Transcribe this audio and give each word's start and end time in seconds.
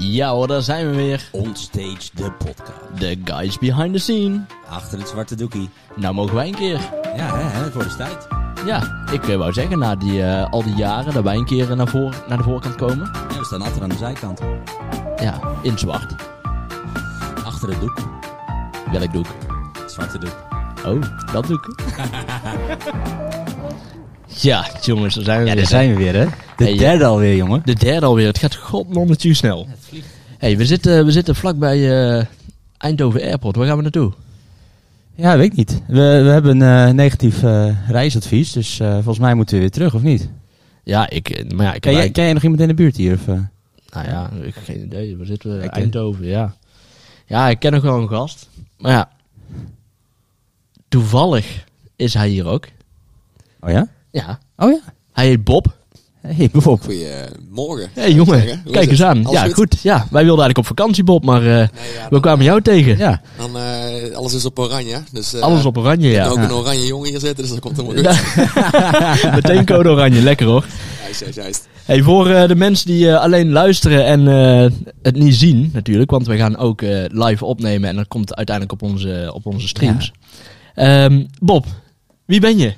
Ja 0.00 0.30
hoor, 0.30 0.46
daar 0.46 0.62
zijn 0.62 0.90
we 0.90 0.96
weer. 0.96 1.28
Onstage 1.32 2.10
de 2.14 2.32
podcast. 2.32 2.78
The 2.98 3.18
guys 3.24 3.58
behind 3.58 3.92
the 3.92 3.98
scene. 3.98 4.40
Achter 4.68 4.98
het 4.98 5.08
zwarte 5.08 5.34
doekie. 5.34 5.68
Nou 5.96 6.14
mogen 6.14 6.34
wij 6.34 6.48
een 6.48 6.54
keer. 6.54 6.80
Ja, 7.16 7.36
hè, 7.36 7.42
hè, 7.42 7.70
voor 7.70 7.82
de 7.82 7.96
tijd. 7.96 8.26
Ja, 8.64 9.04
ik 9.12 9.28
eh, 9.28 9.36
wou 9.36 9.52
zeggen, 9.52 9.78
na 9.78 9.96
die, 9.96 10.22
eh, 10.22 10.50
al 10.50 10.62
die 10.62 10.74
jaren 10.74 11.14
dat 11.14 11.24
wij 11.24 11.36
een 11.36 11.44
keer 11.44 11.76
naar, 11.76 11.88
voor, 11.88 12.14
naar 12.28 12.38
de 12.38 12.42
voorkant 12.42 12.74
komen. 12.74 13.10
Ja, 13.30 13.38
we 13.38 13.44
staan 13.44 13.62
altijd 13.62 13.82
aan 13.82 13.88
de 13.88 13.96
zijkant. 13.96 14.40
Ja, 15.16 15.40
in 15.62 15.78
zwart. 15.78 16.14
Achter 17.44 17.68
het 17.68 17.80
doek. 17.80 17.98
Welk 18.92 19.12
doek? 19.12 19.26
Het 19.78 19.92
zwarte 19.92 20.18
doek. 20.18 20.36
Oh, 20.86 21.02
dat 21.32 21.46
doek. 21.46 21.68
ja, 24.42 24.66
jongens, 24.82 25.14
daar 25.14 25.24
zijn 25.24 25.38
we 25.42 25.46
Ja, 25.46 25.52
weer. 25.54 25.62
daar 25.62 25.70
zijn 25.70 25.90
we 25.90 25.96
weer, 25.96 26.14
hè? 26.14 26.24
De 26.56 26.64
Hey, 26.64 26.76
derde 26.76 27.04
alweer, 27.04 27.36
jongen. 27.36 27.62
De 27.64 27.74
derde 27.74 28.06
alweer. 28.06 28.26
Het 28.26 28.38
gaat 28.38 28.54
godnonnetje 28.56 29.34
snel. 29.34 29.66
hey, 30.38 30.56
we 30.56 30.66
zitten, 30.66 31.04
we 31.04 31.10
zitten 31.12 31.34
vlakbij 31.34 32.08
eh 32.18 32.24
Eindhoven 32.78 33.22
Airport. 33.22 33.56
Waar 33.56 33.66
gaan 33.66 33.76
we 33.76 33.82
naartoe? 33.82 34.12
Ja, 35.14 35.36
weet 35.36 35.50
ik 35.50 35.56
niet. 35.56 35.82
We, 35.86 35.94
we 35.94 36.30
hebben 36.30 36.60
een 36.60 36.86
eh, 36.88 36.94
negatief 36.94 37.42
eh, 37.42 37.90
reisadvies, 37.90 38.52
dus 38.52 38.80
eh, 38.80 38.92
volgens 38.94 39.18
mij 39.18 39.34
moeten 39.34 39.54
we 39.54 39.60
weer 39.60 39.70
terug, 39.70 39.94
of 39.94 40.02
niet? 40.02 40.28
Ja, 40.84 41.10
ik, 41.10 41.28
eh, 41.30 41.50
maar 41.50 41.66
ja, 41.66 41.74
ik 41.74 41.80
Ken 41.80 41.92
jij, 41.92 42.10
ken 42.10 42.24
jij 42.24 42.32
nog 42.32 42.42
iemand 42.42 42.60
in 42.60 42.68
de 42.68 42.74
buurt 42.74 42.96
hier? 42.96 43.14
Of, 43.14 43.28
eh? 43.28 43.40
Nou 43.92 44.06
ja, 44.08 44.30
ik 44.42 44.54
heb 44.54 44.64
geen 44.64 44.82
idee. 44.84 45.16
Waar 45.16 45.26
zitten 45.26 45.58
we? 45.58 45.64
Ik, 45.64 45.70
eh, 45.70 45.82
Eindhoven, 45.82 46.26
ja. 46.26 46.54
Ja, 47.26 47.48
ik 47.48 47.58
ken 47.58 47.72
nog 47.72 47.82
wel 47.82 47.98
een 48.00 48.08
gast. 48.08 48.48
Maar 48.78 48.92
ja, 48.92 49.08
toevallig 50.88 51.64
is 51.96 52.14
hij 52.14 52.28
hier 52.28 52.46
ook. 52.46 52.66
Oh 53.60 53.70
ja? 53.70 53.88
Ja, 54.10 54.38
Oh 54.56 54.70
ja. 54.70 54.80
hij 55.12 55.26
heet 55.26 55.44
Bob. 55.44 55.78
Hey, 56.20 56.48
Bob. 56.52 56.80
Goedemorgen. 56.82 57.90
Hé 57.94 58.00
hey, 58.00 58.12
jongen, 58.12 58.62
kijk 58.70 58.90
eens 58.90 59.02
aan. 59.02 59.24
Alles 59.26 59.38
ja, 59.40 59.44
goed? 59.44 59.54
goed? 59.54 59.80
Ja, 59.82 59.96
wij 60.10 60.24
wilden 60.24 60.44
eigenlijk 60.44 60.58
op 60.58 60.66
vakantie, 60.66 61.04
Bob, 61.04 61.24
maar 61.24 61.40
eh, 61.40 61.46
Nee, 61.46 61.58
ja, 61.58 61.68
we 62.04 62.06
dan, 62.10 62.20
kwamen 62.20 62.44
jou 62.44 62.62
tegen. 62.62 62.98
Ja. 62.98 63.20
dan, 63.36 63.56
eh, 63.58 64.16
alles 64.16 64.34
is 64.34 64.44
op 64.44 64.58
oranje. 64.58 65.02
Dus, 65.12 65.34
eh, 65.34 65.40
Alles 65.40 65.64
op 65.64 65.76
oranje, 65.78 66.08
ja. 66.08 66.26
ook 66.28 66.36
Ja. 66.36 66.42
een 66.44 66.52
oranje 66.52 66.86
jongen 66.86 67.08
hier 67.10 67.20
zitten, 67.20 67.42
dus 67.44 67.52
dat 67.52 67.60
komt 67.60 67.76
helemaal 67.76 68.04
goed. 68.14 69.34
Meteen 69.34 69.64
code 69.66 69.88
oranje, 69.88 70.22
lekker 70.22 70.46
hoor. 70.46 70.64
Juist, 71.02 71.20
juist, 71.20 71.36
juist. 71.36 71.68
Hey, 71.84 72.02
voor 72.02 72.30
eh, 72.30 72.48
de 72.48 72.54
mensen 72.56 72.86
die 72.86 73.08
eh, 73.10 73.20
alleen 73.20 73.50
luisteren 73.52 74.04
en 74.04 74.28
eh, 74.28 74.70
het 75.02 75.16
niet 75.16 75.34
zien 75.34 75.70
natuurlijk, 75.72 76.10
want 76.10 76.26
we 76.26 76.36
gaan 76.36 76.56
ook 76.56 76.82
eh, 76.82 77.04
live 77.08 77.44
opnemen 77.44 77.88
en 77.88 77.96
dat 77.96 78.08
komt 78.08 78.34
uiteindelijk 78.36 78.82
op 78.82 78.90
onze, 78.90 79.30
op 79.34 79.46
onze 79.46 79.68
streams. 79.68 80.12
Ehm, 80.74 81.24
Bob, 81.38 81.66
wie 82.26 82.40
ben 82.40 82.58
je? 82.58 82.72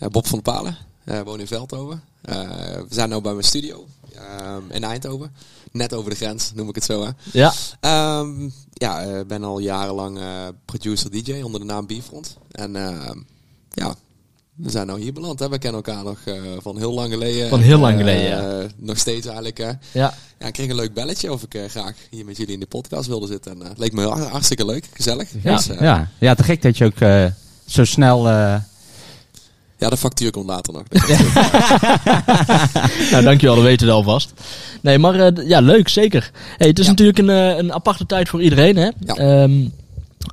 Ja, 0.00 0.08
Bob 0.08 0.26
van 0.26 0.42
Palen, 0.42 0.76
eh 1.04 1.20
woon 1.20 1.40
in 1.40 1.46
Veldhoven. 1.46 2.02
Eh, 2.22 2.38
we 2.74 2.86
zijn 2.88 3.08
nu 3.10 3.20
bij 3.20 3.32
mijn 3.32 3.44
studio 3.44 3.86
ehm, 4.14 4.60
in 4.70 4.84
Eindhoven. 4.84 5.32
Net 5.72 5.94
over 5.94 6.10
de 6.10 6.16
grens, 6.16 6.52
noem 6.54 6.68
ik 6.68 6.74
het 6.74 6.84
zo. 6.84 7.02
Hè. 7.04 7.10
Ja, 7.32 7.52
Ehm, 7.80 8.48
ja, 8.72 9.00
ik 9.00 9.26
ben 9.26 9.44
al 9.44 9.58
jarenlang 9.58 10.18
eh, 10.18 10.24
producer-dj 10.64 11.42
onder 11.42 11.60
de 11.60 11.66
naam 11.66 11.86
Bifront. 11.86 12.36
En 12.50 12.76
ehm, 12.76 13.18
ja, 13.72 13.94
we 14.54 14.70
zijn 14.70 14.86
nou 14.86 15.00
hier 15.00 15.12
beland. 15.12 15.38
Hè. 15.38 15.48
We 15.48 15.58
kennen 15.58 15.82
elkaar 15.84 16.04
nog 16.04 16.18
eh, 16.24 16.34
van 16.58 16.78
heel 16.78 16.92
lang 16.92 17.12
geleden. 17.12 17.48
Van 17.48 17.60
heel 17.60 17.78
lang 17.78 17.92
Eh, 17.92 17.98
geleden, 17.98 18.28
ja. 18.62 18.66
Nog 18.76 18.98
steeds 18.98 19.26
eigenlijk. 19.26 19.58
hè. 19.58 19.68
ja. 19.92 20.14
Ja, 20.38 20.46
ik 20.46 20.52
kreeg 20.52 20.68
een 20.68 20.74
leuk 20.76 20.94
belletje 20.94 21.32
of 21.32 21.42
ik 21.42 21.54
eh, 21.54 21.68
graag 21.68 21.94
hier 22.10 22.24
met 22.24 22.36
jullie 22.36 22.52
in 22.54 22.60
de 22.60 22.66
podcast 22.66 23.06
wilde 23.08 23.26
zitten. 23.26 23.52
En 23.52 23.62
eh, 23.62 23.68
het 23.68 23.78
leek 23.78 23.92
me 23.92 24.06
hart- 24.06 24.28
hartstikke 24.28 24.64
leuk, 24.66 24.88
gezellig. 24.92 25.28
Ja. 25.42 25.56
Dus, 25.56 25.68
eh, 25.68 25.80
Ja. 25.80 26.10
ja, 26.18 26.34
te 26.34 26.42
gek 26.42 26.62
dat 26.62 26.78
je 26.78 26.84
ook 26.84 27.00
eh, 27.00 27.26
zo 27.66 27.84
snel... 27.84 28.26
ja, 29.80 29.88
de 29.88 29.96
factuur 29.96 30.30
komt 30.30 30.46
later 30.46 30.72
nog. 30.72 30.82
nou, 33.10 33.22
dankjewel, 33.24 33.54
dat 33.54 33.64
weten 33.64 33.86
we 33.86 33.92
alvast. 33.92 34.32
Nee, 34.80 34.98
maar 34.98 35.14
eh, 35.20 35.48
ja, 35.48 35.60
leuk, 35.60 35.88
zeker. 35.88 36.30
Hey, 36.56 36.68
het 36.68 36.78
is 36.78 36.84
Ja. 36.84 36.90
natuurlijk 36.90 37.18
een, 37.18 37.30
eh, 37.30 37.56
een 37.56 37.72
aparte 37.72 38.06
tijd 38.06 38.28
voor 38.28 38.42
iedereen, 38.42 38.76
hè? 38.76 38.88
Ja. 39.04 39.14
Ehm, 39.14 39.52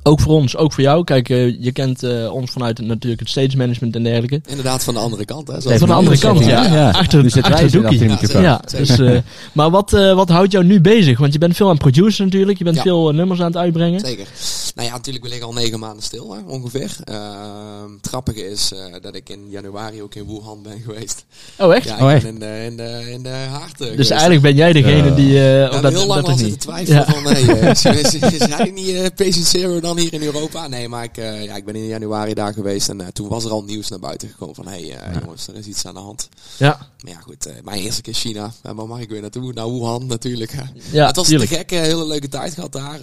ook 0.02 0.20
voor 0.20 0.32
ons, 0.34 0.56
ook 0.56 0.72
voor 0.72 0.82
jou. 0.82 1.04
Kijk, 1.04 1.28
eh, 1.28 1.62
je 1.62 1.72
kent 1.72 2.02
eh, 2.02 2.32
ons 2.32 2.50
vanuit 2.50 2.78
het, 2.78 2.86
natuurlijk 2.86 3.20
het 3.20 3.28
stage 3.30 3.56
management 3.56 3.94
en 3.96 4.02
dergelijke. 4.02 4.40
Inderdaad, 4.46 4.84
van 4.84 4.94
de 4.94 5.00
andere 5.00 5.24
kant. 5.24 5.48
Hè, 5.48 5.54
Nee, 5.64 5.78
van 5.78 5.88
de 5.88 5.94
andere 5.94 6.18
kant, 6.18 6.44
ja. 6.44 6.90
Achter, 6.90 7.22
Nu 7.22 7.30
zitten 7.30 7.52
wij 7.52 7.62
achter 7.62 7.80
weer 7.80 7.88
achter 7.88 7.98
de 7.98 8.06
Doekie. 8.06 8.08
microfoon. 8.08 8.42
Ja, 8.42 8.60
dus, 8.78 8.98
eh, 8.98 9.18
maar 9.52 9.70
wat, 9.70 9.92
eh, 9.92 10.14
wat 10.14 10.28
houdt 10.28 10.52
jou 10.52 10.64
nu 10.64 10.80
bezig? 10.80 11.18
Want 11.18 11.32
je 11.32 11.38
bent 11.38 11.56
veel 11.56 11.66
aan 11.66 11.72
het 11.72 11.80
produceren 11.82 12.24
natuurlijk. 12.26 12.58
Je 12.58 12.64
bent 12.64 12.76
Ja. 12.76 12.82
veel 12.82 13.10
nummers 13.12 13.40
aan 13.40 13.46
het 13.46 13.56
uitbrengen. 13.56 14.00
Zeker. 14.00 14.26
Nou 14.74 14.88
ja, 14.88 14.94
natuurlijk, 14.94 15.24
we 15.24 15.30
liggen 15.30 15.48
al 15.48 15.52
negen 15.54 15.78
maanden 15.78 16.02
stil, 16.02 16.32
hè, 16.34 16.40
ongeveer. 16.46 16.96
Ehm, 17.04 17.92
het 17.96 18.06
grappige 18.08 18.50
is 18.50 18.72
eh, 18.72 18.78
dat 19.00 19.14
ik 19.14 19.28
in 19.28 19.50
januari 19.50 20.02
ook 20.02 20.14
in 20.14 20.26
Wuhan 20.26 20.62
ben 20.62 20.80
geweest. 20.80 21.24
Oh, 21.58 21.74
echt? 21.74 21.84
Ja, 21.84 21.94
ik 21.94 22.00
Oh, 22.00 22.06
ben 22.06 22.14
echt? 22.16 22.24
in 22.24 22.38
de, 22.38 22.62
in 22.64 22.76
de, 22.76 23.10
in 23.12 23.22
de 23.22 23.28
haard 23.28 23.72
eh, 23.72 23.78
dus 23.78 23.88
geweest. 23.88 24.10
eigenlijk 24.10 24.42
ben 24.42 24.54
jij 24.54 24.72
degene 24.72 25.14
die... 25.14 25.36
hebben 25.38 25.82
dat, 25.82 25.92
heel 25.92 26.06
lang 26.06 26.26
dat 26.26 26.38
zitten 26.38 26.58
twijfelen 26.58 26.98
Ja. 27.06 27.12
van, 27.12 27.22
nee, 27.32 27.42
is, 27.70 27.84
is, 27.84 28.14
is 28.14 28.46
hij 28.46 28.70
niet 28.70 29.14
patient 29.14 29.46
zero 29.46 29.80
dan 29.80 29.98
hier 29.98 30.12
in 30.12 30.22
Europa? 30.22 30.68
Nee, 30.68 30.88
maar 30.88 31.04
ik, 31.04 31.16
ja, 31.16 31.56
ik 31.56 31.64
ben 31.64 31.74
in 31.74 31.86
januari 31.86 32.34
daar 32.34 32.52
geweest 32.52 32.88
en 32.88 33.12
toen 33.12 33.28
was 33.28 33.44
er 33.44 33.50
al 33.50 33.62
nieuws 33.64 33.88
naar 33.88 33.98
buiten 33.98 34.28
gekomen 34.28 34.54
van, 34.54 34.66
hé 34.68 34.86
hey, 34.88 35.20
jongens, 35.22 35.46
er 35.48 35.54
is 35.56 35.66
iets 35.66 35.86
aan 35.86 35.94
de 35.94 36.00
hand. 36.00 36.28
Ja, 36.58 36.78
Maar 37.04 37.12
ja, 37.12 37.20
goed, 37.20 37.48
mijn 37.64 37.80
eerste 37.82 38.02
keer 38.02 38.14
China. 38.14 38.52
En 38.62 38.76
waar 38.76 38.86
mag 38.86 39.00
ik 39.00 39.08
weer 39.08 39.20
naartoe? 39.20 39.52
Naar 39.52 39.70
Wuhan 39.72 40.06
natuurlijk. 40.06 40.52
hè. 40.52 40.62
ja 40.90 41.06
het 41.06 41.16
was 41.16 41.26
tuurlijk. 41.28 41.50
te 41.50 41.56
gek, 41.56 41.70
een 41.70 41.82
hele 41.82 42.06
leuke 42.06 42.28
tijd 42.28 42.54
gehad 42.54 42.72
daar. 42.72 43.00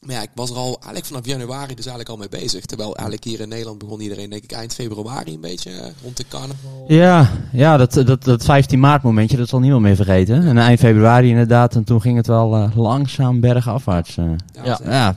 Ehm. 0.00 0.06
maar 0.06 0.16
ja, 0.16 0.22
ik 0.22 0.30
was 0.34 0.50
er 0.50 0.56
al 0.56 0.72
eigenlijk 0.72 1.06
vanaf 1.06 1.26
januari 1.26 1.74
dus 1.74 1.86
eigenlijk 1.86 2.08
al 2.08 2.16
mee 2.16 2.40
bezig. 2.42 2.64
Terwijl 2.66 2.94
eigenlijk 2.96 3.24
hier 3.24 3.40
in 3.40 3.48
Nederland 3.48 3.78
begon 3.78 4.00
iedereen 4.00 4.30
denk 4.30 4.42
ik 4.44 4.52
eind 4.52 4.74
februari 4.74 5.34
een 5.34 5.40
beetje 5.40 5.70
eh, 5.70 5.90
rond 6.02 6.16
de 6.16 6.24
carnaval. 6.28 6.84
Ja, 6.88 7.30
ja 7.52 7.76
dat, 7.76 7.92
dat, 7.92 8.24
dat 8.24 8.44
15 8.44 8.80
maart 8.80 9.02
momentje, 9.02 9.36
dat 9.36 9.48
zal 9.48 9.60
niemand 9.60 9.82
meer 9.82 9.96
vergeten. 9.96 10.46
En 10.46 10.58
eind 10.58 10.78
februari 10.80 11.28
inderdaad, 11.28 11.74
en 11.74 11.84
toen 11.84 12.00
ging 12.00 12.16
het 12.16 12.26
wel 12.26 12.54
eh, 12.56 12.76
langzaam 12.76 13.40
bergafwaarts. 13.40 14.16
eh. 14.16 14.24
Ja. 14.64 14.76
zeker. 14.76 14.92
ja, 14.92 15.16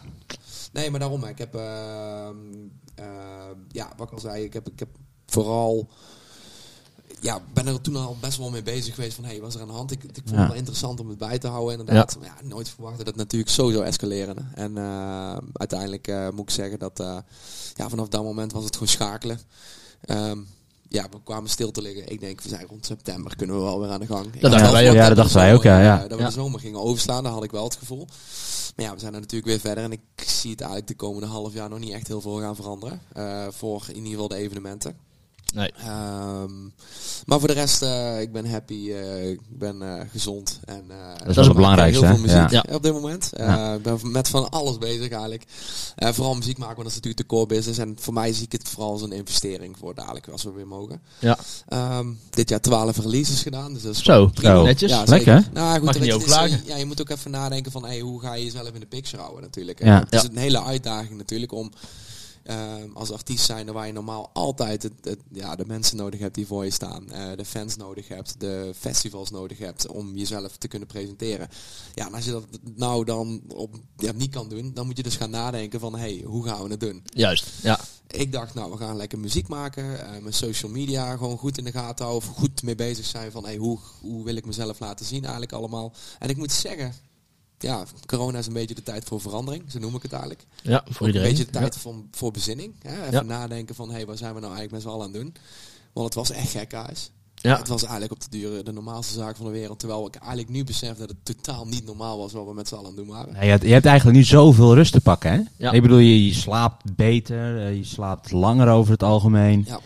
Nee, 0.74 0.90
maar 0.92 1.00
daarom. 1.00 1.24
hè. 1.24 1.30
Ik 1.30 1.38
heb, 1.38 1.56
ehm, 1.56 2.36
eh, 2.96 3.06
ja, 3.72 3.88
wat 3.98 4.08
ik 4.08 4.14
al 4.14 4.20
zei, 4.20 4.44
ik 4.44 4.54
heb, 4.54 4.68
ik 4.70 4.80
heb 4.80 4.90
vooral, 5.26 5.90
ja, 7.24 7.42
ben 7.54 7.68
er 7.68 7.82
toen 7.82 7.96
al 7.96 8.18
best 8.20 8.38
wel 8.38 8.50
mee 8.50 8.64
bezig 8.64 8.96
geweest 8.96 9.16
van, 9.16 9.24
hé, 9.24 9.30
hey, 9.32 9.42
was 9.42 9.56
er 9.56 9.62
aan 9.62 9.68
de 9.68 9.74
hand? 9.74 9.92
Ik, 9.92 10.04
ik 10.04 10.10
vond 10.16 10.30
Ja. 10.30 10.38
het 10.38 10.48
wel 10.48 10.58
interessant 10.58 11.00
om 11.00 11.10
het 11.10 11.18
bij 11.18 11.38
te 11.40 11.48
houden, 11.48 11.80
inderdaad. 11.80 12.18
Ja, 12.22 12.36
nooit 12.44 12.70
verwacht 12.70 12.98
dat 12.98 13.06
het 13.06 13.16
natuurlijk 13.16 13.52
zo 13.52 13.72
zou 13.72 13.84
escaleren. 13.86 14.52
En 14.56 14.78
eh, 14.78 15.38
uiteindelijk 15.54 16.08
eh, 16.08 16.30
moet 16.30 16.40
ik 16.44 16.50
zeggen 16.50 16.80
dat, 16.80 17.00
eh, 17.00 17.18
ja, 17.76 17.90
vanaf 17.90 18.08
dat 18.08 18.24
moment 18.24 18.52
was 18.52 18.64
het 18.64 18.74
gewoon 18.74 18.88
schakelen. 18.88 19.40
Ehm, 20.02 20.38
ja, 20.90 21.08
we 21.12 21.18
kwamen 21.24 21.50
stil 21.50 21.72
te 21.72 21.82
liggen. 21.82 22.12
Ik 22.12 22.20
denk, 22.20 22.42
we 22.42 22.50
zijn 22.50 22.66
rond 22.68 22.86
september, 22.86 23.36
kunnen 23.36 23.56
we 23.56 23.62
wel 23.62 23.80
weer 23.80 23.90
aan 23.90 24.00
de 24.00 24.06
gang. 24.06 24.26
Ik 24.26 24.42
had 24.42 24.52
dachten 24.52 24.72
wij 24.72 24.90
ook. 24.90 24.96
Ja, 24.96 25.08
dat 25.08 25.18
dachten 25.18 25.36
wij 25.36 25.54
ook, 25.54 25.64
ja, 25.64 25.82
ja. 25.82 26.08
Dat 26.08 26.20
we 26.20 26.26
de 26.26 26.32
zomer 26.32 26.60
gingen 26.60 26.80
overslaan, 26.80 27.24
daar 27.24 27.34
had 27.34 27.44
ik 27.44 27.52
wel 27.52 27.64
het 27.64 27.76
gevoel. 27.76 28.08
Maar 28.76 28.86
ja, 28.86 28.94
we 28.94 29.00
zijn 29.00 29.14
er 29.14 29.20
natuurlijk 29.20 29.50
weer 29.50 29.60
verder. 29.60 29.84
En 29.84 29.92
ik 29.92 30.02
zie 30.26 30.52
het 30.52 30.60
eigenlijk 30.62 30.90
de 30.90 30.96
komende 30.96 31.28
half 31.28 31.54
jaar 31.54 31.70
nog 31.70 31.80
niet 31.80 31.94
echt 31.94 32.08
heel 32.08 32.22
veel 32.22 32.40
gaan 32.40 32.56
veranderen. 32.56 33.02
voor 33.54 33.84
in 33.88 33.96
ieder 33.96 34.12
geval 34.12 34.28
de 34.28 34.36
evenementen. 34.36 34.96
Nee. 35.54 35.72
Ehm, 35.78 36.52
maar 37.26 37.40
voor 37.40 37.48
de 37.48 37.54
rest, 37.54 37.82
eh, 37.82 38.22
ik 38.22 38.32
ben 38.32 38.50
happy. 38.50 38.92
eh, 38.92 39.30
ik 39.30 39.40
ben 39.50 39.82
eh, 39.82 40.02
gezond. 40.12 40.60
En, 40.66 40.84
eh, 40.90 40.96
wel 41.26 41.30
ik 41.30 41.36
het 41.48 41.54
belangrijkste, 41.56 42.06
Heel 42.06 42.16
veel 42.16 42.26
hè? 42.26 42.34
muziek 42.36 42.52
Ja. 42.52 42.76
op 42.76 42.84
dit 42.84 42.94
moment. 42.94 43.34
Eh, 43.34 43.46
Ja. 43.48 43.74
Ik 43.74 43.82
ben 43.82 44.00
met 44.12 44.28
van 44.30 44.50
alles 44.50 44.78
bezig 44.78 45.10
eigenlijk. 45.10 45.44
Eh, 45.96 46.12
vooral 46.14 46.34
muziek 46.36 46.58
maken, 46.58 46.76
want 46.76 46.88
dat 46.88 46.98
is 46.98 47.02
natuurlijk 47.02 47.30
de 47.30 47.36
core 47.36 47.46
business. 47.46 47.80
En 47.80 47.96
voor 48.00 48.14
mij 48.14 48.34
zie 48.34 48.44
ik 48.44 48.52
het 48.52 48.70
vooral 48.70 48.92
als 48.92 49.02
een 49.02 49.12
investering 49.12 49.78
voor 49.80 49.96
dadelijk, 49.96 50.28
als 50.28 50.44
we 50.44 50.52
weer 50.52 50.68
mogen. 50.68 51.02
Ja. 51.20 51.38
Ehm, 51.68 52.08
dit 52.30 52.50
jaar 52.50 52.62
12 52.62 52.98
releases 52.98 53.42
gedaan. 53.42 53.74
Dus 53.74 53.82
dat 53.84 53.96
is 53.96 54.04
Zo, 54.04 54.28
prima. 54.28 54.62
Netjes. 54.62 54.92
Ja, 54.92 55.04
Lekker? 55.06 55.50
Nou, 55.54 55.74
goed, 55.76 55.84
Mag 55.84 55.94
je 55.94 56.00
niet 56.00 56.16
is, 56.16 56.24
klagen. 56.24 56.62
Ja, 56.66 56.78
je 56.78 56.86
moet 56.86 57.02
ook 57.02 57.10
even 57.10 57.32
nadenken 57.32 57.72
van 57.72 57.86
hey, 57.86 58.00
hoe 58.00 58.22
ga 58.22 58.34
je 58.34 58.44
jezelf 58.44 58.70
in 58.74 58.80
de 58.80 58.86
picture 58.86 59.22
houden 59.22 59.42
natuurlijk. 59.44 59.84
Ja. 59.84 60.00
Het 60.00 60.14
is 60.14 60.22
Ja. 60.22 60.30
een 60.30 60.38
hele 60.38 60.64
uitdaging 60.64 61.18
natuurlijk 61.18 61.52
om 61.52 61.72
als 62.94 63.12
artiest 63.12 63.46
zijn 63.46 63.72
waar 63.72 63.88
je 63.88 63.94
normaal 63.94 64.30
altijd 64.34 64.84
het, 64.84 64.94
het- 65.02 65.20
ja, 65.32 65.56
de 65.56 65.66
mensen 65.66 65.98
nodig 65.98 66.20
hebt 66.20 66.36
die 66.36 66.48
voor 66.48 66.64
je 66.66 66.72
staan. 66.72 67.12
eh, 67.12 67.38
de 67.38 67.46
fans 67.46 67.76
nodig 67.76 68.08
hebt, 68.08 68.36
de 68.40 68.72
festivals 68.80 69.30
nodig 69.32 69.58
hebt 69.58 69.88
om 69.88 70.16
jezelf 70.16 70.58
te 70.58 70.68
kunnen 70.68 70.88
presenteren. 70.88 71.48
Ja, 71.94 72.08
en 72.08 72.14
als 72.14 72.26
je 72.26 72.32
dat 72.32 72.46
nou 72.76 73.06
dan 73.06 73.42
op, 73.48 73.76
ja, 73.98 74.12
niet 74.12 74.32
kan 74.32 74.50
doen, 74.50 74.72
dan 74.74 74.86
moet 74.86 74.98
je 74.98 75.04
dus 75.04 75.16
gaan 75.16 75.30
nadenken 75.30 75.80
van 75.80 75.96
hey, 75.96 76.22
hoe 76.26 76.46
gaan 76.46 76.64
we 76.64 76.70
het 76.70 76.80
doen? 76.80 77.04
Juist, 77.06 77.46
ja. 77.64 77.80
Ik 78.08 78.32
dacht, 78.32 78.54
nou, 78.54 78.72
we 78.72 78.78
gaan 78.78 78.96
lekker 78.98 79.20
muziek 79.20 79.48
maken. 79.48 80.00
eh 80.14 80.22
mijn 80.22 80.34
social 80.34 80.72
media 80.72 81.18
gewoon 81.18 81.38
goed 81.38 81.58
in 81.58 81.64
de 81.64 81.72
gaten 81.72 82.06
houden. 82.06 82.30
Of 82.30 82.36
goed 82.38 82.64
mee 82.64 82.76
bezig 82.76 83.06
zijn 83.06 83.32
van, 83.32 83.44
hey, 83.46 83.56
hoe, 83.58 83.80
hoe 84.02 84.24
wil 84.24 84.36
ik 84.36 84.46
mezelf 84.46 84.80
laten 84.80 85.06
zien 85.06 85.22
eigenlijk 85.22 85.54
allemaal. 85.54 85.94
En 86.20 86.30
ik 86.30 86.38
moet 86.38 86.52
zeggen, 86.52 86.94
ja, 87.64 87.84
corona 88.06 88.38
is 88.38 88.48
een 88.48 88.54
beetje 88.54 88.76
de 88.76 88.84
tijd 88.84 89.04
voor 89.06 89.22
verandering. 89.22 89.64
Zo 89.72 89.80
noem 89.80 89.96
ik 89.96 90.02
het 90.02 90.12
eigenlijk. 90.12 90.46
Ja, 90.62 90.84
voor 90.90 91.08
iedereen. 91.08 91.28
Een 91.30 91.34
beetje 91.36 91.52
de 91.52 91.58
Ja. 91.60 91.66
tijd 91.66 91.78
voor, 91.78 91.96
voor 92.12 92.32
bezinning. 92.32 92.74
Hè? 92.82 93.00
Even 93.02 93.12
Ja. 93.12 93.22
nadenken 93.22 93.76
van, 93.76 93.92
hey, 93.92 94.06
waar 94.06 94.18
zijn 94.18 94.34
we 94.34 94.40
nou 94.40 94.54
eigenlijk 94.56 94.72
met 94.72 94.82
z'n 94.82 94.88
allen 94.98 95.06
aan 95.08 95.14
het 95.14 95.22
doen? 95.22 95.34
Want 95.94 96.06
het 96.06 96.16
was 96.16 96.32
echt 96.32 96.50
gek, 96.52 96.72
huis. 96.74 97.12
Ja. 97.36 97.58
Het 97.58 97.68
was 97.68 97.82
eigenlijk 97.82 98.12
op 98.12 98.22
de 98.22 98.28
duur 98.30 98.64
de 98.64 98.72
normaalste 98.72 99.14
zaak 99.14 99.36
van 99.36 99.46
de 99.46 99.52
wereld. 99.52 99.80
Terwijl 99.80 100.08
ik 100.08 100.16
eigenlijk 100.16 100.50
nu 100.50 100.64
besef 100.64 100.98
dat 100.98 101.10
het 101.10 101.18
totaal 101.26 101.66
niet 101.68 101.86
normaal 101.86 102.18
was 102.18 102.32
wat 102.32 102.46
we 102.46 102.54
met 102.54 102.68
z'n 102.68 102.74
allen 102.76 102.90
aan 102.90 102.96
het 102.98 103.06
doen 103.06 103.16
waren. 103.16 103.34
Ja, 103.34 103.42
je, 103.44 103.50
hebt, 103.50 103.64
je 103.64 103.72
hebt 103.72 103.86
eigenlijk 103.86 104.18
nu 104.18 104.24
zoveel 104.24 104.74
rust 104.76 104.92
te 104.92 105.02
pakken, 105.02 105.32
hè? 105.32 105.42
Ja. 105.58 105.72
Ik 105.72 105.82
bedoel, 105.82 105.98
je, 105.98 106.26
je 106.26 106.34
slaapt 106.34 106.96
beter, 106.96 107.66
eh, 107.66 107.76
je 107.76 107.84
slaapt 107.84 108.32
langer 108.32 108.68
over 108.70 108.92
het 108.92 109.04
algemeen. 109.04 109.64
Ja. 109.68 109.80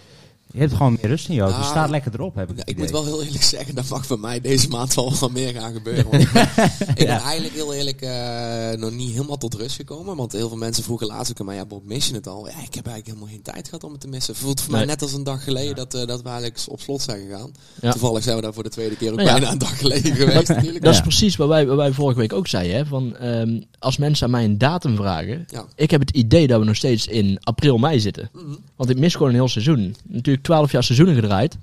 Je 0.57 0.63
hebt 0.63 0.75
gewoon 0.75 0.97
meer 1.01 1.09
rust 1.11 1.29
in 1.29 1.35
je 1.35 1.41
hoofd. 1.41 1.55
Je 1.55 1.61
Ah, 1.61 1.69
staat 1.69 1.89
lekker 1.89 2.11
erop, 2.13 2.35
heb 2.35 2.49
ik 2.51 2.57
het 2.57 2.69
ik 2.69 2.77
moet 2.77 2.89
idee. 2.89 3.01
wel 3.01 3.11
heel 3.11 3.23
eerlijk 3.23 3.43
zeggen, 3.55 3.75
dat 3.75 3.89
mag 3.89 4.07
bij 4.07 4.17
mij 4.17 4.41
deze 4.41 4.67
maand 4.67 4.93
wel 4.93 5.13
wat 5.19 5.31
meer 5.31 5.53
gaan 5.53 5.73
gebeuren. 5.73 6.05
Want 6.11 6.23
ik 6.23 6.31
ben, 6.31 6.49
ik 6.95 7.05
ben 7.05 7.07
eigenlijk 7.19 7.53
heel 7.53 7.73
eerlijk 7.73 8.01
eh, 8.01 8.79
nog 8.79 8.91
niet 8.91 9.11
helemaal 9.11 9.37
tot 9.37 9.53
rust 9.53 9.75
gekomen. 9.75 10.15
Want 10.15 10.31
heel 10.31 10.47
veel 10.47 10.57
mensen 10.57 10.83
vroegen 10.83 11.07
laatst 11.07 11.31
ook 11.31 11.39
aan 11.39 11.45
mij, 11.45 11.55
ja 11.55 11.65
Bob, 11.65 11.85
mis 11.85 12.07
je 12.07 12.13
het 12.13 12.27
al? 12.27 12.47
Ja, 12.47 12.51
ik 12.63 12.73
heb 12.75 12.85
eigenlijk 12.87 13.05
helemaal 13.07 13.27
geen 13.27 13.41
tijd 13.41 13.65
gehad 13.65 13.83
om 13.83 13.91
het 13.91 14.01
te 14.01 14.07
missen. 14.07 14.33
Het 14.33 14.43
voelt 14.43 14.61
voor 14.61 14.71
mij 14.71 14.79
Nee. 14.79 14.89
net 14.89 15.01
als 15.01 15.13
een 15.13 15.23
dag 15.23 15.43
geleden 15.43 15.75
dat, 15.75 15.93
eh, 15.93 16.05
dat 16.07 16.21
we 16.21 16.27
eigenlijk 16.29 16.59
op 16.67 16.79
slot 16.81 17.01
zijn 17.01 17.21
gegaan. 17.27 17.51
Ja. 17.81 17.91
Toevallig 17.91 18.23
zijn 18.23 18.35
we 18.35 18.41
daar 18.41 18.53
voor 18.53 18.63
de 18.63 18.69
tweede 18.69 18.95
keer 18.95 19.09
ook 19.11 19.15
Nou 19.17 19.27
ja. 19.27 19.33
bijna 19.33 19.51
een 19.51 19.57
dag 19.57 19.77
geleden 19.77 20.15
geweest 20.15 20.47
natuurlijk. 20.47 20.83
Dat 20.83 20.91
is 20.91 20.97
Ja. 20.97 21.03
precies 21.03 21.35
wat 21.35 21.47
wij, 21.47 21.65
wat 21.67 21.77
wij 21.77 21.91
vorige 21.91 22.19
week 22.19 22.33
ook 22.33 22.47
zeiden. 22.47 22.75
Hè? 22.75 22.85
Van, 22.85 23.15
ehm, 23.17 23.61
als 23.79 23.97
mensen 23.97 24.25
aan 24.25 24.31
mij 24.31 24.43
een 24.43 24.57
datum 24.57 24.95
vragen. 24.95 25.45
Ja. 25.47 25.65
Ik 25.75 25.91
heb 25.91 25.99
het 25.99 26.09
idee 26.09 26.47
dat 26.47 26.59
we 26.59 26.65
nog 26.65 26.75
steeds 26.75 27.07
in 27.07 27.37
april, 27.43 27.77
mei 27.77 27.99
zitten. 27.99 28.29
Mhm. 28.33 28.45
Want 28.75 28.89
ik 28.89 28.97
mis 28.97 29.13
gewoon 29.13 29.29
een 29.29 29.35
heel 29.35 29.47
seizoen. 29.47 29.95
Natuurlijk 30.03 30.43
12 30.47 30.71
jaar 30.71 30.83
seizoenen 30.83 31.15
gedraaid. 31.15 31.57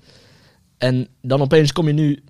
En 0.79 1.09
dan 1.23 1.41
opeens 1.41 1.73
kom 1.73 1.87
je 1.87 1.93
nu... 1.93 2.23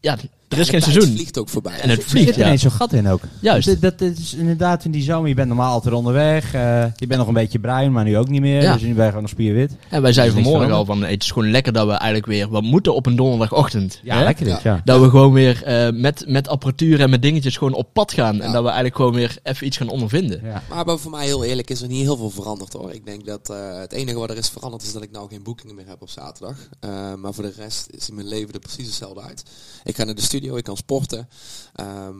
Ja, 0.00 0.16
er 0.54 0.60
is 0.60 0.68
geen 0.68 0.82
seizoen. 0.82 1.14
vliegt 1.14 1.38
ook 1.38 1.48
voorbij. 1.48 1.80
En 1.80 1.88
het 1.90 1.98
Er 2.02 2.08
vliegt, 2.08 2.26
zit 2.26 2.36
ja. 2.36 2.44
ineens 2.44 2.62
zo'n 2.62 2.70
gat 2.70 2.92
in 2.92 3.08
ook. 3.08 3.20
Juist. 3.40 3.80
Dat, 3.80 3.98
dat 3.98 4.08
is 4.18 4.34
inderdaad 4.34 4.84
in 4.84 4.90
die 4.90 5.02
zomer. 5.02 5.28
Je 5.28 5.34
bent 5.34 5.48
normaal 5.48 5.72
altijd 5.72 5.94
onderweg. 5.94 6.54
eh, 6.54 6.84
je 6.96 7.06
bent 7.06 7.18
nog 7.18 7.28
een 7.28 7.34
beetje 7.34 7.58
bruin, 7.58 7.92
maar 7.92 8.04
nu 8.04 8.18
ook 8.18 8.28
niet 8.28 8.40
meer. 8.40 8.62
Ja. 8.62 8.72
Dus 8.72 8.82
nu 8.82 8.88
ben 8.88 9.02
je 9.02 9.06
gewoon 9.06 9.22
nog 9.22 9.30
spierwit. 9.30 9.72
En 9.88 10.02
wij 10.02 10.12
zeiden 10.12 10.36
Er 10.36 10.42
vanmorgen 10.42 10.72
al 10.74 10.84
van... 10.84 11.02
Het 11.04 11.22
is 11.22 11.30
gewoon 11.30 11.50
lekker 11.50 11.72
dat 11.72 11.86
we 11.86 11.92
eigenlijk 11.92 12.26
weer... 12.26 12.50
We 12.50 12.60
moeten 12.60 12.94
op 12.94 13.06
een 13.06 13.16
donderdagochtend. 13.16 14.00
Ja, 14.02 14.18
hè? 14.18 14.24
lekker 14.24 14.46
is, 14.46 14.62
ja. 14.62 14.80
Dat 14.84 15.00
we 15.00 15.08
gewoon 15.10 15.32
weer 15.32 15.62
eh, 15.62 15.92
met, 15.92 16.24
met 16.26 16.48
apparatuur 16.48 17.00
en 17.00 17.10
met 17.10 17.22
dingetjes 17.22 17.56
gewoon 17.56 17.74
op 17.74 17.88
pad 17.92 18.12
gaan. 18.12 18.40
En 18.40 18.52
dat 18.52 18.60
we 18.62 18.66
eigenlijk 18.66 18.96
gewoon 18.96 19.14
weer 19.14 19.36
even 19.42 19.66
iets 19.66 19.76
gaan 19.76 19.88
ondervinden. 19.88 20.40
ja. 20.44 20.62
Maar, 20.68 20.84
maar 20.86 20.98
voor 20.98 21.10
mij 21.10 21.24
heel 21.24 21.44
eerlijk 21.44 21.70
is 21.70 21.82
er 21.82 21.88
niet 21.88 22.02
heel 22.02 22.16
veel 22.16 22.30
veranderd 22.30 22.72
hoor. 22.72 22.92
Ik 22.92 23.06
denk 23.06 23.26
dat 23.26 23.50
eh, 23.50 23.78
het 23.78 23.92
enige 23.92 24.18
wat 24.18 24.30
er 24.30 24.36
is 24.36 24.48
veranderd 24.48 24.82
is 24.82 24.92
dat 24.92 25.02
ik 25.02 25.10
nou 25.10 25.28
geen 25.28 25.42
boekingen 25.42 25.74
meer 25.74 25.88
heb 25.88 26.02
op 26.02 26.08
zaterdag. 26.10 26.56
Eh, 26.80 27.14
maar 27.14 27.32
voor 27.34 27.44
de 27.44 27.52
rest 27.56 27.86
is 27.90 28.10
mijn 28.10 28.28
leven 28.28 28.52
er 28.54 28.60
precies 28.60 28.86
hetzelfde 28.86 29.20
uit. 29.20 29.42
Ik 29.84 29.96
ga 29.96 30.04
naar 30.04 30.14
de 30.14 30.22
studio, 30.44 30.56
ik 30.58 30.64
kan 30.64 30.76
sporten. 30.76 31.28
Ehm, 31.74 32.14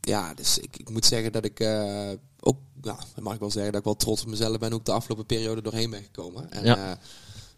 ja, 0.00 0.34
dus 0.34 0.58
ik, 0.58 0.76
ik 0.76 0.90
moet 0.90 1.04
zeggen 1.06 1.32
dat 1.32 1.44
ik 1.44 1.60
eh, 1.60 2.08
ook, 2.40 2.56
ja, 2.82 2.96
dat 3.14 3.24
mag 3.24 3.34
ik 3.34 3.40
wel 3.40 3.50
zeggen, 3.50 3.70
dat 3.72 3.80
ik 3.80 3.86
wel 3.86 3.96
trots 3.96 4.22
op 4.22 4.28
mezelf 4.28 4.58
ben. 4.58 4.72
Ook 4.72 4.84
de 4.84 4.92
afgelopen 4.92 5.26
periode 5.26 5.62
doorheen 5.62 5.90
ben 5.90 6.02
gekomen. 6.02 6.50
En, 6.52 6.64
Ja. 6.64 6.76
ja. 6.76 6.98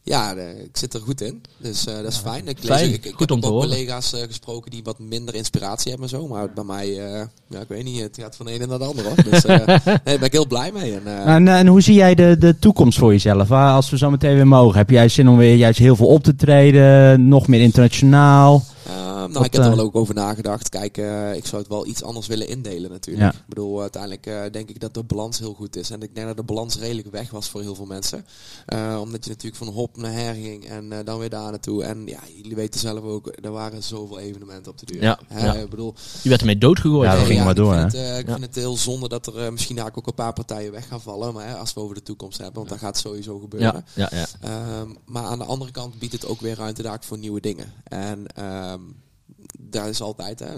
ja, 0.04 0.34
de- 0.34 0.62
ik 0.64 0.76
zit 0.76 0.94
er 0.94 1.00
goed 1.00 1.20
in. 1.20 1.42
Dus 1.58 1.86
eh, 1.86 1.94
dat 1.96 2.12
is 2.12 2.16
fijn. 2.16 2.48
Ik, 2.48 2.58
Fijn. 2.58 2.84
lees, 2.84 2.94
ik, 2.96 3.04
ik 3.04 3.10
Goed 3.10 3.20
heb 3.20 3.30
om 3.30 3.40
te 3.40 3.46
ook 3.46 3.60
collega's 3.60 4.12
eh, 4.12 4.22
gesproken 4.22 4.70
die 4.70 4.82
wat 4.82 4.98
minder 4.98 5.34
inspiratie 5.34 5.90
hebben 5.90 6.08
en 6.10 6.16
zo. 6.18 6.26
Maar 6.28 6.52
bij 6.52 6.64
mij, 6.64 6.88
eh, 6.88 7.26
ja, 7.48 7.60
ik 7.60 7.68
weet 7.68 7.84
niet, 7.84 8.00
het 8.00 8.16
gaat 8.20 8.36
van 8.36 8.46
de 8.46 8.52
ene 8.52 8.66
naar 8.66 8.78
de 8.78 8.84
andere 8.84 9.08
hoor. 9.08 9.22
Dus 9.30 9.44
eh, 9.44 9.66
nee, 9.66 9.76
daar 9.84 10.00
ben 10.04 10.22
ik 10.22 10.32
heel 10.32 10.46
blij 10.46 10.72
mee. 10.72 10.94
En, 10.94 11.06
eh, 11.06 11.34
En, 11.34 11.48
eh, 11.48 11.58
en 11.58 11.66
hoe 11.66 11.80
zie 11.80 11.94
jij 11.94 12.14
de, 12.14 12.36
de 12.38 12.58
toekomst 12.58 12.98
voor 12.98 13.10
jezelf? 13.12 13.50
Als 13.50 13.90
we 13.90 13.96
zo 13.98 14.10
meteen 14.10 14.34
weer 14.34 14.46
mogen. 14.46 14.78
Heb 14.78 14.90
jij 14.90 15.08
zin 15.08 15.28
om 15.28 15.36
weer 15.36 15.54
juist 15.56 15.78
heel 15.78 15.96
veel 15.96 16.06
op 16.06 16.22
te 16.22 16.34
treden? 16.36 17.28
Nog 17.28 17.46
meer 17.48 17.60
internationaal? 17.60 18.64
Nou, 19.32 19.44
Wat, 19.44 19.54
ik 19.54 19.60
heb 19.60 19.62
er 19.62 19.70
eh, 19.70 19.76
wel 19.76 19.84
ook 19.84 19.96
over 19.96 20.14
nagedacht. 20.14 20.68
Kijk, 20.68 20.98
eh, 20.98 21.34
ik 21.34 21.46
zou 21.46 21.62
het 21.62 21.70
wel 21.70 21.86
iets 21.86 22.02
anders 22.02 22.26
willen 22.26 22.48
indelen 22.48 22.90
natuurlijk. 22.90 23.32
Ja. 23.32 23.38
Ik 23.38 23.46
bedoel, 23.48 23.80
uiteindelijk 23.80 24.26
eh, 24.26 24.40
denk 24.52 24.68
ik 24.68 24.80
dat 24.80 24.94
de 24.94 25.02
balans 25.02 25.38
heel 25.38 25.54
goed 25.54 25.76
is. 25.76 25.90
En 25.90 26.02
ik 26.02 26.14
denk 26.14 26.26
dat 26.26 26.36
de 26.36 26.42
balans 26.42 26.78
redelijk 26.78 27.10
weg 27.10 27.30
was 27.30 27.48
voor 27.48 27.60
heel 27.60 27.74
veel 27.74 27.86
mensen. 27.86 28.26
Eh, 28.66 28.98
omdat 29.00 29.24
je 29.24 29.30
natuurlijk 29.30 29.64
van 29.64 29.72
hop 29.72 29.96
naar 29.96 30.12
her 30.12 30.34
ging 30.34 30.64
en 30.68 30.92
eh, 30.92 30.98
dan 31.04 31.18
weer 31.18 31.28
daar 31.30 31.50
naartoe. 31.50 31.84
En 31.84 32.06
ja, 32.06 32.18
jullie 32.36 32.54
weten 32.56 32.80
zelf 32.80 33.02
ook, 33.02 33.32
er 33.42 33.50
waren 33.50 33.82
zoveel 33.82 34.18
evenementen 34.18 34.72
op 34.72 34.78
de 34.78 34.86
duur. 34.86 35.02
Ja. 35.02 35.18
Ik 35.54 35.70
bedoel, 35.70 35.94
Je 36.22 36.28
werd 36.28 36.40
ermee 36.40 36.58
doodgegooid. 36.58 37.10
Ja, 37.10 37.16
dat 37.16 37.26
ging 37.26 37.40
maar 37.40 37.50
ik 37.50 37.56
door, 37.56 37.74
Vind 37.74 37.92
hè? 37.92 37.98
het, 37.98 38.08
eh, 38.10 38.18
ik 38.18 38.26
Ja. 38.26 38.32
vind 38.32 38.46
het 38.46 38.54
heel 38.54 38.76
zonde 38.76 39.08
dat 39.08 39.26
er 39.26 39.52
misschien 39.52 39.76
eigenlijk 39.78 39.98
ook 39.98 40.06
een 40.06 40.24
paar 40.24 40.32
partijen 40.32 40.72
weg 40.72 40.88
gaan 40.88 41.00
vallen. 41.00 41.34
Maar 41.34 41.48
hè, 41.48 41.54
als 41.54 41.74
we 41.74 41.80
over 41.80 41.94
de 41.94 42.02
toekomst 42.02 42.38
hebben, 42.38 42.56
want 42.56 42.68
dat 42.68 42.78
gaat 42.78 42.98
sowieso 42.98 43.38
gebeuren. 43.38 43.84
Ja, 43.94 44.08
ja, 44.10 44.18
ja. 44.18 44.26
Ehm, 44.40 44.90
maar 45.04 45.22
aan 45.24 45.38
de 45.38 45.44
andere 45.44 45.70
kant 45.70 45.98
biedt 45.98 46.12
het 46.12 46.26
ook 46.26 46.40
weer 46.40 46.56
ruimte 46.56 46.82
daar 46.82 46.98
voor 47.00 47.18
nieuwe 47.18 47.40
dingen. 47.40 47.72
En 47.84 48.26
ehm, 48.34 48.80
daar 49.58 49.88
is 49.88 50.00
altijd, 50.00 50.38
hè, 50.38 50.48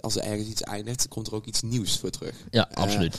als 0.00 0.16
er 0.16 0.22
ergens 0.22 0.48
iets 0.48 0.62
eindigt, 0.62 1.08
komt 1.08 1.26
er 1.26 1.34
ook 1.34 1.46
iets 1.46 1.62
nieuws 1.62 1.98
voor 1.98 2.10
terug. 2.10 2.34
ja 2.50 2.70
Eh, 2.70 2.76
absoluut. 2.82 3.18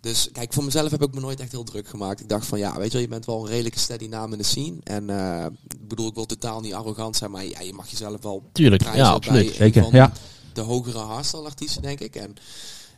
Dus 0.00 0.28
kijk, 0.32 0.52
voor 0.52 0.64
mezelf 0.64 0.90
heb 0.90 1.02
ik 1.02 1.14
me 1.14 1.20
nooit 1.20 1.40
echt 1.40 1.52
heel 1.52 1.64
druk 1.64 1.88
gemaakt. 1.88 2.20
Ik 2.20 2.28
dacht 2.28 2.46
van 2.46 2.58
ja, 2.58 2.76
weet 2.76 2.86
je 2.86 2.92
wel, 2.92 3.00
je 3.00 3.08
bent 3.08 3.26
wel 3.26 3.40
een 3.42 3.50
redelijke 3.50 3.78
steady 3.78 4.06
naam 4.06 4.32
in 4.32 4.38
de 4.38 4.44
scene. 4.44 4.76
En 4.82 5.10
eh, 5.10 5.46
ik 5.68 5.88
bedoel, 5.88 6.08
ik 6.08 6.14
wil 6.14 6.26
totaal 6.26 6.60
niet 6.60 6.74
arrogant 6.74 7.16
zijn, 7.16 7.30
maar 7.30 7.44
ja, 7.44 7.60
je 7.60 7.72
mag 7.72 7.88
jezelf 7.88 8.22
wel 8.22 8.42
Tuurlijk, 8.52 8.82
ja, 8.82 8.92
bij 8.92 9.02
absoluut. 9.02 9.48
een 9.48 9.54
Zeker, 9.54 9.94
ja. 9.94 10.12
de 10.52 10.60
hogere 10.60 10.98
hardstyle 10.98 11.42
artiesten, 11.44 11.82
denk 11.82 12.00
ik. 12.00 12.16
En 12.16 12.34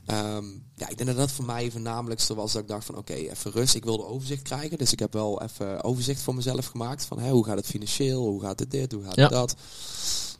ehm, 0.06 0.44
ja, 0.76 0.88
ik 0.88 0.96
denk 0.96 1.08
dat 1.08 1.16
dat 1.18 1.32
voor 1.32 1.44
mij 1.44 1.70
voornamelijkste 1.70 2.34
was 2.34 2.52
dat 2.52 2.62
ik 2.62 2.68
dacht 2.68 2.84
van 2.84 2.96
oké, 2.96 3.12
even 3.14 3.50
rust. 3.50 3.74
Ik 3.74 3.84
wilde 3.84 4.06
overzicht 4.06 4.42
krijgen, 4.42 4.78
dus 4.78 4.92
ik 4.92 4.98
heb 4.98 5.12
wel 5.12 5.42
even 5.42 5.84
overzicht 5.84 6.20
voor 6.22 6.34
mezelf 6.34 6.66
gemaakt. 6.66 7.04
Van 7.04 7.18
hè, 7.18 7.30
hoe 7.30 7.44
gaat 7.44 7.56
het 7.56 7.66
financieel, 7.66 8.22
hoe 8.26 8.40
gaat 8.42 8.58
het 8.58 8.70
dit, 8.70 8.92
hoe 8.92 9.02
gaat 9.04 9.16
Ja. 9.16 9.22
het 9.22 9.32
dat. 9.32 9.54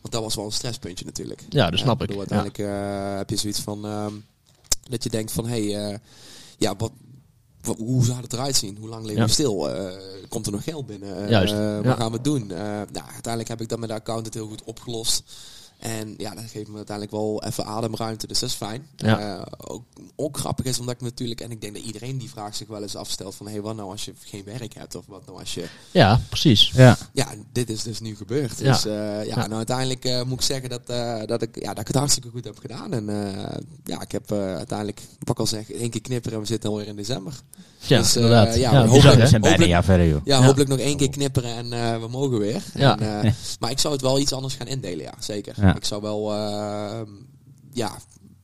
Want 0.07 0.13
dat 0.13 0.23
was 0.23 0.35
wel 0.35 0.45
een 0.45 0.53
stresspuntje 0.53 1.05
natuurlijk. 1.05 1.43
Ja, 1.49 1.71
dat 1.71 1.79
snap 1.79 2.01
ik. 2.03 2.07
bedoel, 2.07 2.23
Ja. 2.23 2.29
uiteindelijk 2.31 2.59
eh, 2.59 3.17
heb 3.17 3.31
je 3.31 3.37
zoiets 3.37 3.61
van 3.61 3.85
ehm, 3.87 4.13
dat 4.91 5.03
je 5.03 5.11
denkt 5.11 5.33
van 5.33 5.47
hé, 5.47 5.71
hey, 5.73 5.91
eh, 5.93 5.99
ja, 6.59 6.77
wat, 6.77 6.93
hoe 7.79 8.05
zou 8.05 8.21
het 8.21 8.33
eruit 8.33 8.57
zien? 8.57 8.77
Hoe 8.81 8.89
lang 8.89 9.03
leven 9.05 9.21
Ja. 9.21 9.27
we 9.27 9.33
stil? 9.33 9.71
Eh, 9.71 9.93
komt 10.29 10.47
er 10.47 10.53
nog 10.53 10.65
geld 10.65 10.87
binnen? 10.87 11.23
Eh, 11.25 11.31
Juist, 11.31 11.53
wat 11.53 11.85
ja. 11.85 11.95
gaan 11.95 12.13
we 12.13 12.21
doen? 12.21 12.47
Nou, 12.47 12.87
uiteindelijk 13.13 13.49
heb 13.49 13.61
ik 13.61 13.69
dat 13.69 13.79
met 13.79 13.89
de 13.89 13.95
accountant 13.95 14.35
heel 14.35 14.47
goed 14.49 14.65
opgelost. 14.65 15.23
En 15.79 16.15
ja, 16.17 16.35
dat 16.35 16.45
geeft 16.53 16.69
me 16.69 16.77
uiteindelijk 16.77 17.17
wel 17.17 17.43
even 17.45 17.65
ademruimte, 17.67 18.27
dus 18.27 18.39
dat 18.39 18.49
is 18.49 18.55
fijn. 18.55 18.87
Ja. 18.97 19.19
Eh, 19.37 19.43
ook, 19.57 19.83
ook 20.17 20.39
grappig 20.39 20.65
is 20.67 20.79
omdat 20.79 20.95
ik 20.95 21.01
natuurlijk, 21.01 21.41
en 21.41 21.51
ik 21.51 21.61
denk 21.61 21.75
dat 21.75 21.83
iedereen 21.85 22.19
die 22.19 22.31
vraag 22.31 22.55
zich 22.57 22.69
wel 22.69 22.83
eens 22.83 22.97
afstelt 22.97 23.35
van, 23.35 23.47
hé, 23.47 23.53
hey, 23.53 23.61
wat 23.63 23.77
nou 23.77 23.91
als 23.91 24.05
je 24.05 24.13
geen 24.25 24.43
werk 24.45 24.75
hebt? 24.75 24.95
Of 24.95 25.05
wat 25.09 25.27
nou 25.27 25.39
als 25.39 25.55
je 25.55 25.65
Ja, 25.91 26.21
precies. 26.29 26.71
Ja. 26.75 26.97
ja, 27.13 27.27
dit 27.53 27.71
is 27.71 27.83
dus 27.83 28.01
nu 28.01 28.17
gebeurd. 28.17 28.59
Ja. 28.59 28.73
Dus 28.73 28.85
eh, 28.85 28.93
ja, 28.93 29.21
Ja. 29.23 29.37
nou 29.37 29.53
uiteindelijk 29.53 30.05
eh, 30.05 30.23
moet 30.23 30.39
ik 30.39 30.45
zeggen 30.47 30.69
dat, 30.69 30.83
eh, 30.87 31.21
dat, 31.27 31.43
ik, 31.43 31.61
ja, 31.63 31.69
dat 31.69 31.79
ik 31.81 31.87
het 31.87 31.97
hartstikke 31.97 32.29
goed 32.29 32.45
heb 32.45 32.59
gedaan. 32.59 32.93
En 32.93 33.09
eh, 33.09 33.57
ja, 33.85 34.01
ik 34.01 34.13
heb 34.13 34.31
eh, 34.31 34.39
uiteindelijk, 34.57 35.01
wat 35.19 35.29
ik 35.29 35.39
al 35.39 35.47
zeg, 35.47 35.71
één 35.71 35.91
keer 35.91 36.01
knipperen 36.01 36.37
en 36.37 36.43
we 36.43 36.49
zitten 36.51 36.71
alweer 36.71 36.87
in 36.87 36.97
december. 36.97 37.33
Ja, 37.79 37.99
Dus, 37.99 38.17
inderdaad. 38.17 38.57
ja, 38.57 38.73
Ja, 38.73 38.89
we 38.89 39.01
zijn 39.01 39.03
bijna 39.17 39.25
een 39.25 39.41
Hopelijk- 39.43 39.67
jaar 39.71 39.85
verder, 39.85 40.07
joh. 40.09 40.21
Ja, 40.25 40.39
Ja. 40.39 40.45
hopelijk 40.45 40.71
nog 40.71 40.79
één 40.79 40.97
keer 40.97 41.11
knipperen 41.11 41.55
en 41.57 41.73
eh, 41.73 42.01
we 42.01 42.09
mogen 42.09 42.39
weer. 42.39 42.63
Ja. 42.75 42.99
En, 42.99 43.25
eh, 43.25 43.33
maar 43.61 43.71
ik 43.71 43.79
zou 43.79 43.93
het 43.93 44.03
wel 44.03 44.19
iets 44.19 44.33
anders 44.33 44.55
gaan 44.55 44.67
indelen, 44.67 45.05
ja, 45.05 45.13
zeker. 45.19 45.55
Ja. 45.67 45.77
Ik 45.77 45.85
zou 45.85 46.03
wel, 46.03 46.33
eh, 46.33 47.01
ja, 47.73 47.99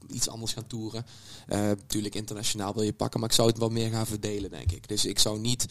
iets 0.08 0.28
anders 0.28 0.52
gaan 0.52 0.66
toeren. 0.66 1.06
Eh, 1.46 1.58
natuurlijk 1.60 2.14
internationaal 2.14 2.74
wil 2.74 2.82
je 2.82 2.92
pakken, 2.92 3.20
maar 3.20 3.28
ik 3.28 3.34
zou 3.34 3.48
het 3.48 3.58
wel 3.58 3.69
meer 3.69 3.90
gaan 3.90 4.06
verdelen, 4.06 4.50
denk 4.50 4.72
ik. 4.72 4.88
Dus 4.88 5.04
ik 5.04 5.19
zou 5.19 5.38
niet 5.40 5.66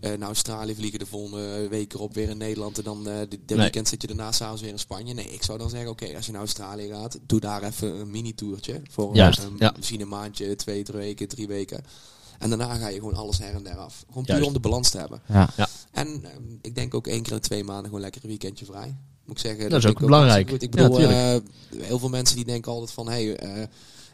eh, 0.00 0.10
naar 0.10 0.28
Australië 0.28 0.74
vliegen 0.74 0.98
de 0.98 1.06
volgende 1.06 1.68
week 1.68 1.92
erop 1.94 2.14
weer 2.14 2.28
in 2.28 2.36
Nederland 2.38 2.78
en 2.78 2.84
dan 2.84 3.08
eh 3.08 3.18
de, 3.18 3.28
de 3.28 3.38
Nee. 3.46 3.58
weekend 3.58 3.88
zit 3.88 4.00
je 4.02 4.06
daarna 4.08 4.32
s'avonds 4.32 4.62
weer 4.62 4.70
in 4.70 4.78
Spanje. 4.78 5.14
Nee, 5.14 5.32
ik 5.32 5.42
zou 5.42 5.58
dan 5.58 5.70
zeggen, 5.70 5.90
oké, 5.90 6.16
als 6.16 6.26
je 6.26 6.32
naar 6.32 6.40
Australië 6.40 6.88
gaat, 6.88 7.18
doe 7.22 7.40
daar 7.40 7.62
even 7.62 7.94
een 8.00 8.10
mini-tourtje. 8.10 8.80
Voor 8.90 9.14
Juist, 9.14 9.38
een- 9.38 9.56
ja. 9.58 9.72
misschien 9.76 10.00
een 10.00 10.08
maandje, 10.08 10.56
twee, 10.56 10.82
drie 10.82 10.98
weken, 10.98 11.28
drie 11.28 11.46
weken. 11.46 11.84
En 12.38 12.48
daarna 12.48 12.74
ga 12.74 12.88
je 12.88 12.98
gewoon 12.98 13.14
alles 13.14 13.38
her 13.38 13.54
en 13.54 13.62
der 13.62 13.76
af. 13.76 14.04
Gewoon 14.08 14.24
puur 14.24 14.32
Juist. 14.34 14.46
om 14.48 14.52
de 14.52 14.60
balans 14.60 14.90
te 14.90 14.98
hebben. 14.98 15.22
Ja. 15.28 15.48
En 15.92 16.24
ehm, 16.24 16.42
ik 16.60 16.74
denk 16.74 16.94
ook 16.94 17.06
één 17.06 17.22
keer 17.22 17.32
in 17.32 17.40
twee 17.40 17.64
maanden 17.64 17.84
gewoon 17.84 18.00
lekker 18.00 18.22
een 18.22 18.28
weekendje 18.28 18.64
vrij. 18.64 18.96
Moet 19.26 19.36
ik 19.36 19.46
zeggen. 19.46 19.70
Dat 19.70 19.84
is 19.84 19.90
ook 19.90 20.00
belangrijk. 20.00 20.50
Ik 20.50 20.70
bedoel, 20.70 21.00
eh, 21.00 21.36
heel 21.78 21.98
veel 21.98 22.08
mensen 22.08 22.36
die 22.36 22.44
denken 22.44 22.72
altijd 22.72 22.90
van, 22.90 23.08
hey, 23.08 23.36
eh, 23.36 23.62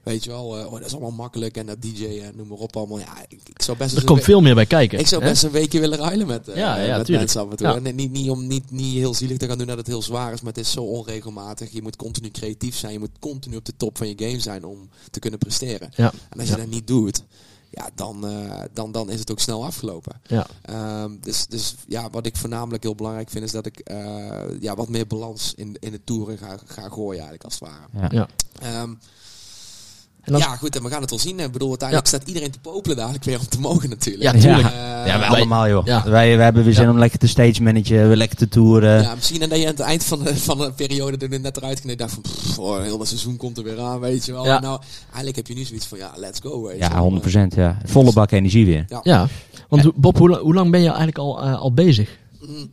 weet 0.02 0.24
je 0.24 0.30
wel, 0.30 0.58
eh, 0.58 0.66
oh, 0.66 0.72
dat 0.72 0.84
is 0.84 0.92
allemaal 0.92 1.10
makkelijk 1.10 1.56
en 1.56 1.66
dat 1.66 1.82
DJ 1.82 2.04
en 2.04 2.32
noem 2.36 2.48
maar 2.48 2.58
op 2.58 2.76
allemaal. 2.76 2.98
Ja, 2.98 3.24
ik, 3.28 3.40
ik 3.48 3.62
zou 3.62 3.76
best 3.76 3.96
Er 3.96 4.04
komt 4.04 4.22
veel 4.22 4.40
meer 4.40 4.54
bij 4.54 4.66
kijken. 4.66 4.98
ik 4.98 5.06
zou 5.06 5.22
hè? 5.22 5.28
best 5.28 5.42
een 5.42 5.50
weekje 5.50 5.80
willen 5.80 5.98
ruilen 5.98 6.26
met, 6.26 6.48
eh, 6.48 6.56
Ja, 6.56 6.76
ja, 6.80 6.96
met 6.96 7.08
mensen 7.08 7.40
af 7.40 7.50
en 7.50 7.56
toe. 7.56 7.66
Ja. 7.66 7.80
En 7.82 7.94
niet, 7.94 8.10
niet 8.10 8.30
om 8.30 8.46
niet, 8.46 8.70
niet 8.70 8.94
heel 8.94 9.14
zielig 9.14 9.36
te 9.36 9.46
gaan 9.46 9.58
doen 9.58 9.66
dat 9.66 9.76
het 9.76 9.86
heel 9.86 10.02
zwaar 10.02 10.32
is, 10.32 10.40
maar 10.40 10.52
het 10.52 10.64
is 10.64 10.70
zo 10.70 10.82
onregelmatig. 10.82 11.72
Je 11.72 11.82
moet 11.82 11.96
continu 11.96 12.30
creatief 12.30 12.76
zijn, 12.76 12.92
je 12.92 12.98
moet 12.98 13.18
continu 13.18 13.56
op 13.56 13.64
de 13.64 13.76
top 13.76 13.98
van 13.98 14.08
je 14.08 14.14
game 14.16 14.40
zijn 14.40 14.64
om 14.64 14.88
te 15.10 15.18
kunnen 15.18 15.38
presteren. 15.38 15.90
Ja. 15.96 16.12
En 16.30 16.40
als 16.40 16.48
je 16.48 16.56
dat 16.56 16.66
niet 16.66 16.86
doet, 16.86 17.22
ja, 17.72 17.88
dan, 17.94 18.26
eh, 18.26 18.62
dan, 18.72 18.92
dan 18.92 19.10
is 19.10 19.20
het 19.20 19.30
ook 19.30 19.40
snel 19.40 19.64
afgelopen. 19.64 20.20
Ja. 20.26 20.46
Ehm, 20.62 21.10
dus, 21.20 21.46
dus 21.46 21.74
ja, 21.86 22.10
wat 22.10 22.26
ik 22.26 22.36
voornamelijk 22.36 22.82
heel 22.82 22.94
belangrijk 22.94 23.30
vind, 23.30 23.44
is 23.44 23.52
dat 23.52 23.66
ik 23.66 23.78
eh, 23.78 24.60
ja, 24.60 24.74
wat 24.74 24.88
meer 24.88 25.06
balans 25.06 25.54
in, 25.54 25.76
in 25.80 25.90
de 25.90 26.04
toeren 26.04 26.38
ga, 26.38 26.56
ga 26.66 26.88
gooien, 26.88 27.22
eigenlijk 27.22 27.44
als 27.44 27.54
het 27.54 27.68
ware. 27.68 27.86
Ja. 27.92 28.08
Ja. 28.10 28.28
Ehm, 28.60 28.94
En 30.22 30.34
als- 30.34 30.42
ja, 30.42 30.56
goed, 30.56 30.76
en 30.76 30.82
we 30.82 30.88
gaan 30.88 31.00
het 31.00 31.10
wel 31.10 31.18
zien. 31.18 31.40
Ik 31.40 31.52
bedoel, 31.52 31.68
uiteindelijk 31.68 32.08
staat 32.08 32.22
iedereen 32.28 32.50
te 32.50 32.58
popelen 32.58 32.96
dadelijk 32.96 33.24
weer 33.24 33.38
om 33.38 33.48
te 33.48 33.60
mogen 33.60 33.88
natuurlijk. 33.88 34.22
Ja, 34.24 34.40
tuurlijk. 34.40 34.68
Eh, 34.68 34.72
Ja, 34.72 35.04
wij 35.04 35.18
wij- 35.18 35.28
allemaal, 35.28 35.68
joh. 35.68 35.86
ja. 35.86 36.02
Wij, 36.10 36.36
wij 36.36 36.44
hebben 36.44 36.64
weer 36.64 36.72
zin 36.74 36.84
Ja. 36.84 36.90
om 36.90 36.98
lekker 36.98 37.18
te 37.18 37.26
stage 37.28 37.62
managen, 37.62 38.06
weer 38.08 38.16
lekker 38.16 38.36
te 38.38 38.48
toeren. 38.48 39.02
Ja, 39.02 39.14
misschien 39.14 39.42
en 39.42 39.48
dat 39.48 39.58
je 39.58 39.64
aan 39.64 39.70
het 39.70 39.80
eind 39.80 40.04
van 40.04 40.22
de, 40.24 40.36
van 40.36 40.58
de 40.58 40.72
periode 40.72 41.26
er 41.28 41.40
net 41.40 41.56
eruit 41.56 41.74
ging 41.80 41.84
en 41.84 41.90
je 41.90 41.96
dacht 41.96 42.12
van, 42.12 42.22
pff, 42.22 42.58
oh, 42.58 42.80
heel 42.82 42.98
dat 42.98 43.08
seizoen 43.08 43.36
komt 43.36 43.58
er 43.58 43.64
weer 43.64 43.80
aan, 43.80 44.00
weet 44.00 44.24
je 44.26 44.32
wel. 44.32 44.44
Ja. 44.44 44.60
Nou, 44.60 44.80
eigenlijk 45.06 45.36
heb 45.36 45.46
je 45.46 45.54
nu 45.54 45.64
zoiets 45.64 45.86
van, 45.86 45.98
ja, 45.98 46.10
let's 46.16 46.40
go, 46.42 46.62
weet 46.62 46.78
Ja, 46.78 46.88
wel. 46.94 47.02
100%. 47.02 47.54
Ja. 47.54 47.78
Volle 47.84 48.12
bak 48.12 48.30
energie 48.30 48.66
weer. 48.66 48.84
Ja. 48.88 49.00
Ja, 49.02 49.28
want 49.68 49.94
Bob, 49.94 50.18
hoe, 50.18 50.36
hoe 50.38 50.54
lang 50.54 50.70
ben 50.70 50.80
je 50.80 50.86
eigenlijk 50.86 51.18
al, 51.18 51.42
eh, 51.42 51.60
al 51.60 51.72
bezig? 51.72 52.18
Mm, 52.40 52.72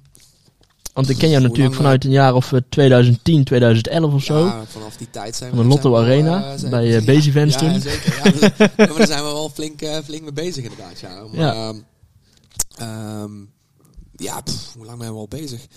Want 0.93 1.09
ik 1.09 1.17
ken 1.17 1.29
jou 1.29 1.41
natuurlijk 1.41 1.67
lang, 1.67 1.75
vanuit 1.75 2.03
een 2.03 2.11
jaar 2.11 2.33
of 2.33 2.53
eh, 2.53 2.59
2010, 2.69 3.43
2011 3.43 4.13
of 4.13 4.23
zo. 4.23 4.45
Ja, 4.45 4.63
vanaf 4.67 4.97
die 4.97 5.09
tijd 5.09 5.35
zijn 5.35 5.49
we... 5.49 5.55
Van 5.55 5.65
de 5.65 5.71
Lotto 5.73 5.91
we 5.91 5.97
Arena, 5.97 6.55
eh, 6.55 6.69
bij, 6.69 6.97
eh, 6.97 7.05
Base 7.05 7.29
Events 7.29 7.53
ja, 7.55 7.59
toen. 7.59 7.81
zeker. 7.81 8.15
Ja, 8.23 8.31
dus- 8.31 8.39
ja, 8.57 8.71
maar 8.77 8.97
daar 8.97 9.07
zijn 9.07 9.23
we 9.23 9.29
wel 9.29 9.49
flink, 9.49 9.81
eh, 9.81 9.97
flink 10.03 10.21
mee 10.21 10.33
bezig 10.33 10.63
inderdaad, 10.63 10.99
ja. 10.99 11.23
Maar, 11.33 11.39
Ja. 11.41 11.53
ehm, 11.53 11.75
ehm, 12.77 13.31
ja, 14.15 14.41
pff, 14.41 14.73
hoe 14.73 14.85
lang 14.85 14.99
ben 14.99 15.11
we 15.13 15.17
al 15.19 15.27
bezig? 15.27 15.67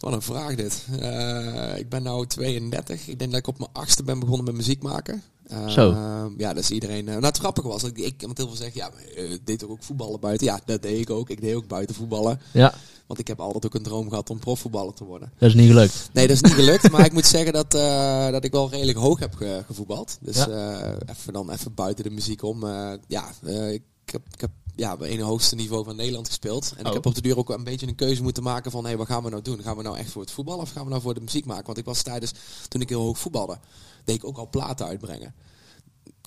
Wat 0.00 0.12
een 0.12 0.22
vraag 0.22 0.54
dit. 0.54 0.84
Eh, 1.00 1.78
ik 1.78 1.88
ben 1.88 2.02
nu 2.02 2.26
32. 2.26 3.08
Ik 3.08 3.18
denk 3.18 3.30
dat 3.30 3.40
ik 3.40 3.46
op 3.46 3.58
mijn 3.58 3.70
achtste 3.72 4.02
ben 4.02 4.18
begonnen 4.18 4.44
met 4.44 4.54
muziek 4.54 4.82
maken. 4.82 5.22
Uh, 5.52 5.68
Zo. 5.68 5.92
Ja, 6.36 6.52
dat 6.54 6.62
is 6.62 6.70
iedereen. 6.70 7.04
Uh, 7.04 7.10
nou, 7.10 7.24
het 7.24 7.38
grappige 7.38 7.68
was, 7.68 7.82
ik, 7.82 7.98
ik 7.98 8.14
want 8.20 8.36
heel 8.38 8.46
veel 8.46 8.56
zeggen, 8.56 8.80
ja, 8.80 8.90
uh, 9.22 9.38
deed 9.44 9.58
toch 9.58 9.70
ook 9.70 9.82
voetballen 9.82 10.20
buiten? 10.20 10.46
Ja, 10.46 10.60
dat 10.64 10.82
deed 10.82 11.00
ik 11.00 11.10
ook. 11.10 11.30
Ik 11.30 11.40
deed 11.40 11.54
ook 11.54 11.66
buiten 11.66 11.94
voetballen. 11.94 12.40
Ja, 12.52 12.74
Want 13.06 13.20
ik 13.20 13.28
heb 13.28 13.40
altijd 13.40 13.66
ook 13.66 13.74
een 13.74 13.82
droom 13.82 14.08
gehad 14.08 14.30
om 14.30 14.38
profvoetballer 14.38 14.94
te 14.94 15.04
worden. 15.04 15.32
dat 15.38 15.48
is 15.48 15.54
niet 15.54 15.68
gelukt. 15.68 16.10
Nee, 16.12 16.26
dat 16.26 16.36
is 16.36 16.42
niet 16.42 16.52
gelukt. 16.52 16.90
maar 16.92 17.04
ik 17.04 17.12
moet 17.12 17.26
zeggen 17.26 17.52
dat, 17.52 17.74
eh, 17.74 18.30
dat 18.30 18.44
ik 18.44 18.52
wel 18.52 18.70
redelijk 18.70 18.98
hoog 18.98 19.18
heb 19.18 19.34
ge- 19.34 19.62
gevoetbald. 19.66 20.18
Dus 20.20 20.36
Ja. 20.36 20.48
eh, 20.80 20.96
even 21.16 21.32
dan 21.32 21.50
even 21.50 21.74
buiten 21.74 22.04
de 22.04 22.10
muziek 22.10 22.42
om. 22.42 22.64
Eh, 22.64 22.92
ja, 23.06 23.24
eh, 23.44 23.72
ik 23.72 23.82
heb, 24.04 24.22
ik 24.32 24.40
heb 24.40 24.50
ja, 24.78 24.96
bij 24.96 25.12
een 25.12 25.20
hoogste 25.20 25.54
niveau 25.54 25.84
van 25.84 25.96
Nederland 25.96 26.26
gespeeld. 26.26 26.72
En 26.76 26.82
Oh. 26.82 26.86
ik 26.88 26.92
heb 26.92 27.06
op 27.06 27.14
de 27.14 27.20
duur 27.20 27.38
ook 27.38 27.50
een 27.50 27.64
beetje 27.64 27.86
een 27.86 27.94
keuze 27.94 28.22
moeten 28.22 28.42
maken 28.42 28.70
van... 28.70 28.86
hé, 28.86 28.96
wat 28.96 29.06
gaan 29.06 29.22
we 29.22 29.30
nou 29.30 29.42
doen? 29.42 29.62
Gaan 29.62 29.76
we 29.76 29.82
nou 29.82 29.96
echt 29.98 30.10
voor 30.10 30.22
het 30.22 30.30
voetbal 30.30 30.58
of 30.58 30.70
gaan 30.70 30.84
we 30.84 30.90
nou 30.90 31.02
voor 31.02 31.14
de 31.14 31.20
muziek 31.20 31.44
maken? 31.44 31.66
Want 31.66 31.78
ik 31.78 31.84
was 31.84 32.02
tijdens, 32.02 32.32
toen 32.68 32.80
ik 32.80 32.88
heel 32.88 33.00
hoog 33.02 33.18
voetbalde, 33.18 33.58
deed 34.04 34.16
ik 34.16 34.24
ook 34.24 34.36
al 34.36 34.48
platen 34.50 34.86
uitbrengen. 34.86 35.34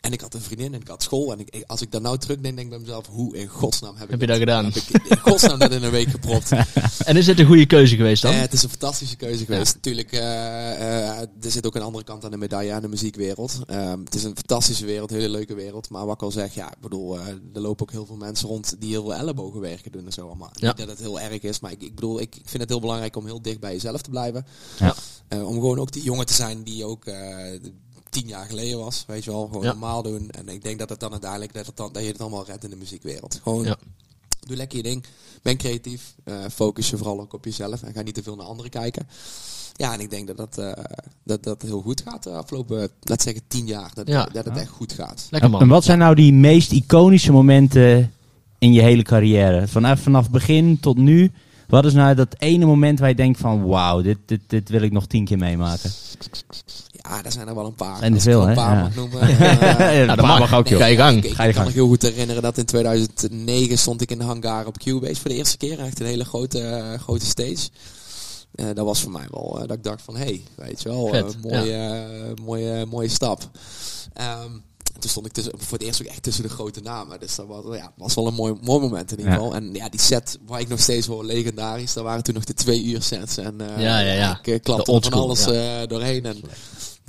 En 0.02 0.14
ik 0.14 0.22
had 0.22 0.34
een 0.34 0.42
vriendin 0.42 0.74
en 0.74 0.82
ik 0.82 0.88
had 0.88 1.04
school. 1.04 1.32
En 1.32 1.40
ik, 1.40 1.64
als 1.68 1.82
ik 1.82 1.92
daar 1.92 2.02
nou 2.02 2.18
terugdenk, 2.18 2.56
denk 2.56 2.68
ik 2.68 2.70
bij 2.70 2.80
mezelf... 2.80 3.08
hoe 3.08 3.38
in 3.38 3.48
godsnaam 3.48 3.96
heb 3.96 4.04
ik 4.04 4.10
Heb 4.10 4.20
je 4.20 4.28
dit- 4.28 4.28
dat 4.28 4.38
gedaan? 4.38 4.66
Heb 4.66 4.76
ik 4.76 5.08
in 5.08 5.18
godsnaam 5.18 5.60
dat 5.60 5.72
in 5.72 5.84
een 5.84 5.92
week 5.92 6.08
gepropt? 6.10 6.52
En 7.06 7.18
is 7.18 7.26
dit 7.26 7.40
een 7.40 7.46
goede 7.46 7.66
keuze 7.66 7.96
geweest 7.96 8.22
dan? 8.22 8.34
Eh, 8.34 8.40
het 8.40 8.54
is 8.54 8.64
een 8.64 8.70
fantastische 8.70 9.16
keuze 9.16 9.46
geweest. 9.46 9.74
Natuurlijk, 9.74 10.12
eh, 10.12 11.10
eh, 11.10 11.20
er 11.42 11.52
zit 11.52 11.66
ook 11.66 11.76
een 11.76 11.82
andere 11.82 12.04
kant 12.04 12.26
aan 12.26 12.32
de 12.32 12.38
medaille 12.38 12.74
aan 12.74 12.82
de 12.82 12.88
muziekwereld. 12.88 13.60
Ehm, 13.66 14.00
het 14.04 14.16
is 14.16 14.24
een 14.24 14.36
fantastische 14.36 14.86
wereld, 14.86 15.12
een 15.12 15.18
hele 15.18 15.30
leuke 15.30 15.54
wereld. 15.54 15.90
Maar 15.90 16.06
wat 16.06 16.16
ik 16.16 16.22
al 16.22 16.32
zeg, 16.32 16.54
ja, 16.54 16.72
ik 16.72 16.80
bedoel, 16.80 17.20
er 17.20 17.40
lopen 17.54 17.82
ook 17.82 17.92
heel 17.92 18.06
veel 18.06 18.16
mensen 18.16 18.48
rond 18.48 18.76
die 18.80 18.90
heel 18.90 19.02
veel 19.02 19.14
ellebogenwerken 19.14 19.92
doen 19.92 20.06
en 20.06 20.14
zo 20.14 20.26
allemaal. 20.26 20.52
Ja. 20.54 20.68
Niet 20.68 20.78
dat 20.78 20.88
het 20.88 21.00
heel 21.00 21.20
erg 21.20 21.42
is, 21.42 21.60
maar 21.60 21.72
ik, 21.72 21.82
ik 21.82 21.96
bedoel, 21.96 22.22
ik, 22.22 22.36
ik 22.36 22.50
vind 22.50 22.62
het 22.62 22.70
heel 22.70 22.80
belangrijk 22.80 23.16
om 23.16 23.26
heel 23.26 23.42
dicht 23.42 23.60
bij 23.60 23.72
jezelf 23.74 24.02
te 24.02 24.10
blijven. 24.10 24.46
Ja. 24.80 24.96
Om 25.44 25.54
gewoon 25.54 25.80
ook 25.80 25.92
die 25.92 26.04
jongen 26.04 26.26
te 26.26 26.34
zijn 26.34 26.64
die 26.64 26.86
ook 26.86 27.06
tien 28.12 28.28
jaar 28.28 28.46
geleden 28.46 28.80
was, 28.80 29.04
weet 29.08 29.24
je 29.24 29.32
wel. 29.32 29.46
Gewoon 29.48 29.64
Ja. 29.64 29.70
normaal 29.72 30.02
doen. 30.04 30.30
En 30.30 30.48
ik 30.50 30.64
denk 30.64 30.80
dat 30.80 30.90
het 30.90 31.00
dan 31.00 31.12
uiteindelijk, 31.12 31.54
dat, 31.54 31.66
het 31.66 31.78
dan, 31.78 31.90
dat 31.94 32.02
je 32.04 32.08
het 32.08 32.22
allemaal 32.22 32.46
redt 32.46 32.64
in 32.64 32.70
de 32.70 32.76
muziekwereld. 32.76 33.40
Gewoon 33.44 33.64
Ja. 33.66 33.76
Doe 34.48 34.56
lekker 34.56 34.78
je 34.78 34.84
ding. 34.84 35.04
Ben 35.42 35.58
creatief. 35.58 36.16
eh, 36.24 36.36
focus 36.54 36.90
je 36.90 36.98
vooral 36.98 37.20
ook 37.22 37.34
op 37.34 37.46
jezelf. 37.46 37.84
En 37.84 37.94
ga 37.94 38.02
niet 38.02 38.14
te 38.14 38.24
veel 38.24 38.36
naar 38.36 38.46
anderen 38.46 38.72
kijken. 38.72 39.08
Ja, 39.74 39.94
en 39.94 40.00
ik 40.00 40.10
denk 40.10 40.28
dat 40.28 40.38
dat, 40.38 40.58
eh, 40.58 40.84
dat, 41.24 41.44
dat 41.44 41.62
heel 41.62 41.82
goed 41.82 42.02
gaat 42.08 42.24
de 42.24 42.30
afgelopen, 42.30 42.90
laten 43.02 43.24
zeggen, 43.24 43.44
tien 43.48 43.66
jaar. 43.66 43.92
Dat, 43.94 44.08
Ja. 44.08 44.26
dat 44.26 44.46
het 44.46 44.58
echt 44.58 44.70
goed 44.70 44.94
gaat. 44.94 45.28
Lekker 45.30 45.54
En 45.62 45.68
wat 45.68 45.84
zijn 45.84 45.98
nou 46.00 46.16
die 46.16 46.34
meest 46.34 46.72
iconische 46.72 47.32
momenten 47.32 48.14
in 48.60 48.74
je 48.74 48.82
hele 48.82 49.04
carrière? 49.04 49.68
Vanaf, 49.68 50.00
vanaf 50.02 50.30
begin 50.30 50.80
tot 50.80 50.98
nu. 50.98 51.32
Wat 51.68 51.86
is 51.86 51.94
nou 51.94 52.16
dat 52.16 52.36
ene 52.40 52.66
moment 52.66 53.00
waar 53.00 53.10
je 53.10 53.16
denkt 53.16 53.40
van... 53.40 53.66
Wauw, 53.66 54.02
dit, 54.02 54.18
dit, 54.26 54.42
dit 54.48 54.70
wil 54.70 54.82
ik 54.82 54.92
nog 54.92 55.06
tien 55.08 55.26
keer 55.26 55.38
meemaken. 55.38 55.92
Ja, 57.10 57.22
daar 57.22 57.32
zijn 57.32 57.48
er 57.48 57.56
wel 57.56 57.66
een 57.66 57.74
paar. 57.76 57.98
Zijn 57.98 58.14
er 58.14 58.22
veel, 58.22 58.42
een 58.42 58.48
hè? 58.48 58.54
paar 58.54 58.76
Ja. 58.76 58.82
mag 58.82 58.96
noemen. 58.96 59.28
Ja, 59.38 60.06
dat 60.06 60.18
dat 60.18 60.26
mag. 60.26 60.54
ook, 60.54 60.64
Nee, 60.64 60.74
joh. 60.74 60.82
Ga 60.82 60.86
je 60.88 60.96
gang. 60.98 61.24
Ik, 61.24 61.34
Ga 61.34 61.44
je 61.44 61.54
kan 61.54 61.62
gang. 61.62 61.68
me 61.68 61.74
heel 61.74 61.88
goed 61.88 62.02
herinneren 62.02 62.42
dat 62.42 62.58
in 62.58 62.66
2009 62.66 63.78
stond 63.78 64.02
ik 64.02 64.12
in 64.12 64.18
de 64.18 64.24
hangar 64.24 64.66
op 64.66 64.78
Cubase 64.78 65.22
voor 65.22 65.30
de 65.30 65.36
eerste 65.38 65.58
keer. 65.58 65.80
Echt 65.80 66.00
een 66.00 66.06
hele 66.06 66.26
grote, 66.26 66.60
eh, 66.62 67.00
grote 67.00 67.26
stage. 67.26 67.70
Eh, 68.56 68.66
dat 68.74 68.86
was 68.86 69.02
voor 69.02 69.12
mij 69.12 69.26
wel 69.32 69.54
eh, 69.62 69.68
dat 69.68 69.78
ik 69.78 69.84
dacht 69.84 70.02
van, 70.02 70.16
hé, 70.16 70.24
hey, 70.24 70.42
weet 70.56 70.82
je 70.82 70.90
wel, 70.90 71.08
Vet, 71.08 71.42
mooie, 71.42 72.08
mooie, 72.46 72.86
mooie 72.86 73.08
stap. 73.10 73.50
Ehm, 74.14 74.52
toen 75.00 75.10
stond 75.10 75.26
ik 75.26 75.32
tussen, 75.32 75.54
voor 75.58 75.78
het 75.78 75.88
eerst 75.88 76.02
ook 76.02 76.08
echt 76.08 76.24
tussen 76.24 76.44
de 76.44 76.50
grote 76.50 76.82
namen. 76.82 77.20
Dus 77.20 77.36
dat 77.36 77.46
was, 77.48 77.64
ja, 77.78 77.92
was 77.98 78.14
wel 78.14 78.28
een 78.28 78.34
mooi, 78.34 78.54
mooi 78.62 78.80
moment 78.82 79.12
in 79.12 79.18
ieder 79.18 79.34
Ja. 79.34 79.40
geval. 79.40 79.56
En 79.56 79.74
ja, 79.74 79.90
die 79.90 80.00
set 80.00 80.40
waar 80.46 80.60
ik 80.60 80.68
nog 80.68 80.80
steeds 80.80 81.08
hoor, 81.08 81.26
legendarisch. 81.26 81.94
Dat 81.94 82.04
waren 82.04 82.24
toen 82.24 82.34
nog 82.34 82.44
de 82.44 82.54
twee 82.54 82.84
uur 82.84 83.02
sets. 83.02 83.38
En 83.38 83.56
Ja, 83.78 84.00
ja, 84.00 84.14
ja. 84.14 84.40
ik 84.40 84.48
uh, 84.48 84.60
klapte 84.60 85.02
van 85.02 85.14
alles 85.14 85.44
doorheen. 85.88 86.26
En 86.26 86.42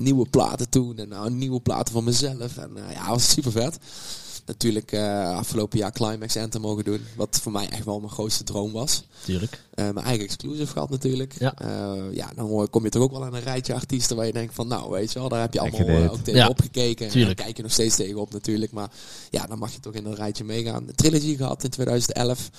nieuwe 0.03 0.27
platen 0.29 0.69
toen. 0.69 0.97
En 0.97 1.09
nou, 1.09 1.31
nieuwe 1.31 1.61
platen 1.61 1.93
van 1.93 2.05
mezelf. 2.05 2.57
En 2.57 2.77
eh, 2.77 2.95
ja, 2.95 3.09
was 3.09 3.31
super 3.31 3.53
vet. 3.53 3.79
Natuurlijk 4.47 4.93
eh, 4.93 5.37
afgelopen 5.37 5.79
jaar 5.79 5.93
Climax 5.93 6.37
Anthem 6.37 6.61
mogen 6.61 6.85
doen. 6.85 7.01
Wat 7.17 7.39
voor 7.43 7.53
mij 7.53 7.69
echt 7.69 7.85
wel 7.85 7.99
mijn 8.01 8.13
grootste 8.13 8.45
droom 8.45 8.73
was. 8.73 9.05
Tuurlijk. 9.25 9.63
Eh, 9.75 9.85
mijn 9.91 10.07
eigen 10.07 10.25
exclusive 10.25 10.73
gehad 10.73 10.91
natuurlijk. 10.91 11.35
Ja. 11.39 11.55
Eh, 11.59 11.93
ja, 12.13 12.31
dan 12.37 12.47
hoor- 12.47 12.69
kom 12.69 12.85
je 12.85 12.91
toch 12.91 13.03
ook 13.03 13.11
wel 13.13 13.25
aan 13.25 13.35
een 13.35 13.43
rijtje 13.43 13.75
artiesten 13.75 14.17
waar 14.17 14.27
je 14.27 14.33
denkt 14.33 14.55
van 14.55 14.69
nou 14.69 14.91
weet 14.91 15.13
je 15.13 15.19
wel, 15.19 15.29
daar 15.29 15.41
heb 15.41 15.53
je 15.53 15.61
allemaal 15.61 16.11
ook 16.11 16.25
tegenop 16.25 16.59
Ja, 16.59 16.65
gekeken. 16.65 17.07
En 17.07 17.13
tuurlijk. 17.13 17.37
daar 17.37 17.45
kijk 17.45 17.57
je 17.57 17.63
nog 17.63 17.73
steeds 17.73 17.97
tegenop 17.97 18.33
natuurlijk. 18.33 18.73
Maar 18.73 18.91
ja, 19.31 19.47
dan 19.47 19.59
mag 19.59 19.73
je 19.73 19.81
toch 19.81 19.95
in 19.95 20.07
een 20.07 20.15
rijtje 20.15 20.45
meegaan. 20.45 20.87
De 20.87 20.95
trilogy 20.95 21.37
gehad 21.37 21.65
in 21.65 21.71
2011. 21.71 22.51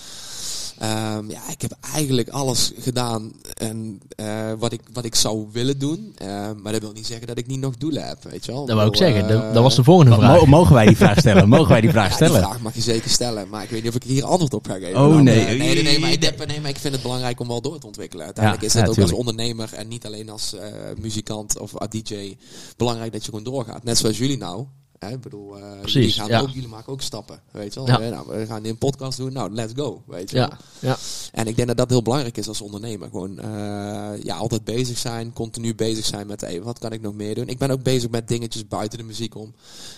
Ehm, 0.79 1.29
ja, 1.29 1.49
ik 1.51 1.61
heb 1.61 1.77
eigenlijk 1.93 2.29
alles 2.29 2.71
gedaan 2.79 3.31
en, 3.53 4.01
eh, 4.15 4.51
wat, 4.59 4.71
ik, 4.73 4.81
wat 4.93 5.05
ik 5.05 5.15
zou 5.15 5.47
willen 5.51 5.79
doen. 5.79 6.11
Eh, 6.17 6.27
maar 6.61 6.71
dat 6.71 6.81
wil 6.81 6.91
niet 6.91 7.07
zeggen 7.07 7.27
dat 7.27 7.37
ik 7.37 7.47
niet 7.47 7.59
nog 7.59 7.77
doelen 7.77 8.07
heb, 8.07 8.23
weet 8.23 8.45
je 8.45 8.51
wel. 8.51 8.65
Dat 8.65 8.75
wou 8.75 8.87
ik 8.89 8.95
zeggen. 8.95 9.27
Dat, 9.27 9.53
dat 9.53 9.63
was 9.63 9.75
de 9.75 9.83
volgende 9.83 10.15
vraag. 10.15 10.45
mogen 10.45 10.73
wij 10.75 10.85
die 10.85 10.97
vraag 10.97 11.19
stellen? 11.19 11.49
Mogen 11.57 11.72
wij 11.73 11.81
die 11.81 11.89
vraag 11.89 12.11
ja, 12.11 12.17
die 12.17 12.27
stellen? 12.27 12.43
vraag 12.43 12.61
mag 12.61 12.75
je 12.75 12.81
zeker 12.81 13.09
stellen, 13.09 13.49
maar 13.49 13.63
ik 13.63 13.69
weet 13.69 13.83
niet 13.83 13.89
of 13.89 13.95
ik 13.95 14.03
hier 14.03 14.23
antwoord 14.23 14.53
op 14.53 14.67
ga 14.67 14.73
geven. 14.73 15.01
Oh, 15.01 15.15
nee. 15.15 15.39
eh, 15.39 15.45
nee, 15.45 15.57
nee, 15.57 15.83
nee, 15.83 15.99
maar 15.99 16.11
ik, 16.11 16.23
heb, 16.23 16.45
nee, 16.45 16.61
maar 16.61 16.69
ik 16.69 16.77
vind 16.77 16.93
het 16.93 17.03
belangrijk 17.03 17.39
om 17.39 17.47
wel 17.47 17.61
door 17.61 17.79
te 17.79 17.85
ontwikkelen. 17.85 18.25
Uiteindelijk 18.25 18.65
is 18.65 18.73
het 18.73 18.89
ook 18.89 18.99
als 18.99 19.11
ondernemer 19.11 19.73
en 19.73 19.87
niet 19.87 20.05
alleen 20.05 20.29
als 20.29 20.53
eh, 20.53 20.71
muzikant 20.97 21.59
of 21.59 21.77
als 21.77 21.89
DJ 21.89 22.37
belangrijk 22.77 23.11
dat 23.11 23.25
je 23.25 23.29
gewoon 23.29 23.43
doorgaat. 23.43 23.83
Net 23.83 23.97
zoals 23.97 24.17
jullie 24.17 24.37
nou. 24.37 24.65
Hè, 25.03 25.11
ik 25.11 25.21
bedoel, 25.21 25.57
eh, 25.57 25.79
Precies, 25.79 25.93
jullie, 25.93 26.11
gaan 26.11 26.27
ja. 26.27 26.39
ook, 26.39 26.49
jullie 26.49 26.69
maken 26.69 26.93
ook 26.93 27.01
stappen, 27.01 27.39
weet 27.51 27.73
je 27.73 27.83
wel. 27.83 27.87
Ja. 27.87 27.99
Eh, 27.99 28.09
nou, 28.09 28.37
we 28.37 28.45
gaan 28.45 28.65
een 28.65 28.77
podcast 28.77 29.17
doen, 29.17 29.33
nou, 29.33 29.51
let's 29.53 29.73
go, 29.75 30.01
weet 30.05 30.29
je 30.29 30.37
wel. 30.37 30.49
Ja, 30.49 30.57
ja. 30.79 30.97
En 31.31 31.47
ik 31.47 31.55
denk 31.55 31.67
dat 31.67 31.77
dat 31.77 31.89
heel 31.89 32.01
belangrijk 32.01 32.37
is 32.37 32.47
als 32.47 32.61
ondernemer. 32.61 33.09
Gewoon 33.09 33.39
eh, 33.39 34.23
ja, 34.23 34.35
altijd 34.35 34.63
bezig 34.63 34.97
zijn, 34.97 35.33
continu 35.33 35.75
bezig 35.75 36.05
zijn 36.05 36.27
met 36.27 36.41
hey, 36.41 36.61
wat 36.61 36.79
kan 36.79 36.91
ik 36.91 37.01
nog 37.01 37.13
meer 37.13 37.35
doen. 37.35 37.47
Ik 37.47 37.57
ben 37.57 37.71
ook 37.71 37.83
bezig 37.83 38.09
met 38.09 38.27
dingetjes 38.27 38.67
buiten 38.67 38.97
de 38.97 39.03
muziek 39.03 39.35
om. 39.35 39.53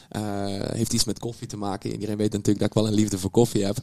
Eh, 0.09 0.21
heeft 0.73 0.93
iets 0.93 1.03
met 1.03 1.19
koffie 1.19 1.47
te 1.47 1.57
maken. 1.57 1.91
Iedereen 1.91 2.17
weet 2.17 2.31
natuurlijk 2.31 2.59
dat 2.59 2.67
ik 2.67 2.73
wel 2.73 2.87
een 2.87 2.93
liefde 2.93 3.19
voor 3.19 3.29
koffie 3.29 3.65
heb. 3.65 3.77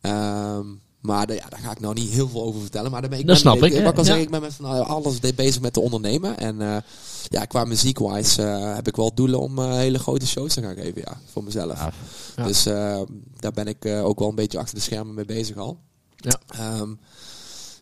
Ehm, 0.00 0.66
maar 1.00 1.26
daar- 1.26 1.36
ja, 1.36 1.48
daar 1.48 1.60
ga 1.60 1.70
ik 1.70 1.80
nou 1.80 1.94
niet 1.94 2.08
heel 2.10 2.28
veel 2.28 2.42
over 2.42 2.60
vertellen. 2.60 2.90
Maar 2.90 3.00
daar 3.00 3.10
ben 3.10 3.18
ik 3.18 3.26
Dat 3.26 3.34
ben- 3.34 3.42
snap 3.52 3.56
ik, 3.70 3.72
ik 3.74 3.96
ja. 3.96 4.02
zeg, 4.04 4.18
ik 4.18 4.30
ben 4.30 4.40
met 4.40 4.54
van 4.54 4.64
nou, 4.64 4.86
alles 4.86 5.20
bezig 5.34 5.60
met 5.62 5.72
te 5.72 5.80
ondernemen. 5.80 6.38
En 6.38 6.60
eh, 6.62 6.76
ja, 7.28 7.44
qua 7.44 7.64
muziek-wise 7.64 8.42
eh, 8.42 8.74
heb 8.74 8.88
ik 8.88 8.96
wel 8.96 9.14
doelen 9.14 9.40
om 9.40 9.58
eh, 9.58 9.72
hele 9.72 9.98
grote 9.98 10.26
shows 10.26 10.54
te 10.54 10.62
gaan 10.62 10.74
geven. 10.76 11.00
Ja, 11.04 11.20
voor 11.32 11.44
mezelf. 11.44 11.78
Ja. 11.78 11.92
Ja. 12.36 12.44
Dus 12.44 12.66
eh, 12.66 13.00
daar 13.36 13.52
ben 13.52 13.66
ik 13.66 13.84
eh, 13.84 14.04
ook 14.04 14.18
wel 14.18 14.28
een 14.28 14.34
beetje 14.34 14.58
achter 14.58 14.74
de 14.74 14.80
schermen 14.80 15.14
mee 15.14 15.24
bezig 15.24 15.56
al. 15.56 15.78
Ja. 16.16 16.40
Ehm, 16.48 16.94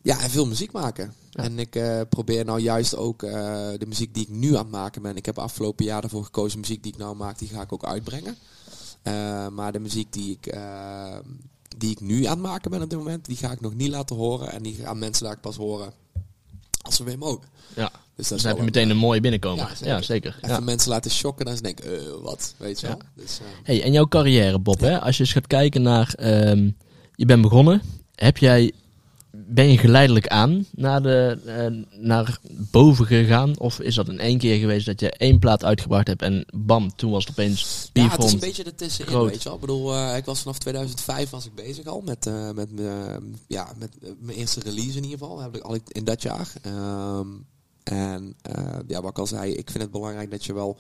ja, 0.03 0.21
en 0.21 0.31
veel 0.31 0.47
muziek 0.47 0.73
maken. 0.73 1.15
Ja. 1.31 1.43
En 1.43 1.59
ik 1.59 1.75
eh, 1.77 2.01
probeer 2.09 2.45
nou 2.45 2.61
juist 2.61 2.97
ook 2.97 3.23
eh, 3.23 3.33
de 3.79 3.87
muziek 3.87 4.15
die 4.15 4.23
ik 4.23 4.29
nu 4.31 4.49
aan 4.57 4.63
het 4.63 4.71
maken 4.71 5.03
ben. 5.03 5.17
Ik 5.17 5.27
heb 5.27 5.39
afgelopen 5.39 5.85
jaar 5.85 6.03
ervoor 6.03 6.25
gekozen, 6.25 6.61
muziek 6.61 6.83
die 6.83 6.93
ik 6.93 6.99
nou 6.99 7.17
maak, 7.17 7.39
die 7.39 7.49
ga 7.49 7.61
ik 7.63 7.73
ook 7.73 7.85
uitbrengen. 7.85 8.37
Eh, 9.03 9.49
maar 9.49 9.73
de 9.73 9.79
muziek 9.79 10.13
die 10.13 10.31
ik, 10.41 10.47
eh, 10.47 11.17
die 11.79 11.91
ik 11.91 12.01
nu 12.01 12.25
aan 12.25 12.33
het 12.33 12.47
maken 12.47 12.71
ben 12.71 12.83
op 12.83 12.91
dit 12.91 12.99
moment, 12.99 13.25
die 13.25 13.37
ga 13.37 13.51
ik 13.53 13.61
nog 13.61 13.75
niet 13.75 13.89
laten 13.89 14.17
horen. 14.17 14.53
En 14.53 14.63
die 14.63 14.75
gaan 14.75 14.99
mensen 14.99 15.27
laat 15.27 15.35
ik 15.35 15.41
pas 15.41 15.57
horen 15.57 15.93
als 16.83 16.97
ze 16.97 17.05
weer 17.05 17.19
mogen. 17.19 17.49
ja. 17.75 17.91
Dus 18.17 18.29
Dus 18.29 18.39
dan 18.43 18.49
heb 18.51 18.59
je 18.59 18.65
meteen 18.65 18.91
een 18.91 18.97
mooie 18.97 19.21
binnenkomer. 19.21 19.59
Ja, 19.65 19.69
Ja, 19.69 19.75
zeker. 19.77 20.05
zeker. 20.05 20.37
Even 20.37 20.49
Ja. 20.49 20.61
mensen 20.61 20.91
laten 20.91 21.11
shocken, 21.11 21.45
dan 21.45 21.57
ze 21.57 21.63
denken, 21.63 21.99
eh, 21.99 22.13
wat, 22.23 22.55
weet 22.57 22.81
je 22.81 22.87
Ja. 22.87 22.93
wel. 22.93 23.03
Dus, 23.25 23.39
eh, 23.41 23.47
Hey, 23.63 23.83
en 23.83 23.93
jouw 23.93 24.07
carrière, 24.07 24.59
Bob, 24.59 24.81
hè? 24.81 25.01
als 25.01 25.17
je 25.17 25.23
eens 25.23 25.33
gaat 25.33 25.47
kijken 25.47 25.83
naar... 25.83 26.15
ehm, 26.15 26.71
je 27.15 27.27
bent 27.27 27.43
begonnen. 27.43 27.83
Heb 28.15 28.37
jij, 28.39 28.73
ben 29.49 29.71
je 29.71 29.79
geleidelijk 29.79 30.29
aan 30.29 30.67
naar, 30.71 31.03
de, 31.03 31.39
eh, 31.47 32.01
naar 32.01 32.39
boven 32.71 33.07
gegaan? 33.07 33.59
Of 33.59 33.81
is 33.81 33.95
dat 33.95 34.09
in 34.09 34.19
één 34.19 34.39
keer 34.39 34.59
geweest 34.59 34.87
dat 34.87 35.01
je 35.01 35.11
één 35.11 35.39
plaat 35.39 35.65
uitgebracht 35.65 36.07
hebt 36.07 36.23
en 36.23 36.47
bam, 36.55 36.97
toen 36.97 37.11
was 37.11 37.25
het 37.25 37.31
opeens 37.33 37.91
Ja, 37.93 38.09
het 38.09 38.25
is 38.25 38.33
een 38.33 38.39
beetje 38.39 38.65
ertussenin, 38.65 39.13
groot. 39.13 39.31
weet 39.31 39.43
je 39.43 39.45
wel. 39.45 39.55
Ik 39.55 39.61
bedoel, 39.61 39.95
eh, 39.95 40.17
ik 40.17 40.25
was 40.25 40.41
vanaf 40.43 40.59
2005 40.59 41.31
was 41.31 41.47
ik 41.47 41.55
bezig 41.55 41.87
al 41.87 42.03
met, 42.05 42.27
eh, 42.27 42.51
met, 42.51 42.69
ja, 43.47 43.73
met 43.79 43.91
mijn 44.21 44.39
eerste 44.39 44.61
release 44.61 44.97
in 44.97 45.05
ieder 45.05 45.19
geval. 45.19 45.41
Heb 45.41 45.57
ik 45.57 45.63
al 45.63 45.79
in 45.89 46.05
dat 46.05 46.23
jaar. 46.23 46.53
Ehm, 46.63 47.29
en 47.83 48.37
ja, 48.87 49.01
wat 49.01 49.11
ik 49.11 49.19
al 49.19 49.27
zei, 49.27 49.53
ik 49.53 49.71
vind 49.71 49.83
het 49.83 49.93
belangrijk 49.93 50.31
dat 50.31 50.45
je 50.45 50.55
wel 50.55 50.79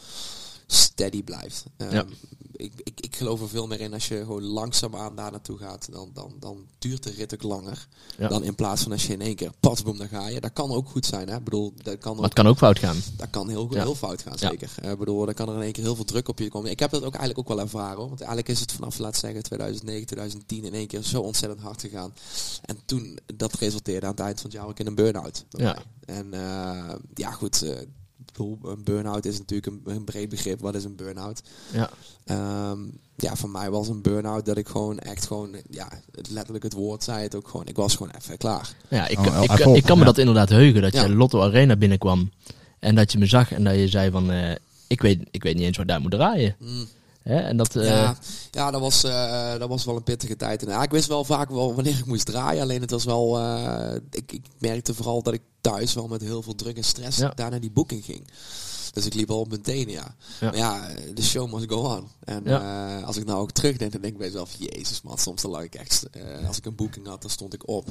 steady 0.66 1.22
blijft. 1.22 1.64
Ehm, 1.76 1.94
Ja. 1.94 2.04
ik, 2.52 2.72
ik, 2.82 3.00
ik 3.00 3.16
geloof 3.16 3.40
er 3.40 3.48
veel 3.48 3.66
meer 3.66 3.80
in 3.80 3.92
als 3.92 4.08
je 4.08 4.16
gewoon 4.16 4.42
langzaamaan 4.42 5.16
daar 5.16 5.30
naartoe 5.30 5.58
gaat, 5.58 5.88
dan, 5.92 6.10
dan, 6.12 6.34
dan 6.40 6.66
duurt 6.78 7.02
de 7.02 7.10
rit 7.10 7.34
ook 7.34 7.42
langer. 7.42 7.88
Ja. 8.18 8.28
Dan 8.28 8.42
in 8.44 8.54
plaats 8.54 8.82
van 8.82 8.92
als 8.92 9.06
je 9.06 9.12
in 9.12 9.20
één 9.20 9.34
keer 9.36 9.50
patsboom, 9.60 9.98
dan 9.98 10.08
ga 10.08 10.28
je. 10.28 10.40
Dat 10.40 10.52
kan 10.52 10.70
ook 10.70 10.88
goed 10.88 11.06
zijn, 11.06 11.28
hè. 11.28 11.36
Ik 11.36 11.44
bedoel, 11.44 11.72
dat 11.82 11.98
kan 11.98 12.16
Maar 12.16 12.24
ook 12.24 12.34
kan 12.34 12.46
ook 12.46 12.56
fout 12.56 12.78
gaan. 12.78 12.96
dat 13.16 13.30
kan 13.30 13.48
heel, 13.48 13.74
Ja. 13.74 13.82
heel 13.82 13.94
fout 13.94 14.22
gaan, 14.22 14.38
zeker. 14.38 14.72
Eh, 14.82 14.90
Ik 14.90 14.98
bedoel, 14.98 15.24
dan 15.24 15.34
kan 15.34 15.48
er 15.48 15.54
in 15.54 15.60
één 15.62 15.72
keer 15.72 15.84
heel 15.84 15.94
veel 15.94 16.04
druk 16.04 16.28
op 16.28 16.38
je 16.38 16.48
komen. 16.48 16.70
Ik 16.70 16.78
heb 16.80 16.90
dat 16.90 17.02
ook 17.04 17.14
eigenlijk 17.14 17.38
ook 17.38 17.56
wel 17.56 17.64
ervaren, 17.64 17.96
hoor. 17.96 18.08
Want 18.08 18.20
eigenlijk 18.20 18.48
is 18.48 18.60
het 18.60 18.72
vanaf, 18.72 18.98
laat 18.98 19.16
zeggen, 19.16 19.42
2009, 19.42 20.06
2010 20.06 20.64
in 20.64 20.74
één 20.74 20.86
keer 20.86 21.02
zo 21.02 21.20
ontzettend 21.20 21.60
hard 21.60 21.80
gegaan. 21.80 22.14
En 22.64 22.78
toen, 22.84 23.18
dat 23.36 23.54
resulteerde 23.54 24.06
aan 24.06 24.12
het 24.12 24.20
eind 24.20 24.40
van 24.40 24.50
het 24.50 24.58
jaar 24.58 24.68
ook 24.68 24.78
in 24.78 24.86
een 24.86 24.94
burn-out. 24.94 25.44
En 26.06 26.32
eh, 26.34 26.94
ja, 27.14 27.30
goed, 27.30 27.62
eh, 27.62 27.76
bedoel, 28.36 28.58
een 28.62 28.84
burn-out 28.84 29.24
is 29.24 29.38
natuurlijk 29.38 29.66
een, 29.66 29.94
een 29.94 30.04
breed 30.04 30.28
begrip. 30.28 30.60
Wat 30.60 30.74
is 30.74 30.84
een 30.84 30.96
burn-out? 30.96 31.42
Ja. 31.72 31.90
Ehm, 32.24 32.78
ja, 33.16 33.36
voor 33.36 33.48
mij 33.50 33.70
was 33.70 33.88
een 33.88 34.02
burn-out 34.02 34.46
dat 34.46 34.56
ik 34.56 34.68
gewoon 34.68 34.98
echt 34.98 35.26
gewoon, 35.26 35.56
ja, 35.70 35.88
het- 36.14 36.30
letterlijk 36.30 36.64
het 36.64 36.72
woord 36.72 37.04
zei 37.04 37.22
het 37.22 37.34
ook 37.34 37.48
gewoon. 37.48 37.66
Ik 37.66 37.76
was 37.76 37.96
gewoon 37.96 38.12
even 38.20 38.36
klaar. 38.36 38.74
Ja, 38.88 39.08
ik, 39.08 39.18
Oh, 39.18 39.42
ik, 39.42 39.50
ik 39.76 39.82
kan 39.84 39.94
me 39.98 40.04
ja. 40.04 40.04
dat 40.10 40.18
inderdaad 40.18 40.48
heugen. 40.48 40.82
Dat 40.82 40.92
Ja. 40.92 41.02
je 41.04 41.14
Lotto 41.14 41.40
Arena 41.42 41.76
binnenkwam. 41.76 42.30
En 42.78 42.94
dat 42.94 43.12
je 43.12 43.18
me 43.18 43.26
zag 43.26 43.52
en 43.52 43.64
dat 43.64 43.74
je 43.74 43.88
zei 43.88 44.10
van... 44.10 44.30
eh, 44.30 44.54
ik, 44.86 45.00
weet, 45.00 45.28
ik 45.30 45.42
weet 45.42 45.54
niet 45.54 45.64
eens 45.64 45.76
waar 45.76 45.86
ik 45.86 45.90
daar 45.92 46.00
moet 46.00 46.10
draaien. 46.10 46.56
Mm. 46.58 46.86
Hè? 47.26 47.40
En 47.40 47.56
dat... 47.56 47.76
eh, 47.76 47.86
Ja, 47.86 48.16
ja 48.50 48.70
dat, 48.70 48.80
was, 48.80 49.04
eh, 49.04 49.58
dat 49.58 49.68
was 49.68 49.84
wel 49.84 49.96
een 49.96 50.02
pittige 50.02 50.36
tijd. 50.36 50.62
En, 50.62 50.68
ja, 50.68 50.82
ik 50.82 50.90
wist 50.90 51.08
wel 51.08 51.24
vaak 51.24 51.50
wel 51.50 51.74
wanneer 51.74 51.98
ik 51.98 52.06
moest 52.06 52.26
draaien. 52.26 52.62
Alleen 52.62 52.80
het 52.80 52.90
was 52.90 53.04
wel. 53.04 53.38
eh, 53.38 53.94
ik, 54.10 54.32
ik 54.32 54.44
merkte 54.58 54.94
vooral 54.94 55.22
dat 55.22 55.34
ik 55.34 55.42
thuis 55.60 55.94
wel 55.94 56.08
met 56.08 56.20
heel 56.22 56.42
veel 56.42 56.54
druk 56.54 56.76
en 56.76 56.84
stress 56.84 57.18
Ja. 57.18 57.32
daar 57.34 57.50
naar 57.50 57.60
die 57.60 57.70
boeking 57.70 58.04
ging. 58.04 58.28
Dus 58.96 59.06
ik 59.06 59.14
liep 59.14 59.30
al 59.30 59.38
op 59.40 59.48
mijn 59.48 59.60
tenen, 59.60 59.92
ja. 59.92 60.14
Ja. 60.40 60.46
Maar 60.50 60.56
ja, 60.56 60.88
de 61.14 61.22
show 61.22 61.52
must 61.52 61.70
go 61.70 61.76
on. 61.76 62.08
En 62.24 62.40
Ja. 62.44 62.98
eh, 63.00 63.06
als 63.06 63.16
ik 63.16 63.24
nou 63.24 63.40
ook 63.40 63.50
terugdenk, 63.50 63.92
dan 63.92 64.00
denk 64.00 64.12
ik 64.12 64.18
bij 64.18 64.26
mezelf, 64.28 64.54
jezus 64.58 65.02
man, 65.02 65.18
soms 65.18 65.42
dan 65.42 65.50
lag 65.50 65.62
ik 65.62 65.74
echt, 65.74 66.10
eh, 66.10 66.46
als 66.46 66.56
ik 66.56 66.64
een 66.66 66.74
boeking 66.74 67.06
had, 67.06 67.20
dan 67.20 67.30
stond 67.30 67.54
ik 67.54 67.68
op. 67.68 67.86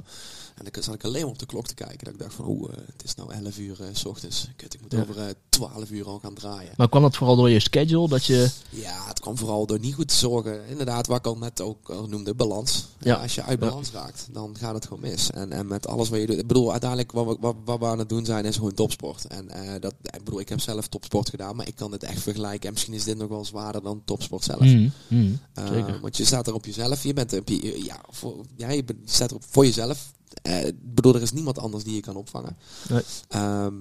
En 0.56 0.66
dan 0.72 0.84
zat 0.84 0.94
ik 0.94 1.04
alleen 1.04 1.22
maar 1.22 1.32
op 1.32 1.40
de 1.40 1.46
klok 1.46 1.68
te 1.68 1.74
kijken. 1.74 1.98
Dat 2.06 2.14
ik 2.14 2.20
dacht 2.20 2.34
van, 2.34 2.46
oeh, 2.48 2.72
eh, 2.74 2.78
het 2.92 3.04
is 3.04 3.16
nou 3.16 3.34
11 3.34 3.58
uur 3.58 3.78
s 3.94 4.06
ochtends. 4.06 4.48
Kut, 4.56 4.74
ik 4.74 4.82
moet 4.82 4.92
Ja. 4.92 5.00
over 5.02 5.18
eh 5.20 5.26
12 5.50 5.90
uur 5.90 6.08
al 6.08 6.20
gaan 6.20 6.34
draaien. 6.34 6.72
Maar 6.78 6.90
kwam 6.90 7.02
dat 7.02 7.16
vooral 7.16 7.36
door 7.36 7.50
je 7.50 7.60
schedule? 7.60 8.08
Dat 8.08 8.26
je... 8.26 8.50
Ja, 8.70 9.08
het 9.08 9.20
kwam 9.20 9.38
vooral 9.38 9.66
door 9.66 9.80
niet 9.80 9.94
goed 9.94 10.08
te 10.08 10.16
zorgen. 10.16 10.68
Inderdaad, 10.68 11.08
wat 11.08 11.18
ik 11.18 11.26
al 11.28 11.38
net 11.38 11.62
ook 11.62 11.90
al 11.90 12.08
noemde, 12.08 12.34
balans. 12.34 12.86
Ja. 13.00 13.16
Als 13.16 13.36
je 13.36 13.44
uit 13.44 13.60
balans 13.60 13.92
raakt, 13.92 14.28
dan 14.32 14.56
gaat 14.60 14.74
het 14.74 14.84
gewoon 14.84 15.00
mis. 15.02 15.32
En, 15.32 15.52
en 15.52 15.68
met 15.68 15.88
alles 15.88 16.10
wat 16.10 16.20
je 16.20 16.26
doet. 16.26 16.38
Ik 16.38 16.48
bedoel, 16.48 16.72
uiteindelijk 16.72 17.12
wat 17.12 17.26
we, 17.26 17.38
wat, 17.40 17.56
wat 17.66 17.80
we 17.80 17.86
aan 17.86 18.00
het 18.00 18.10
doen 18.10 18.26
zijn, 18.26 18.46
is 18.46 18.56
gewoon 18.56 18.74
topsport. 18.74 19.26
En 19.26 19.48
dat, 19.80 19.94
ik 20.04 20.24
bedoel, 20.24 20.40
ik 20.40 20.50
heb 20.50 20.60
zelf 20.60 20.88
topsport 20.96 21.30
gedaan, 21.30 21.56
maar 21.56 21.68
ik 21.68 21.76
kan 21.76 21.92
het 21.92 22.04
echt 22.04 22.22
vergelijken. 22.22 22.68
En 22.68 22.74
misschien 22.74 22.94
is 22.94 23.04
dit 23.04 23.18
nog 23.18 23.30
wel 23.30 23.46
zwaarder 23.46 23.84
dan 23.84 24.02
topsport 24.06 24.44
zelf. 24.44 24.60
Mm, 24.62 24.92
mm, 25.08 25.40
Eh, 25.54 26.02
want 26.02 26.18
je 26.18 26.26
staat 26.26 26.48
er 26.48 26.54
op 26.54 26.66
jezelf. 26.66 27.04
Je 27.04 27.14
bent 27.14 27.34
op 27.34 27.50
je, 27.50 27.84
ja, 27.84 28.04
voor, 28.10 28.46
ja, 28.56 28.70
je 28.70 28.84
staat 29.06 29.30
er 29.30 29.36
op 29.36 29.44
voor 29.50 29.66
jezelf. 29.66 30.12
Eh, 30.42 30.66
ik 30.66 30.94
bedoel, 30.96 31.16
er 31.16 31.22
is 31.22 31.32
niemand 31.32 31.60
anders 31.60 31.84
die 31.84 31.96
je 31.96 32.00
kan 32.02 32.16
opvangen. 32.16 32.58
Nee. 32.90 33.02
Ehm, 33.28 33.74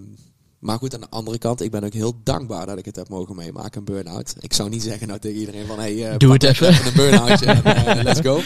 maar 0.65 0.79
goed, 0.79 0.95
aan 0.95 1.01
de 1.01 1.07
andere 1.11 1.39
kant, 1.39 1.63
ik 1.63 1.71
ben 1.71 1.85
ook 1.85 1.93
heel 1.93 2.15
dankbaar 2.23 2.67
dat 2.67 2.79
ik 2.79 2.85
het 2.85 2.97
heb 2.97 3.09
mogen 3.09 3.37
meemaken, 3.37 3.79
een 3.79 3.85
burn-out. 3.85 4.35
Ik 4.41 4.53
zou 4.53 4.69
niet 4.69 4.83
zeggen 4.83 5.07
nou 5.09 5.21
tegen 5.21 5.39
iedereen 5.41 5.67
van, 5.67 5.79
hey, 5.79 6.11
eh, 6.11 6.19
Doe 6.19 6.33
het 6.33 6.43
even. 6.43 6.69
een 6.69 6.93
burn-outje 6.95 7.47
en 7.47 7.65
eh, 7.97 8.03
let's 8.03 8.21
go. 8.21 8.41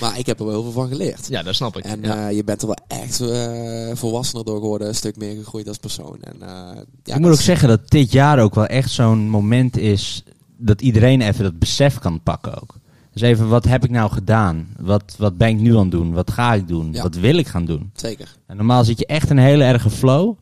Maar 0.00 0.18
ik 0.18 0.26
heb 0.26 0.38
er 0.38 0.44
wel 0.44 0.54
heel 0.54 0.62
veel 0.62 0.72
van 0.72 0.88
geleerd. 0.88 1.26
Ja, 1.28 1.42
dat 1.42 1.54
snap 1.54 1.76
ik. 1.76 1.84
En 1.84 2.02
ja. 2.02 2.28
eh, 2.28 2.36
je 2.36 2.44
bent 2.44 2.60
er 2.62 2.66
wel 2.66 2.76
echt 2.86 3.20
eh, 3.20 3.90
volwassener 3.94 4.44
door 4.44 4.60
geworden, 4.60 4.88
een 4.88 4.94
stuk 4.94 5.16
meer 5.16 5.36
gegroeid 5.36 5.68
als 5.68 5.76
persoon. 5.78 6.16
En, 6.20 6.34
eh, 6.42 6.82
ja, 7.04 7.14
ik 7.14 7.20
moet 7.20 7.30
ook 7.30 7.38
is- 7.38 7.44
zeggen 7.44 7.68
dat 7.68 7.88
dit 7.90 8.12
jaar 8.12 8.38
ook 8.38 8.54
wel 8.54 8.66
echt 8.66 8.90
zo'n 8.90 9.28
moment 9.28 9.76
is 9.78 10.24
dat 10.56 10.80
iedereen 10.80 11.20
even 11.20 11.44
dat 11.44 11.58
besef 11.58 11.98
kan 11.98 12.20
pakken 12.22 12.60
ook. 12.62 12.74
Dus 13.12 13.22
even, 13.22 13.48
wat 13.48 13.64
heb 13.64 13.84
ik 13.84 13.90
nou 13.90 14.10
gedaan? 14.10 14.68
Wat, 14.78 15.14
wat 15.18 15.36
ben 15.36 15.48
ik 15.48 15.58
nu 15.60 15.74
aan 15.76 15.80
het 15.82 15.90
doen? 15.90 16.12
Wat 16.12 16.30
ga 16.30 16.54
ik 16.54 16.68
doen? 16.68 16.92
Ja. 16.92 17.02
Wat 17.02 17.14
wil 17.14 17.36
ik 17.36 17.46
gaan 17.46 17.64
doen? 17.64 17.90
Zeker. 17.94 18.36
En 18.46 18.56
normaal 18.56 18.84
zit 18.84 18.98
je 18.98 19.06
echt 19.06 19.30
in 19.30 19.36
een 19.36 19.44
hele 19.44 19.64
erge 19.64 19.90
flow. 19.90 20.34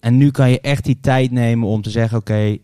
En 0.00 0.16
nu 0.16 0.30
kan 0.30 0.50
je 0.50 0.60
echt 0.60 0.84
die 0.84 0.98
tijd 1.00 1.30
nemen 1.30 1.68
om 1.68 1.82
te 1.82 1.90
zeggen, 1.90 2.18
oké, 2.18 2.58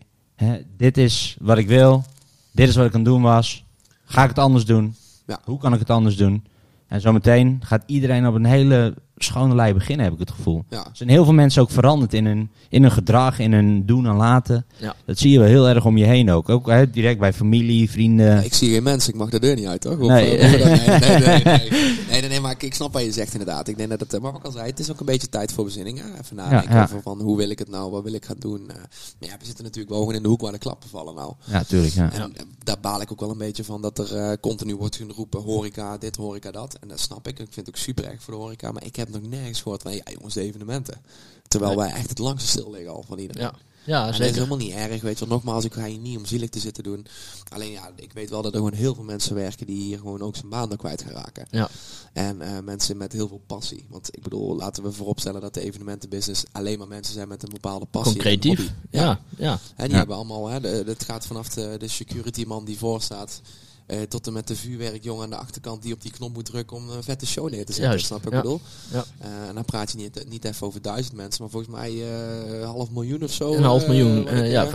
dit 0.77 0.97
is 0.97 1.37
wat 1.39 1.57
ik 1.57 1.67
wil. 1.67 2.03
Dit 2.51 2.67
is 2.67 2.75
wat 2.75 2.85
ik 2.85 2.93
aan 2.93 2.99
het 2.99 3.09
doen 3.09 3.21
was. 3.21 3.65
Ga 4.03 4.23
ik 4.23 4.29
het 4.29 4.39
anders 4.39 4.65
doen? 4.65 4.95
Ja. 5.27 5.39
Hoe 5.43 5.57
kan 5.59 5.73
ik 5.73 5.79
het 5.79 5.89
anders 5.89 6.15
doen? 6.17 6.45
En 6.87 7.01
zometeen 7.01 7.59
gaat 7.63 7.83
iedereen 7.85 8.27
op 8.27 8.35
een 8.35 8.45
hele 8.45 8.93
schone 9.23 9.55
lei 9.55 9.73
beginnen, 9.73 10.05
heb 10.05 10.13
ik 10.13 10.19
het 10.19 10.31
gevoel. 10.31 10.63
Ja. 10.69 10.77
Er 10.85 10.89
zijn 10.93 11.09
heel 11.09 11.23
veel 11.23 11.33
mensen 11.33 11.61
ook 11.61 11.69
veranderd 11.69 12.13
in 12.13 12.25
hun, 12.25 12.49
in 12.69 12.81
hun 12.81 12.91
gedrag, 12.91 13.39
in 13.39 13.53
hun 13.53 13.85
doen 13.85 14.05
en 14.07 14.15
laten. 14.15 14.65
Ja. 14.77 14.95
Dat 15.05 15.17
zie 15.17 15.31
je 15.31 15.39
wel 15.39 15.47
heel 15.47 15.67
erg 15.69 15.85
om 15.85 15.97
je 15.97 16.05
heen 16.05 16.31
ook. 16.31 16.49
Ook 16.49 16.67
hè, 16.67 16.89
direct 16.89 17.19
bij 17.19 17.33
familie, 17.33 17.89
vrienden. 17.89 18.43
Ik 18.43 18.53
zie 18.53 18.69
geen 18.71 18.83
mensen, 18.83 19.13
ik 19.13 19.19
mag 19.19 19.29
de 19.29 19.39
deur 19.39 19.55
niet 19.55 19.65
uit, 19.65 19.81
toch? 19.81 19.99
Of, 19.99 20.07
Nee. 20.07 20.37
eh, 20.37 20.51
nee, 20.51 20.63
nee, 20.65 21.19
nee, 21.19 21.43
nee, 21.43 22.21
nee. 22.21 22.29
Nee, 22.29 22.39
maar 22.41 22.51
ik, 22.51 22.63
ik 22.63 22.73
snap 22.73 22.93
wat 22.93 23.03
je 23.03 23.11
zegt 23.11 23.31
inderdaad. 23.31 23.67
Ik 23.67 23.77
denk 23.77 23.89
dat 23.89 23.99
het, 23.99 24.13
eh, 24.13 24.19
maar 24.21 24.31
wat 24.31 24.39
ik 24.39 24.45
al 24.45 24.51
zei, 24.51 24.65
het 24.69 24.79
is 24.79 24.91
ook 24.91 24.99
een 24.99 25.05
beetje 25.05 25.29
tijd 25.29 25.51
voor 25.53 25.63
bezinning. 25.63 25.99
Hè? 25.99 26.19
Even 26.19 26.35
nadenken 26.35 26.83
over 26.83 27.01
van, 27.01 27.21
hoe 27.21 27.37
wil 27.37 27.49
ik 27.49 27.59
het 27.59 27.69
nou, 27.69 27.91
wat 27.91 28.03
wil 28.03 28.13
ik 28.13 28.25
gaan 28.25 28.35
doen. 28.39 28.69
eh. 28.69 28.75
maar 29.19 29.29
ja, 29.29 29.35
we 29.39 29.45
zitten 29.45 29.63
natuurlijk 29.63 29.89
wel 29.91 29.99
gewoon 29.99 30.15
in 30.15 30.21
de 30.23 30.27
hoek 30.27 30.41
waar 30.41 30.51
de 30.51 30.57
klappen 30.57 30.89
vallen 30.89 31.15
nou. 31.15 31.33
Ja, 31.45 31.63
tuurlijk. 31.63 31.93
Ja. 31.93 32.11
En 32.11 32.21
eh, 32.35 32.43
daar 32.63 32.79
baal 32.81 33.01
ik 33.01 33.11
ook 33.11 33.19
wel 33.19 33.29
een 33.31 33.37
beetje 33.37 33.63
van 33.63 33.81
dat 33.81 33.99
er 33.99 34.15
eh, 34.15 34.31
continu 34.41 34.75
wordt 34.75 34.95
geroepen 34.95 35.41
horeca, 35.41 35.97
dit, 35.97 36.15
horeca, 36.15 36.51
dat. 36.51 36.77
En 36.81 36.87
dat 36.87 36.99
snap 36.99 37.27
ik. 37.27 37.39
Ik 37.39 37.47
vind 37.53 37.55
het 37.55 37.69
ook 37.69 37.81
super 37.81 38.03
erg 38.05 38.21
voor 38.23 38.33
de 38.33 38.39
horeca. 38.39 38.71
Maar 38.71 38.85
ik 38.85 38.95
heb 38.95 39.12
nog 39.13 39.29
nergens 39.29 39.61
gehoord 39.61 39.81
van, 39.81 39.95
ja 39.95 40.03
jongens, 40.13 40.33
de 40.33 40.41
evenementen. 40.41 41.01
Terwijl 41.47 41.75
Nee. 41.75 41.85
wij 41.87 41.95
echt 41.97 42.09
het 42.09 42.19
langste 42.19 42.47
stil 42.49 42.71
liggen 42.71 42.93
al 42.93 43.03
van 43.07 43.19
iedereen. 43.19 43.43
Ja, 43.43 43.53
ja 43.85 43.99
En 43.99 44.01
dat 44.03 44.11
is 44.11 44.17
zeker. 44.17 44.33
helemaal 44.33 44.57
niet 44.57 44.73
erg, 44.73 45.01
weet 45.01 45.19
je 45.19 45.25
wel. 45.27 45.35
Nogmaals, 45.35 45.65
ik 45.65 45.73
ga 45.73 45.85
hier 45.85 45.97
niet 45.97 46.17
om 46.17 46.25
zielig 46.25 46.49
te 46.49 46.59
zitten 46.59 46.83
doen. 46.83 47.05
Alleen 47.49 47.71
ja, 47.71 47.91
ik 47.95 48.13
weet 48.13 48.29
wel 48.29 48.41
dat 48.41 48.51
er 48.51 48.57
gewoon 48.57 48.73
heel 48.73 48.95
veel 48.95 49.03
mensen 49.03 49.35
werken 49.35 49.65
die 49.65 49.81
hier 49.83 49.97
gewoon 49.97 50.21
ook 50.21 50.35
zijn 50.35 50.49
baan 50.49 50.69
door 50.69 50.77
kwijt 50.77 51.01
gaan 51.01 51.11
raken. 51.11 51.47
Ja. 51.51 51.69
En 52.13 52.41
eh, 52.41 52.59
mensen 52.59 52.97
met 52.97 53.13
heel 53.13 53.27
veel 53.27 53.41
passie. 53.47 53.85
Want 53.89 54.09
ik 54.17 54.23
bedoel, 54.23 54.55
laten 54.55 54.83
we 54.83 54.91
vooropstellen 54.91 55.41
dat 55.41 55.53
de 55.53 55.61
evenementenbusiness 55.61 56.43
alleen 56.51 56.77
maar 56.77 56.87
mensen 56.87 57.13
zijn 57.13 57.27
met 57.27 57.43
een 57.43 57.49
bepaalde 57.53 57.85
passie. 57.85 58.17
Creatief. 58.19 58.71
Ja, 58.89 59.19
ja. 59.37 59.51
En 59.75 59.83
die 59.83 59.91
Ja. 59.91 59.97
hebben 59.97 60.15
allemaal, 60.15 60.47
hè, 60.47 60.59
de, 60.59 60.83
het 60.85 61.03
gaat 61.03 61.25
vanaf 61.25 61.49
de, 61.49 61.75
de 61.79 61.87
security 61.87 62.43
man 62.47 62.65
die 62.65 62.77
voor 62.77 63.01
staat. 63.01 63.41
Eh, 63.85 64.01
tot 64.01 64.27
en 64.27 64.33
met 64.33 64.47
de 64.47 64.55
vuurwerkjongen 64.55 65.23
aan 65.23 65.29
de 65.29 65.35
achterkant 65.35 65.81
die 65.81 65.93
op 65.93 66.01
die 66.01 66.11
knop 66.11 66.33
moet 66.33 66.45
drukken 66.45 66.77
om 66.77 66.89
een 66.89 67.03
vette 67.03 67.25
show 67.25 67.49
neer 67.49 67.65
te 67.65 67.71
zetten. 67.73 67.89
Juist, 67.89 68.05
Snap 68.05 68.23
ja. 68.23 68.29
ik 68.29 68.41
bedoel? 68.41 68.61
Ja. 68.91 69.05
Eh, 69.17 69.47
en 69.47 69.55
dan 69.55 69.65
praat 69.65 69.91
je 69.91 69.97
niet, 69.97 70.25
niet 70.29 70.45
even 70.45 70.67
over 70.67 70.81
duizend 70.81 71.15
mensen, 71.15 71.41
maar 71.41 71.51
volgens 71.51 71.75
mij 71.75 71.91
eh 71.91 72.65
half 72.65 72.91
miljoen 72.91 73.23
of 73.23 73.33
zo. 73.33 73.53
Een 73.53 73.63
half 73.63 73.87
miljoen. 73.87 74.45
ja, 74.49 74.63
eh, 74.63 74.69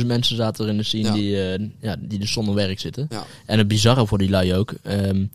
500.000 0.00 0.06
mensen 0.06 0.36
zaten 0.36 0.64
er 0.64 0.70
in 0.70 0.76
de 0.76 0.82
scene 0.82 1.08
Ja. 1.08 1.12
die, 1.56 1.72
ja, 1.80 1.96
die 1.98 2.18
dus 2.18 2.32
zonder 2.32 2.54
werk 2.54 2.80
zitten. 2.80 3.06
Ja. 3.10 3.24
En 3.46 3.58
het 3.58 3.68
bizarre 3.68 4.06
voor 4.06 4.18
die 4.18 4.30
lui 4.30 4.54
ook, 4.54 4.74
ehm, 4.82 5.26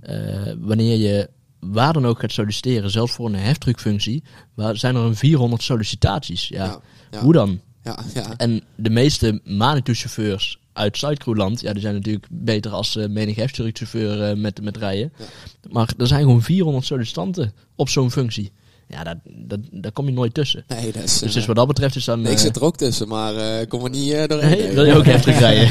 eh, 0.00 0.52
wanneer 0.58 0.96
je 0.96 1.28
waar 1.60 1.92
dan 1.92 2.06
ook 2.06 2.18
gaat 2.20 2.32
solliciteren, 2.32 2.90
zelfs 2.90 3.12
voor 3.12 3.26
een 3.26 3.34
heftruckfunctie, 3.34 4.22
waar 4.54 4.76
zijn 4.76 4.96
er 4.96 5.02
een 5.02 5.16
400 5.16 5.62
sollicitaties. 5.62 6.48
Ja. 6.48 6.80
Hoe 7.20 7.32
dan? 7.32 7.60
Ja, 7.84 7.98
ja. 8.14 8.36
En 8.36 8.62
de 8.74 8.90
meeste 8.90 9.40
Manitou-chauffeurs 9.44 10.58
uit 10.72 10.98
Zuidkroeland, 10.98 11.60
ja, 11.60 11.72
die 11.72 11.82
zijn 11.82 11.94
natuurlijk 11.94 12.26
beter 12.30 12.70
als 12.70 12.96
uh, 12.96 13.08
menig 13.08 13.36
heftruckchauffeur 13.36 14.22
eh, 14.22 14.36
met, 14.36 14.62
met 14.62 14.76
rijden. 14.76 15.12
Ja. 15.18 15.24
Maar 15.70 15.92
er 15.98 16.06
zijn 16.06 16.22
gewoon 16.22 16.42
400 16.42 16.84
sollicitanten 16.86 17.52
op 17.76 17.88
zo'n 17.88 18.10
functie. 18.10 18.52
Ja, 18.90 19.04
dat, 19.04 19.16
dat, 19.24 19.60
daar 19.70 19.92
kom 19.92 20.06
je 20.06 20.12
nooit 20.12 20.34
tussen. 20.34 20.64
Nee, 20.68 20.92
dat 20.92 21.02
is... 21.02 21.18
Dus, 21.18 21.28
eh, 21.28 21.34
dus 21.34 21.46
wat 21.46 21.56
dat 21.56 21.66
betreft 21.66 21.96
is 21.96 22.04
dan... 22.04 22.20
nee, 22.20 22.32
ik 22.32 22.38
eh, 22.38 22.44
zit 22.44 22.56
er 22.56 22.64
ook 22.64 22.76
tussen, 22.76 23.08
maar 23.08 23.36
eh 23.36 23.68
kom 23.68 23.84
er 23.84 23.90
niet 23.90 24.12
eh, 24.12 24.26
doorheen. 24.26 24.58
nee, 24.58 24.74
wil 24.74 24.84
je 24.84 24.94
ook 24.94 25.04
heftruck 25.14 25.36
rijden? 25.36 25.68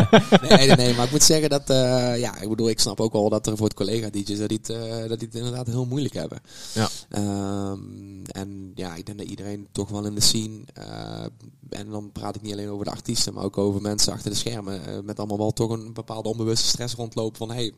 nee, 0.48 0.66
nee, 0.66 0.76
nee, 0.76 0.94
maar 0.94 1.04
ik 1.04 1.10
moet 1.10 1.22
zeggen 1.22 1.50
dat, 1.50 1.70
eh, 1.70 2.18
ja, 2.18 2.40
ik 2.40 2.48
bedoel, 2.48 2.68
ik 2.68 2.80
snap 2.80 3.00
ook 3.00 3.12
wel 3.12 3.28
dat 3.28 3.46
er 3.46 3.56
voor 3.56 3.66
het 3.66 3.76
collega-DJ's 3.76 4.38
dat 4.38 4.48
die 4.48 4.58
het, 4.62 4.70
eh, 4.70 5.08
dat 5.08 5.18
die 5.18 5.28
het 5.28 5.36
inderdaad 5.36 5.66
heel 5.66 5.86
moeilijk 5.86 6.14
hebben. 6.14 6.40
Ja. 6.72 6.88
Ehm, 7.08 8.24
en 8.24 8.72
ja, 8.74 8.94
ik 8.94 9.06
denk 9.06 9.18
dat 9.18 9.28
iedereen 9.28 9.68
toch 9.72 9.88
wel 9.88 10.04
in 10.04 10.14
de 10.14 10.20
scene, 10.20 10.60
eh, 10.72 11.24
en 11.68 11.90
dan 11.90 12.12
praat 12.12 12.36
ik 12.36 12.42
niet 12.42 12.52
alleen 12.52 12.70
over 12.70 12.84
de 12.84 12.90
artiesten, 12.90 13.34
maar 13.34 13.44
ook 13.44 13.58
over 13.58 13.80
mensen 13.80 14.12
achter 14.12 14.30
de 14.30 14.36
schermen, 14.36 14.86
eh, 14.86 14.98
met 15.02 15.18
allemaal 15.18 15.38
wel 15.38 15.52
toch 15.52 15.70
een 15.70 15.92
bepaalde 15.92 16.28
onbewuste 16.28 16.66
stress 16.68 16.94
rondlopen 16.94 17.36
van, 17.36 17.50
hey, 17.50 17.72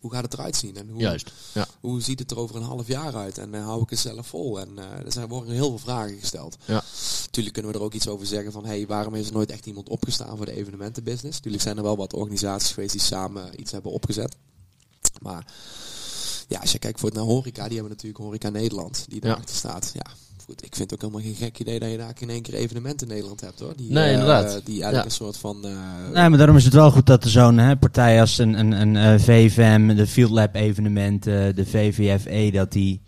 hoe 0.00 0.12
gaat 0.12 0.22
het 0.22 0.32
eruit 0.32 0.56
zien? 0.56 0.76
En 0.76 0.88
hoe, 0.88 1.00
Juist, 1.00 1.32
ja. 1.54 1.66
hoe 1.80 2.00
ziet 2.00 2.18
het 2.18 2.30
er 2.30 2.38
over 2.38 2.56
een 2.56 2.62
half 2.62 2.86
jaar 2.86 3.14
uit? 3.14 3.38
En 3.38 3.54
eh, 3.54 3.64
hou 3.64 3.82
ik 3.82 3.90
het 3.90 3.98
zelf 3.98 4.26
vol? 4.26 4.60
En 4.60 4.78
eh, 4.78 5.04
er 5.04 5.12
zijn, 5.12 5.28
worden 5.28 5.54
heel 5.54 5.68
veel 5.68 5.78
vragen 5.78 6.18
gesteld. 6.18 6.56
Ja. 6.64 6.82
Tuurlijk 7.30 7.54
kunnen 7.54 7.72
we 7.72 7.78
er 7.78 7.84
ook 7.84 7.92
iets 7.94 8.08
over 8.08 8.26
zeggen 8.26 8.52
van, 8.52 8.64
hey, 8.66 8.86
waarom 8.86 9.14
is 9.14 9.26
er 9.26 9.32
nooit 9.32 9.50
echt 9.50 9.66
iemand 9.66 9.88
opgestaan 9.88 10.36
voor 10.36 10.46
de 10.46 10.52
evenementenbusiness? 10.56 11.40
Tuurlijk 11.40 11.62
zijn 11.62 11.76
er 11.76 11.82
wel 11.82 11.96
wat 11.96 12.12
organisaties 12.12 12.72
geweest 12.72 12.92
die 12.92 13.00
samen 13.00 13.60
iets 13.60 13.72
hebben 13.72 13.92
opgezet. 13.92 14.36
Maar 15.22 15.46
ja, 16.48 16.60
als 16.60 16.72
je 16.72 16.78
kijkt 16.78 17.00
voor 17.00 17.08
het 17.08 17.18
naar 17.18 17.26
horeca, 17.26 17.64
die 17.64 17.72
hebben 17.78 17.92
natuurlijk 17.92 18.22
Horeca 18.22 18.48
Nederland, 18.48 19.04
die 19.08 19.24
Ja. 19.24 19.28
erachter 19.30 19.56
staat. 19.56 19.90
Ja, 19.94 20.06
goed, 20.46 20.64
ik 20.64 20.74
vind 20.76 20.90
het 20.90 20.92
ook 21.04 21.10
helemaal 21.10 21.32
geen 21.32 21.46
gek 21.46 21.58
idee 21.58 21.78
dat 21.78 21.90
je 21.90 21.96
daar 21.96 22.12
in 22.18 22.30
één 22.30 22.42
keer 22.42 22.54
evenementen 22.54 23.06
in 23.06 23.12
Nederland 23.12 23.40
hebt 23.40 23.60
hoor. 23.60 23.76
Die, 23.76 23.92
Nee, 23.92 24.04
eh, 24.06 24.12
inderdaad. 24.12 24.44
Die 24.64 24.82
eigenlijk 24.82 24.94
Ja. 24.94 25.04
een 25.04 25.10
soort 25.10 25.36
van... 25.36 25.64
eh, 25.64 25.70
Nee, 26.12 26.28
maar 26.28 26.38
daarom 26.38 26.56
is 26.56 26.64
het 26.64 26.72
wel 26.74 26.90
goed 26.90 27.06
dat 27.06 27.24
er 27.24 27.30
zo'n 27.30 27.58
hè, 27.58 27.76
partij 27.76 28.20
als 28.20 28.38
een, 28.38 28.58
een, 28.58 28.72
een 28.72 28.96
eh, 28.96 29.20
VVM, 29.20 29.94
de 29.94 30.06
Field 30.06 30.30
Lab 30.30 30.54
evenementen, 30.54 31.56
de 31.56 31.66
VVFE, 31.66 32.50
dat 32.52 32.72
die, 32.72 33.02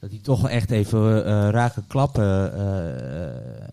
dat 0.00 0.10
die 0.10 0.20
toch 0.20 0.40
wel 0.40 0.50
echt 0.50 0.70
even 0.70 1.24
eh 1.26 1.48
rake 1.50 1.82
klappen 1.88 2.54
eh, 2.54 3.68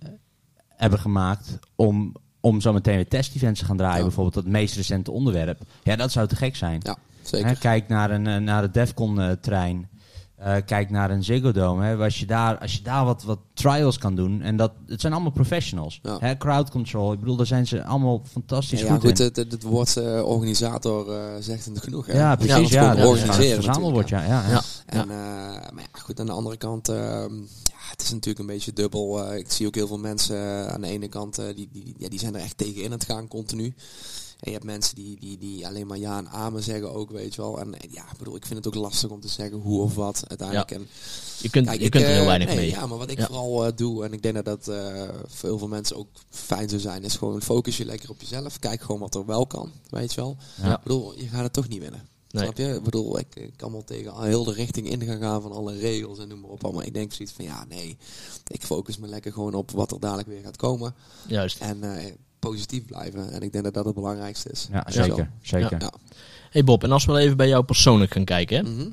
hebben 0.69 0.99
gemaakt 0.99 1.59
om, 1.75 2.15
om 2.39 2.61
zo 2.61 2.73
meteen 2.73 2.95
weer 2.95 3.07
test-events 3.07 3.59
te 3.59 3.65
gaan 3.65 3.77
draaien. 3.77 3.97
Ja. 3.97 4.03
Bijvoorbeeld 4.03 4.35
dat 4.35 4.45
meest 4.53 4.75
recente 4.75 5.11
onderwerp. 5.11 5.59
Ja, 5.83 5.95
dat 5.95 6.11
zou 6.11 6.27
te 6.27 6.35
gek 6.35 6.55
zijn. 6.55 6.79
ja, 6.83 6.97
zeker. 7.21 7.47
Hè, 7.47 7.55
kijk 7.55 7.87
naar, 7.87 8.11
een, 8.11 8.43
naar 8.43 8.61
de 8.61 8.71
Defcon-trein. 8.71 9.89
Eh, 10.45 10.55
kijk 10.65 10.89
naar 10.89 11.11
een 11.11 11.23
Ziggo 11.23 11.51
Dome. 11.51 11.85
Hè. 11.85 11.95
Als, 11.95 12.19
je 12.19 12.25
daar, 12.25 12.57
als 12.57 12.73
je 12.73 12.81
daar 12.81 13.05
wat, 13.05 13.23
wat 13.23 13.39
trials 13.53 13.97
kan 13.97 14.15
doen. 14.15 14.41
En 14.41 14.57
dat, 14.57 14.71
het 14.87 15.01
zijn 15.01 15.13
allemaal 15.13 15.31
professionals. 15.31 15.99
Ja. 16.03 16.17
Hè, 16.19 16.37
crowd 16.37 16.69
control. 16.69 17.13
Ik 17.13 17.19
bedoel, 17.19 17.35
daar 17.35 17.45
zijn 17.45 17.67
ze 17.67 17.83
allemaal 17.83 18.21
fantastisch 18.31 18.81
Ja, 18.81 18.91
goed, 18.91 19.01
goed, 19.01 19.19
in. 19.19 19.25
het, 19.25 19.35
het, 19.35 19.51
het 19.51 19.63
woord 19.63 19.97
eh, 19.97 20.25
organisator 20.25 21.11
eh, 21.11 21.21
zegt 21.39 21.65
het 21.65 21.83
genoeg. 21.83 22.05
Hè? 22.05 22.17
Ja, 22.17 22.35
precies. 22.35 22.69
Ja, 22.69 22.95
dat 22.95 23.07
organiseren 23.07 23.57
het 23.57 23.65
natuurlijk, 23.65 24.09
ja. 24.09 24.21
ja, 24.23 24.43
ja. 24.47 24.49
Ja. 24.49 24.61
En, 24.85 25.07
maar 25.07 25.83
ja, 25.93 25.99
goed, 26.01 26.19
aan 26.19 26.25
de 26.25 26.31
andere 26.31 26.57
kant, 26.57 26.89
ehm, 26.89 27.35
ja, 27.63 27.89
het 27.89 28.01
is 28.01 28.11
natuurlijk 28.11 28.39
een 28.39 28.55
beetje 28.55 28.73
dubbel. 28.73 29.33
Ik 29.35 29.51
zie 29.51 29.67
ook 29.67 29.75
heel 29.75 29.87
veel 29.87 29.99
mensen 29.99 30.71
aan 30.71 30.81
de 30.81 30.87
ene 30.87 31.07
kant, 31.07 31.35
die, 31.55 31.69
die, 31.71 31.95
ja, 31.97 32.09
die 32.09 32.19
zijn 32.19 32.35
er 32.35 32.41
echt 32.41 32.57
tegen 32.57 32.83
in 32.83 32.91
het 32.91 33.05
gaan 33.05 33.27
continu. 33.27 33.73
En 34.45 34.51
je 34.51 34.57
hebt 34.57 34.63
mensen 34.71 34.95
die, 34.95 35.19
die, 35.19 35.37
die 35.37 35.67
alleen 35.67 35.87
maar 35.87 35.97
ja 35.97 36.17
en 36.17 36.29
amen 36.29 36.63
zeggen 36.63 36.93
ook, 36.93 37.11
weet 37.11 37.35
je 37.35 37.41
wel. 37.41 37.59
En 37.59 37.79
eh, 37.79 37.91
ja, 37.91 38.03
ik 38.11 38.17
bedoel, 38.17 38.35
ik 38.35 38.45
vind 38.45 38.65
het 38.65 38.75
ook 38.75 38.81
lastig 38.81 39.09
om 39.09 39.19
te 39.19 39.27
zeggen 39.27 39.57
hoe 39.57 39.81
of 39.81 39.95
wat 39.95 40.23
uiteindelijk. 40.27 40.71
En, 40.71 40.87
Je 41.41 41.49
kunt, 41.49 41.65
Kijk, 41.65 41.79
je 41.79 41.85
ik, 41.85 41.91
kunt 41.91 42.03
er 42.03 42.09
heel 42.09 42.19
eh, 42.19 42.25
weinig 42.25 42.47
nee, 42.47 42.55
mee. 42.57 42.69
Ja, 42.69 42.85
maar 42.85 42.97
wat 42.97 43.09
ik 43.09 43.17
Ja. 43.17 43.25
vooral 43.25 43.65
eh, 43.65 43.71
doe, 43.75 44.05
en 44.05 44.13
ik 44.13 44.21
denk 44.21 44.35
dat 44.35 44.45
dat 44.45 44.63
voor 45.27 45.49
heel 45.49 45.57
veel 45.57 45.67
mensen 45.67 45.95
ook 45.95 46.07
fijn 46.29 46.69
zou 46.69 46.81
zijn, 46.81 47.03
is 47.03 47.15
gewoon 47.15 47.41
focus 47.41 47.77
je 47.77 47.85
lekker 47.85 48.09
op 48.09 48.21
jezelf. 48.21 48.59
Kijk 48.59 48.81
gewoon 48.81 49.01
wat 49.01 49.15
er 49.15 49.25
wel 49.25 49.47
kan, 49.47 49.71
weet 49.89 50.13
je 50.13 50.21
wel. 50.21 50.37
Ja. 50.61 50.75
Ik 50.75 50.83
bedoel, 50.83 51.17
je 51.19 51.27
gaat 51.27 51.43
het 51.43 51.53
toch 51.53 51.67
niet 51.67 51.81
winnen. 51.81 52.07
Nee. 52.31 52.43
Snap 52.43 52.57
je? 52.57 52.73
Ik 52.73 52.83
bedoel, 52.83 53.19
ik, 53.19 53.35
ik 53.35 53.53
kan 53.55 53.71
wel 53.71 53.83
tegen 53.83 54.13
al 54.13 54.21
heel 54.21 54.43
de 54.43 54.53
richting 54.53 54.89
in 54.89 55.01
gaan 55.03 55.19
gaan 55.19 55.41
van 55.41 55.51
alle 55.51 55.77
regels 55.77 56.19
en 56.19 56.27
noem 56.27 56.39
maar 56.39 56.49
op. 56.49 56.63
allemaal. 56.63 56.83
ik 56.83 56.93
denk 56.93 57.13
zoiets 57.13 57.33
van, 57.35 57.45
ja, 57.45 57.65
nee, 57.69 57.97
ik 58.47 58.63
focus 58.63 58.97
me 58.97 59.07
lekker 59.07 59.33
gewoon 59.33 59.53
op 59.53 59.71
wat 59.71 59.91
er 59.91 59.99
dadelijk 59.99 60.27
weer 60.27 60.41
gaat 60.43 60.57
komen. 60.57 60.95
Juist. 61.27 61.59
En 61.59 61.79
positief 62.49 62.85
blijven. 62.85 63.31
En 63.31 63.41
ik 63.41 63.51
denk 63.51 63.63
dat 63.63 63.73
dat 63.73 63.85
het 63.85 63.95
belangrijkste 63.95 64.49
is. 64.51 64.67
Ja, 64.71 64.85
zeker. 64.87 65.31
zeker. 65.41 65.77
Ja. 65.79 65.91
Hey 66.49 66.63
Bob, 66.63 66.83
en 66.83 66.91
als 66.91 67.05
we 67.05 67.11
wel 67.11 67.21
even 67.21 67.37
bij 67.37 67.47
jou 67.47 67.63
persoonlijk 67.63 68.13
gaan 68.13 68.25
kijken. 68.25 68.65
Hè? 68.65 68.71
Mhm. 68.71 68.89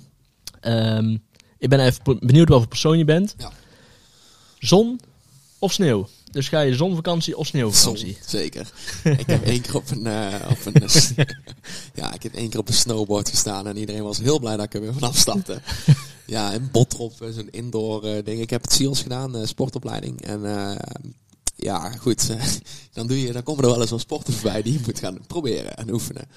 Ehm, 0.61 1.17
ik 1.59 1.69
ben 1.69 1.81
even 1.81 2.19
benieuwd 2.21 2.49
wat 2.49 2.59
voor 2.59 2.69
persoon 2.69 2.99
je 2.99 3.05
bent. 3.05 3.35
Ja. 3.39 3.53
Zon 4.59 5.01
of 5.59 5.73
sneeuw? 5.73 6.09
Dus 6.31 6.49
ga 6.49 6.61
je 6.61 6.75
zonvakantie 6.75 7.37
of 7.37 7.47
sneeuwvakantie? 7.47 8.13
Zon, 8.13 8.23
zeker. 8.27 8.73
ik 9.05 9.27
heb 9.27 9.45
één 9.45 9.61
keer 9.61 9.77
op 9.77 9.91
een, 9.91 10.07
eh, 10.07 10.51
op 10.51 10.59
een 10.65 10.75
ja, 12.01 12.15
ik 12.15 12.23
heb 12.23 12.35
één 12.35 12.49
keer 12.49 12.61
op 12.61 12.69
een 12.69 12.75
snowboard 12.75 13.29
gestaan 13.29 13.67
en 13.67 13.77
iedereen 13.77 14.03
was 14.03 14.19
heel 14.19 14.39
blij 14.39 14.57
dat 14.57 14.65
ik 14.65 14.75
er 14.75 14.81
weer 14.81 14.93
vanaf 14.93 15.17
stapte. 15.17 15.61
ja, 16.27 16.53
in 16.53 16.69
Botrop, 16.73 17.13
zo'n 17.31 17.51
indoor 17.51 18.05
eh, 18.05 18.25
ding. 18.25 18.41
Ik 18.41 18.51
heb 18.51 18.63
het 18.63 18.73
SEALS 18.73 19.03
gedaan, 19.03 19.37
eh, 19.37 19.47
sportopleiding. 19.47 20.21
En 20.21 20.45
eh, 20.45 20.77
ja, 21.63 21.91
goed, 21.91 22.37
dan, 22.93 23.07
doe 23.07 23.21
je, 23.21 23.33
dan 23.33 23.43
komen 23.43 23.65
er 23.65 23.71
wel 23.71 23.81
eens 23.81 23.91
wel 23.91 23.99
sporten 23.99 24.35
voorbij 24.35 24.63
die 24.63 24.73
je 24.73 24.81
moet 24.85 24.99
gaan 24.99 25.19
proberen 25.27 25.77
en 25.77 25.93
oefenen. 25.93 26.29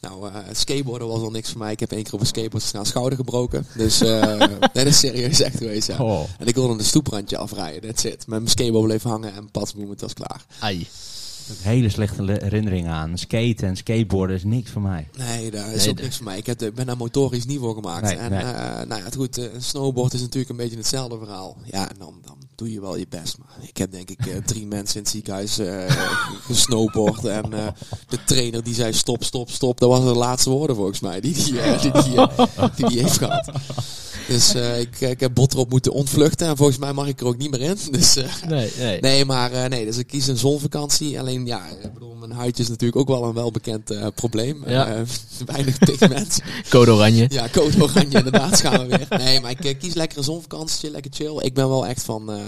Nou, 0.00 0.28
eh, 0.28 0.36
skateboarden 0.52 1.08
was 1.08 1.20
al 1.20 1.30
niks 1.30 1.50
voor 1.50 1.58
mij. 1.58 1.72
Ik 1.72 1.80
heb 1.80 1.92
één 1.92 2.02
keer 2.02 2.12
op 2.12 2.20
een 2.20 2.26
skateboard 2.26 2.62
gestaan, 2.62 2.86
schouder 2.86 3.18
gebroken. 3.18 3.66
Dus 3.76 4.00
eh 4.00 4.38
dat 4.72 4.86
is 4.86 4.98
serieus 4.98 5.40
echt 5.40 5.56
geweest, 5.56 5.88
ja. 5.88 5.98
Oh. 5.98 6.24
En 6.38 6.46
ik 6.46 6.54
wilde 6.54 6.72
een 6.72 6.84
stoeprandje 6.84 7.36
afrijden, 7.36 7.80
that's 7.90 8.04
it. 8.04 8.16
Met 8.16 8.26
mijn 8.26 8.48
skateboard 8.48 8.86
bleef 8.86 9.02
hangen 9.02 9.34
en 9.34 9.50
patsboom, 9.50 9.90
het 9.90 10.00
was 10.00 10.12
klaar. 10.12 10.44
Ai. 10.58 10.88
Hele 11.60 11.88
slechte 11.88 12.22
le- 12.22 12.38
herinneringen 12.42 12.92
aan. 12.92 13.18
Skaten 13.18 13.68
en 13.68 13.76
skateboarden 13.76 14.36
is 14.36 14.44
niks 14.44 14.70
voor 14.70 14.82
mij. 14.82 15.08
Nee, 15.18 15.50
daar 15.50 15.72
is 15.72 15.80
Nee, 15.84 15.90
ook 15.90 16.00
niks 16.00 16.16
voor 16.16 16.24
mij. 16.24 16.38
Ik, 16.38 16.46
heb, 16.46 16.70
ben 16.74 16.86
daar 16.86 16.96
motorisch 16.96 17.44
niet 17.46 17.58
voor 17.58 17.74
gemaakt. 17.74 18.02
Nee, 18.02 18.16
en 18.16 18.30
nee. 18.30 18.40
eh, 18.40 18.86
nou 18.86 19.00
ja, 19.00 19.04
het 19.04 19.14
goed, 19.16 19.38
eh, 19.38 19.44
een 19.54 19.62
snowboard 19.62 20.12
is 20.14 20.20
natuurlijk 20.20 20.50
een 20.50 20.56
beetje 20.56 20.76
hetzelfde 20.76 21.18
verhaal. 21.18 21.56
Ja, 21.64 21.88
en 21.90 21.96
dan, 21.98 22.14
dan 22.24 22.36
doe 22.54 22.72
je 22.72 22.80
wel 22.80 22.96
je 22.96 23.06
best. 23.08 23.38
Maar 23.38 23.68
ik 23.68 23.76
heb 23.76 23.92
denk 23.92 24.10
ik 24.10 24.26
eh, 24.26 24.36
drie 24.46 24.66
mensen 24.66 24.96
in 24.96 25.02
het 25.02 25.10
ziekenhuis 25.10 25.58
eh 25.58 25.90
gesnowboard. 26.42 27.24
En 27.24 27.52
eh, 27.52 27.66
de 28.08 28.18
trainer 28.24 28.62
die 28.64 28.74
zei 28.74 28.92
stop, 28.92 29.24
stop, 29.24 29.50
stop. 29.50 29.78
Dat 29.80 29.88
was 29.88 30.04
de 30.04 30.14
laatste 30.18 30.50
woorden 30.50 30.76
volgens 30.76 31.00
mij 31.00 31.20
die 31.20 31.34
die, 31.34 31.44
die, 31.52 31.92
die, 31.92 32.02
die, 32.76 32.88
die 32.88 33.00
heeft 33.02 33.18
gehad. 33.18 33.50
Dus 34.28 34.54
eh, 34.54 34.80
ik, 34.80 35.00
ik 35.00 35.20
heb 35.20 35.34
Botrop 35.34 35.70
moeten 35.70 35.92
ontvluchten. 35.92 36.46
En 36.48 36.56
volgens 36.56 36.78
mij 36.78 36.92
mag 36.92 37.06
ik 37.06 37.20
er 37.20 37.26
ook 37.26 37.36
niet 37.36 37.50
meer 37.50 37.60
in. 37.60 37.76
Dus 37.90 38.16
eh, 38.16 38.24
Nee, 38.48 38.70
nee. 38.78 39.00
Nee, 39.00 39.24
maar 39.24 39.52
eh, 39.52 39.68
nee, 39.68 39.84
dus 39.84 39.96
ik 39.98 40.06
kies 40.06 40.26
een 40.26 40.36
zonvakantie. 40.38 41.18
Alleen 41.20 41.33
ja, 41.44 41.66
ik 41.82 41.92
bedoel, 41.94 42.14
mijn 42.14 42.32
huidje 42.32 42.62
is 42.62 42.68
natuurlijk 42.68 42.96
ook 43.00 43.08
wel 43.08 43.24
een 43.28 43.34
welbekend 43.34 43.90
eh, 43.90 44.06
probleem. 44.14 44.62
Ja. 44.66 44.86
Eh, 44.86 45.00
weinig 45.52 45.78
pigment. 45.78 46.40
Code 46.70 46.90
oranje. 46.92 47.26
ja, 47.28 47.48
code 47.52 47.82
oranje 47.82 48.16
inderdaad, 48.18 48.60
gaan 48.60 48.86
we 48.88 48.96
weer. 48.96 49.18
Nee, 49.18 49.40
maar 49.40 49.50
ik 49.50 49.64
eh, 49.64 49.78
kies 49.78 49.94
lekker 49.94 50.18
een 50.18 50.24
zonvakantie, 50.24 50.90
lekker 50.90 51.10
chill. 51.14 51.38
Ik 51.40 51.54
ben 51.54 51.68
wel 51.68 51.86
echt 51.86 52.02
van, 52.02 52.32
eh, 52.32 52.38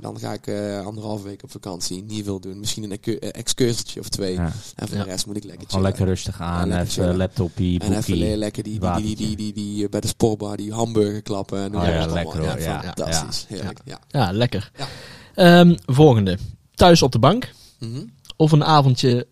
dan 0.00 0.18
ga 0.18 0.32
ik 0.32 0.46
eh 0.46 0.84
anderhalve 0.86 1.24
week 1.24 1.42
op 1.42 1.50
vakantie, 1.50 2.02
niet 2.04 2.24
veel 2.24 2.40
doen. 2.40 2.58
Misschien 2.60 2.82
een 2.82 2.90
excu- 2.92 3.16
excursietje 3.18 4.00
of 4.00 4.08
twee. 4.08 4.32
Ja. 4.32 4.52
En 4.76 4.88
voor 4.88 4.96
Ja. 4.96 5.04
de 5.04 5.10
rest 5.10 5.26
moet 5.26 5.36
ik 5.36 5.44
lekker 5.44 5.66
Gewoon 5.70 5.82
chillen. 5.86 5.98
lekker 5.98 6.06
rustig 6.14 6.40
aan. 6.40 6.68
Ja, 6.68 6.76
lekker 6.76 7.02
even 7.02 7.16
laptopie, 7.16 7.80
En 7.80 7.92
even 7.96 8.36
lekker 8.38 8.62
die, 8.62 8.78
die, 8.80 8.90
die, 8.96 9.16
die, 9.16 9.16
die, 9.16 9.36
die, 9.36 9.52
die, 9.52 9.88
bij 9.88 10.00
de 10.00 10.06
sportbar 10.08 10.56
die 10.56 10.72
hamburger 10.72 11.22
klappen. 11.22 11.58
En 11.62 11.76
Oh 11.76 11.84
ja, 11.84 12.06
lekker 12.06 12.38
hoor, 12.48 12.60
ja, 12.60 12.82
fantastisch. 12.82 13.44
Heerlijk, 13.48 13.80
ja. 13.84 13.98
Ja, 14.08 14.32
lekker. 14.32 14.70
Ja. 14.76 14.86
Ehm, 15.34 15.76
volgende. 15.86 16.38
Thuis 16.74 17.02
op 17.02 17.12
de 17.12 17.18
bank 17.18 17.52
Mhm. 17.78 18.02
Of 18.42 18.52
een 18.52 18.64
avondje 18.64 19.26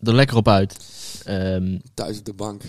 er 0.00 0.14
lekker 0.14 0.36
op 0.36 0.48
uit? 0.48 0.76
Ehm, 1.24 1.78
Thuis 1.94 2.18
op 2.18 2.24
de 2.24 2.32
bank. 2.32 2.62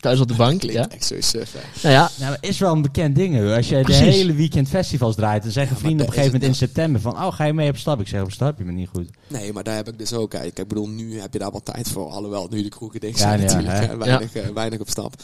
thuis 0.00 0.20
op 0.20 0.28
de 0.28 0.34
bank, 0.44 0.62
ja. 0.62 0.88
echt 0.88 1.04
zo. 1.04 1.38
Nou 1.82 1.94
ja, 1.94 2.10
Nou, 2.18 2.36
is 2.40 2.58
wel 2.58 2.72
een 2.72 2.82
bekend 2.82 3.14
ding. 3.16 3.36
Hoor. 3.38 3.54
Als 3.56 3.68
je 3.68 3.80
Precies. 3.80 4.04
de 4.04 4.10
hele 4.10 4.32
weekend 4.34 4.68
festivals 4.68 5.14
draait, 5.14 5.42
dan 5.42 5.52
zeggen 5.52 5.74
Ja, 5.76 5.80
vrienden 5.82 6.00
op 6.06 6.12
een 6.12 6.18
gegeven 6.18 6.38
moment 6.40 6.50
in 6.60 6.66
september 6.66 7.00
van, 7.00 7.12
oh, 7.12 7.32
ga 7.34 7.44
je 7.44 7.52
mee 7.52 7.68
op 7.68 7.76
stap? 7.76 8.00
Ik 8.00 8.08
zeg, 8.08 8.22
op 8.22 8.32
stap, 8.32 8.58
je 8.58 8.64
bent 8.64 8.76
niet 8.76 8.88
goed. 8.88 9.08
Nee, 9.28 9.52
maar 9.52 9.62
daar 9.64 9.76
heb 9.76 9.88
ik 9.88 9.98
dus 9.98 10.12
ook. 10.12 10.30
Kijk, 10.30 10.58
ik 10.58 10.68
bedoel, 10.68 10.88
nu 10.88 11.20
heb 11.20 11.32
je 11.32 11.38
daar 11.38 11.50
wel 11.50 11.62
tijd 11.62 11.88
voor. 11.88 12.10
Alhoewel, 12.10 12.46
nu 12.50 12.62
de 12.62 12.68
kroegen 12.68 13.00
dicht 13.00 13.18
Ja, 13.18 13.24
zijn 13.24 13.40
ja, 13.40 13.44
natuurlijk. 13.46 13.72
hè. 13.78 13.86
hè, 13.86 13.96
weinig, 13.96 14.34
eh, 14.34 14.48
weinig 14.54 14.80
op 14.80 14.88
stap. 14.90 15.14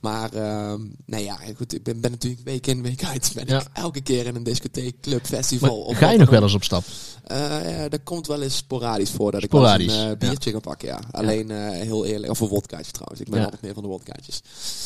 Maar, 0.00 0.32
ehm 0.32 0.80
nee 1.06 1.24
ja, 1.24 1.36
goed. 1.56 1.74
Ik 1.74 1.82
ben, 1.82 2.00
ben 2.00 2.10
natuurlijk 2.10 2.42
week 2.44 2.66
in, 2.66 2.82
week 2.82 3.04
uit. 3.04 3.32
Ben 3.34 3.44
Ja. 3.46 3.60
ik 3.60 3.66
elke 3.72 4.00
keer 4.00 4.26
in 4.26 4.34
een 4.34 4.42
discotheek, 4.42 5.00
club, 5.00 5.26
festival. 5.26 5.68
maar 5.68 5.86
of 5.86 5.96
ga 5.96 6.10
je 6.10 6.18
nog 6.18 6.30
wel 6.30 6.42
eens 6.42 6.54
op 6.54 6.64
stap? 6.64 6.84
Eh, 7.26 7.38
ja, 7.78 7.88
dat 7.88 8.00
komt 8.04 8.26
wel 8.26 8.42
eens 8.42 8.56
sporadisch 8.56 9.10
voor 9.10 9.32
dat 9.32 9.42
Sporadisch, 9.42 9.86
ik 9.94 10.00
een 10.00 10.06
ja. 10.06 10.10
eh, 10.10 10.18
biertje 10.18 10.50
ga 10.50 10.58
pakken, 10.58 10.88
ja. 10.88 11.00
Alleen 11.10 11.50
eh, 11.50 11.56
heel 11.70 12.04
eerlijk, 12.06 12.31
of 12.32 12.40
een 12.40 12.48
wodkaatje 12.48 12.92
trouwens. 12.92 13.20
Ik 13.20 13.28
ben 13.28 13.38
Ja. 13.38 13.44
altijd 13.44 13.62
meer 13.62 13.74
van 13.74 13.82
de 13.82 13.88
wodkaatjes. 13.88 14.36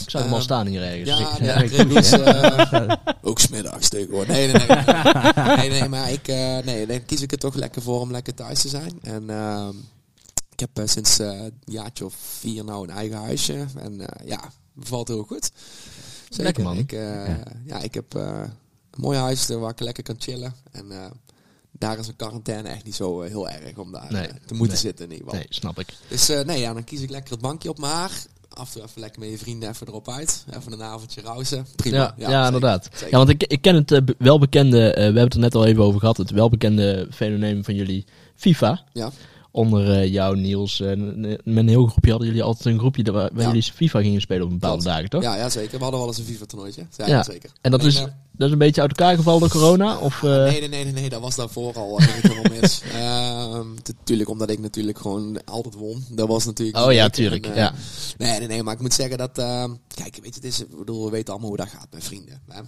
Ik 0.02 0.11
zag 0.11 0.20
hem 0.22 0.30
al 0.30 0.37
Ehm, 0.37 0.44
staan 0.44 0.66
hier 0.66 0.82
ergens. 0.82 1.09
Ja, 1.09 1.18
ja, 1.40 1.85
hoef 1.88 2.12
eh, 2.12 2.92
ook 3.22 3.38
smiddags 3.38 3.88
tegenwoordig. 3.88 4.35
Nee, 4.35 4.52
nee, 4.52 4.66
nee. 4.66 5.56
nee, 5.56 5.68
nee, 5.80 5.88
maar 5.88 6.12
ik, 6.12 6.28
eh, 6.28 6.59
nee, 6.59 6.87
dan 6.87 7.04
kies 7.04 7.20
ik 7.20 7.32
er 7.32 7.38
toch 7.38 7.54
lekker 7.54 7.82
voor 7.82 8.00
om 8.00 8.11
lekker 8.11 8.35
thuis 8.35 8.61
te 8.61 8.68
zijn. 8.68 8.98
En 9.02 9.30
ehm, 9.30 9.74
ik 10.52 10.61
heb 10.61 10.78
eh, 10.78 10.87
sinds 10.87 11.18
eh, 11.18 11.28
een 11.28 11.52
jaartje 11.64 12.04
of 12.04 12.14
vier 12.38 12.64
nou 12.64 12.88
een 12.88 12.94
eigen 12.96 13.16
huisje. 13.18 13.66
En 13.76 14.00
eh, 14.00 14.26
ja, 14.28 14.40
bevalt 14.72 15.09
heel 15.09 15.22
goed. 15.22 15.50
Zeker. 16.28 16.44
Lekker, 16.44 16.62
man. 16.64 16.76
Ik, 16.76 16.90
Ja. 16.90 17.38
ja. 17.66 17.78
ik 17.80 17.94
heb 17.94 18.14
een 18.14 18.50
mooi 18.96 19.18
huis 19.18 19.46
waar 19.46 19.70
ik 19.70 19.80
lekker 19.80 20.02
kan 20.02 20.16
chillen. 20.18 20.54
En 20.72 20.87
daar 21.78 21.98
is 21.98 22.06
een 22.08 22.16
quarantaine 22.16 22.68
echt 22.68 22.84
niet 22.84 22.94
zo 22.94 23.22
eh, 23.22 23.28
heel 23.30 23.48
erg 23.48 23.76
om 23.76 23.92
daar 23.92 24.06
Nee. 24.12 24.22
eh, 24.26 24.34
te 24.46 24.54
moeten 24.54 24.66
Nee. 24.74 24.76
zitten 24.76 25.04
in 25.04 25.10
ieder 25.10 25.26
geval. 25.26 25.40
Nee, 25.40 25.48
snap 25.54 25.78
ik. 25.78 25.86
Dus 26.08 26.28
eh, 26.28 26.44
nee, 26.44 26.60
ja, 26.60 26.72
dan 26.72 26.84
kies 26.84 27.00
ik 27.00 27.10
lekker 27.10 27.32
het 27.32 27.40
bankje 27.40 27.68
op 27.68 27.78
mijn 27.78 27.92
haar. 27.92 28.10
Af 28.48 28.66
en 28.68 28.72
toe 28.72 28.82
even 28.88 29.00
lekker 29.00 29.20
met 29.20 29.30
je 29.30 29.38
vrienden 29.38 29.68
even 29.68 29.86
erop 29.86 30.08
uit. 30.10 30.44
Even 30.56 30.72
een 30.72 30.82
avondje 30.82 31.20
rousen. 31.20 31.66
Prima. 31.76 31.96
Ja, 31.96 32.14
ja, 32.16 32.26
zeker. 32.28 32.44
inderdaad. 32.44 32.88
Zeker. 32.92 33.10
Ja, 33.10 33.16
want 33.16 33.28
ik, 33.28 33.42
ik 33.42 33.60
ken 33.62 33.74
het 33.74 34.04
be- 34.04 34.14
welbekende, 34.18 34.78
we 34.94 35.00
hebben 35.00 35.22
het 35.22 35.34
er 35.34 35.40
net 35.40 35.54
al 35.54 35.64
even 35.66 35.82
over 35.82 36.00
gehad, 36.00 36.16
het 36.16 36.30
welbekende 36.30 37.08
fenomeen 37.12 37.64
van 37.64 37.74
jullie 37.74 38.04
FIFA. 38.34 38.82
Ja. 38.92 39.10
Onder 39.50 39.90
eh, 39.92 40.12
jou, 40.12 40.36
Niels, 40.36 40.80
en 40.80 41.20
met 41.20 41.40
een 41.44 41.68
heel 41.68 41.86
groepje 41.86 42.10
hadden 42.10 42.28
jullie 42.28 42.42
altijd 42.42 42.66
een 42.66 42.78
groepje 42.78 43.02
waar, 43.12 43.30
waar 43.32 43.40
Ja. 43.42 43.46
jullie 43.46 43.62
FIFA 43.62 44.00
gingen 44.00 44.20
spelen 44.20 44.42
op 44.44 44.50
bepaalde 44.50 44.82
Klopt. 44.82 44.94
dagen, 44.96 45.10
toch? 45.10 45.22
Ja, 45.22 45.36
ja, 45.36 45.48
zeker. 45.50 45.76
We 45.76 45.82
hadden 45.82 45.98
wel 46.00 46.08
eens 46.08 46.18
een 46.18 46.24
FIFA-toernooitje. 46.24 46.86
Ja, 46.96 47.06
Ja. 47.06 47.22
zeker. 47.22 47.50
En 47.60 47.70
dat 47.70 47.84
is, 47.84 48.04
dat 48.37 48.46
is 48.46 48.53
een 48.53 48.59
beetje 48.59 48.81
uit 48.81 48.90
elkaar 48.99 49.16
gevallen 49.16 49.40
door 49.40 49.49
corona? 49.49 49.99
Of, 49.99 50.22
eh, 50.22 50.31
nee, 50.31 50.61
nee, 50.61 50.68
nee, 50.68 50.85
nee, 50.85 50.92
nee, 50.92 51.09
dat 51.09 51.20
was 51.20 51.37
daarvoor 51.37 51.75
al. 51.75 51.99
eh, 51.99 52.51
mis. 52.61 52.83
Ehm, 52.92 53.66
Natuurlijk, 53.85 54.29
omdat 54.29 54.51
ik 54.51 54.59
natuurlijk 54.59 54.99
gewoon 54.99 55.44
altijd 55.44 55.75
won. 55.75 56.05
Dat 56.11 56.29
was 56.29 56.44
natuurlijk... 56.44 56.79
Oh 56.87 56.92
ja, 56.92 57.09
tuurlijk. 57.09 57.46
En, 57.46 57.51
eh, 57.53 57.57
ja. 57.57 57.75
Nee, 58.18 58.38
nee, 58.38 58.49
nee, 58.49 58.62
maar 58.62 58.75
ik 58.75 58.81
moet 58.81 58.94
zeggen 58.94 59.18
dat... 59.18 59.38
ehm, 59.38 59.70
kijk, 59.94 60.14
weet 60.22 60.35
je, 60.35 60.40
het 60.40 60.44
is, 60.44 60.62
bedoel, 60.79 61.05
we 61.05 61.11
weten 61.11 61.31
allemaal 61.33 61.49
hoe 61.49 61.59
dat 61.59 61.68
gaat 61.68 61.87
met 61.92 62.05
vrienden. 62.05 62.42
Hè? 62.49 62.61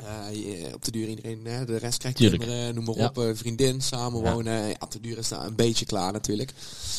Eh, 0.00 0.34
je- 0.34 0.74
op 0.74 0.84
de 0.84 0.90
duur 0.90 1.08
iedereen, 1.08 1.40
hè, 1.46 1.64
de 1.64 1.76
rest 1.76 1.98
krijgt 1.98 2.16
Tuurlijk. 2.18 2.42
kinderen, 2.42 2.74
noem 2.74 2.84
maar 2.84 2.96
Ja. 2.96 3.06
op, 3.06 3.18
eh, 3.18 3.24
vriendin, 3.34 3.80
samenwonen. 3.80 4.66
Ja. 4.68 4.74
op 4.78 4.90
de 4.90 5.00
duur 5.00 5.18
is 5.18 5.28
dat 5.28 5.44
een 5.44 5.56
beetje 5.56 5.84
klaar 5.86 6.12
natuurlijk. 6.12 6.52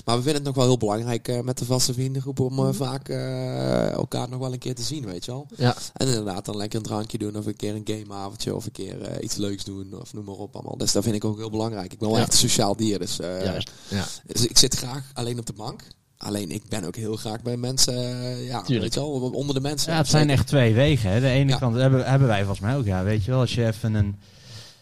Maar 0.05 0.15
we 0.17 0.21
vinden 0.23 0.33
het 0.35 0.43
nog 0.43 0.55
wel 0.55 0.65
heel 0.65 0.77
belangrijk 0.77 1.27
eh, 1.27 1.39
met 1.39 1.57
de 1.57 1.65
vaste 1.65 1.93
vriendengroep 1.93 2.39
om 2.39 2.53
Mhm. 2.53 2.67
eh, 2.67 2.73
vaak 2.73 3.09
eh, 3.09 3.91
elkaar 3.91 4.29
nog 4.29 4.39
wel 4.39 4.53
een 4.53 4.59
keer 4.59 4.75
te 4.75 4.81
zien, 4.83 5.05
weet 5.05 5.25
je 5.25 5.31
wel. 5.31 5.47
ja. 5.57 5.75
En 5.93 6.07
inderdaad 6.07 6.45
dan 6.45 6.57
lekker 6.57 6.77
een 6.79 6.85
drankje 6.85 7.17
doen 7.17 7.37
of 7.37 7.45
een 7.45 7.55
keer 7.55 7.75
een 7.75 7.81
gameavondje 7.85 8.55
of 8.55 8.65
een 8.65 8.71
keer 8.71 9.01
eh, 9.01 9.23
iets 9.23 9.35
leuks 9.35 9.63
doen 9.63 9.99
of 10.01 10.13
noem 10.13 10.25
maar 10.25 10.35
op 10.35 10.55
allemaal. 10.55 10.77
Dus 10.77 10.91
dat 10.91 11.03
vind 11.03 11.15
ik 11.15 11.25
ook 11.25 11.37
heel 11.37 11.49
belangrijk. 11.49 11.93
Ik 11.93 11.99
ben 11.99 12.09
wel 12.09 12.17
echt 12.19 12.31
een 12.31 12.37
sociaal 12.39 12.75
dier, 12.75 12.99
dus, 12.99 13.19
eh, 13.19 13.43
Juist. 13.43 13.71
Ja. 13.87 14.05
dus 14.25 14.45
ik 14.47 14.57
zit 14.57 14.75
graag 14.75 15.11
alleen 15.13 15.39
op 15.39 15.45
de 15.45 15.53
bank. 15.53 15.83
Alleen 16.21 16.51
ik 16.51 16.61
ben 16.69 16.83
ook 16.83 16.95
heel 16.95 17.15
graag 17.15 17.41
bij 17.41 17.57
mensen, 17.57 17.93
eh, 17.95 18.47
ja, 18.47 18.61
Tuurlijk. 18.61 18.81
weet 18.81 18.93
je 18.93 18.99
wel, 19.19 19.29
onder 19.33 19.55
de 19.55 19.61
mensen. 19.61 19.91
Ja, 19.91 19.97
het 19.97 20.07
zijn 20.07 20.29
echt 20.29 20.47
twee 20.47 20.73
wegen. 20.73 21.11
Hè. 21.11 21.19
De 21.19 21.27
ene 21.29 21.49
Ja. 21.51 21.57
kant 21.57 21.75
hebben, 21.75 22.05
hebben 22.05 22.27
wij 22.27 22.39
volgens 22.39 22.59
mij 22.59 22.75
ook. 22.77 22.85
Ja, 22.85 23.03
weet 23.03 23.23
je 23.25 23.31
wel, 23.31 23.39
als 23.39 23.53
je 23.55 23.65
even 23.67 23.93
een, 23.93 24.15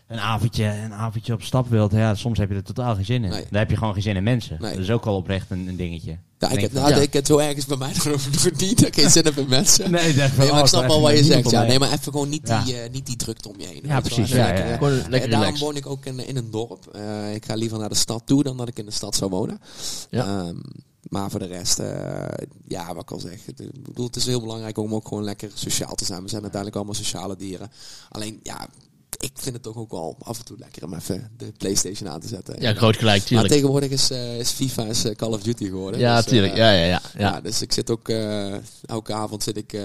een, 0.07 0.19
avondje, 0.19 0.63
een 0.65 0.93
avondje 0.93 1.33
op 1.33 1.41
stap 1.41 1.69
wilt, 1.69 1.91
ja, 1.91 2.15
soms 2.15 2.37
heb 2.37 2.49
je 2.49 2.55
er 2.55 2.63
totaal 2.63 2.95
geen 2.95 3.05
zin 3.05 3.23
in. 3.23 3.29
Nee. 3.29 3.45
Dan 3.49 3.59
heb 3.59 3.69
je 3.69 3.77
gewoon 3.77 3.93
geen 3.93 4.01
zin 4.01 4.15
in 4.15 4.23
mensen. 4.23 4.57
Nee. 4.61 4.73
Dat 4.73 4.81
is 4.83 4.89
ook 4.89 5.05
al 5.05 5.15
oprecht 5.15 5.49
een, 5.51 5.67
een 5.67 5.75
dingetje. 5.75 6.17
Ja, 6.39 6.49
ik 6.49 6.59
heb, 6.59 6.71
nou, 6.73 6.89
Ja. 6.89 6.95
ik 6.95 7.13
heb 7.13 7.25
zo 7.25 7.37
ergens 7.37 7.65
bij 7.65 7.77
mij 7.77 7.91
nog 8.05 8.27
niet 8.57 8.77
dat 8.79 8.87
ik 8.87 8.95
geen 8.95 9.09
zin 9.09 9.23
heb 9.25 9.37
in 9.37 9.49
mensen. 9.49 9.91
Nee, 9.91 10.13
dat 10.13 10.37
Nee, 10.37 10.51
maar 10.51 10.59
ik 10.59 10.65
snap 10.67 10.87
wel 10.87 11.01
wat 11.01 11.17
je 11.17 11.23
zegt. 11.23 11.49
Ja. 11.49 11.63
Nee, 11.63 11.79
maar 11.79 11.87
even 11.91 12.11
gewoon 12.11 12.29
niet, 12.29 12.47
Ja. 12.47 12.63
die, 12.63 12.81
eh, 12.81 12.89
niet 12.91 13.05
die 13.05 13.15
drukte 13.15 13.49
om 13.49 13.55
je 13.59 13.65
heen. 13.67 13.81
Ja, 13.83 13.99
precies. 13.99 14.29
Ja, 14.29 14.45
lekker, 14.45 14.65
ja, 14.65 14.71
ja. 14.71 15.01
eh, 15.01 15.07
lekker 15.09 15.29
daarom 15.29 15.57
woon 15.59 15.75
ik 15.75 15.85
ook 15.85 16.05
in, 16.05 16.27
in 16.27 16.37
een 16.37 16.51
dorp. 16.51 16.87
Eh, 16.93 17.33
ik 17.33 17.45
ga 17.45 17.53
liever 17.55 17.79
naar 17.79 17.89
de 17.89 17.95
stad 17.95 18.21
toe 18.25 18.43
dan 18.43 18.57
dat 18.57 18.67
ik 18.67 18.77
in 18.79 18.85
de 18.85 18.91
stad 18.91 19.15
zou 19.15 19.29
wonen. 19.29 19.59
Ja. 20.09 20.25
Ehm, 20.25 20.55
maar 21.09 21.29
voor 21.29 21.39
de 21.39 21.45
rest, 21.45 21.79
eh, 21.79 22.25
ja, 22.67 22.93
wat 22.93 23.03
ik 23.03 23.11
al 23.11 23.19
zeg. 23.19 23.47
Ik 23.47 23.83
bedoel, 23.83 24.05
het 24.05 24.15
is 24.15 24.25
heel 24.25 24.41
belangrijk 24.41 24.77
om 24.77 24.93
ook 24.95 25.07
gewoon 25.07 25.23
lekker 25.23 25.51
sociaal 25.53 25.95
te 25.95 26.05
zijn. 26.05 26.21
We 26.23 26.29
zijn 26.29 26.41
uiteindelijk 26.41 26.75
allemaal 26.81 27.03
sociale 27.03 27.35
dieren. 27.35 27.71
Alleen, 28.09 28.39
ja, 28.43 28.67
ik 29.19 29.31
vind 29.33 29.53
het 29.55 29.63
toch 29.63 29.75
ook 29.75 29.91
wel 29.91 30.15
af 30.19 30.39
en 30.39 30.45
toe 30.45 30.57
lekker 30.59 30.83
om 30.83 30.93
even 30.93 31.31
de 31.37 31.51
Playstation 31.57 32.09
aan 32.09 32.19
te 32.19 32.27
zetten. 32.27 32.61
Ja, 32.61 32.73
groot 32.73 32.97
gelijk, 32.97 33.17
Maar 33.19 33.27
tuurlijk. 33.27 33.53
tegenwoordig 33.53 33.89
is, 33.89 34.09
eh, 34.09 34.39
is 34.39 34.51
FIFA 34.51 34.83
is 34.85 35.03
eh, 35.05 35.15
Call 35.15 35.33
of 35.33 35.41
Duty 35.41 35.65
geworden. 35.65 35.99
Ja, 35.99 36.15
Dus, 36.15 36.25
eh, 36.25 36.31
tuurlijk. 36.31 36.55
Ja, 36.55 36.71
ja, 36.71 36.83
ja. 36.85 36.87
ja. 36.87 37.01
ja. 37.19 37.41
dus 37.41 37.61
ik 37.61 37.73
zit 37.73 37.89
ook, 37.89 38.09
eh, 38.09 38.55
elke 38.85 39.13
avond 39.13 39.43
zit 39.43 39.57
ik, 39.57 39.77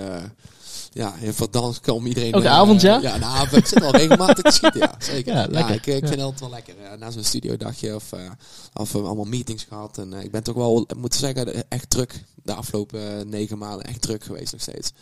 eh, 0.94 1.02
ja, 1.02 1.14
in 1.20 1.32
Verdans 1.34 1.80
om 1.80 2.06
iedereen... 2.06 2.32
Elke 2.32 2.46
eh, 2.46 2.52
avond, 2.52 2.80
ja? 2.80 2.98
Ja, 3.00 3.16
nou, 3.16 3.56
ik 3.56 3.66
zit 3.66 3.82
al 3.82 3.90
regelmatig 3.96 4.42
te 4.44 4.50
schieten, 4.52 4.80
ja. 4.80 4.94
Zeker. 5.12 5.32
Ja, 5.34 5.40
Ja, 5.40 5.46
lekker. 5.48 5.74
ik, 5.74 5.86
ik 5.86 5.92
Ja. 5.92 5.98
vind 5.98 6.10
het 6.10 6.20
altijd 6.20 6.40
wel 6.40 6.50
lekker. 6.50 6.74
eh, 6.78 6.98
na 6.98 7.10
zo'n 7.10 7.24
studiodagje 7.24 7.94
of, 7.94 8.12
eh, 8.12 8.30
of 8.74 8.92
we 8.92 8.98
allemaal 9.00 9.24
meetings 9.24 9.64
gehad. 9.64 9.98
En 9.98 10.12
eh, 10.12 10.22
ik 10.24 10.30
ben 10.30 10.42
toch 10.42 10.54
wel, 10.54 10.80
ik 10.82 10.96
moet 10.96 11.14
zeggen, 11.14 11.70
echt 11.70 11.90
druk. 11.90 12.24
De 12.42 12.54
afgelopen 12.54 13.18
eh, 13.18 13.24
negen 13.26 13.58
maanden 13.58 13.86
echt 13.86 14.00
druk 14.02 14.24
geweest 14.24 14.52
nog 14.52 14.60
steeds. 14.60 14.92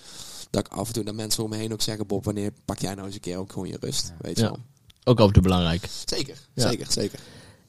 Dat 0.51 0.67
ik 0.67 0.73
af 0.73 0.87
en 0.87 0.93
toe 0.93 1.03
naar 1.05 1.15
mensen 1.15 1.45
om 1.45 1.51
me 1.51 1.57
heen 1.57 1.73
ook 1.73 1.83
zeggen, 1.83 2.07
Bob, 2.07 2.25
wanneer 2.25 2.53
pak 2.65 2.79
jij 2.79 2.95
nou 2.95 3.07
eens 3.07 3.15
een 3.15 3.21
keer 3.21 3.37
ook 3.39 3.53
gewoon 3.53 3.69
je 3.69 3.77
rust? 3.81 4.13
Weet 4.21 4.37
je 4.37 4.43
Ja. 4.43 4.49
wel. 4.49 4.59
Ook 5.05 5.21
af 5.21 5.27
en 5.27 5.33
toe 5.33 5.43
belangrijk. 5.43 5.89
Zeker, 6.05 6.37
Ja. 6.55 6.69
zeker, 6.69 6.87
zeker. 6.93 7.19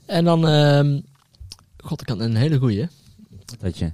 En 0.06 0.26
dan, 0.26 0.48
ehm, 0.48 1.00
god, 1.78 2.02
ik 2.02 2.10
had 2.10 2.20
een 2.20 2.36
hele 2.36 2.58
goeie. 2.58 2.88
Dat 3.60 3.78
je. 3.78 3.92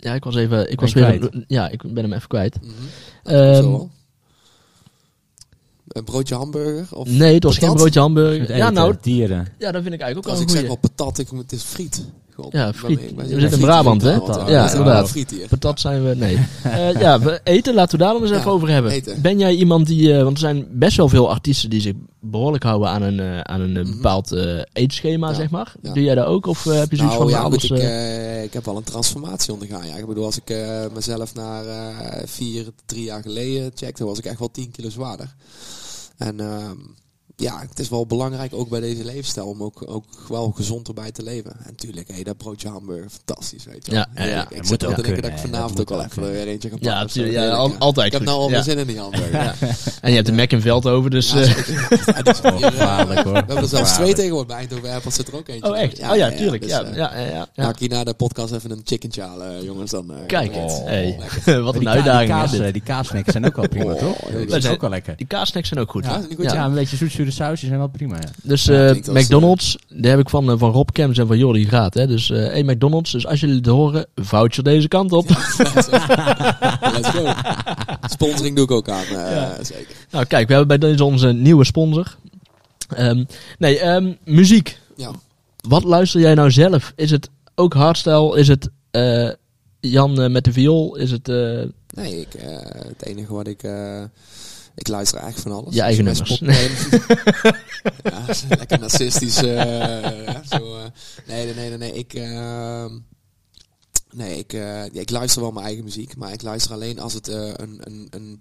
Ja, 0.00 0.14
ik 0.14 0.24
was 0.24 0.36
even, 0.36 0.70
ik 0.70 0.80
was 0.80 0.92
weer, 0.92 1.30
ja, 1.46 1.68
ik 1.68 1.82
ben 1.94 2.02
hem 2.04 2.12
even 2.12 2.28
kwijt. 2.28 2.58
Wel. 3.22 3.90
Een 5.88 6.04
broodje 6.04 6.34
hamburger? 6.34 6.96
Of 6.96 7.08
Nee, 7.08 7.34
het 7.34 7.44
was 7.44 7.58
geen 7.58 7.74
broodje 7.74 8.00
hamburger. 8.00 8.40
Met 8.40 8.48
Ja, 8.56 8.70
nou, 8.70 8.96
dieren. 9.00 9.46
ja, 9.58 9.72
dat 9.72 9.82
vind 9.82 9.94
ik 9.94 10.00
eigenlijk 10.00 10.16
ook 10.16 10.24
Als 10.24 10.32
wel 10.34 10.42
ik 10.42 10.48
een 10.48 10.56
zeg 10.58 10.66
wel 10.66 10.76
patat, 10.76 11.18
ik 11.18 11.32
moet 11.32 11.42
het 11.42 11.52
is 11.52 11.62
friet. 11.62 12.04
God, 12.42 12.52
Ja, 12.52 12.72
friet. 12.72 13.00
We 13.16 13.28
zitten 13.28 13.50
in 13.52 13.58
Brabant, 13.64 14.02
hè? 14.02 14.10
Ja, 14.46 14.70
inderdaad. 14.70 15.14
Patat 15.48 15.80
zijn 15.80 16.04
we, 16.08 16.14
nee. 16.14 16.36
Eh, 16.62 17.00
ja, 17.00 17.20
we 17.20 17.40
eten, 17.44 17.74
laten 17.74 17.98
we 17.98 18.04
daar 18.04 18.12
dan 18.12 18.22
eens 18.22 18.30
Ja, 18.30 18.36
even 18.38 18.50
over 18.50 18.68
hebben. 18.68 18.92
eten. 18.92 19.22
Ben 19.22 19.38
jij 19.38 19.54
iemand 19.54 19.86
die, 19.86 20.12
eh, 20.16 20.22
want 20.22 20.32
er 20.32 20.38
zijn 20.38 20.66
best 20.70 20.96
wel 20.96 21.08
veel 21.08 21.30
artiesten 21.30 21.70
die 21.70 21.80
zich 21.80 21.92
behoorlijk 22.20 22.62
houden 22.64 22.88
aan 22.88 23.02
een, 23.02 23.20
eh, 23.20 23.40
aan 23.40 23.60
een 23.60 23.72
Mhm. 23.72 23.90
bepaald 23.96 24.36
eetschema, 24.72 25.28
Ja, 25.28 25.34
zeg 25.34 25.50
maar. 25.50 25.72
Doe 25.82 26.02
jij 26.02 26.14
dat 26.14 26.26
ook? 26.26 26.46
Of 26.46 26.64
heb 26.64 26.90
je 26.90 26.96
zoiets 26.96 27.16
Nou 27.16 27.30
van 27.30 27.38
ja, 27.40 27.44
alles? 27.44 27.66
goed, 27.66 27.78
ik, 27.78 28.44
ik 28.44 28.52
heb 28.52 28.64
wel 28.64 28.76
een 28.76 28.82
transformatie 28.82 29.52
ondergaan. 29.52 29.86
Ja. 29.86 29.94
Ik 29.96 30.06
bedoel, 30.06 30.24
als 30.24 30.40
ik 30.44 30.56
mezelf 30.94 31.34
naar 31.34 31.64
vier, 32.24 32.66
drie 32.86 33.04
jaar 33.04 33.22
geleden 33.22 33.70
checkte, 33.74 34.04
was 34.04 34.18
ik 34.18 34.24
echt 34.24 34.38
wel 34.38 34.50
10 34.50 34.70
kilo 34.70 34.90
zwaarder. 34.90 35.34
En 36.16 36.40
ehm, 36.40 36.76
ja, 37.40 37.60
het 37.68 37.78
is 37.78 37.88
wel 37.88 38.06
belangrijk 38.06 38.54
ook 38.54 38.68
bij 38.68 38.80
deze 38.80 39.04
levensstijl 39.04 39.46
om 39.46 39.62
ook, 39.62 39.82
ook 39.86 40.04
wel 40.28 40.52
gezond 40.56 40.88
erbij 40.88 41.12
te 41.12 41.22
leven. 41.22 41.50
En 41.50 41.56
natuurlijk, 41.66 42.08
hey, 42.08 42.22
dat 42.22 42.36
broodje 42.36 42.68
hamburger, 42.68 43.10
fantastisch, 43.10 43.64
weet 43.64 43.86
je 43.86 43.92
wel. 43.92 44.00
Ja, 44.14 44.22
ja, 44.24 44.24
ja. 44.30 44.42
Dat 44.42 44.50
Ik 44.50 44.56
moet 44.56 44.66
zit 44.66 44.80
wel 44.82 44.90
ook 44.90 44.96
te 44.96 45.02
denken 45.02 45.22
dat 45.22 45.30
ik 45.30 45.38
vanavond 45.38 45.70
Dat 45.76 45.80
ook 45.80 45.88
wel 45.88 45.98
moet 45.98 46.10
even 46.10 46.32
weer 46.32 46.46
eentje 46.46 46.68
ga 46.68 46.76
ja, 46.80 47.00
pakken. 47.00 47.24
ja, 47.30 47.40
Heerlijk, 47.40 47.52
al- 47.58 47.74
altijd 47.78 48.06
Ik 48.06 48.12
heb 48.12 48.22
nou 48.22 48.38
al 48.38 48.44
Ja. 48.44 48.50
mijn 48.50 48.62
zin 48.64 48.78
in 48.78 48.86
die 48.86 48.98
hamburger. 48.98 49.32
ja. 49.32 49.54
En 50.00 50.08
je 50.10 50.14
hebt 50.14 50.26
de 50.26 50.32
Mac 50.32 50.52
dus... 51.10 51.30
Ja, 51.32 51.38
eh, 51.40 51.44
zeker. 51.44 52.02
Ja, 52.06 52.22
die 52.22 52.32
is 52.32 52.40
eh, 52.40 52.56
Gevaarlijk, 52.70 53.20
hoor. 53.20 53.32
We 53.32 53.38
hebben 53.38 53.56
er 53.56 53.68
zelfs 53.68 53.92
twee 53.92 54.14
tegenwoordig 54.14 54.46
bij 54.48 54.56
Eindhoven 54.56 54.90
Airport 54.90 55.14
zit 55.14 55.28
er 55.28 55.36
ook 55.36 55.48
eentje. 55.48 55.70
oh, 55.70 55.78
echt? 55.78 55.96
Ja, 55.96 56.10
oh 56.10 56.16
ja, 56.16 56.26
ja, 56.28 56.36
tuurlijk. 56.36 56.62
dus, 56.62 56.70
Ja, 56.70 56.82
eh, 56.82 56.96
ja, 56.96 57.16
ja, 57.16 57.24
ja, 57.26 57.48
ja. 57.54 57.64
Maak 57.64 57.78
hier 57.78 57.88
na 57.88 58.04
de 58.04 58.14
podcast 58.14 58.52
even 58.52 58.70
een 58.70 58.80
chicken 58.84 59.22
halen, 59.22 59.64
jongens. 59.64 59.90
Dan, 59.90 60.10
eh, 60.12 60.16
Kijk, 60.26 60.54
het. 60.54 60.82
Oh. 61.46 61.62
wat 61.64 61.74
een 61.74 61.88
uitdaging. 61.88 62.62
Eh, 62.62 62.72
die 62.72 62.82
kaasnacks 62.82 63.32
zijn 63.32 63.46
ook 63.46 63.56
wel 63.56 63.68
prima, 63.68 63.92
Oh, 63.92 63.98
toch? 64.00 64.16
Dat 64.48 64.56
is 64.64 64.66
ook 64.68 64.80
wel 64.80 64.90
lekker. 64.90 65.16
Die 65.16 65.26
kaasnacks 65.26 65.68
zijn 65.68 65.80
ook 65.80 65.90
goed. 65.90 66.04
Ja, 66.04 66.18
is 66.28 66.36
Ja, 66.38 66.52
ja. 66.54 66.64
een 66.64 66.74
beetje 66.74 66.96
zoetzure 67.30 67.46
sausjes 67.48 67.68
zijn 67.68 67.78
wel 67.80 67.88
prima, 67.88 68.16
ja. 68.16 68.28
Dus 68.42 68.64
Ja, 68.64 68.88
eh, 68.88 68.96
McDonald's, 69.12 69.78
die 69.88 70.10
heb 70.10 70.18
ik 70.18 70.28
van, 70.28 70.50
eh, 70.50 70.58
van 70.58 70.70
Rob 70.70 70.88
Kems 70.92 71.18
en 71.18 71.26
van 71.26 71.38
Jordi 71.38 71.66
Graat. 71.66 71.94
Hè? 71.94 72.06
Dus 72.06 72.30
eh 72.30 72.38
hey 72.46 72.62
McDonald's, 72.62 73.10
dus 73.12 73.26
als 73.26 73.40
jullie 73.40 73.56
het 73.56 73.66
horen, 73.66 74.06
voucher 74.14 74.62
deze 74.64 74.88
kant 74.88 75.12
op. 75.12 75.28
Let's 76.94 77.08
go. 77.08 77.32
Sponsoring 78.08 78.56
doe 78.56 78.64
ik 78.64 78.70
ook 78.70 78.88
aan, 78.88 79.04
eh, 79.04 79.50
zeker. 79.62 79.94
Nou 80.10 80.24
kijk, 80.24 80.48
we 80.48 80.54
hebben 80.54 80.78
bij 80.80 80.90
deze 80.90 81.04
onze 81.04 81.32
nieuwe 81.32 81.64
sponsor. 81.64 82.16
Ehm, 82.88 83.24
nee, 83.58 83.78
ehm, 83.80 84.12
muziek. 84.24 84.78
Ja. 84.96 85.10
Wat 85.68 85.84
luister 85.84 86.20
jij 86.20 86.34
nou 86.34 86.50
zelf? 86.50 86.92
Is 86.96 87.10
het 87.10 87.28
ook 87.54 87.74
hardstyle? 87.74 88.38
Is 88.38 88.48
het 88.48 88.68
eh, 88.90 89.30
Jan 89.80 90.32
met 90.32 90.44
de 90.44 90.52
viool? 90.52 90.96
Is 90.96 91.10
het... 91.10 91.28
eh, 91.28 91.62
Nee, 91.94 92.20
ik, 92.20 92.34
eh, 92.34 92.56
het 92.86 93.04
enige 93.06 93.32
wat 93.34 93.46
ik... 93.46 93.62
ik 94.78 94.88
luister 94.88 95.18
eigenlijk 95.18 95.48
van 95.48 95.62
alles. 95.62 95.74
Je 95.74 95.80
eigen 95.80 96.04
nummers. 96.04 96.34
Spot- 96.34 96.48
ja, 98.12 98.24
lekker 98.58 98.78
narcistisch. 98.78 99.36
eh, 99.42 100.24
ja, 100.24 100.42
zo, 100.50 100.76
eh. 100.76 100.84
nee, 101.26 101.44
nee, 101.44 101.54
nee, 101.54 101.68
nee, 101.68 101.78
nee. 101.78 101.92
Ik, 101.92 102.14
ehm, 102.14 102.98
nee, 104.10 104.38
ik, 104.38 104.52
eh, 104.52 104.84
ik 104.84 105.10
luister 105.10 105.42
wel 105.42 105.52
mijn 105.52 105.66
eigen 105.66 105.84
muziek. 105.84 106.16
Maar 106.16 106.32
ik 106.32 106.42
luister 106.42 106.72
alleen 106.72 106.98
als 106.98 107.12
het 107.12 107.28
een, 107.28 107.80
een, 107.80 108.06
een 108.10 108.40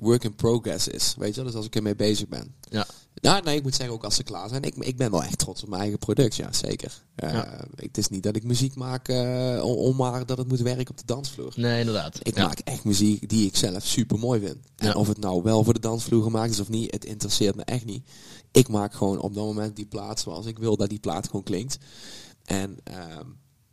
work 0.00 0.24
in 0.24 0.34
progress 0.34 0.88
is. 0.88 1.14
Weet 1.18 1.28
je 1.28 1.34
wel? 1.34 1.44
Dus 1.44 1.54
als 1.54 1.66
ik 1.66 1.76
ermee 1.76 1.96
bezig 1.96 2.28
ben. 2.28 2.54
Ja. 2.60 2.86
Nou, 3.14 3.42
nee, 3.42 3.56
ik 3.56 3.62
moet 3.62 3.74
zeggen 3.74 3.94
ook 3.94 4.04
als 4.04 4.14
ze 4.14 4.22
klaar 4.22 4.48
zijn. 4.48 4.62
Ik, 4.62 4.74
ik 4.74 4.96
ben 4.96 5.10
wel 5.10 5.22
echt 5.22 5.38
trots 5.38 5.62
op 5.62 5.68
mijn 5.68 5.80
eigen 5.80 5.98
product, 5.98 6.36
ja, 6.36 6.52
zeker. 6.52 7.02
Eh, 7.14 7.32
Ja. 7.32 7.64
Het 7.74 7.98
is 7.98 8.08
niet 8.08 8.22
dat 8.22 8.36
ik 8.36 8.44
muziek 8.44 8.74
maak 8.74 9.08
eh, 9.08 9.60
om, 9.64 9.74
om 9.74 9.96
maar 9.96 10.26
dat 10.26 10.38
het 10.38 10.48
moet 10.48 10.60
werken 10.60 10.90
op 10.90 10.96
de 10.98 11.04
dansvloer. 11.06 11.52
nee, 11.56 11.78
inderdaad. 11.80 12.18
Ik 12.22 12.36
Ja. 12.36 12.46
maak 12.46 12.58
echt 12.58 12.84
muziek 12.84 13.28
die 13.28 13.46
ik 13.46 13.56
zelf 13.56 13.84
super 13.86 14.18
mooi 14.18 14.40
vind. 14.40 14.56
En 14.76 14.86
Ja. 14.86 14.92
of 14.92 15.08
het 15.08 15.18
nou 15.18 15.42
wel 15.42 15.64
voor 15.64 15.74
de 15.74 15.80
dansvloer 15.80 16.22
gemaakt 16.22 16.50
is 16.50 16.60
of 16.60 16.68
niet, 16.68 16.90
het 16.92 17.04
interesseert 17.04 17.56
me 17.56 17.62
echt 17.64 17.84
niet. 17.84 18.08
Ik 18.52 18.68
maak 18.68 18.94
gewoon 18.94 19.20
op 19.20 19.34
dat 19.34 19.44
moment 19.44 19.76
die 19.76 19.86
plaat 19.86 20.20
zoals 20.20 20.46
ik 20.46 20.58
wil 20.58 20.76
dat 20.76 20.88
die 20.88 21.00
plaat 21.00 21.26
gewoon 21.26 21.42
klinkt. 21.42 21.78
En 22.44 22.78
ehm, 22.84 23.24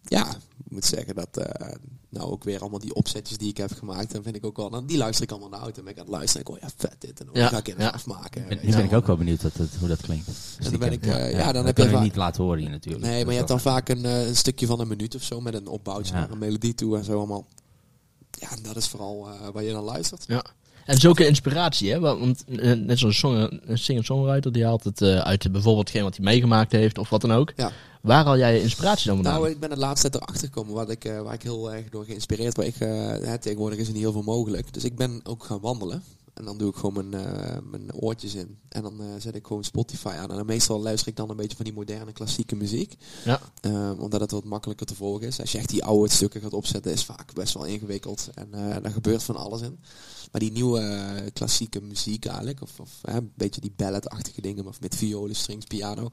ja, 0.03 0.37
ik 0.67 0.73
moet 0.73 0.85
zeggen 0.85 1.15
dat 1.15 1.37
eh, 1.37 1.75
nou 2.09 2.31
ook 2.31 2.43
weer 2.43 2.59
allemaal 2.59 2.79
die 2.79 2.93
opzetjes 2.93 3.37
die 3.37 3.49
ik 3.49 3.57
heb 3.57 3.71
gemaakt, 3.71 4.11
dan 4.11 4.23
vind 4.23 4.35
ik 4.35 4.45
ook 4.45 4.57
wel, 4.57 4.69
dan, 4.69 4.85
die 4.85 4.97
luister 4.97 5.23
ik 5.23 5.31
allemaal 5.31 5.49
naar 5.49 5.59
de 5.59 5.63
auto 5.65 5.79
en 5.79 5.83
ben 5.85 5.93
ik 5.93 5.99
aan 5.99 6.05
het 6.05 6.15
luisteren. 6.15 6.45
En 6.45 6.53
ik 6.53 6.59
hoor, 6.59 6.69
ja 6.69 6.75
vet 6.89 6.95
dit 7.01 7.19
en 7.19 7.25
dan 7.25 7.41
Ja, 7.41 7.47
ga 7.47 7.57
ik 7.57 7.67
in 7.67 7.75
ja. 7.77 7.89
afmaken. 7.89 8.45
Ben 8.47 8.59
je 8.61 8.83
ik 8.83 8.93
ook 8.93 9.07
wel 9.07 9.17
benieuwd 9.17 9.43
wat 9.43 9.53
het, 9.53 9.69
hoe 9.79 9.87
dat 9.87 10.01
klinkt. 10.01 10.27
En 10.59 10.69
dan 10.71 10.79
ben 10.79 10.91
ik, 10.91 11.05
eh, 11.05 11.31
ja, 11.31 11.43
dan 11.43 11.53
dat 11.53 11.65
heb 11.65 11.77
je 11.77 11.83
je 11.83 11.89
va- 11.89 12.01
niet 12.01 12.15
laten 12.15 12.43
horen 12.43 12.59
hier 12.59 12.69
natuurlijk. 12.69 13.03
Nee, 13.03 13.13
Dat 13.15 13.23
maar 13.23 13.31
je 13.33 13.37
hebt 13.37 13.51
dan 13.51 13.59
vaak 13.59 13.89
een, 13.89 14.05
eh, 14.05 14.27
een 14.27 14.35
stukje 14.35 14.65
van 14.65 14.79
een 14.79 14.87
minuut 14.87 15.15
of 15.15 15.23
zo 15.23 15.41
met 15.41 15.53
een 15.53 15.67
opbouwtje 15.67 16.13
Ja. 16.13 16.19
naar 16.19 16.31
een 16.31 16.37
melodie 16.37 16.75
toe 16.75 16.97
en 16.97 17.03
zo 17.03 17.17
allemaal. 17.17 17.45
Ja, 18.39 18.51
en 18.51 18.63
dat 18.63 18.75
is 18.75 18.87
vooral 18.87 19.27
eh, 19.27 19.47
waar 19.53 19.63
je 19.63 19.71
dan 19.71 19.83
luistert. 19.83 20.23
Ja. 20.27 20.43
En 20.85 20.97
zulke 20.97 21.27
inspiratie, 21.27 21.91
hè? 21.91 21.99
wa- 21.99 22.17
Want 22.17 22.43
net 22.85 22.99
zo'n 22.99 23.11
song- 23.13 23.59
een 23.65 23.77
singer-songwriter, 23.77 24.51
die 24.51 24.63
haalt 24.65 24.83
het 24.83 25.01
uit 25.01 25.51
bijvoorbeeld 25.51 25.87
hetgeen 25.87 26.03
wat 26.03 26.15
hij 26.15 26.25
meegemaakt 26.25 26.71
heeft 26.71 26.97
of 26.97 27.09
wat 27.09 27.21
dan 27.21 27.31
ook. 27.33 27.53
Ja. 27.55 27.71
Waar 28.01 28.25
haal 28.25 28.37
jij 28.37 28.53
je 28.53 28.61
inspiratie 28.61 29.07
dan 29.07 29.15
vandaan? 29.15 29.33
Nou, 29.33 29.49
ik 29.49 29.59
ben 29.59 29.69
de 29.69 29.77
laatste 29.77 30.09
tijd 30.09 30.23
erachter 30.23 30.47
gekomen 30.47 30.73
wat 30.73 30.89
ik, 30.89 31.05
eh, 31.05 31.21
waar 31.21 31.33
ik 31.33 31.43
heel 31.43 31.73
erg 31.73 31.89
door 31.89 32.05
geïnspireerd 32.05 32.55
word. 32.55 32.67
Ik, 32.67 32.79
eh, 32.79 33.33
tegenwoordig 33.33 33.79
is 33.79 33.87
er 33.87 33.93
niet 33.93 34.01
heel 34.01 34.11
veel 34.11 34.21
mogelijk. 34.21 34.73
Dus 34.73 34.83
ik 34.83 34.95
ben 34.95 35.19
ook 35.23 35.43
gaan 35.43 35.59
wandelen. 35.59 36.03
En 36.33 36.45
dan 36.45 36.57
doe 36.57 36.69
ik 36.69 36.75
gewoon 36.75 37.09
mijn, 37.09 37.25
eh, 37.25 37.57
mijn 37.71 37.93
oortjes 37.93 38.35
in. 38.35 38.57
En 38.69 38.81
dan 38.81 39.01
zet 39.19 39.35
ik 39.35 39.47
gewoon 39.47 39.63
Spotify 39.63 40.07
aan. 40.07 40.29
En 40.29 40.35
dan 40.35 40.45
meestal 40.45 40.81
luister 40.81 41.07
ik 41.07 41.15
dan 41.15 41.29
een 41.29 41.35
beetje 41.35 41.55
van 41.55 41.65
die 41.65 41.73
moderne 41.73 42.11
klassieke 42.11 42.55
muziek. 42.55 42.95
Ja. 43.25 43.39
Omdat 43.97 44.21
het 44.21 44.31
wat 44.31 44.43
makkelijker 44.43 44.85
te 44.85 44.95
volgen 44.95 45.27
is. 45.27 45.39
Als 45.39 45.51
je 45.51 45.57
echt 45.57 45.69
die 45.69 45.83
oude 45.83 46.13
stukken 46.13 46.41
gaat 46.41 46.53
opzetten, 46.53 46.91
is 46.91 47.03
vaak 47.03 47.33
best 47.33 47.53
wel 47.53 47.65
ingewikkeld. 47.65 48.29
En 48.33 48.47
eh 48.53 48.81
daar 48.81 48.91
gebeurt 48.91 49.23
van 49.23 49.35
alles 49.35 49.61
in. 49.61 49.79
Maar 50.31 50.41
die 50.41 50.51
nieuwe 50.51 51.31
klassieke 51.33 51.81
muziek 51.81 52.25
eigenlijk, 52.25 52.61
of, 52.61 52.79
of 52.79 52.89
een 53.01 53.31
beetje 53.35 53.61
die 53.61 53.73
balladachtige 53.75 54.41
dingen, 54.41 54.63
maar 54.63 54.73
met 54.79 54.95
violen, 54.95 55.35
strings, 55.35 55.65
piano. 55.65 56.09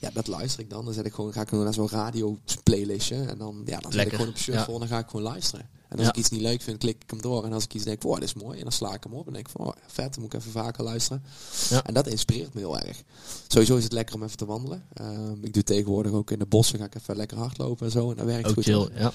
Ja, 0.00 0.10
dat 0.12 0.26
luister 0.26 0.60
ik 0.60 0.70
dan. 0.70 0.84
Dan 0.84 0.94
zet 0.94 1.06
ik 1.06 1.12
gewoon, 1.14 1.32
ga 1.32 1.40
ik 1.40 1.48
gewoon 1.48 1.64
naar 1.64 1.74
zo'n 1.74 1.88
radio 1.88 2.38
playlistje. 2.62 3.16
En 3.24 3.38
dan, 3.38 3.62
ja, 3.64 3.78
dan 3.80 3.92
zet 3.92 4.06
ik 4.06 4.12
gewoon 4.12 4.28
op 4.28 4.36
shuffle 4.36 4.66
Ja. 4.66 4.72
en 4.72 4.78
dan 4.78 4.88
ga 4.88 4.98
ik 4.98 5.06
gewoon 5.08 5.22
luisteren. 5.22 5.68
En 5.88 5.96
als 5.96 6.06
Ja. 6.06 6.12
ik 6.12 6.16
iets 6.18 6.28
niet 6.28 6.40
leuk 6.40 6.62
vind, 6.62 6.78
klik 6.78 7.02
ik 7.02 7.10
hem 7.10 7.22
door. 7.22 7.44
En 7.44 7.52
als 7.52 7.64
ik 7.64 7.74
iets 7.74 7.84
denk, 7.84 8.02
wow, 8.02 8.14
dit 8.14 8.22
is 8.22 8.34
mooi, 8.34 8.56
en 8.56 8.62
dan 8.62 8.72
sla 8.72 8.94
ik 8.94 9.02
hem 9.04 9.14
op. 9.14 9.26
En 9.26 9.32
denk 9.32 9.46
ik 9.46 9.52
van, 9.56 9.66
oh, 9.66 9.72
vet, 9.86 10.14
dan 10.14 10.22
moet 10.22 10.32
ik 10.34 10.40
even 10.40 10.52
vaker 10.52 10.84
luisteren. 10.84 11.22
Ja. 11.70 11.84
En 11.84 11.94
dat 11.94 12.06
inspireert 12.06 12.54
me 12.54 12.60
heel 12.60 12.78
erg. 12.78 13.02
Sowieso 13.48 13.76
is 13.76 13.84
het 13.84 13.92
lekker 13.92 14.14
om 14.14 14.22
even 14.22 14.36
te 14.36 14.44
wandelen. 14.46 14.84
Ehm, 14.92 15.36
ik 15.44 15.54
doe 15.54 15.62
tegenwoordig 15.62 16.12
ook 16.12 16.30
in 16.30 16.38
de 16.38 16.46
bossen, 16.46 16.78
ga 16.78 16.84
ik 16.84 16.94
even 16.94 17.16
lekker 17.16 17.36
hardlopen 17.38 17.86
en 17.86 17.92
zo. 17.92 18.10
En 18.10 18.16
dat 18.16 18.26
werkt 18.26 18.48
ook 18.48 18.54
goed. 18.54 18.64
chill, 18.64 18.88
ja. 18.94 19.12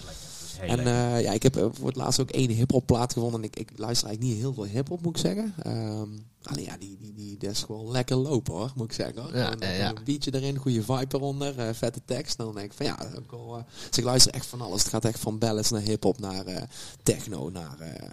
Heel 0.60 0.70
En 0.70 0.80
eh, 0.80 1.22
ja, 1.22 1.32
ik 1.32 1.44
heb 1.44 1.56
eh, 1.56 1.66
voor 1.72 1.88
het 1.88 1.96
laatst 1.96 2.20
ook 2.20 2.30
één 2.32 2.50
hip-hop 2.50 2.86
plaat 2.86 3.14
gevonden. 3.14 3.40
En 3.42 3.46
ik, 3.46 3.56
ik 3.56 3.70
luister 3.76 4.08
eigenlijk 4.08 4.36
niet 4.36 4.44
heel 4.44 4.54
veel 4.54 4.66
hip-hop, 4.74 5.02
moet 5.02 5.16
ik 5.16 5.22
zeggen. 5.22 5.54
Ehm 5.64 6.10
alleen 6.44 6.64
ja, 6.64 6.78
die, 6.78 6.98
die, 7.02 7.14
die, 7.14 7.38
dat 7.38 7.52
is 7.52 7.64
gewoon 7.64 7.92
lekker 7.92 8.16
lopen 8.16 8.54
hoor, 8.54 8.72
moet 8.76 8.86
ik 8.86 8.94
zeggen. 8.94 9.22
Hoor. 9.22 9.36
Ja, 9.38 9.44
ja, 9.44 9.56
eh, 9.60 9.78
ja. 9.78 9.90
Een 9.90 10.04
beatje 10.04 10.34
erin, 10.34 10.58
goede 10.58 10.84
vibe 10.84 11.16
eronder, 11.16 11.60
eh, 11.60 11.74
vette 11.74 12.02
tekst. 12.06 12.38
Dan 12.38 12.54
denk 12.56 12.66
ik 12.72 12.74
van 12.78 12.86
ja, 12.86 12.96
dat 12.96 13.08
heb 13.14 13.24
ik 13.24 13.32
wel, 13.32 13.58
eh, 13.58 13.64
dus 13.90 13.98
ik 13.98 14.04
luister 14.04 14.34
echt 14.34 14.46
van 14.46 14.62
alles. 14.62 14.80
Het 14.82 14.90
gaat 14.92 15.06
echt 15.06 15.20
van 15.20 15.38
ballads 15.38 15.70
naar 15.72 15.82
hip-hop, 15.82 16.20
naar 16.20 16.46
eh, 16.46 16.62
techno, 17.04 17.50
naar 17.50 17.80
eh, 17.80 18.10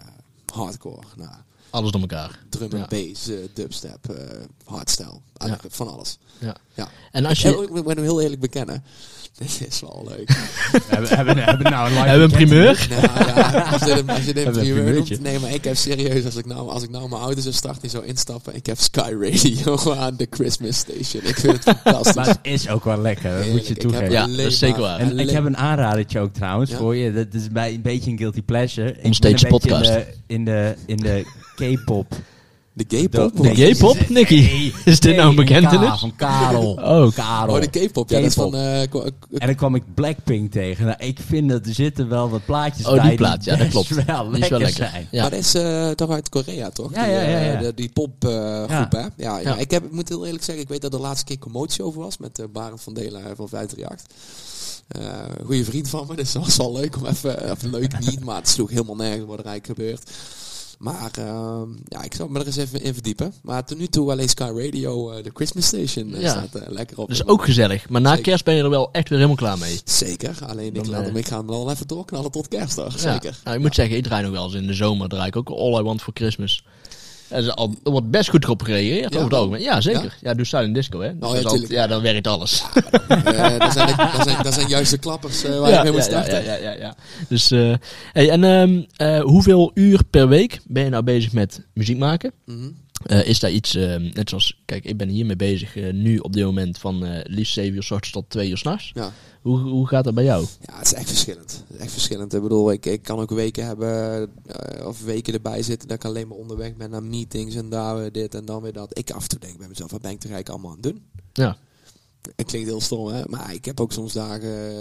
hardcore, 0.53 1.01
naar 1.15 1.45
Alles 1.69 1.91
door 1.91 2.01
elkaar. 2.01 2.39
drum 2.49 2.71
en 2.71 2.77
Ja. 2.77 2.87
bass, 2.87 3.29
dubstep, 3.53 4.09
eh, 4.09 4.41
hardstyle. 4.65 5.19
Eigenlijk 5.43 5.75
van 5.75 5.93
alles. 5.93 6.17
Ja. 6.39 6.55
Ja. 6.73 6.87
En 7.11 7.25
als 7.25 7.41
je... 7.41 7.49
ik 7.49 7.83
moet 7.83 7.95
hem 7.95 8.03
heel 8.03 8.21
eerlijk 8.21 8.41
bekennen. 8.41 8.83
Dit 9.39 9.65
is 9.67 9.81
wel 9.81 10.05
leuk. 10.07 10.27
We 10.27 10.79
hebben, 10.95 11.15
hebben, 11.15 11.37
hebben 11.37 11.71
nou 11.71 11.89
een 11.89 11.95
Hebben 11.97 12.21
een 12.21 12.31
primeur? 12.31 12.87
Nou 12.89 13.01
ja, 13.25 13.61
als 13.71 13.79
je 13.81 13.93
dit, 13.95 14.09
als 14.09 14.25
je 14.25 14.33
dit 14.33 14.43
Hebben 14.43 14.63
we 14.63 14.69
een 14.69 14.73
primeur 14.73 14.93
noemt. 14.93 15.21
Nee, 15.21 15.39
maar 15.39 15.53
ik 15.53 15.63
heb 15.63 15.75
serieus, 15.75 16.25
als 16.25 16.35
ik 16.35 16.45
nou, 16.45 16.69
als 16.69 16.83
ik 16.83 16.89
nou 16.89 17.09
mijn 17.09 17.21
auto 17.21 17.41
zou 17.41 17.53
starten, 17.53 17.89
zou 17.89 18.05
instappen. 18.05 18.55
Ik 18.55 18.65
heb 18.65 18.79
Sky 18.79 19.13
Radio 19.19 19.93
aan 20.03 20.15
de 20.17 20.27
Christmas 20.29 20.77
Station. 20.77 21.23
Ik 21.23 21.35
vind 21.35 21.53
het 21.53 21.63
fantastisch. 21.63 22.15
Maar 22.15 22.27
het 22.27 22.39
is 22.41 22.69
ook 22.69 22.83
wel 22.83 22.97
lekker, 23.01 23.37
dat 23.37 23.47
moet 23.47 23.67
je 23.67 23.75
toegeven. 23.75 24.11
Ja, 24.11 24.27
dat 24.27 24.37
is 24.37 24.59
zeker 24.59 24.81
waar. 24.81 24.99
En 24.99 25.09
alleen- 25.11 25.27
ik 25.27 25.33
heb 25.33 25.45
een 25.45 25.57
aanradertje 25.57 26.19
ook 26.19 26.33
trouwens 26.33 26.71
Ja? 26.71 26.77
voor 26.77 26.95
je. 26.95 27.13
Dat 27.13 27.27
is 27.31 27.49
bij 27.49 27.73
een 27.73 27.81
beetje 27.81 28.11
een 28.11 28.17
guilty 28.17 28.41
pleasure. 28.41 28.87
Ik 28.89 28.95
ben 28.95 29.05
Onstage 29.05 29.33
een 29.33 29.51
beetje 29.51 29.69
podcast. 29.69 29.89
In 30.27 30.45
de, 30.45 30.75
in 30.85 30.97
de, 30.97 31.23
in 31.55 31.65
de 31.65 31.75
K-pop 31.81 32.15
De 32.75 32.85
gay-pop? 32.87 33.39
Nee. 33.39 33.53
De 33.55 33.67
J-pop, 33.67 34.09
Nicky? 34.09 34.71
Is 34.85 34.99
dit 34.99 35.15
nou 35.15 35.29
een 35.29 35.35
bekentenis? 35.35 35.89
K 35.93 35.97
van 35.99 36.15
Karel. 36.15 36.71
Oh. 36.83 37.11
Karel. 37.13 37.55
Oh, 37.55 37.61
de 37.61 37.67
K-pop. 37.87 38.09
Ja, 38.09 38.17
dat 38.19 38.25
is 38.27 38.33
K-pop. 38.33 38.51
van... 38.51 38.59
eh, 38.61 38.89
ko- 38.89 39.03
En 39.37 39.47
dan 39.47 39.55
kwam 39.55 39.75
ik 39.75 39.83
Blackpink 39.93 40.51
tegen. 40.51 40.85
Nou, 40.85 40.97
ik 40.99 41.19
vind 41.27 41.49
dat 41.49 41.65
er 41.65 41.73
zitten 41.73 42.09
wel 42.09 42.29
wat 42.29 42.45
plaatjes 42.45 42.85
Oh, 42.85 42.91
die 42.91 43.01
bij 43.01 43.15
plaat, 43.15 43.43
ja, 43.43 43.55
dat 43.55 43.67
klopt. 43.67 44.05
Wel 44.05 44.29
Die 44.29 44.41
is 44.43 44.47
wel 44.49 44.59
lekker 44.59 44.89
zijn. 44.89 45.07
Ja. 45.11 45.21
Maar 45.21 45.29
dat 45.29 45.39
is 45.39 45.53
eh, 45.55 45.89
toch 45.89 46.09
uit 46.09 46.29
Korea, 46.29 46.69
toch? 46.69 46.93
Ja, 46.93 47.03
die, 47.03 47.13
ja, 47.13 47.21
ja, 47.21 47.37
eh, 47.55 47.61
ja. 47.61 47.71
die 47.75 47.89
popgroep, 47.93 48.69
Ja. 48.69 48.87
hè? 48.89 48.99
Ja, 48.99 49.09
ja, 49.17 49.39
Ja. 49.39 49.55
Ik, 49.57 49.71
heb, 49.71 49.83
ik 49.85 49.91
moet 49.91 50.09
heel 50.09 50.25
eerlijk 50.25 50.43
zeggen, 50.43 50.63
ik 50.63 50.69
weet 50.69 50.81
dat 50.81 50.93
er 50.93 50.99
de 50.99 51.03
laatste 51.05 51.25
keer 51.25 51.39
commotie 51.39 51.83
over 51.83 52.01
was 52.01 52.17
met 52.17 52.39
uh, 52.39 52.45
Barend 52.53 52.81
van 52.81 52.93
Delen 52.93 53.21
van 53.35 53.49
538. 53.49 54.05
Uh, 54.99 55.45
goede 55.45 55.63
vriend 55.63 55.89
van 55.89 56.05
me, 56.09 56.15
dus 56.15 56.31
dat 56.31 56.43
was 56.43 56.57
wel 56.57 56.73
leuk 56.73 56.95
om 56.97 57.05
even, 57.05 57.51
even 57.51 57.69
leuk 57.69 57.99
niet, 57.99 58.23
maar 58.23 58.35
het 58.35 58.49
sloeg 58.49 58.69
helemaal 58.69 58.95
nergens 58.95 59.25
wat 59.27 59.39
er 59.39 59.45
eigenlijk 59.45 59.79
gebeurt. 59.79 60.09
Maar 60.83 61.11
ehm, 61.17 61.69
ja, 61.87 62.03
ik 62.03 62.13
zou 62.13 62.31
me 62.31 62.39
er 62.39 62.45
eens 62.45 62.55
even 62.55 62.81
in 62.81 62.93
verdiepen. 62.93 63.33
Maar 63.41 63.65
tot 63.65 63.77
nu 63.77 63.87
toe 63.87 64.11
alleen 64.11 64.29
Sky 64.29 64.51
Radio, 64.55 65.11
eh, 65.11 65.23
de 65.23 65.31
Christmas 65.33 65.65
Station, 65.65 66.13
eh, 66.15 66.21
Ja. 66.21 66.29
staat 66.29 66.55
eh, 66.55 66.71
lekker 66.71 66.97
op. 66.97 67.07
Dat 67.07 67.17
is 67.17 67.25
ook 67.25 67.43
gezellig. 67.43 67.89
Maar 67.89 68.01
na 68.01 68.09
Zeker. 68.09 68.23
kerst 68.23 68.45
ben 68.45 68.55
je 68.55 68.63
er 68.63 68.69
wel 68.69 68.89
echt 68.91 69.09
weer 69.09 69.17
helemaal 69.17 69.37
klaar 69.39 69.57
mee. 69.57 69.81
Zeker, 69.85 70.37
alleen 70.47 70.75
ik, 70.75 70.85
laat 70.85 71.05
hem, 71.05 71.15
ik 71.15 71.27
ga 71.27 71.37
hem 71.37 71.47
wel 71.47 71.71
even 71.71 71.87
doorknallen 71.87 72.31
tot 72.31 72.47
kerst, 72.47 72.75
toch? 72.75 72.93
Ja. 72.93 73.11
Zeker. 73.13 73.37
Nou, 73.43 73.55
ik 73.55 73.61
moet 73.61 73.75
zeggen, 73.75 73.97
ik 73.97 74.03
draai 74.03 74.23
nog 74.23 74.31
wel 74.31 74.43
eens 74.43 74.53
in 74.53 74.67
de 74.67 74.73
zomer. 74.73 75.09
Draai 75.09 75.27
ik 75.27 75.35
ook 75.35 75.49
All 75.49 75.79
I 75.79 75.83
Want 75.83 76.01
For 76.01 76.13
Christmas. 76.13 76.63
Er, 77.33 77.53
al, 77.53 77.75
er 77.83 77.91
wordt 77.91 78.09
best 78.11 78.29
goed 78.29 78.49
op 78.49 78.61
gereageerd 78.61 79.13
Ja. 79.13 79.19
over 79.19 79.23
het 79.29 79.33
algemeen. 79.33 79.61
Ja, 79.61 79.81
zeker. 79.81 80.17
Ja, 80.21 80.33
doe 80.33 80.45
silent 80.45 80.75
disco, 80.75 80.99
hè. 80.99 81.17
Dus 81.19 81.31
ja, 81.31 81.41
dat 81.41 81.65
ja, 81.69 81.87
dan 81.87 82.01
werkt 82.01 82.27
alles. 82.27 82.63
Eh, 83.07 83.59
dat, 83.59 83.73
zijn 83.73 83.87
dat, 83.97 84.27
zijn, 84.27 84.43
dat 84.43 84.53
zijn 84.53 84.67
juist 84.67 84.91
de 84.91 84.97
klappers 84.97 85.43
eh, 85.43 85.59
waar 85.59 85.71
je 85.71 85.79
mee 85.83 85.91
moet 85.91 86.03
starten. 86.03 86.43
Ja, 86.43 86.55
ja, 86.55 86.71
ja, 86.71 86.71
ja. 86.79 86.95
Dus, 87.27 87.51
eh, 87.51 87.73
hey, 88.11 88.29
en 88.29 88.43
ehm, 88.43 88.81
eh, 88.95 89.21
hoeveel 89.21 89.71
uur 89.73 89.99
per 90.09 90.27
week 90.27 90.59
ben 90.67 90.83
je 90.83 90.89
nou 90.89 91.03
bezig 91.03 91.31
met 91.31 91.65
muziek 91.73 91.97
maken? 91.97 92.31
Mhm. 92.45 92.69
Eh, 93.03 93.27
is 93.27 93.39
daar 93.39 93.51
iets, 93.51 93.75
ehm, 93.75 94.09
net 94.13 94.29
zoals, 94.29 94.61
kijk, 94.65 94.85
ik 94.85 94.97
ben 94.97 95.09
hiermee 95.09 95.35
bezig 95.35 95.75
eh, 95.75 95.93
nu 95.93 96.17
op 96.17 96.33
dit 96.33 96.45
moment 96.45 96.77
van 96.77 97.05
eh 97.05 97.19
liefst 97.23 97.53
7 97.53 97.75
uur 97.75 97.83
s 97.83 97.91
ochtends 97.91 98.11
tot 98.11 98.29
2 98.29 98.49
uur 98.49 98.57
s'nachts. 98.57 98.91
Ja. 98.93 99.11
Hoe, 99.41 99.59
hoe 99.59 99.87
gaat 99.87 100.03
dat 100.03 100.13
bij 100.13 100.23
jou? 100.23 100.45
Ja, 100.61 100.77
het 100.77 100.85
is 100.85 100.93
echt 100.93 101.07
verschillend. 101.07 101.63
Het 101.67 101.75
is 101.77 101.83
echt 101.83 101.91
verschillend. 101.91 102.33
Ik 102.33 102.41
bedoel, 102.41 102.71
ik, 102.71 102.85
ik 102.85 103.01
kan 103.01 103.19
ook 103.19 103.29
weken 103.29 103.65
hebben, 103.65 104.29
of 104.85 105.03
weken 105.03 105.33
erbij 105.33 105.63
zitten, 105.63 105.87
dat 105.87 105.97
ik 105.97 106.05
alleen 106.05 106.27
maar 106.27 106.37
onderweg 106.37 106.75
ben 106.75 106.89
naar 106.89 107.03
meetings 107.03 107.55
en 107.55 107.69
daar 107.69 108.11
dit 108.11 108.35
en 108.35 108.45
dan 108.45 108.61
weer 108.61 108.73
dat. 108.73 108.97
Ik 108.97 109.11
af 109.11 109.23
en 109.23 109.29
toe 109.29 109.39
denk 109.39 109.57
bij 109.57 109.67
mezelf, 109.67 109.91
wat 109.91 110.01
ben 110.01 110.11
ik 110.11 110.19
toch 110.19 110.31
eigenlijk 110.31 110.49
allemaal 110.49 110.77
aan 110.77 110.83
het 110.83 110.93
doen? 110.93 111.03
Ja. 111.33 111.57
Het 112.35 112.47
klinkt 112.47 112.67
heel 112.67 112.81
stom, 112.81 113.07
hè? 113.07 113.23
maar 113.29 113.53
ik 113.53 113.65
heb 113.65 113.79
ook 113.79 113.91
soms 113.91 114.13
dagen 114.13 114.75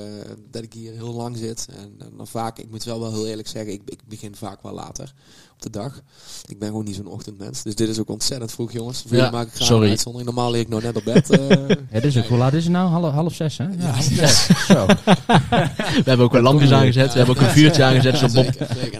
dat 0.51 0.63
ik 0.63 0.73
hier 0.73 0.93
heel 0.93 1.13
lang 1.13 1.37
zit. 1.37 1.69
En, 1.71 1.95
en 1.99 2.13
dan 2.17 2.27
vaak, 2.27 2.59
ik 2.59 2.71
moet 2.71 2.85
wel 2.85 3.01
wel 3.01 3.13
heel 3.13 3.27
eerlijk 3.27 3.49
zeggen, 3.49 3.73
ik, 3.73 3.83
ik 3.85 4.01
begin 4.09 4.35
vaak 4.35 4.63
wel 4.63 4.73
later 4.73 5.15
de 5.63 5.71
dag. 5.71 6.01
Ik 6.49 6.59
ben 6.59 6.69
gewoon 6.69 6.85
niet 6.85 6.95
zo'n 6.95 7.07
ochtendmens. 7.07 7.63
Dus 7.63 7.75
dit 7.75 7.89
is 7.89 7.99
ook 7.99 8.09
ontzettend 8.09 8.53
vroeg, 8.53 8.73
jongens. 8.73 9.05
Voor 9.07 9.17
Ja, 9.17 9.31
maak 9.31 9.47
ik 9.47 9.53
graag 9.55 9.67
sorry. 9.67 9.85
een 9.85 9.91
uitzondering. 9.91 10.31
Normaal 10.35 10.51
lig 10.53 10.61
ik 10.61 10.69
nog 10.69 10.83
net 10.83 10.97
op 10.97 11.05
bed. 11.05 11.31
eh. 11.31 11.49
Ja, 11.69 12.01
dit 12.01 12.05
is 12.05 12.19
ook, 12.19 12.25
hoe 12.27 12.39
laat 12.39 12.53
is 12.53 12.63
het 12.65 12.73
nou? 12.73 12.89
Half, 12.89 13.13
half 13.15 13.35
zes, 13.35 13.59
hè? 13.59 13.65
Ja, 13.65 13.71
half 13.91 14.11
Ja. 14.11 14.27
zes. 14.27 14.47
Zo. 14.67 14.87
We 14.87 16.03
hebben 16.05 16.19
ook 16.27 16.33
wel 16.33 16.43
lampjes 16.43 16.71
aangezet, 16.73 17.13
we 17.13 17.19
hebben 17.19 17.37
ook 17.37 17.43
een 17.43 17.49
vuurtje 17.51 17.85
aangezet. 17.89 18.17
Zodat 18.19 18.47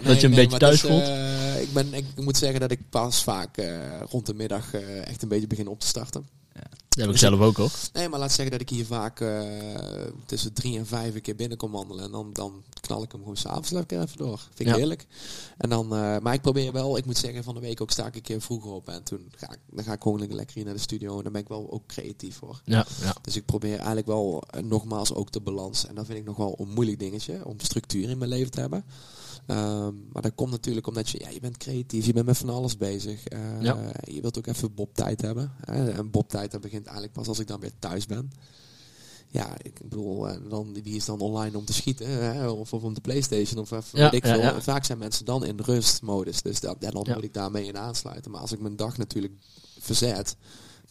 dat 0.03 0.21
je 0.21 0.27
een 0.27 0.35
beetje 0.35 0.57
thuis 0.57 0.81
het 0.81 0.91
is, 0.91 0.95
voelt. 0.97 1.07
eh, 1.07 1.61
ik, 1.61 1.73
ben, 1.73 1.93
ik 1.93 2.05
moet 2.15 2.37
zeggen 2.37 2.59
dat 2.59 2.71
ik 2.71 2.79
pas 2.89 3.23
vaak 3.23 3.57
eh, 3.57 3.67
rond 4.09 4.25
de 4.25 4.33
middag 4.33 4.73
eh, 4.73 5.07
echt 5.07 5.21
een 5.21 5.27
beetje 5.29 5.47
begin 5.47 5.67
op 5.67 5.79
te 5.79 5.87
starten. 5.87 6.25
Dat 6.95 7.05
heb 7.05 7.09
ik 7.13 7.17
zelf 7.17 7.39
ook 7.39 7.57
hoor. 7.57 7.71
Nee, 7.93 8.09
maar 8.09 8.19
laat 8.19 8.31
zeggen 8.31 8.51
dat 8.51 8.61
ik 8.61 8.69
hier 8.69 8.85
vaak 8.85 9.19
eh, 9.19 9.41
tussen 10.25 10.53
drie 10.53 10.77
en 10.77 10.85
vijf 10.85 11.15
een 11.15 11.21
keer 11.21 11.35
binnen 11.35 11.57
kom 11.57 11.71
wandelen. 11.71 12.03
En 12.03 12.11
dan, 12.11 12.29
dan 12.33 12.63
knal 12.81 13.03
ik 13.03 13.11
hem 13.11 13.21
gewoon 13.21 13.37
s'avonds 13.37 13.69
lekker 13.69 14.01
even 14.01 14.17
door. 14.17 14.37
Vind 14.37 14.59
ik 14.59 14.67
Ja. 14.67 14.75
heerlijk. 14.75 15.07
En 15.57 15.69
dan, 15.69 15.83
eh, 15.95 16.17
maar 16.19 16.33
ik 16.33 16.41
probeer 16.41 16.71
wel, 16.71 16.97
ik 16.97 17.05
moet 17.05 17.17
zeggen, 17.17 17.43
van 17.43 17.53
de 17.53 17.59
week 17.59 17.81
ook 17.81 17.91
sta 17.91 18.05
ik 18.05 18.15
een 18.15 18.21
keer 18.21 18.41
vroeger 18.41 18.71
op. 18.71 18.89
En 18.89 19.03
toen 19.03 19.31
ga 19.35 19.51
ik, 19.51 19.59
dan 19.71 19.83
ga 19.83 19.93
ik 19.93 20.01
gewoon 20.01 20.35
lekker 20.35 20.55
hier 20.55 20.65
naar 20.65 20.73
de 20.73 20.79
studio. 20.79 21.17
En 21.17 21.23
dan 21.23 21.31
ben 21.31 21.41
ik 21.41 21.47
wel 21.47 21.71
ook 21.71 21.85
creatief 21.87 22.35
voor. 22.35 22.61
Ja, 22.65 22.85
ja. 23.01 23.15
Dus 23.21 23.35
ik 23.35 23.45
probeer 23.45 23.75
eigenlijk 23.77 24.07
wel 24.07 24.43
eh, 24.49 24.63
nogmaals 24.63 25.13
ook 25.13 25.31
de 25.31 25.39
balans. 25.41 25.85
En 25.87 25.95
dat 25.95 26.05
vind 26.05 26.17
ik 26.17 26.25
nog 26.25 26.37
wel 26.37 26.55
een 26.59 26.69
moeilijk 26.69 26.99
dingetje. 26.99 27.45
Om 27.45 27.59
structuur 27.59 28.09
in 28.09 28.17
mijn 28.17 28.29
leven 28.29 28.51
te 28.51 28.59
hebben. 28.59 28.85
Ehm, 29.45 29.93
maar 30.11 30.21
dat 30.21 30.35
komt 30.35 30.51
natuurlijk 30.51 30.87
omdat 30.87 31.09
je, 31.09 31.19
ja, 31.19 31.29
je 31.29 31.39
bent 31.39 31.57
creatief. 31.57 32.05
Je 32.05 32.13
bent 32.13 32.25
met 32.25 32.37
van 32.37 32.49
alles 32.49 32.77
bezig. 32.77 33.23
Eh, 33.25 33.61
Ja. 33.61 33.91
Je 34.03 34.21
wilt 34.21 34.37
ook 34.37 34.47
even 34.47 34.73
Bob-tijd 34.73 35.21
hebben. 35.21 35.51
hè. 35.61 35.91
en 35.91 36.09
Bob-tijd 36.11 36.61
begint 36.61 36.85
eigenlijk 36.85 37.13
pas 37.15 37.27
als 37.27 37.39
ik 37.39 37.47
dan 37.47 37.59
weer 37.59 37.71
thuis 37.79 38.05
ben. 38.05 38.31
Ja, 39.27 39.55
ik 39.61 39.79
bedoel, 39.81 40.29
eh, 40.29 40.37
dan, 40.49 40.73
wie 40.73 40.95
is 40.95 41.05
dan 41.05 41.19
online 41.19 41.57
om 41.57 41.65
te 41.65 41.73
schieten? 41.73 42.07
Hè? 42.07 42.49
Of, 42.49 42.73
of 42.73 42.83
om 42.83 42.93
de 42.93 43.01
Playstation 43.01 43.61
of 43.61 43.71
even, 43.71 43.99
Ja, 43.99 44.11
ik 44.11 44.25
ja, 44.25 44.33
veel. 44.33 44.41
ja. 44.41 44.61
Vaak 44.61 44.85
zijn 44.85 44.97
mensen 44.97 45.25
dan 45.25 45.45
in 45.45 45.59
rustmodus. 45.59 46.41
Dus 46.41 46.59
dat, 46.59 46.75
ja, 46.79 46.89
dan 46.91 47.05
moet 47.13 47.23
ik 47.23 47.33
daarmee 47.33 47.65
in 47.65 47.77
aansluiten. 47.77 48.31
Maar 48.31 48.41
als 48.41 48.51
ik 48.51 48.59
mijn 48.59 48.75
dag 48.75 48.97
natuurlijk 48.97 49.33
verzet, 49.79 50.35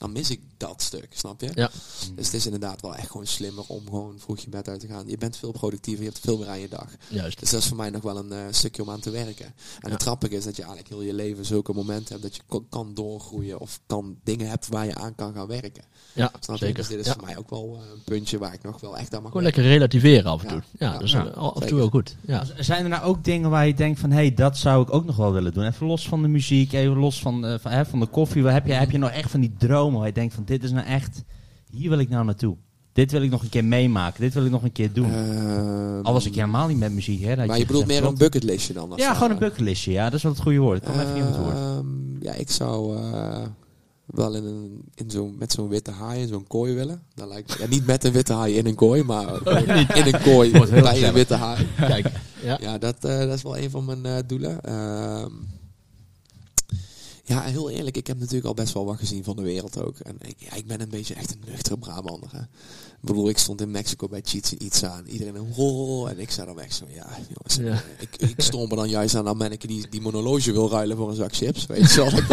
dan 0.02 0.12
mis 0.12 0.30
ik 0.30 0.40
dat 0.56 0.82
stuk, 0.82 1.06
snap 1.14 1.40
je? 1.40 1.50
Ja. 1.54 1.70
Dus 2.14 2.26
het 2.26 2.34
is 2.34 2.44
inderdaad 2.44 2.80
wel 2.80 2.94
echt 2.96 3.10
gewoon 3.10 3.26
slimmer 3.26 3.64
om 3.66 3.84
gewoon 3.84 4.14
vroeg 4.18 4.38
je 4.40 4.48
bed 4.48 4.68
uit 4.68 4.80
te 4.80 4.86
gaan. 4.86 5.08
Je 5.08 5.18
bent 5.18 5.36
veel 5.36 5.52
productiever, 5.52 6.04
je 6.04 6.08
hebt 6.10 6.22
veel 6.24 6.38
meer 6.38 6.48
aan 6.48 6.60
je 6.60 6.68
dag. 6.68 6.86
Juist. 7.08 7.40
Dus 7.40 7.50
dat 7.50 7.60
is 7.60 7.66
voor 7.68 7.76
mij 7.76 7.90
nog 7.90 8.02
wel 8.02 8.16
een 8.18 8.32
eh, 8.32 8.38
stukje 8.50 8.82
om 8.82 8.90
aan 8.90 9.00
te 9.00 9.10
werken. 9.10 9.44
En 9.46 9.52
Ja. 9.80 9.90
het 9.90 10.02
grappige 10.02 10.34
is 10.36 10.44
dat 10.44 10.56
je 10.56 10.62
eigenlijk 10.62 10.92
heel 10.94 11.02
je 11.02 11.14
leven 11.14 11.44
zulke 11.44 11.72
momenten 11.72 12.08
hebt 12.08 12.22
dat 12.22 12.36
je 12.36 12.62
kan 12.70 12.94
doorgroeien 12.94 13.60
of 13.60 13.80
kan 13.86 14.16
dingen 14.24 14.48
hebt 14.48 14.68
waar 14.68 14.86
je 14.86 14.94
aan 14.94 15.14
kan 15.14 15.34
gaan 15.34 15.46
werken. 15.46 15.84
Ja, 16.12 16.30
Snap 16.40 16.56
je? 16.58 16.64
zeker. 16.64 16.78
Dus 16.80 16.88
dit 16.88 16.98
is 17.00 17.06
Ja. 17.06 17.12
voor 17.12 17.24
mij 17.24 17.36
ook 17.36 17.50
wel 17.50 17.78
eh, 17.82 17.90
een 17.92 18.02
puntje 18.04 18.38
waar 18.38 18.52
ik 18.54 18.62
nog 18.62 18.80
wel 18.80 18.96
echt 18.98 19.14
aan 19.14 19.20
mag 19.22 19.30
Gewoon 19.30 19.46
lekker 19.46 19.62
relativeren 19.62 20.30
af 20.30 20.42
en 20.42 20.48
toe. 20.48 20.62
Ja, 20.78 20.86
Ja. 20.86 20.92
dat 20.92 21.02
is 21.02 21.12
Ja, 21.12 21.26
eh, 21.26 21.32
af 21.36 21.60
en 21.62 21.68
toe 21.68 21.78
wel 21.78 21.88
goed. 21.88 22.16
Ja. 22.20 22.44
Zijn 22.58 22.82
er 22.82 22.88
nou 22.90 23.02
ook 23.04 23.24
dingen 23.24 23.50
waar 23.50 23.66
je 23.66 23.74
denkt 23.74 24.00
van, 24.00 24.10
hé, 24.10 24.16
hey, 24.16 24.34
dat 24.34 24.56
zou 24.58 24.82
ik 24.82 24.92
ook 24.94 25.04
nog 25.04 25.16
wel 25.16 25.32
willen 25.32 25.52
doen? 25.52 25.64
Even 25.64 25.86
los 25.86 26.08
van 26.08 26.22
de 26.22 26.28
muziek, 26.28 26.72
even 26.72 26.96
los 26.96 27.20
van, 27.20 27.46
eh, 27.46 27.58
van, 27.58 27.70
hè, 27.72 27.84
van 27.86 28.00
de 28.00 28.06
koffie. 28.06 28.42
Waar 28.42 28.52
Heb 28.52 28.66
je, 28.66 28.72
heb 28.72 28.90
je 28.90 28.98
nog 28.98 29.10
echt 29.10 29.30
van 29.30 29.40
die 29.40 29.54
dromen 29.58 29.91
waar 29.98 30.06
je 30.08 30.12
denkt 30.14 30.34
van, 30.34 30.44
dit 30.44 30.64
is 30.64 30.70
nou 30.70 30.86
echt, 30.86 31.22
hier 31.70 31.88
wil 31.88 31.98
ik 31.98 32.08
nou 32.08 32.24
naartoe. 32.24 32.56
Dit 32.92 33.12
wil 33.12 33.22
ik 33.22 33.30
nog 33.30 33.42
een 33.42 33.48
keer 33.48 33.64
meemaken, 33.64 34.20
dit 34.20 34.34
wil 34.34 34.44
ik 34.44 34.50
nog 34.50 34.62
een 34.62 34.72
keer 34.72 34.92
doen. 34.92 35.10
Ehm, 35.12 36.00
Al 36.02 36.12
was 36.12 36.26
ik 36.26 36.34
helemaal 36.34 36.68
niet 36.68 36.78
met 36.78 36.92
muziek, 36.92 37.20
hè. 37.20 37.36
dat 37.36 37.46
maar 37.46 37.54
je 37.56 37.60
je 37.60 37.66
bedoelt 37.66 37.86
meer 37.86 38.04
een 38.04 38.16
bucketlistje 38.16 38.72
dan? 38.72 38.92
Ja, 38.96 39.08
zo? 39.08 39.14
gewoon 39.14 39.30
een 39.30 39.38
bucketlistje, 39.38 39.92
ja. 39.92 40.04
Dat 40.04 40.14
is 40.14 40.22
wel 40.22 40.32
het 40.32 40.40
goede 40.40 40.58
woord. 40.58 40.76
Ik 40.76 40.82
kwam 40.82 41.00
even 41.00 41.26
het 41.26 41.36
woord. 41.36 41.54
Ehm, 41.54 42.22
ja, 42.22 42.32
ik 42.32 42.50
zou 42.50 42.96
eh, 42.96 43.42
wel 44.06 44.34
in 44.34 44.44
een, 44.44 44.82
in 44.94 45.10
zo'n 45.10 45.36
met 45.38 45.52
zo'n 45.52 45.68
witte 45.68 45.90
haai 45.90 46.20
in 46.20 46.28
zo'n 46.28 46.46
kooi 46.46 46.74
willen. 46.74 47.02
Dat 47.14 47.28
lijkt, 47.28 47.56
ja, 47.58 47.66
niet 47.66 47.86
met 47.86 48.04
een 48.04 48.12
witte 48.12 48.32
haai 48.32 48.54
in 48.54 48.66
een 48.66 48.74
kooi, 48.74 49.02
maar 49.02 49.26
gewoon 49.44 49.86
in 49.94 50.14
een 50.14 50.22
kooi 50.22 50.50
bij 50.70 51.08
een 51.08 51.14
witte 51.14 51.34
haai. 51.34 51.66
Kijk, 51.76 52.06
ja. 52.42 52.58
Ja, 52.60 52.78
dat, 52.78 53.04
eh, 53.04 53.18
dat 53.18 53.34
is 53.34 53.42
wel 53.42 53.58
een 53.58 53.70
van 53.70 53.84
mijn 53.84 54.06
eh, 54.06 54.16
doelen. 54.26 54.60
Ja, 57.24 57.40
heel 57.42 57.70
eerlijk, 57.70 57.96
ik 57.96 58.06
heb 58.06 58.18
natuurlijk 58.18 58.46
al 58.46 58.54
best 58.54 58.74
wel 58.74 58.84
wat 58.84 58.98
gezien 58.98 59.24
van 59.24 59.36
de 59.36 59.42
wereld 59.42 59.82
ook. 59.82 59.98
En 59.98 60.16
ik, 60.20 60.34
ja, 60.38 60.52
ik 60.54 60.66
ben 60.66 60.80
een 60.80 60.88
beetje 60.88 61.14
echt 61.14 61.30
een 61.30 61.42
nuchtere 61.50 61.78
Brabander. 61.78 62.30
Hè. 62.32 62.40
Ik 62.40 63.08
bedoel, 63.08 63.28
ik 63.28 63.38
stond 63.38 63.60
in 63.60 63.70
Mexico 63.70 64.08
bij 64.08 64.22
Itza 64.58 64.96
en 64.98 65.08
iedereen 65.08 65.34
een 65.34 65.54
rol. 65.54 66.08
En 66.08 66.18
ik 66.18 66.30
zei 66.30 66.46
dan 66.46 66.60
echt 66.60 66.74
zo, 66.74 66.84
ja, 66.88 67.06
jongens. 67.28 67.54
Ja. 67.56 67.82
eh, 67.84 68.02
Ik, 68.02 68.16
ik 68.30 68.40
stond 68.40 68.68
me 68.70 68.76
dan 68.76 68.88
juist 68.88 69.14
aan 69.14 69.24
dat 69.24 69.36
manneke 69.36 69.66
die, 69.66 69.88
die 69.88 70.00
monologe 70.00 70.52
wil 70.52 70.70
ruilen 70.70 70.96
voor 70.96 71.08
een 71.08 71.14
zak 71.16 71.34
chips. 71.34 71.66
Weet 71.66 71.92
je 71.92 71.96
wel. 71.96 72.10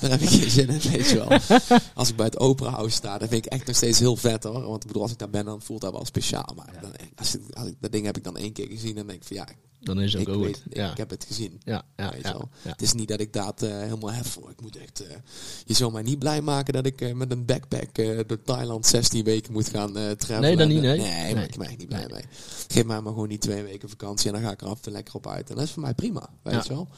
heb 0.10 0.20
ik 0.20 0.28
geen 0.28 0.50
zin 0.50 0.68
in, 0.68 0.90
weet 0.90 1.08
je 1.08 1.16
wel. 1.28 1.58
Als 1.94 2.08
ik 2.08 2.16
bij 2.16 2.26
het 2.26 2.38
Opera 2.38 2.70
House 2.70 2.96
sta, 2.96 3.18
dan 3.18 3.28
vind 3.28 3.46
ik 3.46 3.52
echt 3.52 3.66
nog 3.66 3.76
steeds 3.76 3.98
heel 3.98 4.16
vet 4.16 4.44
hoor. 4.44 4.62
Want 4.62 4.80
ik 4.82 4.86
bedoel, 4.86 5.02
als 5.02 5.12
ik 5.12 5.18
daar 5.18 5.30
ben, 5.30 5.44
dan 5.44 5.62
voelt 5.62 5.80
dat 5.80 5.92
wel 5.92 6.04
speciaal. 6.04 6.52
Maar 6.56 6.78
dan, 6.80 6.90
als 7.16 7.34
ik, 7.34 7.42
als 7.54 7.68
ik, 7.68 7.74
dat 7.80 7.92
ding 7.92 8.04
heb 8.04 8.16
ik 8.16 8.24
dan 8.24 8.36
één 8.36 8.52
keer 8.52 8.66
gezien 8.68 8.96
en 8.96 9.06
denk 9.06 9.20
ik 9.20 9.26
van 9.26 9.36
ja, 9.36 9.48
Dan 9.82 10.00
is 10.00 10.12
het 10.12 10.28
ook 10.28 10.36
weet, 10.44 10.56
goed. 10.56 10.62
ik, 10.70 10.76
Ja, 10.76 10.90
ik 10.90 10.96
heb 10.96 11.10
het 11.10 11.24
gezien. 11.26 11.60
ja, 11.64 11.82
ja, 11.96 12.10
weet 12.10 12.22
je 12.22 12.26
ja, 12.28 12.32
wel. 12.32 12.48
ja. 12.62 12.70
Het 12.70 12.82
is 12.82 12.92
niet 12.92 13.08
dat 13.08 13.20
ik 13.20 13.32
dat 13.32 13.62
eh, 13.62 13.70
helemaal 13.78 14.12
hef 14.12 14.26
voor. 14.26 14.50
Ik 14.50 14.60
moet 14.60 14.76
echt. 14.76 15.06
eh, 15.06 15.16
je 15.64 15.74
zou 15.74 15.92
mij 15.92 16.02
niet 16.02 16.18
blij 16.18 16.40
maken 16.40 16.72
dat 16.72 16.86
ik 16.86 17.00
eh, 17.00 17.12
met 17.14 17.30
een 17.32 17.44
backpack 17.44 17.94
door 18.26 18.42
Thailand 18.44 18.86
16 18.86 19.24
weken 19.24 19.52
moet 19.52 19.68
gaan 19.68 19.96
eh 19.96 20.10
travelen. 20.10 20.40
Nee, 20.40 20.56
dat 20.56 20.66
En, 20.66 20.72
niet, 20.72 20.82
nee. 20.82 20.98
Nee, 20.98 21.22
Nee. 21.24 21.34
ben 21.34 21.42
ik 21.44 21.56
ben 21.58 21.66
echt 21.68 21.78
niet 21.78 21.88
blij 21.88 22.06
mee. 22.10 22.22
Geef 22.68 22.84
mij 22.84 23.00
maar 23.00 23.12
gewoon 23.12 23.28
die 23.28 23.38
twee 23.38 23.62
weken 23.62 23.88
vakantie 23.88 24.26
en 24.26 24.32
dan 24.34 24.42
ga 24.44 24.50
ik 24.52 24.60
er 24.60 24.66
af 24.66 24.86
en 24.86 24.92
lekker 24.92 25.14
op 25.14 25.26
uit. 25.26 25.50
En 25.50 25.54
dat 25.56 25.64
is 25.64 25.70
voor 25.70 25.82
mij 25.82 25.94
prima, 25.94 26.28
weet 26.42 26.66
je 26.66 26.68
wel. 26.74 26.88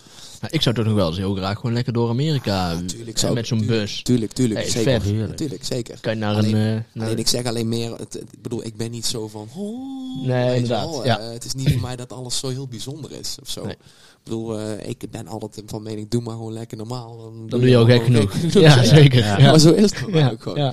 Nou, 0.41 0.53
ik 0.53 0.63
zou 0.63 0.75
toch 0.75 0.85
nog 0.85 0.95
wel 0.95 1.09
eens 1.09 1.17
heel 1.17 1.35
graag 1.35 1.57
gewoon 1.57 1.73
lekker 1.75 1.93
door 1.93 2.09
Amerika. 2.09 2.81
Tuurlijk, 2.87 3.19
zou- 3.19 3.35
met 3.35 3.47
zo'n 3.47 3.67
bus. 3.67 4.03
Tuurlijk, 4.03 4.33
tuurlijk. 4.33 4.61
Hey, 4.61 4.71
zeker. 4.71 5.01
vet. 5.01 5.37
Tuurlijk, 5.37 5.65
zeker. 5.65 6.01
Kan 6.01 6.13
je 6.13 6.19
naar 6.19 6.35
Alleen- 6.37 6.55
een... 6.57 6.85
naar- 6.93 7.07
Alleen 7.07 7.19
ik 7.19 7.29
zeg 7.29 7.45
alleen 7.45 7.69
meer, 7.69 7.95
het- 7.99 8.15
ik 8.33 8.43
bedoel, 8.43 8.65
ik 8.65 8.77
ben 8.77 8.91
niet 8.91 9.07
zo 9.07 9.29
van. 9.29 9.49
Oh, 9.57 10.04
Nee, 10.23 10.49
je 10.51 10.55
inderdaad, 10.55 10.91
wel, 10.91 11.05
ja. 11.05 11.19
eh, 11.19 11.33
het 11.33 11.45
is 11.45 11.55
niet 11.55 11.73
voor 11.73 11.81
mij 11.81 11.97
dat 11.97 12.13
alles 12.13 12.39
zo 12.39 12.49
heel 12.49 12.69
bijzonder 12.69 13.13
is 13.13 13.37
of 13.43 13.49
zo. 13.49 13.65
Nee. 13.65 13.73
Ik 13.73 14.31
bedoel, 14.31 14.59
eh, 14.59 14.89
ik 14.89 15.05
ben 15.11 15.27
altijd 15.27 15.63
van 15.67 15.83
mening, 15.83 16.09
doe 16.11 16.23
maar 16.23 16.35
gewoon 16.35 16.53
lekker 16.53 16.77
normaal. 16.77 17.17
Dan, 17.19 17.47
Dan 17.49 17.61
doe 17.61 17.69
je 17.69 17.77
al 17.77 17.85
gek 17.85 18.05
gewoon 18.05 18.29
genoeg. 18.31 18.53
Ja, 18.65 18.83
zeker. 18.85 19.25
Ja. 19.25 19.39
Maar 19.39 19.59
zo 19.59 19.71
is 19.71 19.83
het 19.83 20.31
ook 20.33 20.43
gewoon. 20.43 20.73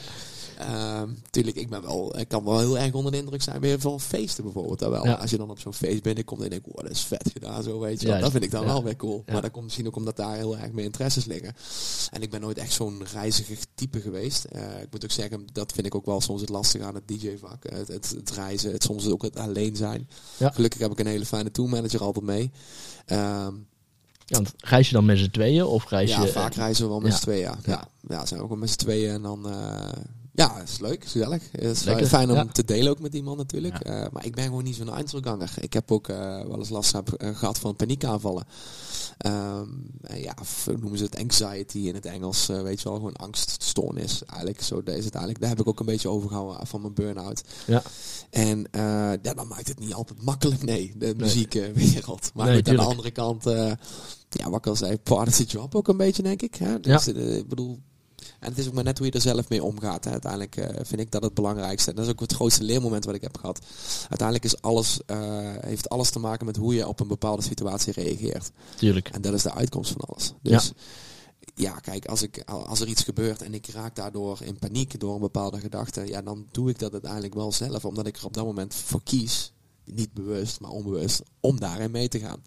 Ja. 0.67 1.01
Ehm, 1.01 1.09
tuurlijk, 1.29 1.55
ik 1.57 1.69
ben 1.69 1.81
wel, 1.81 2.19
ik 2.19 2.27
kan 2.27 2.43
wel 2.43 2.59
heel 2.59 2.77
erg 2.77 2.93
onder 2.93 3.11
de 3.11 3.17
indruk 3.17 3.41
zijn 3.41 3.61
weer 3.61 3.79
van 3.79 3.99
feesten 3.99 4.43
bijvoorbeeld. 4.43 4.79
Daar 4.79 4.89
wel. 4.89 5.05
Ja. 5.05 5.13
Als 5.13 5.29
je 5.31 5.37
dan 5.37 5.49
op 5.49 5.59
zo'n 5.59 5.73
feest 5.73 6.03
binnenkomt 6.03 6.39
en 6.39 6.45
je 6.45 6.51
denkt, 6.51 6.65
wow, 6.67 6.81
dat 6.81 6.91
is 6.91 7.01
vet 7.01 7.29
gedaan, 7.33 7.63
zo 7.63 7.79
weet 7.79 8.01
je. 8.01 8.07
Dat 8.07 8.31
vind 8.31 8.43
ik 8.43 8.51
dan 8.51 8.61
Ja. 8.61 8.67
wel 8.67 8.83
weer 8.83 8.95
cool. 8.95 9.23
Ja. 9.25 9.33
Maar 9.33 9.41
dat 9.41 9.51
komt 9.51 9.63
misschien 9.63 9.87
ook 9.87 9.95
omdat 9.95 10.15
daar 10.15 10.35
heel 10.35 10.57
erg 10.57 10.71
meer 10.71 10.85
interesses 10.85 11.25
liggen. 11.25 11.53
En 12.11 12.21
ik 12.21 12.29
ben 12.29 12.41
nooit 12.41 12.57
echt 12.57 12.73
zo'n 12.73 13.01
reiziger 13.13 13.57
type 13.75 14.01
geweest. 14.01 14.43
Eh, 14.43 14.81
ik 14.81 14.87
moet 14.91 15.03
ook 15.03 15.11
zeggen, 15.11 15.45
dat 15.53 15.71
vind 15.71 15.85
ik 15.85 15.95
ook 15.95 16.05
wel 16.05 16.21
soms 16.21 16.41
het 16.41 16.49
lastige 16.49 16.83
aan 16.85 16.95
het 16.95 17.07
DJ-vak. 17.07 17.63
Het, 17.69 17.87
het, 17.87 18.09
het 18.09 18.31
reizen, 18.31 18.71
het 18.71 18.83
soms 18.83 19.07
ook 19.07 19.21
het 19.21 19.35
alleen 19.35 19.75
zijn. 19.75 20.09
Ja. 20.37 20.49
Gelukkig 20.51 20.79
heb 20.79 20.91
ik 20.91 20.99
een 20.99 21.05
hele 21.07 21.25
fijne 21.25 21.51
tourmanager 21.51 22.01
altijd 22.01 22.25
mee. 22.25 22.51
Ja, 23.05 23.51
want 24.37 24.53
reis 24.57 24.87
je 24.87 24.93
dan 24.93 25.05
met 25.05 25.17
z'n 25.17 25.29
tweeën 25.29 25.63
of 25.65 25.89
reis 25.89 26.09
ja, 26.09 26.21
je... 26.21 26.27
vaak 26.27 26.53
reizen 26.53 26.83
we 26.83 26.89
wel 26.89 26.99
met 26.99 27.11
ja. 27.11 27.17
z'n 27.17 27.23
tweeën. 27.23 27.41
Ja. 27.41 27.57
Ja. 27.65 27.87
ja, 28.07 28.25
zijn 28.25 28.39
we 28.39 28.45
ook 28.45 28.51
wel 28.51 28.59
met 28.59 28.69
z'n 28.69 28.77
tweeën 28.77 29.11
en 29.11 29.21
dan... 29.21 29.49
eh, 29.49 29.89
ja, 30.41 30.57
het 30.59 30.69
is 30.69 30.79
leuk, 30.79 31.03
gezellig. 31.03 31.43
Het 31.51 31.63
is 31.63 31.83
Lekker, 31.83 32.07
fijn 32.07 32.29
om 32.29 32.35
ja. 32.35 32.45
te 32.45 32.65
delen 32.65 32.91
ook 32.91 32.99
met 32.99 33.13
iemand 33.13 33.37
natuurlijk. 33.37 33.79
Eh, 33.79 34.05
maar 34.11 34.25
ik 34.25 34.35
ben 34.35 34.43
gewoon 34.43 34.63
niet 34.63 34.75
zo'n 34.75 34.93
Einzelganger. 34.93 35.53
Ik 35.59 35.73
heb 35.73 35.91
ook 35.91 36.07
eh, 36.07 36.17
wel 36.17 36.57
eens 36.57 36.69
last 36.69 36.91
heb, 36.91 37.13
eh, 37.13 37.35
gehad 37.35 37.59
van 37.59 37.75
paniekaanvallen. 37.75 38.45
En 39.17 40.21
ja, 40.21 40.35
of 40.41 40.67
noemen 40.79 40.97
ze 40.97 41.03
het 41.03 41.17
anxiety 41.17 41.77
in 41.77 41.95
het 41.95 42.05
Engels. 42.05 42.47
weet 42.47 42.81
je 42.81 42.89
wel, 42.89 42.97
gewoon 42.97 43.15
angststoornis. 43.15 44.25
Eigenlijk, 44.25 44.61
zo 44.61 44.77
is 44.77 44.83
het 44.85 45.13
eigenlijk. 45.13 45.39
Daar 45.39 45.49
heb 45.49 45.59
ik 45.59 45.67
ook 45.67 45.79
een 45.79 45.85
beetje 45.85 46.09
overgehouden 46.09 46.67
van 46.67 46.81
mijn 46.81 46.93
burn-out. 46.93 47.43
Ja. 47.65 47.83
En 48.29 48.67
ja, 49.21 49.33
dan 49.33 49.47
maakt 49.47 49.67
het 49.67 49.79
niet 49.79 49.93
altijd 49.93 50.23
makkelijk, 50.23 50.63
nee, 50.63 50.93
de 50.97 51.13
muziekwereld. 51.17 52.31
Maar 52.35 52.45
Nee, 52.47 52.67
aan 52.67 52.75
de 52.75 52.81
andere 52.81 53.11
kant, 53.11 53.43
ja, 54.37 54.49
wat 54.49 54.59
ik 54.59 54.67
al 54.67 54.75
zei, 54.75 54.97
part 54.97 55.27
of 55.27 55.35
the 55.35 55.43
job 55.43 55.75
ook 55.75 55.87
een 55.87 55.97
beetje, 55.97 56.23
denk 56.23 56.41
ik. 56.41 56.55
Hè? 56.55 56.79
Dus, 56.79 57.07
eh, 57.07 57.37
ik 57.37 57.47
bedoel, 57.47 57.79
en 58.41 58.49
het 58.49 58.57
is 58.57 58.67
ook 58.67 58.73
maar 58.73 58.83
net 58.83 58.97
hoe 58.97 59.07
je 59.07 59.13
er 59.13 59.21
zelf 59.21 59.49
mee 59.49 59.63
omgaat. 59.63 60.03
Hè. 60.03 60.11
Uiteindelijk 60.11 60.55
eh, 60.55 60.85
vind 60.85 61.01
ik 61.01 61.11
dat 61.11 61.23
het 61.23 61.33
belangrijkste. 61.33 61.89
En 61.89 61.95
dat 61.95 62.05
is 62.05 62.11
ook 62.11 62.19
het 62.19 62.33
grootste 62.33 62.63
leermoment 62.63 63.05
wat 63.05 63.15
ik 63.15 63.21
heb 63.21 63.37
gehad. 63.37 63.65
Uiteindelijk 63.99 64.43
is 64.43 64.61
alles, 64.61 64.99
eh, 65.05 65.17
heeft 65.59 65.89
alles 65.89 66.09
te 66.09 66.19
maken 66.19 66.45
met 66.45 66.55
hoe 66.55 66.75
je 66.75 66.87
op 66.87 66.99
een 66.99 67.07
bepaalde 67.07 67.41
situatie 67.41 67.93
reageert. 67.93 68.51
Tuurlijk. 68.75 69.09
En 69.09 69.21
dat 69.21 69.33
is 69.33 69.43
de 69.43 69.53
uitkomst 69.53 69.91
van 69.91 70.01
alles. 70.01 70.33
Dus 70.41 70.71
ja, 71.55 71.79
kijk, 71.79 72.05
als, 72.05 72.21
ik, 72.21 72.43
als 72.45 72.79
er 72.79 72.87
iets 72.87 73.03
gebeurt 73.03 73.41
en 73.41 73.53
ik 73.53 73.67
raak 73.67 73.95
daardoor 73.95 74.39
in 74.43 74.59
paniek 74.59 74.99
door 74.99 75.13
een 75.13 75.21
bepaalde 75.21 75.59
gedachte, 75.59 76.07
ja, 76.07 76.21
dan 76.21 76.47
doe 76.51 76.69
ik 76.69 76.79
dat 76.79 76.91
uiteindelijk 76.91 77.33
wel 77.33 77.51
zelf, 77.51 77.85
omdat 77.85 78.07
ik 78.07 78.17
er 78.17 78.25
op 78.25 78.33
dat 78.33 78.45
moment 78.45 78.75
voor 78.75 79.03
kies, 79.03 79.53
niet 79.85 80.13
bewust, 80.13 80.59
maar 80.59 80.71
onbewust, 80.71 81.21
om 81.39 81.59
daarin 81.59 81.91
mee 81.91 82.07
te 82.07 82.19
gaan. 82.19 82.43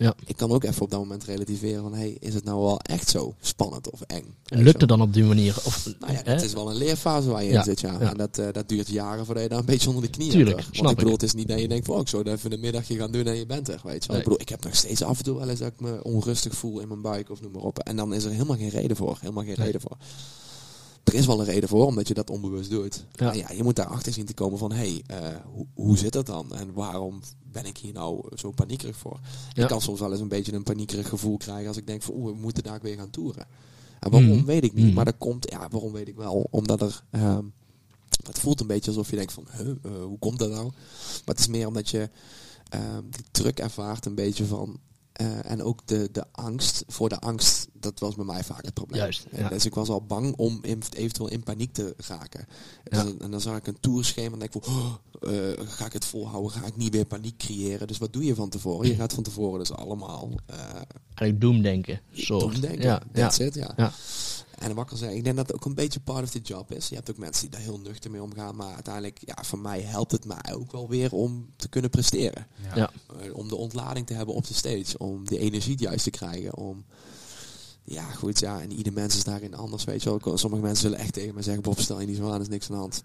Ja. 0.00 0.14
Ik 0.26 0.36
kan 0.36 0.50
ook 0.50 0.64
even 0.64 0.82
op 0.82 0.90
dat 0.90 0.98
moment 1.00 1.24
relativeren 1.24 1.82
van, 1.82 1.94
hey, 1.94 2.16
is 2.20 2.34
het 2.34 2.44
nou 2.44 2.60
wel 2.60 2.80
echt 2.80 3.08
zo 3.08 3.34
spannend 3.40 3.90
of 3.90 4.00
eng? 4.00 4.34
En 4.44 4.62
lukt 4.62 4.80
het 4.80 4.88
dan 4.88 5.00
op 5.00 5.12
die 5.12 5.24
manier? 5.24 5.56
Of, 5.64 5.86
Nou 6.00 6.12
ja, 6.12 6.20
het 6.24 6.42
is 6.42 6.52
wel 6.52 6.70
een 6.70 6.76
leerfase 6.76 7.28
waar 7.30 7.44
je 7.44 7.50
Ja, 7.52 7.58
in 7.58 7.64
zit, 7.64 7.80
ja. 7.80 7.92
ja. 8.00 8.10
En 8.10 8.16
dat, 8.16 8.38
eh, 8.38 8.46
dat 8.52 8.68
duurt 8.68 8.88
jaren 8.88 9.24
voordat 9.26 9.42
je 9.42 9.48
daar 9.48 9.58
een 9.58 9.64
beetje 9.64 9.88
onder 9.88 10.02
de 10.04 10.10
knieën 10.10 10.30
Tuurlijk, 10.30 10.56
hebt. 10.56 10.62
hoor. 10.64 10.74
snap 10.74 10.84
Want 10.84 10.90
ik 10.98 11.04
bedoel, 11.04 11.12
het 11.18 11.22
is 11.22 11.34
niet 11.34 11.48
dat 11.48 11.60
je 11.60 11.68
denkt 11.68 11.86
van, 11.86 11.94
oh, 11.94 12.00
ik 12.00 12.08
zou 12.08 12.22
het 12.28 12.32
even 12.38 12.52
een 12.52 12.60
middagje 12.60 12.96
gaan 12.96 13.10
doen 13.12 13.24
en 13.26 13.36
je 13.36 13.46
bent 13.46 13.68
er, 13.68 13.80
weet 13.84 14.02
je 14.02 14.08
wel. 14.08 14.08
Nee. 14.08 14.16
Ik 14.18 14.22
bedoel, 14.24 14.40
ik 14.40 14.48
heb 14.48 14.64
nog 14.64 14.76
steeds 14.76 15.02
af 15.02 15.18
en 15.18 15.24
toe 15.24 15.38
wel 15.38 15.48
eens 15.48 15.58
dat 15.58 15.68
ik 15.72 15.80
me 15.80 16.04
onrustig 16.04 16.54
voel 16.54 16.80
in 16.80 16.88
mijn 16.88 17.02
buik 17.02 17.30
of 17.30 17.40
noem 17.40 17.52
maar 17.52 17.62
op. 17.62 17.78
En 17.78 17.96
dan 17.96 18.14
is 18.14 18.24
er 18.24 18.30
helemaal 18.30 18.56
geen 18.56 18.68
reden 18.68 18.96
voor, 18.96 19.16
helemaal 19.20 19.44
geen 19.44 19.54
Nee. 19.56 19.66
reden 19.66 19.80
voor. 19.80 19.96
Er 21.04 21.14
is 21.14 21.26
wel 21.26 21.38
een 21.40 21.44
reden 21.46 21.68
voor, 21.68 21.86
omdat 21.86 22.08
je 22.08 22.14
dat 22.14 22.30
onbewust 22.30 22.70
doet. 22.70 23.06
Ja. 23.12 23.32
Ja. 23.32 23.32
ja, 23.48 23.54
je 23.56 23.62
moet 23.62 23.76
daarachter 23.76 24.12
zien 24.12 24.26
te 24.26 24.34
komen 24.34 24.58
van, 24.58 24.72
hé, 24.72 24.76
hey, 24.78 25.02
eh, 25.06 25.36
hoe, 25.52 25.66
hoe 25.74 25.98
zit 25.98 26.12
dat 26.12 26.26
dan? 26.26 26.54
En 26.54 26.72
waarom 26.72 27.20
ben 27.52 27.64
ik 27.64 27.76
hier 27.78 27.92
nou 27.92 28.36
zo 28.36 28.50
paniekerig 28.50 28.96
voor? 28.96 29.20
Ja. 29.52 29.62
Ik 29.62 29.68
kan 29.68 29.80
soms 29.80 30.00
wel 30.00 30.10
eens 30.12 30.20
een 30.20 30.28
beetje 30.28 30.52
een 30.52 30.62
paniekerig 30.62 31.08
gevoel 31.08 31.36
krijgen 31.36 31.68
als 31.68 31.76
ik 31.76 31.86
denk 31.86 32.02
van, 32.02 32.14
oeh, 32.14 32.30
we 32.32 32.38
moeten 32.40 32.62
daar 32.62 32.80
weer 32.82 32.96
gaan 32.96 33.10
toeren. 33.10 33.46
En 34.00 34.10
waarom 34.10 34.30
Mhm. 34.30 34.44
weet 34.44 34.64
ik 34.64 34.72
niet, 34.74 34.84
Mhm. 34.84 34.94
maar 34.94 35.04
dat 35.04 35.18
komt, 35.18 35.50
ja, 35.50 35.68
waarom 35.70 35.92
weet 35.92 36.08
ik 36.08 36.16
wel? 36.16 36.46
Omdat 36.50 36.80
er, 36.80 37.02
ehm, 37.10 37.44
het 38.26 38.38
voelt 38.38 38.60
een 38.60 38.66
beetje 38.66 38.90
alsof 38.90 39.10
je 39.10 39.16
denkt 39.16 39.32
van, 39.32 39.46
huh, 39.56 39.70
eh, 39.82 40.02
hoe 40.04 40.18
komt 40.18 40.38
dat 40.38 40.50
nou? 40.50 40.64
Maar 40.64 41.34
het 41.34 41.38
is 41.38 41.46
meer 41.48 41.66
omdat 41.66 41.88
je 41.88 42.10
ehm, 42.68 43.02
die 43.10 43.24
druk 43.30 43.58
ervaart 43.58 44.06
een 44.06 44.14
beetje 44.14 44.44
van, 44.44 44.78
eh, 45.20 45.50
en 45.50 45.62
ook 45.62 45.86
de, 45.86 46.08
de 46.12 46.24
angst 46.32 46.84
voor 46.88 47.08
de 47.08 47.18
angst, 47.18 47.68
dat 47.72 47.98
was 47.98 48.14
bij 48.14 48.24
mij 48.24 48.44
vaak 48.44 48.64
het 48.64 48.74
probleem. 48.74 49.00
Juist, 49.00 49.26
ja. 49.32 49.48
Dus 49.48 49.64
ik 49.66 49.74
was 49.74 49.88
al 49.88 50.02
bang 50.02 50.36
om 50.36 50.58
in- 50.62 50.82
eventueel 50.96 51.28
in 51.30 51.42
paniek 51.42 51.72
te 51.72 51.94
raken. 52.08 52.40
En, 52.84 52.98
Ja. 52.98 53.04
dan, 53.04 53.20
en 53.20 53.30
dan 53.30 53.40
zag 53.40 53.56
ik 53.56 53.66
een 53.66 53.80
tourschema 53.80 54.32
en 54.32 54.38
denk 54.38 54.54
ik 54.54 54.62
van, 54.64 54.74
oh, 54.74 54.94
eh, 55.32 55.66
ga 55.68 55.86
ik 55.86 55.92
het 55.92 56.04
volhouden? 56.04 56.50
Ga 56.52 56.66
ik 56.66 56.76
niet 56.76 56.92
weer 56.94 57.04
paniek 57.04 57.36
creëren? 57.38 57.86
Dus 57.86 57.98
wat 57.98 58.12
doe 58.12 58.24
je 58.24 58.34
van 58.34 58.48
tevoren? 58.48 58.88
Je 58.88 58.94
gaat 58.94 59.12
van 59.12 59.22
tevoren 59.22 59.58
dus 59.58 59.72
allemaal 59.72 60.28
uh, 60.50 60.56
Eigenlijk 61.14 61.40
doemdenken. 61.40 62.00
Soort. 62.12 62.40
doemdenken. 62.40 62.82
Ja, 62.82 63.02
ja. 63.12 63.22
That's 63.22 63.38
it, 63.38 63.54
ja. 63.54 63.92
En 64.60 64.74
wat 64.74 64.84
ik 64.84 64.90
al 64.90 64.96
zei, 64.96 65.16
ik 65.16 65.24
denk 65.24 65.36
dat 65.36 65.46
het 65.46 65.56
ook 65.56 65.64
een 65.64 65.74
beetje 65.74 66.00
part 66.00 66.22
of 66.22 66.30
the 66.30 66.38
job 66.38 66.72
is. 66.72 66.88
Je 66.88 66.94
hebt 66.94 67.10
ook 67.10 67.16
mensen 67.16 67.42
die 67.42 67.50
daar 67.50 67.60
heel 67.60 67.78
nuchter 67.80 68.10
mee 68.10 68.22
omgaan. 68.22 68.56
Maar 68.56 68.74
uiteindelijk, 68.74 69.18
ja, 69.24 69.36
voor 69.44 69.58
mij 69.58 69.80
helpt 69.80 70.12
het 70.12 70.24
mij 70.24 70.54
ook 70.54 70.72
wel 70.72 70.88
weer 70.88 71.12
om 71.12 71.48
te 71.56 71.68
kunnen 71.68 71.90
presteren. 71.90 72.46
Ja. 72.74 72.90
Eh, 73.20 73.34
om 73.36 73.48
de 73.48 73.56
ontlading 73.56 74.06
te 74.06 74.14
hebben 74.14 74.34
op 74.34 74.46
de 74.46 74.54
stage. 74.54 74.98
Om 74.98 75.26
de 75.28 75.38
energie 75.38 75.78
juist 75.78 76.04
te 76.04 76.10
krijgen. 76.10 76.56
Om, 76.56 76.84
ja, 77.84 78.02
goed, 78.02 78.38
ja. 78.40 78.60
En 78.60 78.72
ieder 78.72 78.92
mens 78.92 79.16
is 79.16 79.24
daarin 79.24 79.54
anders, 79.54 79.84
weet 79.84 80.02
je 80.02 80.18
wel. 80.22 80.38
Sommige 80.38 80.62
mensen 80.62 80.82
zullen 80.82 80.98
echt 80.98 81.12
tegen 81.12 81.34
me 81.34 81.42
zeggen, 81.42 81.62
Bob, 81.62 81.80
stel 81.80 82.00
je 82.00 82.06
niet 82.06 82.16
zo 82.16 82.26
aan, 82.26 82.34
er 82.34 82.40
is 82.40 82.48
niks 82.48 82.70
aan 82.70 82.74
de 82.74 82.80
hand. 82.80 83.02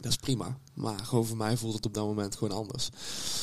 Dat 0.00 0.10
is 0.10 0.16
prima. 0.16 0.58
Maar 0.74 0.98
gewoon 0.98 1.26
voor 1.26 1.36
mij 1.36 1.56
voelt 1.56 1.74
het 1.74 1.86
op 1.86 1.94
dat 1.94 2.04
moment 2.04 2.36
gewoon 2.36 2.56
anders. 2.56 2.88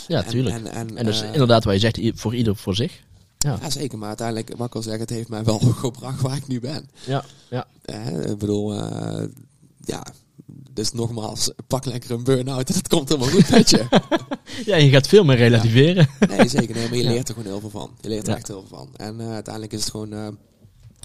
Ja, 0.07 0.23
En- 0.23 0.29
tuurlijk. 0.29 0.55
En, 0.55 0.67
en, 0.67 0.97
En 0.97 1.05
dus 1.05 1.21
eh, 1.21 1.33
inderdaad, 1.33 1.63
wat 1.63 1.73
je 1.73 1.79
zegt, 1.79 2.19
voor 2.19 2.35
ieder 2.35 2.55
voor 2.55 2.75
zich. 2.75 3.03
Ja. 3.45 3.57
ja, 3.61 3.69
zeker. 3.69 3.97
Maar 3.97 4.07
uiteindelijk, 4.07 4.53
wat 4.57 4.67
ik 4.67 4.75
al 4.75 4.81
zeg, 4.81 4.99
het 4.99 5.09
heeft 5.09 5.29
mij 5.29 5.43
wel 5.43 5.59
gebracht 5.83 6.21
waar 6.21 6.35
ik 6.37 6.47
nu 6.47 6.59
ben. 6.59 6.89
Ja, 7.05 7.25
ja. 7.49 7.67
Eh, 7.81 8.29
ik 8.31 8.37
bedoel, 8.37 8.73
eh, 8.75 9.27
ja. 9.85 10.05
Dus 10.71 10.91
nogmaals, 10.91 11.51
pak 11.67 11.85
lekker 11.85 12.11
een 12.11 12.23
burn-out 12.23 12.69
en 12.69 12.75
het 12.75 12.87
komt 12.87 13.09
helemaal 13.09 13.29
goed 13.29 13.49
met 13.49 13.69
je. 13.69 13.87
ja, 14.71 14.75
je 14.75 14.89
gaat 14.89 15.07
veel 15.07 15.23
meer 15.23 15.37
relativeren. 15.37 16.09
Nee, 16.27 16.47
zeker. 16.47 16.75
Nee, 16.75 16.87
maar 16.89 16.97
je 16.97 17.03
leert 17.13 17.27
er 17.27 17.33
gewoon 17.33 17.49
heel 17.49 17.59
veel 17.59 17.69
van. 17.69 17.91
Je 18.01 18.09
leert 18.09 18.23
er 18.23 18.29
Ja. 18.31 18.37
echt 18.37 18.47
heel 18.47 18.65
veel 18.67 18.77
van. 18.77 18.89
En 18.95 19.19
eh, 19.19 19.31
uiteindelijk 19.31 19.73
is 19.73 19.79
het 19.81 19.89
gewoon... 19.89 20.13
eh 20.13 20.27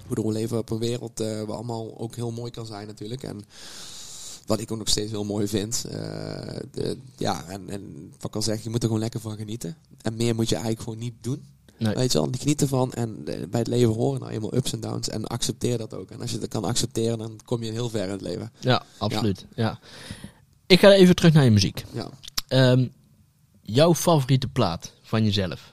ik 0.02 0.10
bedoel, 0.10 0.26
we 0.26 0.32
leven 0.32 0.58
op 0.58 0.70
een 0.70 0.78
wereld 0.78 1.18
waar 1.18 1.52
allemaal 1.52 1.98
ook 1.98 2.14
heel 2.14 2.30
mooi 2.32 2.50
kan 2.50 2.66
zijn 2.66 2.86
natuurlijk. 2.86 3.22
En 3.22 3.44
wat 4.46 4.60
ik 4.60 4.72
ook 4.72 4.78
nog 4.78 4.88
steeds 4.88 5.10
heel 5.10 5.24
mooi 5.24 5.48
vind. 5.48 5.84
de, 6.72 6.96
ja, 7.16 7.44
en, 7.48 7.68
en 7.70 8.12
wat 8.18 8.28
ik 8.30 8.34
al 8.34 8.42
zeg, 8.42 8.62
je 8.62 8.70
moet 8.70 8.78
er 8.82 8.86
gewoon 8.86 9.02
lekker 9.02 9.20
van 9.20 9.36
genieten. 9.36 9.76
En 10.02 10.16
meer 10.16 10.34
moet 10.34 10.48
je 10.48 10.54
eigenlijk 10.54 10.84
gewoon 10.84 10.98
niet 10.98 11.14
doen. 11.20 11.44
Nee. 11.78 11.94
Weet 11.94 12.12
je 12.12 12.18
wel, 12.18 12.30
die 12.30 12.40
genieten 12.40 12.68
van. 12.68 12.92
En 12.92 13.18
eh, 13.26 13.34
bij 13.50 13.60
het 13.60 13.68
leven 13.68 13.94
horen 13.94 14.20
nou 14.20 14.32
eenmaal 14.32 14.54
ups 14.54 14.72
en 14.72 14.80
downs. 14.80 15.08
En 15.08 15.26
accepteer 15.26 15.78
dat 15.78 15.94
ook. 15.94 16.10
En 16.10 16.20
als 16.20 16.30
je 16.30 16.38
dat 16.38 16.48
kan 16.48 16.64
accepteren, 16.64 17.18
dan 17.18 17.38
kom 17.44 17.62
je 17.62 17.70
heel 17.72 17.88
ver 17.88 18.04
in 18.04 18.10
het 18.10 18.20
leven. 18.20 18.52
Ja, 18.60 18.82
absoluut. 18.98 19.46
Ja. 19.54 19.78
Ik 20.66 20.80
ga 20.80 20.92
even 20.92 21.14
terug 21.16 21.32
naar 21.32 21.44
je 21.44 21.50
muziek. 21.50 21.84
Ja. 21.92 22.08
Ehm, 22.48 22.86
jouw 23.62 23.94
favoriete 23.94 24.48
plaat 24.48 24.92
van 25.02 25.24
jezelf? 25.24 25.72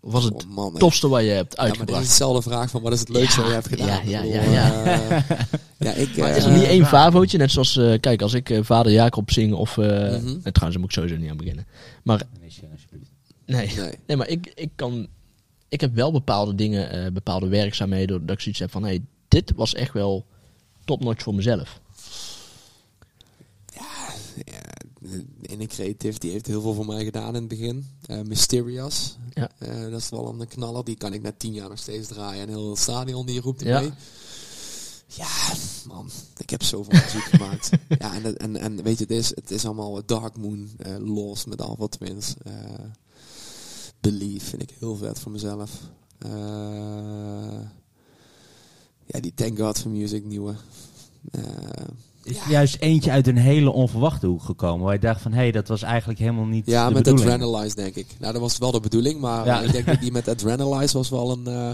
Of 0.00 0.12
was 0.12 0.24
het 0.24 0.44
Oh, 0.44 0.50
man, 0.54 0.74
tofste 0.78 1.08
wat 1.08 1.22
je 1.22 1.28
hebt 1.28 1.54
Ja, 1.56 1.62
maar 1.62 1.66
dit 1.70 1.76
is 1.78 1.80
uitgebracht? 1.80 2.08
dezelfde 2.08 2.42
vraag 2.42 2.70
van 2.70 2.82
wat 2.82 2.92
is 2.92 3.00
het 3.00 3.08
leukste 3.08 3.40
Ja, 3.40 3.46
wat 3.46 3.48
je 3.48 3.54
hebt 3.54 3.68
gedaan? 3.68 4.08
ja, 4.08 4.20
Ik 4.22 4.32
ja, 4.32 4.38
bedoel, 4.40 4.52
ja, 4.52 4.84
eh, 4.94 5.38
ja, 5.78 5.92
ik... 5.92 6.16
Maar 6.16 6.30
eh, 6.30 6.36
is 6.36 6.44
er 6.44 6.52
niet 6.52 6.62
één 6.62 6.86
favootje? 6.86 7.38
Net 7.38 7.50
zoals, 7.50 7.76
eh, 7.76 8.00
kijk, 8.00 8.22
als 8.22 8.32
ik 8.34 8.50
eh, 8.50 8.58
Vader 8.62 8.92
Jacob 8.92 9.30
zing 9.30 9.52
of... 9.54 9.78
eh 9.78 9.84
Mhm. 9.84 9.96
eh, 9.98 10.12
trouwens, 10.12 10.52
daar 10.52 10.78
moet 10.78 10.84
ik 10.84 10.90
sowieso 10.92 11.16
niet 11.16 11.30
aan 11.30 11.36
beginnen. 11.36 11.66
Maar 12.02 12.22
nee, 13.46 13.66
Nee. 13.76 13.94
nee 14.06 14.16
maar 14.16 14.28
ik, 14.28 14.52
ik 14.54 14.70
kan... 14.74 15.06
Ik 15.68 15.80
heb 15.80 15.94
wel 15.94 16.12
bepaalde 16.12 16.54
dingen, 16.54 16.90
eh, 16.90 17.12
bepaalde 17.12 17.48
werkzaamheden, 17.48 18.26
dat 18.26 18.34
ik 18.36 18.42
zoiets 18.42 18.60
heb 18.60 18.70
van... 18.70 18.82
Hey, 18.84 19.04
dit 19.28 19.52
was 19.56 19.74
echt 19.74 19.92
wel 19.92 20.26
topnotch 20.84 21.22
voor 21.22 21.34
mezelf. 21.34 21.80
Ja, 23.74 24.04
in 25.40 25.58
de 25.58 25.66
creative, 25.66 26.18
die 26.18 26.30
heeft 26.30 26.46
heel 26.46 26.60
veel 26.60 26.74
voor 26.74 26.86
mij 26.86 27.04
gedaan 27.04 27.28
in 27.28 27.34
het 27.34 27.48
begin. 27.48 27.86
Eh, 28.06 28.20
Mysterious. 28.20 29.16
Ja. 29.30 29.50
Eh, 29.58 29.80
dat 29.90 30.00
is 30.00 30.08
wel 30.08 30.28
een 30.28 30.48
knaller. 30.48 30.84
Die 30.84 30.96
kan 30.96 31.12
ik 31.12 31.22
na 31.22 31.32
tien 31.36 31.52
jaar 31.52 31.68
nog 31.68 31.78
steeds 31.78 32.08
draaien. 32.08 32.42
En 32.42 32.48
heel 32.48 32.70
het 32.70 32.78
stadion 32.78 33.26
die 33.26 33.40
roept 33.40 33.62
Ja. 33.62 33.80
mee. 33.80 33.90
Ja, 35.06 35.52
man. 35.86 36.10
Ik 36.36 36.50
heb 36.50 36.62
zoveel 36.62 36.92
muziek 37.00 37.22
gemaakt. 37.34 37.70
Ja, 37.98 38.14
en, 38.14 38.36
en, 38.36 38.56
en 38.56 38.82
weet 38.82 38.98
je, 38.98 39.04
het 39.04 39.12
is, 39.12 39.28
het 39.28 39.50
is 39.50 39.64
allemaal 39.64 40.06
Dark 40.06 40.36
Moon, 40.36 40.70
eh 40.78 40.96
Lost 40.98 41.46
met 41.46 41.60
Alpha 41.60 41.86
Twins. 41.86 42.34
Believe 44.02 44.46
vind 44.46 44.62
ik 44.62 44.74
heel 44.78 44.96
vet 44.96 45.18
voor 45.18 45.32
mezelf. 45.32 45.70
Eh, 46.18 46.30
ja, 49.06 49.20
die 49.20 49.34
Thank 49.34 49.58
God 49.58 49.78
for 49.78 49.90
Music 49.90 50.24
nieuwe. 50.24 50.54
Eh, 51.30 51.42
Is 52.22 52.36
er 52.38 52.50
juist 52.50 52.76
eentje 52.80 53.10
uit 53.10 53.26
een 53.26 53.36
hele 53.36 53.70
onverwachte 53.70 54.26
hoek 54.26 54.42
gekomen. 54.42 54.84
Waar 54.84 54.94
je 54.94 55.00
dacht 55.00 55.20
van, 55.20 55.32
hé, 55.32 55.38
hey, 55.38 55.50
dat 55.52 55.68
was 55.68 55.82
eigenlijk 55.82 56.18
helemaal 56.18 56.44
niet 56.44 56.66
Ja, 56.66 56.88
de 56.88 56.94
met 56.94 57.02
bedoeling. 57.02 57.30
Adrenalize 57.30 57.74
denk 57.74 57.94
ik. 57.94 58.06
Nou, 58.18 58.32
dat 58.32 58.42
was 58.42 58.58
wel 58.58 58.70
de 58.72 58.80
bedoeling, 58.80 59.20
maar 59.20 59.46
Ja. 59.46 59.60
ik 59.60 59.72
denk 59.72 59.86
dat 59.86 60.00
die 60.00 60.12
met 60.12 60.28
Adrenalize 60.28 60.96
was 60.96 61.08
wel 61.08 61.30
een... 61.30 61.46
eh, 61.46 61.70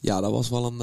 ja, 0.00 0.20
dat 0.20 0.30
was 0.30 0.48
wel 0.48 0.66
een... 0.66 0.80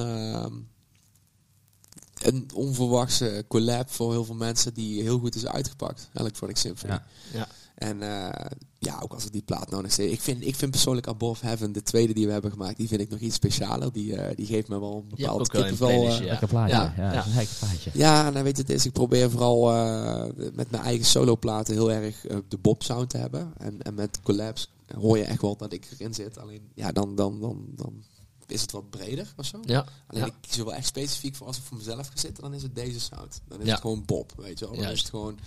een 2.23 2.49
onverwachte 2.53 3.45
collab 3.47 3.89
voor 3.89 4.11
heel 4.11 4.25
veel 4.25 4.35
mensen 4.35 4.73
die 4.73 5.01
heel 5.01 5.19
goed 5.19 5.35
is 5.35 5.45
uitgepakt. 5.45 6.09
Electronic 6.13 6.57
Symphony. 6.57 6.93
Ja. 6.93 7.05
Ja. 7.33 7.47
En 7.75 8.01
eh, 8.01 8.45
ja, 8.79 8.99
ook 8.99 9.13
als 9.13 9.25
ik 9.25 9.31
die 9.31 9.41
plaat 9.41 9.69
nou 9.69 9.81
nog 9.81 9.91
steeds... 9.91 10.13
Ik 10.13 10.21
vind, 10.21 10.45
ik 10.45 10.55
vind 10.55 10.71
persoonlijk 10.71 11.07
Above 11.07 11.45
Heaven, 11.45 11.71
de 11.71 11.81
tweede 11.83 12.13
die 12.13 12.25
we 12.25 12.31
hebben 12.31 12.51
gemaakt, 12.51 12.77
die 12.77 12.87
vind 12.87 13.01
ik 13.01 13.09
nog 13.09 13.19
iets 13.19 13.35
specialer. 13.35 13.91
Die, 13.91 14.15
eh, 14.15 14.35
die 14.35 14.45
geeft 14.45 14.67
me 14.67 14.79
wel 14.79 14.95
een 14.95 15.17
Ja, 15.17 15.27
bepaald 15.29 15.49
kippenvel, 15.49 15.89
eh, 16.07 16.19
ja. 16.19 16.23
Lekker 16.25 16.47
plaatje. 16.47 16.75
Ja, 16.75 16.93
Ja, 16.97 17.25
een 17.25 17.33
lekker 17.35 17.55
plaatje. 17.59 17.91
ja, 17.93 18.29
nou 18.29 18.43
weet 18.43 18.55
je, 18.55 18.61
het 18.61 18.71
is, 18.71 18.85
ik 18.85 18.91
probeer 18.91 19.29
vooral 19.31 19.71
eh, 19.71 20.25
met 20.53 20.71
mijn 20.71 20.83
eigen 20.83 21.05
soloplaten 21.05 21.73
heel 21.73 21.91
erg 21.91 22.21
de 22.47 22.57
Bob 22.57 22.83
sound 22.83 23.09
te 23.09 23.17
hebben. 23.17 23.53
En, 23.57 23.81
en 23.81 23.93
met 23.93 24.19
collabs 24.23 24.69
hoor 24.99 25.17
je 25.17 25.23
echt 25.23 25.41
wel 25.41 25.55
dat 25.57 25.73
ik 25.73 25.87
erin 25.99 26.13
zit. 26.13 26.37
Alleen, 26.37 26.61
ja, 26.73 26.91
dan, 26.91 27.15
dan, 27.15 27.39
dan, 27.41 27.65
dan 27.75 28.03
is 28.47 28.61
het 28.61 28.71
wat 28.71 28.89
breder 28.89 29.33
of 29.37 29.45
zo. 29.45 29.59
Ja, 29.65 29.85
Alleen 30.07 30.21
ja. 30.21 30.27
ik 30.27 30.33
kies 30.41 30.57
er 30.57 30.65
wel 30.65 30.73
echt 30.73 30.87
specifiek 30.87 31.35
voor 31.35 31.47
als 31.47 31.57
ik 31.57 31.63
voor 31.63 31.77
mezelf 31.77 32.07
ga 32.07 32.17
zitten, 32.19 32.43
dan 32.43 32.53
is 32.53 32.63
het 32.63 32.75
deze 32.75 32.99
sound. 32.99 33.41
Dan 33.47 33.59
is 33.59 33.65
Ja. 33.65 33.71
het 33.71 33.81
gewoon 33.81 34.03
Bob, 34.05 34.33
weet 34.37 34.59
je 34.59 34.65
wel. 34.65 34.73
Dan 34.73 34.83
Juist. 34.83 34.95
is 34.97 35.01
het 35.01 35.09
gewoon 35.09 35.39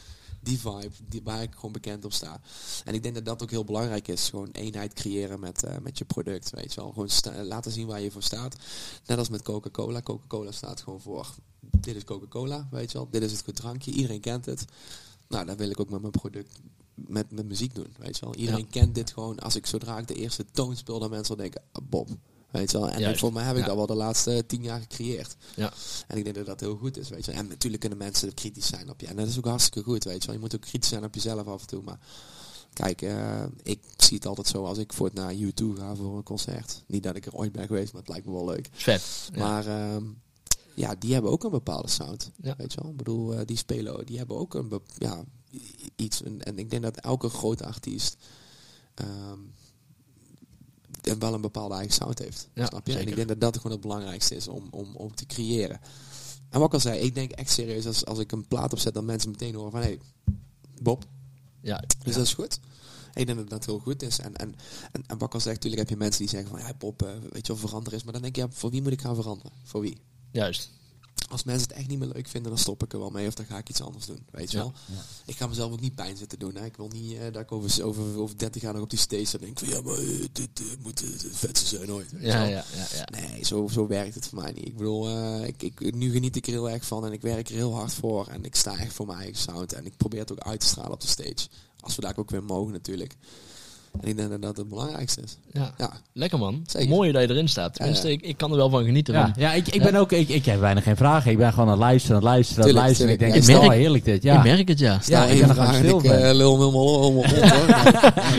die 0.49 0.59
vibe, 0.59 0.91
die, 1.09 1.21
waar 1.25 1.43
ik 1.43 1.55
gewoon 1.55 1.73
bekend 1.73 2.05
op 2.05 2.13
sta. 2.13 2.41
En 2.85 2.95
ik 2.95 3.03
denk 3.03 3.15
dat 3.15 3.25
dat 3.25 3.43
ook 3.43 3.51
heel 3.51 3.65
belangrijk 3.65 4.09
is. 4.09 4.29
Gewoon 4.29 4.49
eenheid 4.53 4.93
creëren 4.93 5.41
met, 5.41 5.63
eh, 5.63 5.79
met 5.83 5.99
je 5.99 6.05
product, 6.05 6.51
weet 6.51 6.75
je 6.75 6.81
wel. 6.81 6.91
Gewoon 6.93 7.09
sta- 7.09 7.43
laten 7.45 7.73
zien 7.73 7.87
waar 7.87 8.01
je 8.01 8.11
voor 8.11 8.23
staat. 8.23 8.57
Net 9.07 9.19
als 9.19 9.29
met 9.29 9.43
Coca-Cola. 9.43 10.03
Coca-Cola 10.03 10.53
staat 10.53 10.81
gewoon 10.81 11.01
voor, 11.01 11.35
dit 11.61 11.97
is 11.97 12.05
Coca-Cola, 12.05 12.69
weet 12.71 12.93
je 12.93 12.99
wel. 12.99 13.09
Dit 13.11 13.23
is 13.23 13.33
het 13.33 13.43
goed 13.45 13.57
drankje, 13.57 13.91
iedereen 13.91 14.21
kent 14.21 14.45
het. 14.47 14.65
Nou, 15.29 15.47
dat 15.47 15.57
wil 15.59 15.71
ik 15.71 15.81
ook 15.81 15.91
met 15.91 16.01
mijn 16.01 16.13
product, 16.13 16.61
met, 16.95 17.31
met 17.31 17.47
muziek 17.47 17.75
doen, 17.75 17.95
weet 17.99 18.19
je 18.19 18.25
wel. 18.25 18.35
Iedereen 18.35 18.69
kent 18.69 18.95
dit 18.95 19.11
gewoon. 19.13 19.39
Als 19.39 19.57
ik 19.57 19.67
zodra 19.67 19.99
ik 19.99 20.09
de 20.09 20.15
eerste 20.15 20.45
toon 20.53 20.77
speel, 20.77 20.99
dan 20.99 21.11
mensen 21.11 21.37
denken, 21.37 21.63
ah, 21.73 21.83
Bob. 21.89 22.09
Weet 22.51 22.71
je 22.71 22.79
wel. 22.79 22.89
En 22.91 23.01
Juist. 23.01 23.21
voor 23.21 23.33
mij 23.33 23.45
heb 23.45 23.55
ik 23.55 23.61
Ja. 23.61 23.67
dat 23.67 23.77
wel 23.77 23.87
de 23.87 23.95
laatste 23.95 24.45
tien 24.47 24.63
jaar 24.63 24.81
gecreëerd. 24.81 25.37
Ja. 25.57 25.73
En 26.07 26.17
ik 26.17 26.25
denk 26.25 26.37
dat 26.37 26.47
dat 26.47 26.61
heel 26.61 26.77
goed 26.77 26.97
is, 26.97 27.09
weet 27.09 27.25
je. 27.25 27.33
En 27.33 27.47
natuurlijk 27.49 27.81
kunnen 27.81 27.99
mensen 27.99 28.35
kritisch 28.35 28.67
zijn 28.67 28.91
op 28.91 29.01
je. 29.01 29.07
En 29.07 29.17
dat 29.17 29.27
is 29.29 29.39
ook 29.39 29.45
hartstikke 29.45 29.83
goed, 29.91 30.05
weet 30.05 30.21
je 30.21 30.27
wel. 30.27 30.35
Je 30.35 30.41
moet 30.41 30.55
ook 30.55 30.61
kritisch 30.61 30.89
zijn 30.89 31.05
op 31.05 31.15
jezelf 31.15 31.47
af 31.47 31.61
en 31.61 31.67
toe. 31.67 31.83
Maar 31.83 31.99
kijk, 32.73 33.03
eh, 33.03 33.43
ik 33.63 33.81
zie 33.97 34.17
het 34.17 34.27
altijd 34.27 34.47
zo 34.47 34.65
als 34.65 34.79
ik 34.79 34.93
voor 34.93 35.07
het 35.07 35.15
naar 35.15 35.35
U2 35.35 35.77
ga 35.77 35.95
voor 35.95 36.17
een 36.17 36.23
concert. 36.23 36.83
Niet 36.87 37.03
dat 37.03 37.17
ik 37.17 37.27
er 37.27 37.35
ooit 37.35 37.53
ben 37.53 37.67
geweest, 37.67 37.93
maar 37.93 38.01
het 38.03 38.11
lijkt 38.11 38.27
me 38.27 38.33
wel 38.33 38.45
leuk. 38.45 38.69
Vet. 38.73 39.03
Ja. 39.33 39.39
Maar 39.39 39.67
ehm, 39.67 40.05
ja, 40.75 40.95
die 40.99 41.13
hebben 41.13 41.31
ook 41.31 41.45
een 41.45 41.51
bepaalde 41.51 41.89
sound. 41.89 42.31
Ja. 42.43 42.55
Weet 42.59 42.73
je 42.73 42.81
wel? 42.83 42.91
Ik 42.91 42.97
bedoel, 42.97 43.35
eh, 43.35 43.41
die 43.47 43.57
spelen, 43.57 44.07
die 44.07 44.19
hebben 44.19 44.37
ook 44.37 44.55
een, 44.55 44.81
ja, 44.99 45.25
iets. 45.97 46.23
En, 46.23 46.43
en 46.43 46.59
ik 46.59 46.71
denk 46.71 46.83
dat 46.83 46.97
elke 47.01 47.29
grote 47.29 47.65
artiest 47.67 48.17
ehm, 48.95 49.39
wel 51.19 51.35
een 51.35 51.41
bepaalde 51.41 51.75
eigen 51.75 51.95
sound 51.95 52.19
heeft. 52.19 52.49
Ja, 52.55 52.67
snap 52.67 52.87
je? 52.87 52.99
En 52.99 53.09
ik 53.09 53.17
denk 53.17 53.29
dat 53.29 53.41
dat 53.41 53.57
gewoon 53.57 53.73
het 53.73 53.81
belangrijkste 53.81 54.37
is 54.37 54.49
om, 54.49 54.69
om, 54.71 54.97
om 54.97 55.15
te 55.15 55.27
creëren. 55.27 55.81
En 56.51 56.59
wat 56.59 56.69
ik 56.69 56.75
al 56.75 56.81
zei, 56.81 57.01
ik 57.01 57.15
denk 57.15 57.31
echt 57.31 57.51
serieus 57.51 57.87
als, 57.87 58.05
als 58.05 58.19
ik 58.19 58.33
een 58.33 58.47
plaat 58.47 58.73
opzet, 58.73 58.95
dat 58.95 59.05
mensen 59.05 59.31
meteen 59.31 59.55
horen 59.55 59.71
van 59.71 59.81
hé, 59.81 59.87
hey, 59.87 60.01
Bob, 60.83 61.05
ja. 61.61 61.85
dus 62.05 62.15
dat 62.15 62.25
is 62.25 62.35
goed. 62.35 62.61
Ik 63.15 63.27
denk 63.27 63.39
dat 63.39 63.51
dat 63.51 63.67
heel 63.67 63.79
goed 63.79 64.03
is. 64.03 64.19
En, 64.19 64.37
en, 64.37 64.55
en, 64.93 65.03
en 65.07 65.19
wat 65.19 65.29
ik 65.29 65.35
al 65.35 65.41
zeg, 65.41 65.53
natuurlijk 65.53 65.81
heb 65.83 65.91
je 65.91 65.97
mensen 65.97 66.21
die 66.21 66.31
zeggen 66.31 66.51
van 66.51 66.59
ja, 66.59 66.75
Bob, 66.79 67.03
eh, 67.03 67.09
weet 67.31 67.47
je 67.47 67.53
wel, 67.53 67.63
verander 67.63 67.93
is. 67.93 68.03
Maar 68.03 68.13
dan 68.13 68.23
denk 68.23 68.37
je, 68.37 68.43
ja, 68.43 68.49
voor 68.51 68.71
wie 68.71 68.83
moet 68.83 68.93
ik 68.93 69.01
gaan 69.01 69.15
veranderen? 69.15 69.53
Voor 69.65 69.81
wie? 69.81 69.97
Juist. 70.31 70.71
Als 71.29 71.45
mensen 71.45 71.69
het 71.69 71.77
echt 71.77 71.89
niet 71.89 71.99
meer 71.99 72.11
leuk 72.13 72.29
vinden, 72.29 72.51
dan 72.51 72.61
stop 72.61 72.83
ik 72.83 72.93
er 72.93 72.99
wel 72.99 73.11
mee 73.11 73.27
of 73.27 73.35
dan 73.35 73.47
ga 73.47 73.59
ik 73.59 73.69
iets 73.69 73.81
anders 73.81 74.07
doen. 74.07 74.27
Weet 74.31 74.51
je 74.51 74.57
Ja. 74.57 74.63
wel? 74.63 74.73
Ik 75.27 75.37
ga 75.37 75.47
mezelf 75.47 75.73
ook 75.73 75.81
niet 75.81 75.95
pijn 75.95 76.17
zitten 76.17 76.39
doen. 76.39 76.55
Hè. 76.55 76.65
Ik 76.65 76.77
wil 76.77 76.89
niet 76.89 77.13
eh, 77.13 77.21
dat 77.33 77.43
ik 77.43 77.53
over, 77.53 77.85
over, 77.85 78.19
over 78.19 78.39
30 78.39 78.63
jaar 78.63 78.73
nog 78.73 78.83
op 78.83 78.91
die 78.91 78.99
stage 78.99 79.39
en 79.39 79.45
denk 79.45 79.59
van 79.59 79.69
ja, 79.69 79.81
maar 79.81 79.99
eh, 79.99 80.25
dit 80.33 80.49
eh, 80.61 80.65
moet 80.83 81.01
het 81.01 81.27
vetste 81.31 81.67
zijn 81.77 81.93
ooit. 81.93 82.11
ja, 82.21 82.45
ja, 82.45 82.65
ja. 82.95 83.07
Nee, 83.21 83.45
zo, 83.45 83.69
zo 83.69 83.87
werkt 83.87 84.15
het 84.15 84.27
voor 84.27 84.41
mij 84.43 84.53
niet. 84.53 84.67
Ik 84.67 84.77
bedoel, 84.77 85.09
eh, 85.09 85.47
ik, 85.47 85.63
ik, 85.63 85.95
nu 85.95 86.11
geniet 86.11 86.37
ik 86.37 86.47
er 86.47 86.53
heel 86.53 86.71
erg 86.71 86.85
van 86.85 87.05
en 87.07 87.13
ik 87.13 87.21
werk 87.21 87.49
er 87.49 87.55
heel 87.55 87.75
hard 87.75 87.93
voor. 87.93 88.27
En 88.27 88.45
ik 88.45 88.55
sta 88.55 88.79
echt 88.79 88.93
voor 88.93 89.07
mijn 89.07 89.19
eigen 89.19 89.37
sound. 89.41 89.73
En 89.73 89.87
ik 89.87 89.97
probeer 89.97 90.21
het 90.21 90.33
ook 90.33 90.39
uit 90.41 90.61
te 90.61 90.67
stralen 90.67 90.93
op 90.93 91.01
de 91.01 91.07
stage. 91.09 91.49
Als 91.81 91.95
we 91.97 92.03
daar 92.03 92.17
ook 92.19 92.31
weer 92.31 92.45
mogen 92.45 92.73
natuurlijk. 92.73 93.17
Ik 94.03 94.17
denk 94.17 94.31
dat 94.31 94.43
dat 94.43 94.57
het 94.57 94.69
belangrijkste 94.69 95.21
is. 95.25 95.37
ja. 95.53 95.75
Ja, 95.79 95.91
Lekker 96.13 96.39
man. 96.39 96.63
Zeker. 96.67 96.89
Mooi 96.89 97.13
dat 97.13 97.23
je 97.23 97.29
erin 97.29 97.49
staat. 97.49 97.75
Tenminste, 97.75 98.07
Ja, 98.09 98.13
Ik, 98.15 98.23
ik 98.23 98.37
kan 98.37 98.51
er 98.51 98.57
wel 98.57 98.71
van 98.71 98.85
genieten. 98.85 99.33
Ja, 99.37 99.53
ik, 99.53 99.69
ik 99.69 99.83
ben 99.83 99.95
ook, 99.95 100.13
ik, 100.13 100.29
ik 100.29 100.45
heb 100.45 100.61
bijna 100.61 100.81
geen 100.81 100.97
vragen. 100.97 101.31
Ik 101.31 101.37
ben 101.39 101.51
gewoon 101.51 101.65
aan 101.67 101.71
het 101.73 101.81
luisteren, 101.81 102.17
aan 102.17 102.23
het 102.23 102.33
luisteren, 102.33 102.63
aan 102.63 102.69
het 102.69 102.79
luisteren. 102.79 103.13
Ik 103.13 103.19
denk, 103.19 103.31
Ja, 103.33 103.37
het 103.39 103.49
is 103.49 103.55
ik 103.55 103.61
wel 103.61 103.69
merk- 103.69 103.81
heerlijk 103.81 104.05
dit. 104.05 104.23
Ja. 104.23 104.37
Ik 104.37 104.43
merk 104.43 104.69
het, 104.69 104.79
ja. 104.79 105.01
Ja, 105.07 105.25
ik 105.25 105.47
ben 105.47 105.57
en 105.57 105.75
stil 105.75 105.99
ik 105.99 106.05
eh, 106.05 106.33
lul 106.35 106.59
helemaal 106.59 107.07
om. 107.07 107.17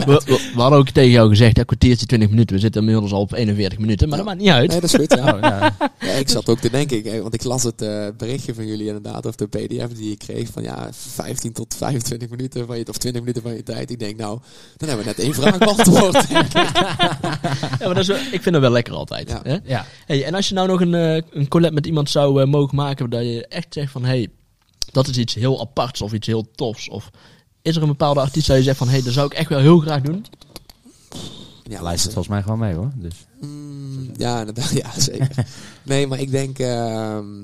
We, 0.10 0.22
we, 0.26 0.51
we 0.55 0.62
hadden 0.62 0.80
ook 0.80 0.89
tegen 0.89 1.10
jou 1.12 1.30
gezegd, 1.30 1.57
ja, 1.57 1.64
kwartiertje, 1.64 2.05
20 2.05 2.30
minuten. 2.30 2.55
We 2.55 2.62
zitten 2.62 2.82
inmiddels 2.82 3.12
al 3.12 3.22
op 3.22 3.34
41 3.34 3.80
minuten, 3.80 4.10
maar 4.10 4.18
Ja. 4.18 4.24
dat 4.24 4.34
maakt 4.34 4.45
niet 4.45 4.53
uit. 4.55 4.70
Nee, 4.72 4.80
dat 4.82 4.89
is 4.89 4.95
goed. 4.99 5.14
Ja. 5.18 5.18
Oh, 5.34 5.39
ja. 5.41 5.76
Ja, 5.99 6.12
ik 6.12 6.30
zat 6.30 6.49
ook 6.49 6.60
te 6.60 6.70
denken, 6.70 6.97
ik, 6.97 7.05
eh, 7.05 7.22
want 7.22 7.34
ik 7.34 7.43
las 7.43 7.64
het 7.64 7.82
eh, 7.82 8.05
berichtje 8.18 8.53
van 8.53 8.68
jullie 8.68 8.86
inderdaad, 8.86 9.26
of 9.26 9.36
de 9.36 9.47
pdf 9.47 9.88
die 9.97 10.10
je 10.10 10.18
kreeg, 10.18 10.49
van 10.51 10.64
ja, 10.64 10.88
15 10.91 11.53
tot 11.53 11.76
25 11.78 12.30
minuten 12.30 12.66
van 12.68 12.78
je, 12.78 12.88
of 12.88 12.97
20 12.97 13.22
minuten 13.22 13.41
van 13.41 13.53
je 13.53 13.64
tijd. 13.64 13.91
Ik 13.91 13.99
denk, 13.99 14.18
nou, 14.18 14.39
dan 14.78 14.88
hebben 14.88 15.05
we 15.05 15.12
net 15.16 15.20
één 15.26 15.34
vraag 15.34 15.49
beantwoord. 15.58 16.28
Ja, 17.80 17.86
maar 17.86 17.95
dat 17.95 17.97
is, 17.97 18.08
wel- 18.08 18.18
ik 18.18 18.41
vind 18.41 18.45
het 18.56 18.60
wel 18.60 18.72
lekker 18.72 18.93
altijd. 18.93 19.30
Ja. 19.30 19.39
Hè? 19.43 19.58
ja. 19.64 19.86
Hey, 20.06 20.26
en 20.26 20.34
als 20.34 20.47
je 20.50 20.54
nou 20.56 20.68
nog 20.68 20.82
een, 20.82 20.93
eh, 20.93 21.22
een 21.32 21.47
collab 21.47 21.72
met 21.72 21.86
iemand 21.86 22.10
zou 22.10 22.41
eh, 22.41 22.47
mogen 22.47 22.76
maken, 22.76 23.10
dat 23.10 23.22
je 23.22 23.47
echt 23.47 23.74
zegt 23.74 23.91
van, 23.91 24.06
hey, 24.06 24.28
dat 24.91 25.08
is 25.08 25.18
iets 25.18 25.34
heel 25.34 25.60
aparts 25.62 26.02
of 26.02 26.14
iets 26.14 26.28
heel 26.28 26.52
tofs. 26.56 26.89
Of 26.89 27.10
is 27.62 27.76
er 27.76 27.82
een 27.82 27.88
bepaalde 27.88 28.20
artiest 28.20 28.47
dat 28.47 28.58
je 28.58 28.64
zegt 28.64 28.78
van, 28.78 28.89
hey, 28.89 29.02
dat 29.02 29.14
zou 29.14 29.26
ik 29.26 29.34
echt 29.34 29.50
wel 29.50 29.60
heel 29.60 29.80
graag 29.80 30.02
doen? 30.02 30.26
Ja, 31.64 31.82
Luistert 31.82 32.14
volgens 32.14 32.34
mij 32.34 32.43
gewoon 32.43 32.60
mee 32.60 32.74
hoor. 32.74 32.91
Dus. 32.95 33.14
Mm, 33.41 34.10
ja, 34.18 34.39
inderdaad, 34.39 34.70
ja, 34.84 35.00
zeker. 35.00 35.45
nee, 35.84 36.08
maar 36.08 36.20
ik 36.20 36.32
denk, 36.32 36.60
ehm, 36.60 37.39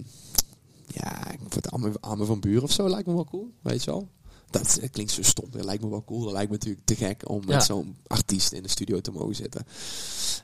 ja, 0.87 1.31
ik 1.31 1.65
Arme, 1.69 1.91
Arme 1.99 2.25
van 2.25 2.39
Buren 2.39 2.63
of 2.63 2.71
zo 2.71 2.89
lijkt 2.89 3.07
me 3.07 3.13
wel 3.13 3.25
cool, 3.25 3.49
weet 3.61 3.83
je 3.83 3.91
wel. 3.91 4.07
Dat, 4.49 4.77
eh, 4.81 4.89
klinkt 4.91 5.11
zo 5.11 5.21
stom, 5.23 5.45
dat 5.51 5.65
lijkt 5.65 5.83
me 5.83 5.89
wel 5.89 6.03
cool. 6.03 6.23
Dat 6.23 6.31
lijkt 6.33 6.49
me 6.49 6.57
natuurlijk 6.57 6.85
te 6.85 6.95
gek 6.95 7.21
om 7.29 7.41
Ja. 7.47 7.55
met 7.55 7.63
zo'n 7.63 7.95
artiest 8.07 8.51
in 8.51 8.63
de 8.63 8.69
studio 8.69 9.01
te 9.01 9.11
mogen 9.11 9.35
zitten. 9.35 9.65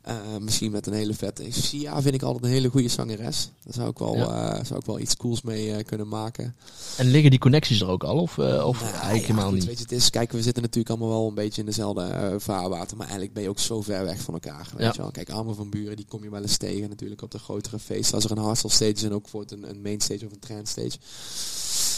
Eh, 0.01 0.15
misschien 0.39 0.71
met 0.71 0.87
een 0.87 0.93
hele 0.93 1.13
vette... 1.13 1.45
Sia 1.49 2.01
vind 2.01 2.15
ik 2.15 2.21
altijd 2.21 2.43
een 2.43 2.49
hele 2.49 2.69
goede 2.69 2.87
zangeres. 2.87 3.49
Daar 3.63 3.73
zou 3.73 3.89
ik 3.89 3.97
wel, 3.97 4.15
eh, 4.15 4.63
zou 4.65 4.79
ik 4.79 4.85
wel 4.85 4.99
iets 4.99 5.15
cools 5.17 5.41
mee 5.41 5.83
kunnen 5.83 6.07
maken. 6.07 6.55
En 6.97 7.07
liggen 7.07 7.29
die 7.29 7.39
connecties 7.39 7.81
er 7.81 7.87
ook 7.87 8.03
al? 8.03 8.17
Of, 8.17 8.31
of 8.31 8.37
Nou, 8.37 8.65
eigenlijk 8.81 9.15
ja, 9.15 9.21
helemaal 9.21 9.51
niet? 9.51 9.65
Weet 9.65 9.77
je, 9.77 9.83
het 9.83 9.91
is, 9.91 10.09
kijk, 10.09 10.31
we 10.31 10.41
zitten 10.41 10.61
natuurlijk 10.63 10.89
allemaal 10.89 11.17
wel 11.19 11.27
een 11.27 11.33
beetje 11.33 11.59
in 11.61 11.67
dezelfde 11.67 12.35
vaarwater. 12.37 12.97
Maar 12.97 13.05
eigenlijk 13.05 13.33
ben 13.33 13.43
je 13.43 13.49
ook 13.49 13.59
zo 13.59 13.81
ver 13.81 14.03
weg 14.03 14.21
van 14.21 14.33
elkaar. 14.33 14.67
Weet 14.71 14.85
Ja. 14.85 14.91
je 14.95 15.01
wel? 15.01 15.11
Kijk, 15.11 15.29
Armen 15.29 15.55
van 15.55 15.69
Buren, 15.69 15.95
die 15.95 16.05
kom 16.05 16.23
je 16.23 16.29
wel 16.29 16.41
eens 16.41 16.57
tegen 16.57 16.89
natuurlijk 16.89 17.21
op 17.21 17.31
de 17.31 17.39
grotere 17.39 17.79
feesten. 17.79 18.15
Als 18.15 18.23
er 18.23 18.31
een 18.31 18.37
hardstyle 18.37 18.73
stage 18.73 18.91
is 18.91 19.03
en 19.03 19.13
ook 19.13 19.27
voor 19.27 19.43
een, 19.47 19.69
een 19.69 19.81
main 19.81 20.01
stage 20.01 20.25
of 20.25 20.31
een 20.31 20.39
trend 20.39 20.67
stage. 20.67 20.97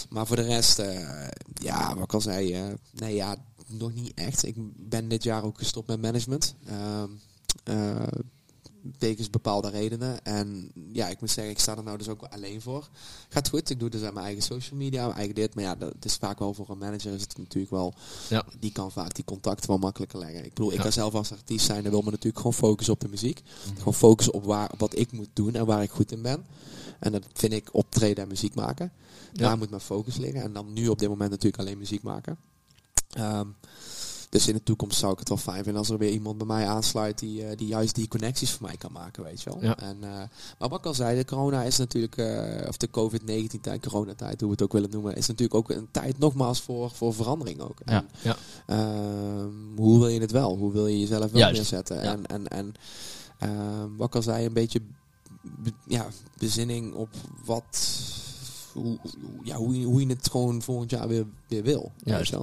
Maar 0.09 0.27
voor 0.27 0.35
de 0.35 0.41
rest, 0.41 0.79
eh, 0.79 1.27
ja, 1.53 1.95
wat 1.95 2.03
ik 2.03 2.13
al 2.13 2.21
zei, 2.21 2.53
eh, 2.53 2.73
nee 2.91 3.15
ja, 3.15 3.35
nog 3.67 3.93
niet 3.93 4.11
echt. 4.15 4.45
Ik 4.45 4.55
ben 4.89 5.07
dit 5.07 5.23
jaar 5.23 5.43
ook 5.43 5.57
gestopt 5.57 5.87
met 5.87 6.01
management. 6.01 6.55
Ehm 6.65 7.09
eh, 7.63 8.07
bepaalde 9.31 9.69
redenen. 9.69 10.23
En 10.23 10.71
ja, 10.91 11.07
ik 11.07 11.19
moet 11.19 11.29
zeggen, 11.31 11.53
ik 11.53 11.59
sta 11.59 11.77
er 11.77 11.83
nou 11.83 11.97
dus 11.97 12.07
ook 12.07 12.23
alleen 12.23 12.61
voor. 12.61 12.89
Gaat 13.29 13.49
goed, 13.49 13.69
ik 13.69 13.79
doe 13.79 13.89
dus 13.89 14.03
aan 14.03 14.13
mijn 14.13 14.25
eigen 14.25 14.43
social 14.43 14.79
media, 14.79 15.05
mijn 15.05 15.17
eigen 15.17 15.35
dit. 15.35 15.55
Maar 15.55 15.63
ja, 15.63 15.75
dat 15.75 15.93
is 15.99 16.15
vaak 16.15 16.39
wel 16.39 16.53
voor 16.53 16.69
een 16.69 16.77
manager 16.77 17.13
is 17.13 17.21
het 17.21 17.37
natuurlijk 17.37 17.71
wel... 17.71 17.93
Ja. 18.29 18.45
Die 18.59 18.71
kan 18.71 18.91
vaak 18.91 19.15
die 19.15 19.23
contacten 19.23 19.69
wel 19.69 19.77
makkelijker 19.77 20.19
leggen. 20.19 20.43
Ik 20.45 20.53
bedoel, 20.53 20.69
ik 20.71 20.77
Ja. 20.77 20.81
kan 20.81 20.91
zelf 20.91 21.13
als 21.13 21.31
artiest 21.31 21.65
zijn 21.65 21.85
en 21.85 21.91
wil 21.91 22.01
me 22.01 22.09
natuurlijk 22.09 22.37
gewoon 22.37 22.53
focussen 22.53 22.93
op 22.93 22.99
de 22.99 23.07
muziek. 23.07 23.41
Gewoon 23.77 23.93
focussen 23.93 24.33
op, 24.33 24.43
waar, 24.43 24.71
op 24.71 24.79
wat 24.79 24.97
ik 24.97 25.11
moet 25.11 25.29
doen 25.33 25.55
en 25.55 25.65
waar 25.65 25.83
ik 25.83 25.91
goed 25.91 26.11
in 26.11 26.21
ben. 26.21 26.45
En 27.03 27.11
dat 27.11 27.23
vind 27.33 27.53
ik 27.53 27.69
optreden 27.71 28.23
en 28.23 28.29
muziek 28.29 28.55
maken. 28.55 28.91
Ja. 29.33 29.47
Daar 29.47 29.57
moet 29.57 29.69
mijn 29.69 29.81
focus 29.81 30.17
liggen. 30.17 30.41
En 30.41 30.53
dan 30.53 30.73
nu 30.73 30.87
op 30.87 30.99
dit 30.99 31.09
moment 31.09 31.29
natuurlijk 31.29 31.61
alleen 31.63 31.77
muziek 31.77 32.03
maken. 32.03 32.37
Ehm, 33.09 33.47
dus 34.29 34.47
in 34.47 34.53
de 34.53 34.63
toekomst 34.63 34.99
zou 34.99 35.11
ik 35.13 35.19
het 35.19 35.29
wel 35.29 35.37
fijn 35.37 35.63
vinden 35.63 35.75
als 35.81 35.89
er 35.89 35.97
weer 35.97 36.11
iemand 36.11 36.37
bij 36.37 36.47
mij 36.47 36.67
aansluit 36.67 37.19
die, 37.19 37.45
eh, 37.45 37.57
die 37.57 37.67
juist 37.67 37.95
die 37.95 38.07
connecties 38.07 38.51
voor 38.51 38.67
mij 38.67 38.77
kan 38.77 38.91
maken, 38.91 39.23
weet 39.23 39.41
je 39.41 39.49
wel. 39.49 39.63
Ja. 39.63 39.77
En, 39.77 39.97
eh, 40.03 40.09
maar 40.59 40.69
wat 40.69 40.79
ik 40.79 40.85
al 40.85 40.93
zei, 40.93 41.17
de 41.17 41.25
corona 41.25 41.63
is 41.63 41.77
natuurlijk, 41.77 42.17
eh, 42.17 42.67
of 42.67 42.77
de 42.77 42.89
COVID-19 42.89 43.61
tijd, 43.61 43.87
coronatijd, 43.87 44.39
hoe 44.39 44.49
we 44.49 44.55
het 44.55 44.63
ook 44.63 44.71
willen 44.73 44.89
noemen, 44.89 45.15
is 45.15 45.27
natuurlijk 45.27 45.55
ook 45.59 45.69
een 45.69 45.87
tijd 45.91 46.19
nogmaals 46.19 46.61
voor, 46.61 46.89
voor 46.91 47.13
verandering 47.13 47.59
ook. 47.61 47.77
Ja. 47.85 47.91
En, 47.93 48.07
Ja. 48.21 48.35
ehm, 48.67 49.49
hoe 49.75 49.99
wil 49.99 50.07
je 50.07 50.19
het 50.19 50.31
wel? 50.31 50.57
Hoe 50.57 50.71
wil 50.71 50.87
je 50.87 50.99
jezelf 50.99 51.31
wel 51.31 51.51
neerzetten? 51.51 51.95
Ja. 52.03 52.11
En, 52.11 52.25
en, 52.25 52.47
en 52.47 52.73
ehm, 53.39 53.95
wat 53.97 54.07
ik 54.07 54.15
al 54.15 54.21
zei, 54.21 54.45
een 54.45 54.53
beetje 54.53 54.81
be- 54.81 54.93
ja, 55.87 56.07
bezinning 56.37 56.93
op 56.93 57.09
wat, 57.45 57.99
hoe, 58.73 58.99
ja, 59.43 59.55
hoe, 59.55 59.79
je, 59.79 59.85
hoe 59.85 60.01
je 60.01 60.07
het 60.07 60.29
gewoon 60.29 60.61
volgend 60.61 60.89
jaar 60.89 61.07
weer, 61.07 61.25
weer 61.47 61.63
wil. 61.63 61.91
Juist. 62.03 62.35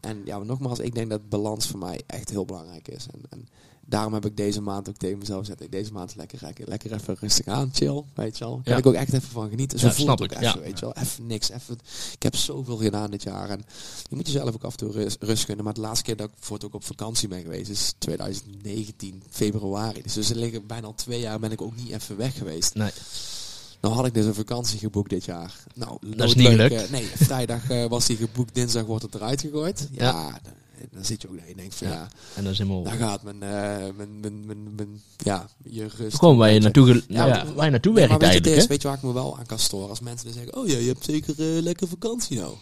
En 0.00 0.22
ja, 0.24 0.38
nogmaals, 0.38 0.78
ik 0.78 0.94
denk 0.94 1.10
dat 1.10 1.28
balans 1.28 1.66
voor 1.66 1.78
mij 1.78 2.02
echt 2.06 2.30
heel 2.30 2.44
belangrijk 2.44 2.88
is. 2.88 3.06
En, 3.12 3.20
en 3.30 3.48
daarom 3.86 4.14
heb 4.14 4.24
ik 4.26 4.36
deze 4.36 4.60
maand 4.60 4.88
ook 4.88 4.96
tegen 4.96 5.18
mezelf 5.18 5.38
gezegd, 5.40 5.62
ik 5.62 5.72
deze 5.72 5.92
maand 5.92 6.16
lekker, 6.16 6.38
lekker, 6.42 6.68
lekker 6.68 6.92
even 6.92 7.16
rustig 7.20 7.46
aan, 7.46 7.70
chill, 7.72 8.02
weet 8.14 8.38
je 8.38 8.44
wel. 8.44 8.60
Kan 8.64 8.72
Ja. 8.72 8.78
ik 8.78 8.86
ook 8.86 8.94
echt 8.94 9.12
even 9.12 9.28
van 9.28 9.48
genieten. 9.48 9.78
Zo 9.78 9.86
Ja, 9.86 9.92
voelt 9.92 10.06
snap 10.06 10.18
het 10.18 10.30
ook 10.32 10.36
ik, 10.38 10.44
even, 10.44 10.58
ja. 10.60 10.64
weet 10.66 10.78
je 10.78 10.84
wel. 10.84 10.94
Even 10.94 11.26
niks, 11.26 11.50
even, 11.50 11.78
ik 12.12 12.22
heb 12.22 12.36
zoveel 12.36 12.76
gedaan 12.76 13.10
dit 13.10 13.22
jaar. 13.22 13.48
En 13.50 13.64
je 14.10 14.16
moet 14.16 14.26
jezelf 14.26 14.54
ook 14.54 14.64
af 14.64 14.70
en 14.72 14.76
toe 14.78 14.90
rust, 14.92 15.16
rust 15.22 15.44
gunnen. 15.44 15.64
Maar 15.64 15.74
de 15.74 15.80
laatste 15.80 16.04
keer 16.04 16.16
dat 16.16 16.28
ik 16.28 16.34
voor 16.40 16.56
het 16.56 16.64
ook 16.64 16.74
op 16.74 16.84
vakantie 16.84 17.28
ben 17.28 17.42
geweest 17.42 17.70
is 17.70 17.94
2019, 17.98 19.22
februari. 19.30 20.02
Dus, 20.02 20.12
dus 20.12 20.30
er 20.30 20.36
liggen 20.36 20.66
bijna 20.66 20.86
al 20.86 20.94
twee 20.94 21.20
jaar 21.20 21.38
ben 21.38 21.52
ik 21.52 21.60
ook 21.62 21.76
niet 21.76 21.90
even 21.90 22.16
weg 22.16 22.36
geweest. 22.38 22.74
Nee. 22.74 22.90
Nou 23.80 23.94
had 23.94 24.06
ik 24.06 24.14
dus 24.14 24.24
een 24.24 24.34
vakantie 24.34 24.78
geboekt 24.78 25.10
dit 25.10 25.24
jaar. 25.24 25.54
Nou, 25.74 25.98
is 26.16 26.34
niet 26.34 26.46
gelukt. 26.46 26.74
eh, 26.84 26.90
nee, 26.90 27.04
vrijdag 27.14 27.70
eh, 27.70 27.86
was 27.86 28.06
die 28.06 28.16
geboekt, 28.16 28.54
dinsdag 28.54 28.84
wordt 28.84 29.02
het 29.02 29.14
eruit 29.14 29.40
gegooid. 29.40 29.88
Ja, 29.92 30.40
Dan, 30.90 30.98
dan 30.98 31.04
zit 31.04 31.22
je 31.22 31.28
ook 31.28 31.36
daar 31.36 31.46
en 31.46 31.56
denkt 31.56 31.74
van 31.74 31.88
Ja. 31.88 31.92
ja, 31.94 32.08
En 32.34 32.42
dat 32.44 32.52
is 32.52 32.58
helemaal... 32.58 32.82
daar 32.82 32.96
gaat 32.96 33.22
mijn, 33.22 33.42
eh, 33.42 33.94
mijn, 33.96 34.20
mijn, 34.20 34.46
mijn, 34.46 34.74
mijn, 34.74 35.02
ja, 35.16 35.48
je 35.64 35.86
rust. 35.96 36.18
Gewoon 36.18 36.36
waar 36.36 36.50
je 36.50 36.60
naartoe, 36.60 37.02
Ja, 37.08 37.52
waar 37.54 37.64
je 37.64 37.70
naartoe 37.70 37.92
maar 37.92 38.00
werkt 38.08 38.10
weet 38.10 38.20
je, 38.20 38.26
eigenlijk, 38.26 38.62
is, 38.62 38.66
weet 38.66 38.82
je 38.82 38.88
waar 38.88 38.96
ik 38.96 39.02
me 39.02 39.12
wel 39.12 39.38
aan 39.38 39.46
kan 39.46 39.58
storen? 39.58 39.88
Als 39.88 40.00
mensen 40.00 40.24
dan 40.26 40.34
zeggen, 40.34 40.56
oh 40.56 40.68
ja, 40.68 40.78
je 40.78 40.86
hebt 40.86 41.04
zeker 41.04 41.34
eh, 41.56 41.62
lekker 41.62 41.88
vakantie 41.88 42.38
nou. 42.38 42.54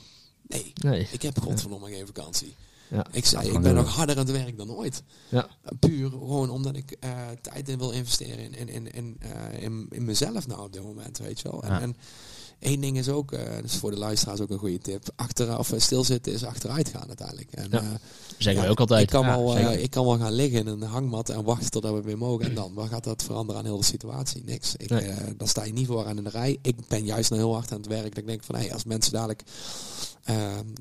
Nee, 0.47 0.73
Nee. 0.75 1.09
ik 1.11 1.23
heb 1.23 1.41
godverdomme 1.41 1.89
geen 1.91 2.07
vakantie. 2.07 2.55
Ja. 2.89 3.07
Ik 3.11 3.27
zei, 3.27 3.51
ik 3.51 3.61
ben 3.61 3.75
nog 3.75 3.95
harder 3.95 4.19
aan 4.19 4.27
het 4.27 4.37
werk 4.37 4.57
dan 4.57 4.71
ooit. 4.71 5.03
Ja. 5.29 5.49
Puur 5.79 6.11
gewoon 6.11 6.51
omdat 6.51 6.77
ik 6.77 6.97
eh, 7.01 7.11
tijd 7.43 7.69
in 7.69 7.79
wil 7.79 7.91
investeren 7.91 8.39
in, 8.39 8.55
in, 8.55 8.69
in, 8.69 8.93
in, 8.95 9.19
in, 9.61 9.87
in 9.91 10.05
mezelf 10.05 10.47
nou 10.47 10.61
op 10.63 10.73
dit 10.73 10.83
moment, 10.83 11.19
weet 11.19 11.41
je 11.41 11.51
wel. 11.51 11.63
En, 11.63 11.71
Ja. 11.71 11.81
en 11.81 11.97
Eén 12.61 12.81
ding 12.81 12.99
is 12.99 13.09
ook, 13.09 13.33
eh 13.33 13.63
dus 13.63 13.75
voor 13.77 13.91
de 13.91 13.97
luisteraars 13.99 14.41
ook 14.41 14.51
een 14.51 14.59
goede 14.59 14.79
tip. 14.79 15.03
Achter, 15.17 15.59
of 15.59 15.73
eh, 15.73 15.81
stilzitten 15.81 16.33
is 16.33 16.45
achteruit 16.45 16.89
gaan 16.89 17.07
uiteindelijk. 17.09 17.53
En, 17.53 17.69
Ja. 17.71 17.79
eh, 17.81 17.87
Zeggen 18.39 18.53
ja, 18.55 18.61
wij 18.61 18.71
ook 18.71 18.81
altijd. 18.81 19.03
Ik 19.03 19.09
kan, 19.09 19.25
Ja, 19.27 19.37
wel, 19.37 19.57
eh, 19.57 19.83
ik 19.83 19.91
kan 19.91 20.05
wel 20.05 20.19
gaan 20.19 20.33
liggen 20.33 20.61
in 20.61 20.67
een 20.67 20.83
hangmat 20.83 21.29
en 21.29 21.45
wachten 21.45 21.71
totdat 21.71 21.95
we 21.95 22.03
weer 22.03 22.19
mogen. 22.19 22.47
En 22.47 22.55
dan, 22.55 22.75
wat 22.75 22.89
gaat 22.89 23.05
dat 23.05 23.23
veranderen 23.23 23.61
aan 23.61 23.67
heel 23.67 23.79
de 23.79 23.85
situatie? 23.85 24.43
Niks. 24.45 24.77
Ik, 24.77 24.91
Nee. 24.91 25.01
eh, 25.01 25.17
dan 25.37 25.49
sta 25.49 25.65
je 25.65 25.73
niet 25.73 25.87
voor 25.87 26.07
aan 26.07 26.17
in 26.19 26.25
de 26.25 26.31
rij. 26.31 26.59
Ik 26.63 26.77
ben 26.89 27.05
juist 27.05 27.31
nou 27.31 27.43
heel 27.43 27.55
hard 27.55 27.73
aan 27.73 27.79
het 27.79 27.87
werk. 27.87 28.09
Dat 28.09 28.19
ik 28.19 28.27
denk 28.27 28.45
van, 28.45 28.55
hey, 28.55 28.73
als 28.73 28.85
mensen 28.85 29.13
dadelijk 29.13 29.43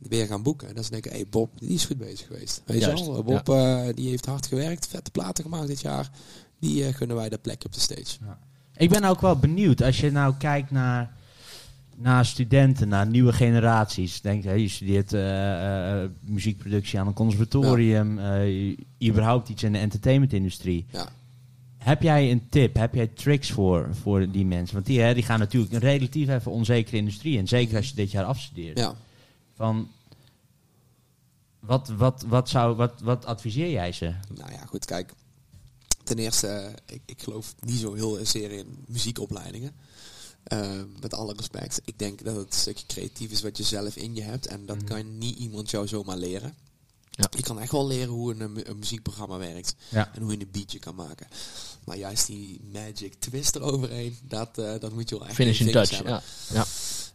weer 0.02 0.26
gaan 0.28 0.44
boeken. 0.44 0.76
Dan 0.76 0.84
denk 0.90 1.06
ik, 1.06 1.12
hey, 1.12 1.26
Bob, 1.30 1.50
die 1.60 1.70
is 1.70 1.86
goed 1.86 1.98
bezig 1.98 2.28
geweest. 2.28 2.62
Weet 2.66 2.80
je 2.84 2.94
wel? 2.94 3.24
Bob, 3.24 3.50
eh, 3.50 3.82
die 3.94 4.10
heeft 4.10 4.26
hard 4.26 4.46
gewerkt, 4.46 4.88
vette 4.88 5.12
platen 5.12 5.44
gemaakt 5.44 5.68
dit 5.68 5.82
jaar. 5.82 6.10
Die 6.60 6.86
eh, 6.86 6.94
gunnen 6.94 7.16
wij 7.18 7.30
dat 7.30 7.42
plekje 7.42 7.68
op 7.68 7.74
de 7.74 7.80
stage. 7.80 8.18
Ik 8.78 8.90
ben 8.90 9.04
ook 9.04 9.22
wel 9.22 9.38
benieuwd, 9.38 9.82
als 9.82 10.00
je 10.00 10.12
nou 10.12 10.34
kijkt 10.38 10.72
naar, 10.72 11.14
naar 12.04 12.26
studenten, 12.26 12.88
naar 12.88 13.08
nieuwe 13.08 13.34
generaties. 13.34 14.22
Denk, 14.22 14.44
hè, 14.44 14.52
je 14.52 14.68
studeert 14.68 15.14
eh, 15.14 16.04
eh, 16.04 16.10
muziekproductie 16.20 17.00
aan 17.00 17.08
een 17.08 17.14
conservatorium, 17.14 18.20
eh, 18.20 18.46
je- 18.48 18.78
überhaupt 19.10 19.50
iets 19.50 19.64
in 19.64 19.72
de 19.72 19.78
entertainmentindustrie. 19.78 20.86
Ja. 20.92 21.08
Heb 21.78 22.02
jij 22.02 22.32
een 22.32 22.50
tip, 22.50 22.76
heb 22.76 22.94
jij 22.94 23.08
tricks 23.08 23.52
voor, 23.52 23.90
voor 24.02 24.32
die 24.32 24.46
mensen? 24.46 24.74
Want 24.76 24.86
die, 24.86 25.00
hè, 25.02 25.14
die 25.14 25.24
gaan 25.24 25.40
natuurlijk 25.40 25.74
een 25.74 25.80
relatief 25.80 26.30
even 26.30 26.52
onzekere 26.52 26.98
industrie 26.98 27.38
in. 27.38 27.48
Zeker 27.48 27.78
als 27.78 27.90
je 27.90 27.96
dit 27.96 28.12
jaar 28.12 28.24
afstudeert. 28.26 28.78
Ja. 28.80 28.96
Van, 29.56 29.88
wat, 31.60 31.88
wat, 31.98 32.26
wat, 32.28 32.50
zou, 32.50 32.76
wat, 32.76 33.02
wat 33.02 33.26
adviseer 33.26 33.70
jij 33.72 33.92
ze? 33.92 34.14
Nou 34.36 34.52
ja, 34.52 34.66
goed, 34.66 34.86
kijk. 34.86 35.14
Ten 36.04 36.18
eerste, 36.18 36.48
eh, 36.48 36.70
ik, 36.96 37.02
ik 37.06 37.22
geloof 37.22 37.56
niet 37.60 37.80
zo 37.80 37.94
heel 37.94 38.20
zeer 38.24 38.52
in 38.52 38.66
muziekopleidingen. 38.88 39.72
Eh, 40.44 40.82
met 41.02 41.14
alle 41.14 41.34
respect. 41.34 41.82
Ik 41.86 42.00
denk 42.00 42.24
dat 42.24 42.36
het 42.36 42.46
een 42.54 42.60
stukje 42.60 42.86
creatief 42.88 43.32
is 43.32 43.42
wat 43.42 43.58
je 43.58 43.64
zelf 43.64 43.96
in 43.96 44.16
je 44.16 44.22
hebt. 44.22 44.48
En 44.48 44.66
dat 44.66 44.84
kan 44.84 45.18
niet 45.18 45.38
iemand 45.38 45.70
jou 45.70 45.88
zomaar 45.88 46.18
leren. 46.18 46.56
Ja. 47.10 47.28
Je 47.38 47.44
kan 47.44 47.60
echt 47.60 47.72
wel 47.72 47.88
leren 47.88 48.14
hoe 48.14 48.34
een, 48.36 48.52
mu- 48.54 48.64
een 48.64 48.80
muziekprogramma 48.80 49.38
werkt. 49.38 49.76
Ja. 49.90 50.12
En 50.16 50.22
hoe 50.22 50.32
je 50.32 50.40
een 50.40 50.52
beatje 50.52 50.80
kan 50.80 50.96
maken. 50.96 51.28
Maar 51.86 51.98
juist 51.98 52.28
die 52.28 52.62
magic 52.72 53.14
twist 53.20 53.56
eroverheen, 53.56 54.18
dat, 54.24 54.58
eh, 54.58 54.80
dat 54.80 54.94
moet 54.94 55.10
je 55.10 55.18
wel 55.20 55.28
echt 55.28 55.40
in 55.40 55.46
Finishing 55.46 55.70
vingers 55.70 55.90
touch. 55.90 56.04
hebben. 56.04 56.24
Ja. 56.54 56.66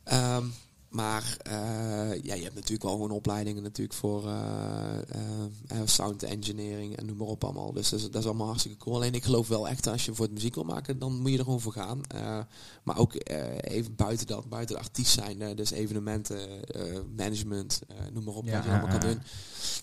Ja. 0.05 0.37
Ehm, 0.37 0.47
maar 0.89 1.37
eh, 1.43 2.23
ja, 2.23 2.35
je 2.35 2.43
hebt 2.43 2.55
natuurlijk 2.55 2.83
wel 2.83 2.93
gewoon 2.93 3.11
opleidingen 3.11 3.63
natuurlijk 3.63 3.99
voor 3.99 4.27
eh, 4.27 5.81
sound 5.85 6.23
engineering 6.23 6.97
en 6.97 7.07
noem 7.07 7.17
maar 7.17 7.27
op 7.27 7.45
allemaal. 7.45 7.73
Dus 7.73 7.89
dat 7.89 7.99
is, 8.01 8.11
dat 8.11 8.21
is 8.21 8.27
allemaal 8.27 8.47
hartstikke 8.47 8.77
cool. 8.79 8.95
Alleen 8.97 9.15
ik 9.15 9.25
geloof 9.25 9.49
wel 9.49 9.69
echt 9.69 9.87
als 9.87 10.05
je 10.05 10.15
voor 10.15 10.25
het 10.25 10.35
muziek 10.35 10.55
wil 10.55 10.65
maken, 10.65 10.99
dan 10.99 11.21
moet 11.21 11.31
je 11.31 11.39
er 11.39 11.45
gewoon 11.45 11.61
voor 11.61 11.73
gaan. 11.73 12.01
Maar 12.83 12.99
ook 12.99 13.15
even 13.61 13.95
buiten 13.97 14.27
dat, 14.27 14.49
buiten 14.49 14.75
de 14.77 14.81
artiest 14.83 15.13
zijn, 15.13 15.57
dus 15.57 15.71
evenementen, 15.71 16.39
management, 17.17 17.81
noem 18.13 18.25
maar 18.25 18.35
op 18.35 18.45
Ja, 18.45 18.55
wat 18.55 18.65
je 18.65 18.71
allemaal 18.71 18.99
kan 18.99 19.11
doen. 19.11 19.21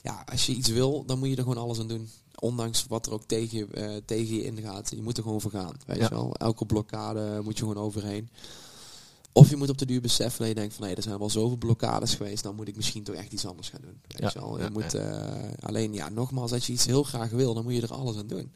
Ja, 0.04 0.24
als 0.32 0.46
je 0.46 0.54
iets 0.54 0.70
wil, 0.70 1.06
dan 1.06 1.20
moet 1.20 1.30
je 1.30 1.36
er 1.36 1.42
gewoon 1.44 1.58
alles 1.64 1.80
aan 1.80 1.88
doen. 1.88 2.10
Ondanks 2.40 2.86
wat 2.88 3.06
er 3.06 3.14
ook 3.14 3.24
tegen, 3.26 3.58
je, 3.58 4.04
tegen 4.06 4.36
je 4.36 4.44
ingaat. 4.46 4.90
Je 4.90 5.02
moet 5.02 5.18
er 5.18 5.24
gewoon 5.24 5.42
voor 5.42 5.52
gaan. 5.52 5.74
Weet 5.86 5.98
Ja. 5.98 6.04
je 6.04 6.10
wel? 6.10 6.36
Elke 6.36 6.66
blokkade 6.66 7.42
moet 7.44 7.58
je 7.58 7.66
gewoon 7.66 7.84
overheen. 7.84 8.30
Of 9.38 9.50
je 9.50 9.56
moet 9.56 9.70
op 9.70 9.78
de 9.78 9.86
duur 9.86 10.02
beseffen 10.02 10.40
dat 10.40 10.48
je 10.48 10.56
denkt 10.56 10.74
van 10.74 10.86
nee, 10.86 10.96
er 10.96 11.02
zijn 11.02 11.20
wel 11.20 11.30
zoveel 11.30 11.58
blokkades 11.58 12.16
geweest, 12.16 12.44
dan 12.44 12.56
moet 12.56 12.68
ik 12.68 12.76
misschien 12.76 13.04
toch 13.04 13.16
echt 13.16 13.34
iets 13.34 13.46
anders 13.46 13.70
gaan 13.70 13.82
doen. 13.82 14.00
Weet 14.08 14.20
Ja, 14.20 14.30
je 14.34 14.40
wel? 14.40 14.58
Je 14.58 14.64
ja, 14.64 14.70
moet, 14.70 14.94
eh, 14.94 15.34
alleen 15.60 15.94
ja, 15.94 16.10
nogmaals, 16.10 16.52
als 16.52 16.68
je 16.68 16.74
iets 16.74 16.86
heel 16.86 17.04
graag 17.04 17.30
wil, 17.30 17.54
dan 17.54 17.64
moet 17.64 17.74
je 17.74 17.82
er 17.82 17.94
alles 17.94 18.18
aan 18.18 18.28
doen. 18.28 18.52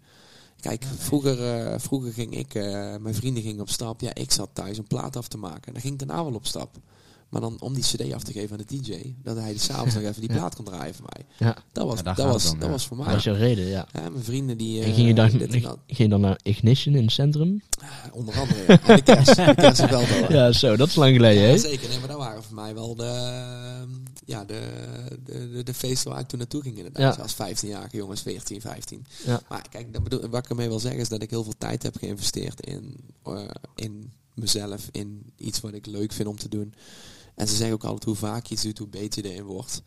Kijk, 0.60 0.86
vroeger, 0.98 1.44
eh, 1.58 1.80
vroeger 1.80 2.14
ging 2.14 2.38
ik, 2.38 2.54
eh, 2.56 2.96
mijn 2.98 3.16
vrienden 3.16 3.44
gingen 3.44 3.62
op 3.62 3.70
stap. 3.70 4.02
Ja, 4.02 4.14
ik 4.14 4.32
zat 4.32 4.50
thuis 4.54 4.78
een 4.78 4.88
plaat 4.88 5.16
af 5.16 5.28
te 5.28 5.38
maken. 5.38 5.64
En 5.66 5.74
dan 5.74 5.82
ging 5.82 5.94
ik 5.94 6.08
daarna 6.08 6.24
wel 6.24 6.34
op 6.34 6.46
stap. 6.46 6.78
Maar 7.30 7.42
dan 7.42 7.58
om 7.60 7.74
die 7.74 7.84
cd 7.84 8.14
af 8.14 8.24
te 8.24 8.32
geven 8.32 8.58
aan 8.58 8.66
de 8.68 8.78
DJ, 8.78 9.14
dat 9.24 9.38
hij 9.38 9.58
s'avonds 9.58 9.96
nog 9.96 10.04
even 10.04 10.22
die 10.22 10.32
Ja. 10.32 10.38
plaat 10.38 10.56
kon 10.56 10.66
draaien 10.66 10.96
voor 10.96 11.06
mij. 11.14 11.26
Ja. 11.48 11.58
Dat 11.72 11.86
was, 11.86 12.04
dat 12.04 12.18
was, 12.18 12.44
dat 12.44 12.56
ja. 12.60 12.70
was 12.70 12.88
voor 12.88 12.98
mij. 12.98 13.06
Dat 13.06 13.16
is 13.16 13.24
jouw 13.24 13.36
reden, 13.36 13.66
ja. 13.66 13.88
Ja, 13.94 14.10
mijn 14.10 14.24
vrienden 14.24 14.58
die... 14.58 14.82
En 14.82 14.88
eh, 14.90 14.94
ging 14.94 15.08
je, 15.08 15.14
dan, 15.14 15.30
dit 15.30 15.52
ging 15.52 15.78
je 15.88 16.08
dan 16.08 16.22
naar 16.22 16.40
Ignition 16.44 16.96
in 16.96 17.04
het 17.04 17.12
centrum? 17.12 17.62
Onder 18.12 18.40
andere, 18.40 18.64
ja. 18.68 18.82
En 18.82 18.96
de 18.96 19.02
kerst. 19.02 19.36
De 19.36 19.56
kerst 19.56 19.90
wel. 19.90 20.04
Ja, 20.30 20.52
zo, 20.52 20.76
dat 20.76 20.88
is 20.88 20.96
lang 20.96 21.16
geleden, 21.16 21.42
Ja, 21.42 21.48
hè? 21.50 21.58
zeker. 21.58 21.90
Nee, 21.90 22.00
maar 22.00 22.08
dat 22.08 22.18
waren 22.18 22.44
voor 22.44 22.56
mij 22.56 22.74
wel 22.74 22.96
de, 22.96 23.04
ehm, 23.04 23.90
ja, 24.26 24.46
de, 24.46 24.62
de, 25.24 25.50
de, 25.52 25.64
de 25.64 25.74
feesten 25.74 26.12
waar 26.12 26.20
ik 26.20 26.28
toen 26.28 26.40
naartoe 26.40 26.62
ging 26.62 26.78
inderdaad. 26.78 27.16
Ja. 27.16 27.22
Als 27.22 27.34
15-jarige 27.34 27.98
jongens, 27.98 28.22
14, 28.22 28.62
15. 28.62 29.06
Ja. 29.26 29.42
Maar 29.50 29.66
kijk, 29.70 29.94
dat 29.94 30.04
bedoel, 30.04 30.30
wat 30.30 30.44
ik 30.44 30.50
ermee 30.50 30.68
wil 30.68 30.80
zeggen 30.80 31.02
is 31.02 31.10
dat 31.10 31.22
ik 31.22 31.30
heel 31.30 31.44
veel 31.44 31.58
tijd 31.58 31.84
heb 31.84 31.98
geïnvesteerd 31.98 32.66
in, 32.66 32.96
eh, 33.24 33.44
in 33.76 34.12
mezelf, 34.34 34.88
in 34.92 35.24
iets 35.38 35.60
wat 35.62 35.74
ik 35.74 35.86
leuk 35.86 36.12
vind 36.12 36.28
om 36.28 36.38
te 36.38 36.50
doen. 36.50 36.74
En 37.40 37.48
ze 37.48 37.56
zeggen 37.56 37.76
ook 37.76 37.84
altijd 37.84 38.04
hoe 38.04 38.16
vaak 38.16 38.46
je 38.46 38.54
iets 38.54 38.64
doet, 38.64 38.78
hoe 38.78 38.88
beter 38.88 39.24
je 39.24 39.32
erin 39.32 39.44
wordt. 39.44 39.82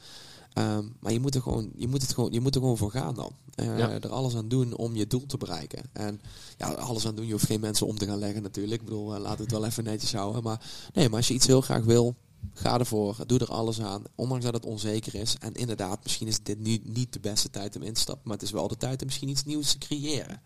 Ehm, 0.52 0.84
maar 1.00 1.12
je 1.12 1.20
moet, 1.20 1.34
er 1.34 1.42
gewoon, 1.42 1.70
je, 1.76 1.88
moet 1.88 2.02
het 2.02 2.14
gewoon, 2.14 2.32
je 2.32 2.40
moet 2.40 2.54
er 2.54 2.60
gewoon 2.60 2.76
voor 2.76 2.90
gaan 2.90 3.14
dan. 3.14 3.32
Eh, 3.54 3.78
Ja. 3.78 3.90
Er 3.90 4.08
alles 4.08 4.36
aan 4.36 4.48
doen 4.48 4.76
om 4.76 4.94
je 4.96 5.06
doel 5.06 5.26
te 5.26 5.36
bereiken. 5.36 5.82
En 5.92 6.20
ja, 6.58 6.68
alles 6.68 7.06
aan 7.06 7.14
doen, 7.14 7.26
je 7.26 7.32
hoeft 7.32 7.46
geen 7.46 7.60
mensen 7.60 7.86
om 7.86 7.98
te 7.98 8.06
gaan 8.06 8.18
leggen 8.18 8.42
natuurlijk. 8.42 8.80
Ik 8.80 8.84
bedoel, 8.86 9.14
uh, 9.14 9.20
laat 9.20 9.38
het 9.38 9.50
wel 9.50 9.64
even 9.64 9.84
netjes 9.84 10.12
houden. 10.12 10.42
Maar 10.42 10.60
nee, 10.92 11.08
maar 11.08 11.16
als 11.16 11.28
je 11.28 11.34
iets 11.34 11.46
heel 11.46 11.60
graag 11.60 11.84
wil, 11.84 12.14
ga 12.52 12.78
ervoor. 12.78 13.16
Doe 13.26 13.38
er 13.38 13.50
alles 13.50 13.80
aan. 13.80 14.02
Ondanks 14.14 14.44
dat 14.44 14.54
het 14.54 14.64
onzeker 14.64 15.14
is. 15.14 15.36
En 15.40 15.54
inderdaad, 15.54 16.02
misschien 16.02 16.26
is 16.28 16.42
dit 16.42 16.58
nu 16.58 16.80
niet 16.84 17.12
de 17.12 17.20
beste 17.20 17.50
tijd 17.50 17.76
om 17.76 17.82
in 17.82 17.92
te 17.92 18.00
stappen. 18.00 18.22
Maar 18.24 18.36
het 18.36 18.46
is 18.46 18.50
wel 18.52 18.68
de 18.68 18.76
tijd 18.76 19.00
om 19.00 19.06
misschien 19.06 19.28
iets 19.28 19.44
nieuws 19.44 19.72
te 19.72 19.78
creëren. 19.78 20.40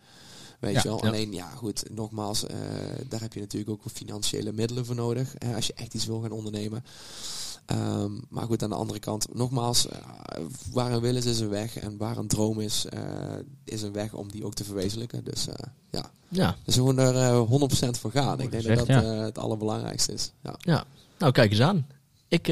Weet 0.60 0.74
Ja, 0.74 0.80
je 0.82 0.88
wel? 0.88 1.00
ja. 1.02 1.08
Alleen, 1.08 1.32
ja 1.32 1.48
goed, 1.50 1.82
nogmaals, 1.94 2.46
eh, 2.46 2.56
daar 3.08 3.20
heb 3.20 3.32
je 3.32 3.40
natuurlijk 3.40 3.70
ook 3.70 3.92
financiële 3.92 4.52
middelen 4.52 4.86
voor 4.86 4.94
nodig. 4.94 5.34
als 5.54 5.66
je 5.66 5.72
echt 5.74 5.94
iets 5.94 6.06
wil 6.06 6.20
gaan 6.20 6.30
ondernemen. 6.30 6.84
Ehm, 7.66 8.12
maar 8.28 8.44
goed, 8.46 8.62
aan 8.62 8.70
de 8.70 8.76
andere 8.76 8.98
kant, 8.98 9.34
nogmaals, 9.34 9.88
eh, 9.88 9.98
waar 10.72 10.92
een 10.92 11.00
wil 11.00 11.16
is, 11.16 11.24
is 11.24 11.40
een 11.40 11.48
weg. 11.48 11.76
En 11.76 11.96
waar 11.96 12.16
een 12.16 12.26
droom 12.28 12.60
is, 12.60 12.86
eh, 12.86 13.00
is 13.64 13.82
een 13.82 13.92
weg 13.92 14.14
om 14.14 14.30
die 14.30 14.44
ook 14.44 14.54
te 14.54 14.64
verwezenlijken. 14.64 15.24
Dus 15.24 15.46
ja, 15.90 16.10
Ja. 16.28 16.56
dus 16.64 16.74
gewoon 16.74 16.98
er 16.98 17.16
eh, 17.16 17.40
100% 17.48 17.98
voor 17.98 18.10
gaan. 18.10 18.40
Ik 18.40 18.50
denk 18.50 18.52
dat 18.52 18.60
gezegd, 18.86 18.86
dat 19.04 19.18
het 19.24 19.38
allerbelangrijkste 19.38 20.12
is. 20.12 20.32
Ja. 20.42 20.54
ja. 20.58 20.84
Nou, 21.18 21.32
kijk 21.32 21.50
eens 21.50 21.60
aan. 21.60 21.86
Ik, 22.28 22.46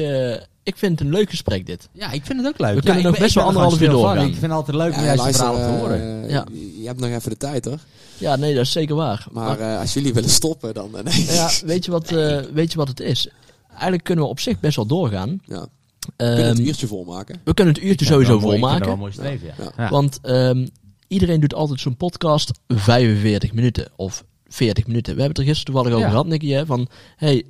ik 0.65 0.77
vind 0.77 0.99
het 0.99 1.07
een 1.07 1.13
leuk 1.13 1.29
gesprek, 1.29 1.65
dit. 1.65 1.89
Ja, 1.91 2.11
ik 2.11 2.25
vind 2.25 2.39
het 2.39 2.47
ook 2.47 2.59
leuk. 2.59 2.75
We 2.75 2.81
kunnen 2.81 3.01
ja, 3.01 3.07
nog 3.09 3.17
best 3.17 3.33
wel 3.33 3.43
er 3.43 3.49
anderhalf 3.49 3.81
uur 3.81 3.85
van. 3.91 3.95
doorgaan. 3.95 4.17
Ik 4.25 4.31
vind 4.31 4.41
het 4.41 4.51
altijd 4.51 4.77
leuk 4.77 4.93
om 4.93 4.99
Ja, 5.03 5.15
juist 5.15 5.35
verhalen 5.37 5.61
te 5.61 5.73
eh, 5.73 5.79
horen. 5.79 6.29
Ja. 6.29 6.45
je, 6.79 6.87
hebt 6.87 6.99
nog 6.99 7.09
even 7.09 7.29
de 7.29 7.37
tijd 7.37 7.65
hoor. 7.65 7.77
Ja, 8.17 8.35
nee, 8.35 8.53
dat 8.55 8.63
is 8.63 8.71
zeker 8.71 8.95
waar. 8.95 9.25
Maar 9.31 9.59
eh, 9.59 9.79
als 9.79 9.93
jullie 9.93 10.13
willen 10.13 10.29
stoppen, 10.29 10.73
dan... 10.73 10.97
eh, 10.97 11.03
nee. 11.03 11.25
ja, 11.25 11.49
weet 11.65 11.85
je, 11.85 11.91
wat, 11.91 12.11
eh, 12.11 12.39
weet 12.53 12.71
je 12.71 12.77
wat 12.77 12.87
het 12.87 12.99
is? 12.99 13.27
Eigenlijk 13.71 14.03
kunnen 14.03 14.23
we 14.23 14.29
op 14.29 14.39
zich 14.39 14.59
best 14.59 14.75
wel 14.75 14.85
doorgaan. 14.85 15.41
Ja. 15.45 15.67
We 15.99 16.13
kunnen 16.25 16.45
het 16.47 16.57
Ehm, 16.57 16.67
uurtje 16.67 16.87
volmaken. 16.87 17.39
we 17.43 17.53
kunnen 17.53 17.73
het 17.73 17.83
uurtje 17.83 18.05
sowieso 18.05 18.39
volmaken. 18.39 18.79
dat 18.79 18.87
wel 18.87 18.97
mooi 18.97 19.11
streven, 19.11 19.47
ja. 19.47 19.53
Ja. 19.63 19.83
Ja. 19.83 19.89
Want 19.89 20.19
ehm, 20.21 20.67
iedereen 21.07 21.39
doet 21.39 21.53
altijd 21.53 21.79
zo'n 21.79 21.97
podcast 21.97 22.51
45 22.67 23.53
minuten 23.53 23.87
of 23.95 24.23
40 24.47 24.87
minuten. 24.87 25.15
We 25.15 25.21
hebben 25.21 25.37
het 25.37 25.47
er 25.47 25.53
gisteren 25.53 25.73
toevallig 25.73 25.97
over 25.97 26.09
gehad, 26.09 26.27
Nicky. 26.27 26.49
Hè, 26.49 26.65
van, 26.65 26.87
hey, 27.15 27.45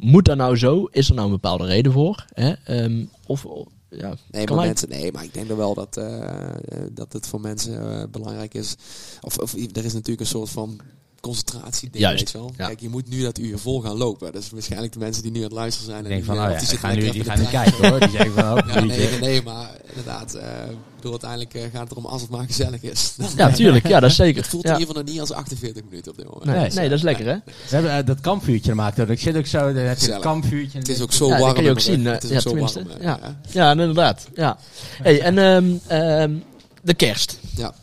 moet 0.00 0.24
dat 0.24 0.36
nou 0.36 0.56
zo? 0.56 0.88
Is 0.90 1.08
er 1.08 1.14
nou 1.14 1.26
een 1.26 1.32
bepaalde 1.32 1.66
reden 1.66 1.92
voor? 1.92 2.24
Hè? 2.32 2.52
Ehm, 2.64 3.04
of, 3.26 3.46
ja, 3.88 4.14
Nee, 4.30 4.46
maar 4.46 4.66
mensen, 4.66 4.88
nee, 4.88 5.12
maar 5.12 5.24
ik 5.24 5.34
denk 5.34 5.50
er 5.50 5.56
wel 5.56 5.74
dat, 5.74 5.96
eh, 5.96 6.48
eh, 6.48 6.54
dat 6.92 7.12
het 7.12 7.26
voor 7.26 7.40
mensen 7.40 8.00
eh, 8.00 8.08
belangrijk 8.10 8.54
is. 8.54 8.76
Of, 9.20 9.38
of 9.38 9.52
er 9.52 9.84
is 9.84 9.92
natuurlijk 9.92 10.20
een 10.20 10.26
soort 10.26 10.50
van 10.50 10.80
concentratie 11.20 11.90
ding, 11.90 12.02
Juist, 12.04 12.18
weet 12.18 12.30
je 12.32 12.38
wel. 12.38 12.52
ja. 12.56 12.66
Kijk, 12.66 12.80
je 12.80 12.88
moet 12.88 13.08
nu 13.08 13.22
dat 13.22 13.38
uur 13.38 13.58
vol 13.58 13.80
gaan 13.80 13.96
lopen. 13.96 14.32
Dus 14.32 14.50
waarschijnlijk 14.50 14.92
de 14.92 14.98
mensen 14.98 15.22
die 15.22 15.32
nu 15.32 15.38
aan 15.38 15.44
het 15.44 15.52
luisteren 15.52 15.86
zijn. 15.90 15.98
Ik 15.98 16.04
en 16.04 16.10
denk 16.10 16.22
die, 16.24 16.34
van, 16.34 16.44
of 16.44 16.52
ja, 16.52 16.58
die 16.58 16.68
die 16.68 16.78
gaan 16.78 16.94
nu, 16.98 17.10
die 17.10 17.24
gaan 17.24 17.48
kijken 17.50 17.88
hoor. 17.88 18.00
Die 18.00 18.10
zeggen 18.10 18.32
van, 18.32 18.44
oh, 18.58 18.74
Ja, 18.74 18.80
nee, 18.84 18.98
nee, 19.10 19.20
nee, 19.20 19.42
maar 19.42 19.70
inderdaad. 19.88 20.34
eh, 20.34 20.46
ik 20.70 20.96
bedoel, 20.96 21.10
uiteindelijk 21.10 21.54
eh, 21.54 21.62
gaat 21.72 21.80
het 21.82 21.90
erom 21.90 22.06
als 22.06 22.20
het 22.22 22.30
maar 22.30 22.46
gezellig 22.46 22.82
is. 22.82 23.14
ja, 23.36 23.50
tuurlijk. 23.60 23.86
Ja, 23.88 24.00
dat 24.00 24.10
is 24.10 24.16
zeker. 24.16 24.40
Het 24.42 24.50
voelt 24.50 24.62
ja. 24.64 24.72
in 24.74 24.78
ieder 24.78 24.88
geval 24.94 25.02
nog 25.04 25.12
niet 25.12 25.20
als 25.20 25.32
48 25.38 25.82
minuten 25.84 26.10
op 26.12 26.16
dit 26.18 26.26
moment. 26.26 26.44
Nee, 26.44 26.56
Nee, 26.58 26.70
nee, 26.70 26.88
dat 26.88 26.98
is 26.98 27.04
lekker, 27.04 27.26
hè? 27.26 27.34
We 27.44 27.52
hebben 27.68 27.96
eh, 27.96 28.06
dat 28.06 28.20
kampvuurtje 28.20 28.70
gemaakt. 28.70 28.96
hoor. 28.96 29.10
Ik 29.10 29.20
zit 29.20 29.36
ook 29.36 29.46
zo, 29.46 29.58
dan 29.72 29.82
heb 29.84 29.98
je 29.98 30.12
het 30.12 30.20
kampvuurtje. 30.20 30.78
Het 30.78 30.88
is 30.88 31.00
ook 31.00 31.12
zo 31.12 31.24
Ja, 31.26 31.30
dat 31.32 31.40
warm. 31.40 31.54
kan 31.54 31.64
je 31.64 31.70
ook 31.70 31.80
zien, 31.80 32.04
Het 32.06 32.24
is 32.24 32.30
ja, 32.30 32.36
ook 32.36 32.42
zo 32.42 32.80
warm. 32.82 32.88
ja. 33.00 33.18
Ja, 33.50 33.70
inderdaad. 33.70 34.26
Ja. 34.34 34.58
Hey, 35.02 35.20
en 35.20 35.38
ehm, 35.38 35.72
ehm, 35.86 36.34
de 36.82 36.94
kerst. 36.94 37.38
Ja. 37.56 37.74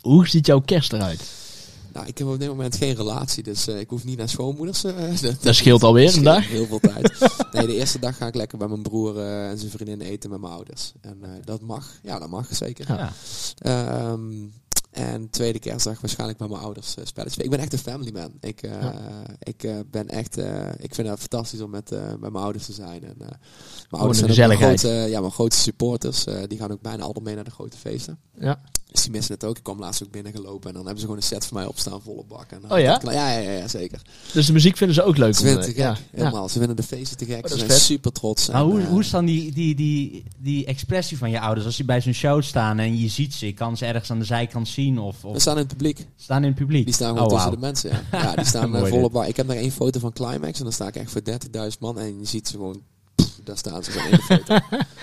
Hoe 0.00 0.28
ziet 0.28 0.46
jouw 0.46 0.60
kerst 0.60 0.92
eruit? 0.92 1.20
Nou, 1.92 2.06
ik 2.06 2.18
heb 2.18 2.26
op 2.26 2.38
dit 2.38 2.48
moment 2.48 2.76
geen 2.76 2.94
relatie, 2.94 3.42
dus 3.42 3.66
eh, 3.66 3.80
ik 3.80 3.90
hoef 3.90 4.04
niet 4.04 4.18
naar 4.18 4.28
schoonmoeders. 4.28 4.84
eh, 4.84 5.20
dat, 5.22 5.42
Dat 5.42 5.54
scheelt 5.54 5.82
alweer 5.82 6.04
een 6.04 6.10
scheelt 6.10 6.24
dag. 6.24 6.48
Heel 6.48 6.66
veel 6.66 6.80
tijd. 6.80 7.18
nee, 7.52 7.66
de 7.66 7.74
eerste 7.74 7.98
dag 7.98 8.16
ga 8.16 8.26
ik 8.26 8.34
lekker 8.34 8.58
bij 8.58 8.68
mijn 8.68 8.82
broer 8.82 9.18
eh, 9.18 9.48
en 9.50 9.58
zijn 9.58 9.70
vriendin 9.70 10.00
eten 10.00 10.30
met 10.30 10.40
mijn 10.40 10.52
ouders. 10.52 10.92
En 11.00 11.20
dat 11.44 11.60
mag. 11.60 11.86
Ja, 12.02 12.18
dat 12.18 12.28
mag 12.28 12.46
zeker. 12.50 12.86
Ja. 12.88 13.12
Ehm, 13.58 14.32
en 14.90 15.30
tweede 15.30 15.58
kerstdag 15.58 16.00
waarschijnlijk 16.00 16.38
bij 16.38 16.48
mijn 16.48 16.60
ouders 16.60 16.96
uh, 16.98 17.04
spelletjes. 17.04 17.44
Ik 17.44 17.50
ben 17.50 17.58
echt 17.58 17.72
een 17.72 17.78
family 17.78 18.10
man. 18.12 18.32
Ik, 18.40 18.62
uh, 18.62 18.82
Ja. 18.82 18.94
ik 19.38 19.62
uh, 19.64 19.78
ben 19.90 20.08
echt, 20.08 20.38
uh, 20.38 20.68
ik 20.78 20.94
vind 20.94 21.08
het 21.08 21.18
fantastisch 21.18 21.60
om 21.60 21.70
met, 21.70 21.92
uh, 21.92 22.14
mijn 22.20 22.34
ouders 22.34 22.66
te 22.66 22.72
zijn. 22.72 23.04
En, 23.04 23.14
mijn 23.18 23.32
ouders 24.02 24.34
zijn 24.34 24.56
grote, 24.56 24.88
ja, 24.88 25.20
mijn 25.20 25.32
grote 25.32 25.56
supporters. 25.56 26.26
Uh, 26.26 26.42
die 26.46 26.58
gaan 26.58 26.72
ook 26.72 26.80
bijna 26.80 27.02
altijd 27.02 27.24
mee 27.24 27.34
naar 27.34 27.44
de 27.44 27.50
grote 27.50 27.76
feesten. 27.76 28.18
Ja. 28.38 28.60
Dus 28.92 29.02
die 29.02 29.10
missen 29.10 29.34
het 29.34 29.44
ook. 29.44 29.56
Ik 29.56 29.62
kwam 29.62 29.78
laatst 29.78 30.02
ook 30.02 30.10
binnengelopen 30.10 30.68
en 30.68 30.74
dan 30.74 30.82
hebben 30.82 30.96
ze 31.00 31.06
gewoon 31.06 31.16
een 31.16 31.26
set 31.26 31.46
van 31.46 31.56
mij 31.56 31.66
opstaan, 31.66 32.02
volle 32.02 32.24
bak. 32.28 32.50
En 32.50 32.58
dan 32.60 32.72
Oh 32.72 32.78
ja? 32.78 33.00
Ja, 33.04 33.12
ja, 33.12 33.38
ja, 33.38 33.50
ja, 33.50 33.68
zeker. 33.68 34.02
Dus 34.32 34.46
de 34.46 34.52
muziek 34.52 34.76
vinden 34.76 34.96
ze 34.96 35.02
ook 35.02 35.16
leuk. 35.16 35.34
Ze 35.34 35.40
om, 35.40 35.46
vinden 35.46 35.64
het 35.64 35.74
te 35.74 35.82
eh, 35.82 35.88
gek. 35.88 35.96
ja, 35.96 36.04
ja. 36.12 36.18
Helemaal. 36.24 36.48
Ze 36.48 36.58
vinden 36.58 36.76
de 36.76 36.82
feesten 36.82 37.16
te 37.16 37.24
gek. 37.24 37.44
Oh, 37.44 37.50
ze 37.50 37.56
zijn 37.56 37.70
vet. 37.70 37.78
super 37.80 38.12
trots. 38.12 38.48
Nou, 38.48 38.64
En, 38.64 38.70
hoe, 38.70 38.80
eh, 38.80 38.88
hoe 38.88 39.00
is 39.00 39.10
dan 39.10 39.24
die, 39.24 39.52
die, 39.52 39.74
die, 39.74 40.24
die 40.38 40.64
expressie 40.64 41.18
van 41.18 41.30
je 41.30 41.40
ouders 41.40 41.66
als 41.66 41.76
je 41.76 41.84
bij 41.84 42.00
zo'n 42.00 42.12
show 42.12 42.42
staan 42.42 42.78
en 42.78 42.98
je 42.98 43.08
ziet 43.08 43.34
ze? 43.34 43.46
Je 43.46 43.52
kan 43.54 43.76
ze 43.76 43.86
ergens 43.86 44.10
aan 44.10 44.18
de 44.18 44.24
zijkant 44.24 44.68
zien 44.68 44.98
of, 44.98 45.24
of 45.24 45.32
we 45.32 45.40
staan 45.40 45.54
in 45.54 45.58
het 45.62 45.68
publiek. 45.68 46.06
staan 46.16 46.42
in 46.42 46.48
het 46.48 46.58
publiek? 46.58 46.84
Die 46.84 46.94
staan 46.94 47.08
gewoon 47.08 47.24
Oh, 47.24 47.32
tussen 47.32 47.50
wauw. 47.50 47.60
de 47.60 47.66
mensen. 47.66 47.90
Ja, 47.90 48.18
ja 48.28 48.34
die 48.34 48.44
staan 48.44 48.76
eh, 48.76 48.84
volle 48.84 49.10
bar. 49.10 49.28
Ik 49.28 49.36
heb 49.36 49.46
nog 49.46 49.56
één 49.56 49.70
foto 49.72 50.00
van 50.00 50.12
Climax 50.12 50.58
en 50.58 50.64
dan 50.64 50.72
sta 50.72 50.86
ik 50.86 50.96
echt 50.96 51.10
voor 51.10 51.22
30.000 51.72 51.78
man 51.80 51.98
en 51.98 52.18
je 52.18 52.24
ziet 52.26 52.48
ze 52.48 52.52
gewoon. 52.56 52.82
Daar 53.44 53.58
staan 53.58 53.84
ze 53.84 53.90
gewoon 53.90 54.06
in 54.06 54.16
de 54.16 54.22
foto. 54.22 54.54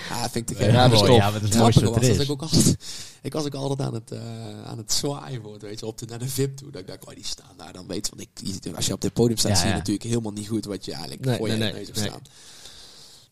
ja, 0.10 0.30
vind 0.32 0.36
ik 0.36 0.58
te 0.58 0.64
gek. 0.64 0.72
Ja, 0.72 0.88
dat 0.88 1.02
is 1.02 1.08
ja, 1.16 1.32
wat 1.32 1.42
het 1.42 1.50
Het 1.50 1.58
mooiste 1.58 1.86
was 1.86 1.96
er 1.96 2.02
dat 2.02 2.10
is. 2.10 2.24
ik 2.24 2.32
ook 2.32 2.42
altijd, 2.42 2.78
ik 3.22 3.34
was 3.34 3.46
ook 3.46 3.54
altijd 3.54 3.88
aan 3.88 3.94
het, 3.94 4.12
eh, 4.12 4.64
aan 4.64 4.78
het 4.78 4.94
zwaaien 4.94 5.42
voor 5.42 5.54
het, 5.54 5.62
weet 5.62 5.80
je, 5.80 5.86
op 5.86 5.98
de, 5.98 6.06
naar 6.06 6.20
de 6.20 6.30
VIP 6.30 6.58
toe. 6.58 6.72
Dat 6.72 6.82
ik 6.82 6.88
dacht, 6.88 7.06
oh, 7.06 7.14
die 7.14 7.26
staan 7.26 7.54
daar, 7.58 7.74
dan 7.74 7.88
weet 7.88 8.08
je, 8.08 8.16
want 8.16 8.30
ik, 8.64 8.76
als 8.76 8.86
je 8.86 8.94
op 8.94 9.02
dit 9.02 9.14
podium 9.14 9.38
staat, 9.38 9.52
Ja, 9.52 9.58
zie 9.58 9.68
je 9.68 9.74
natuurlijk 9.74 10.10
helemaal 10.10 10.32
niet 10.32 10.48
goed 10.48 10.66
wat 10.66 10.86
je 10.86 10.92
eigenlijk 10.92 11.26
Nee, 11.26 11.38
voor 11.38 11.50
je 11.50 11.56
nee, 11.56 11.88
staan. 11.92 12.22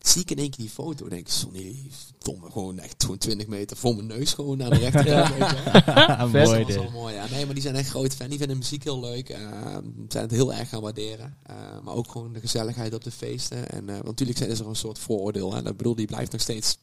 Zie 0.06 0.20
ik 0.22 0.30
in 0.30 0.38
één 0.38 0.50
keer 0.50 0.58
die 0.64 0.70
foto, 0.74 1.08
denk 1.08 1.28
ik, 1.28 1.34
die 1.52 1.90
domme 2.18 2.50
gewoon 2.50 2.78
echt 2.78 3.02
gewoon 3.02 3.18
20 3.18 3.46
meter 3.46 3.76
voor 3.76 3.94
mijn 3.94 4.06
neus 4.06 4.32
gewoon 4.32 4.62
aan 4.62 4.70
de 4.70 4.76
rechterkant. 4.76 5.36
Ja, 5.86 6.26
mooi 6.46 6.64
Dat 6.64 6.84
was 6.84 6.92
mooi, 6.92 7.14
ja. 7.14 7.26
Nee, 7.30 7.44
maar 7.44 7.54
die 7.54 7.62
zijn 7.62 7.74
echt 7.74 7.88
groot 7.88 8.14
fan. 8.14 8.28
Die 8.28 8.38
vinden 8.38 8.56
muziek 8.58 8.84
heel 8.84 9.00
leuk. 9.00 9.28
eh, 9.28 9.40
zijn 10.08 10.22
het 10.24 10.30
heel 10.30 10.52
erg 10.54 10.68
gaan 10.68 10.80
waarderen. 10.82 11.36
Eh, 11.42 11.56
maar 11.82 11.94
ook 11.94 12.10
gewoon 12.10 12.32
de 12.32 12.40
gezelligheid 12.40 12.94
op 12.94 13.04
de 13.04 13.10
feesten. 13.10 13.68
En, 13.70 13.86
want 13.86 14.04
natuurlijk 14.04 14.38
zijn- 14.38 14.50
is 14.50 14.60
er 14.60 14.66
een 14.66 14.76
soort 14.76 14.98
vooroordeel. 14.98 15.54
Hè. 15.54 15.62
Dat 15.62 15.76
bedoel, 15.76 15.94
die 15.94 16.06
blijft 16.06 16.32
nog 16.32 16.40
steeds 16.40 16.78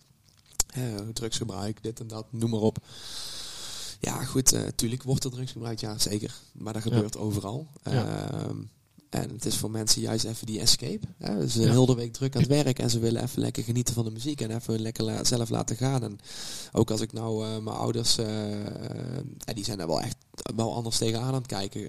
drugsgebruik, 1.14 1.84
dit 1.84 2.00
en 2.00 2.08
dat, 2.08 2.26
noem 2.30 2.50
maar 2.50 2.60
op. 2.60 2.78
Ja, 4.00 4.24
goed, 4.24 4.52
natuurlijk 4.52 5.04
wordt 5.04 5.24
er 5.24 5.32
drugs 5.32 5.52
gebruikt, 5.52 5.80
ja, 5.80 5.98
zeker. 5.98 6.34
Maar 6.52 6.74
dat 6.74 6.82
gebeurt 6.82 7.18
overal. 7.18 7.68
Ja. 7.84 8.48
En 9.14 9.30
het 9.30 9.46
is 9.46 9.58
voor 9.58 9.72
mensen 9.72 10.02
juist 10.02 10.26
even 10.26 10.46
die 10.46 10.60
escape. 10.60 11.08
Hè. 11.18 11.42
Ze 11.42 11.48
zijn 11.48 11.66
Ja. 11.66 11.72
heel 11.72 11.86
de 11.86 11.96
week 11.96 12.14
druk 12.14 12.36
aan 12.36 12.42
het 12.42 12.50
werk 12.50 12.80
en 12.80 12.90
ze 12.90 13.00
willen 13.00 13.24
even 13.24 13.42
lekker 13.42 13.64
genieten 13.64 13.94
van 13.94 14.06
de 14.06 14.12
muziek 14.12 14.42
en 14.42 14.56
even 14.56 14.80
lekker 14.82 15.04
la- 15.04 15.24
zelf 15.24 15.50
laten 15.50 15.76
gaan. 15.76 16.04
En 16.04 16.20
ook 16.72 16.92
als 16.92 17.02
ik 17.02 17.14
nou 17.14 17.46
eh, 17.46 17.50
mijn 17.58 17.76
ouders, 17.78 18.18
eh, 18.18 18.52
eh, 18.66 19.24
die 19.54 19.64
zijn 19.64 19.80
er 19.80 19.88
wel 19.88 20.02
echt 20.02 20.16
wel 20.56 20.74
anders 20.74 20.98
tegenaan 20.98 21.28
aan 21.28 21.34
het 21.34 21.46
kijken 21.48 21.88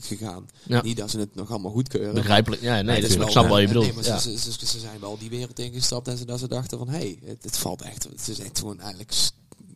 gegaan. 0.00 0.48
Ja. 0.62 0.82
Niet 0.82 0.96
dat 0.96 1.10
ze 1.10 1.18
het 1.18 1.34
nog 1.34 1.50
allemaal 1.50 1.72
goedkeuren. 1.72 2.14
Begrijpelijk. 2.14 2.62
Ja, 2.62 2.74
nee, 2.74 2.84
dat 2.84 2.94
is 2.96 3.00
natuurlijk. 3.02 3.24
ik 3.26 3.30
snap 3.36 3.46
wel 3.48 3.58
je 3.58 3.66
bedoelt. 3.66 3.94
Nee, 3.94 4.04
ja. 4.04 4.18
ze, 4.18 4.38
ze, 4.38 4.52
ze, 4.52 4.66
ze 4.66 4.78
zijn 4.78 5.00
wel 5.00 5.18
die 5.18 5.30
wereld 5.30 5.58
ingestapt 5.58 6.08
en 6.08 6.18
ze, 6.18 6.24
dat 6.24 6.38
ze 6.38 6.48
dachten 6.48 6.78
van, 6.78 6.88
hé, 6.88 6.96
hey, 6.98 7.18
het, 7.24 7.42
het 7.44 7.56
valt 7.56 7.82
echt, 7.82 8.02
het 8.04 8.28
is 8.28 8.38
echt 8.38 8.58
gewoon 8.58 8.80
eigenlijk 8.80 9.12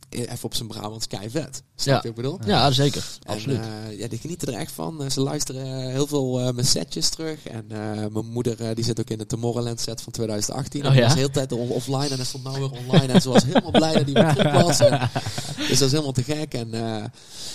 even 0.09 0.39
op 0.45 0.55
zijn 0.55 0.69
Brabants 0.69 1.07
kei 1.07 1.31
vet. 1.31 1.63
Snap 1.77 1.87
Ja. 1.87 1.93
je 1.93 1.95
wat 1.95 2.05
ik 2.05 2.15
bedoel? 2.15 2.39
ja, 2.47 2.71
zeker. 2.71 3.05
En, 3.23 3.35
Absoluut. 3.35 3.59
eh, 3.61 3.99
ja, 3.99 4.09
die 4.09 4.19
genieten 4.19 4.49
er 4.49 4.55
echt 4.61 4.73
van. 4.73 5.03
Eh, 5.05 5.11
ze 5.11 5.21
luisteren 5.21 5.67
eh, 5.67 5.93
heel 5.93 6.07
veel 6.07 6.41
eh 6.41 6.53
mijn 6.53 6.67
setjes 6.67 7.09
terug. 7.09 7.47
En 7.49 7.65
eh, 7.69 8.07
mijn 8.13 8.27
moeder 8.27 8.75
die 8.75 8.85
zit 8.85 9.01
ook 9.01 9.11
in 9.11 9.19
de 9.19 9.27
Tomorrowland 9.27 9.81
set 9.81 10.01
van 10.03 10.13
2018. 10.13 10.81
Oh, 10.81 10.87
en 10.87 10.93
die 10.93 11.01
ja? 11.01 11.07
was 11.07 11.15
de 11.17 11.21
hele 11.21 11.33
tijd 11.33 11.53
on- 11.53 11.69
offline 11.71 12.09
en 12.09 12.17
hij 12.17 12.25
stond 12.25 12.45
nou 12.45 12.59
weer 12.59 12.71
online. 12.71 13.13
En 13.13 13.23
ze 13.23 13.29
was 13.29 13.43
helemaal 13.45 13.71
blij 13.71 13.93
dat 13.93 14.05
hij 14.05 14.13
weer 14.13 14.35
terug 14.35 14.53
was. 14.63 14.79
En, 14.81 15.11
dus 15.69 15.79
dat 15.79 15.87
is 15.87 15.91
helemaal 15.93 16.13
te 16.13 16.23
gek. 16.23 16.55
En 16.55 16.75
eh, 16.75 17.05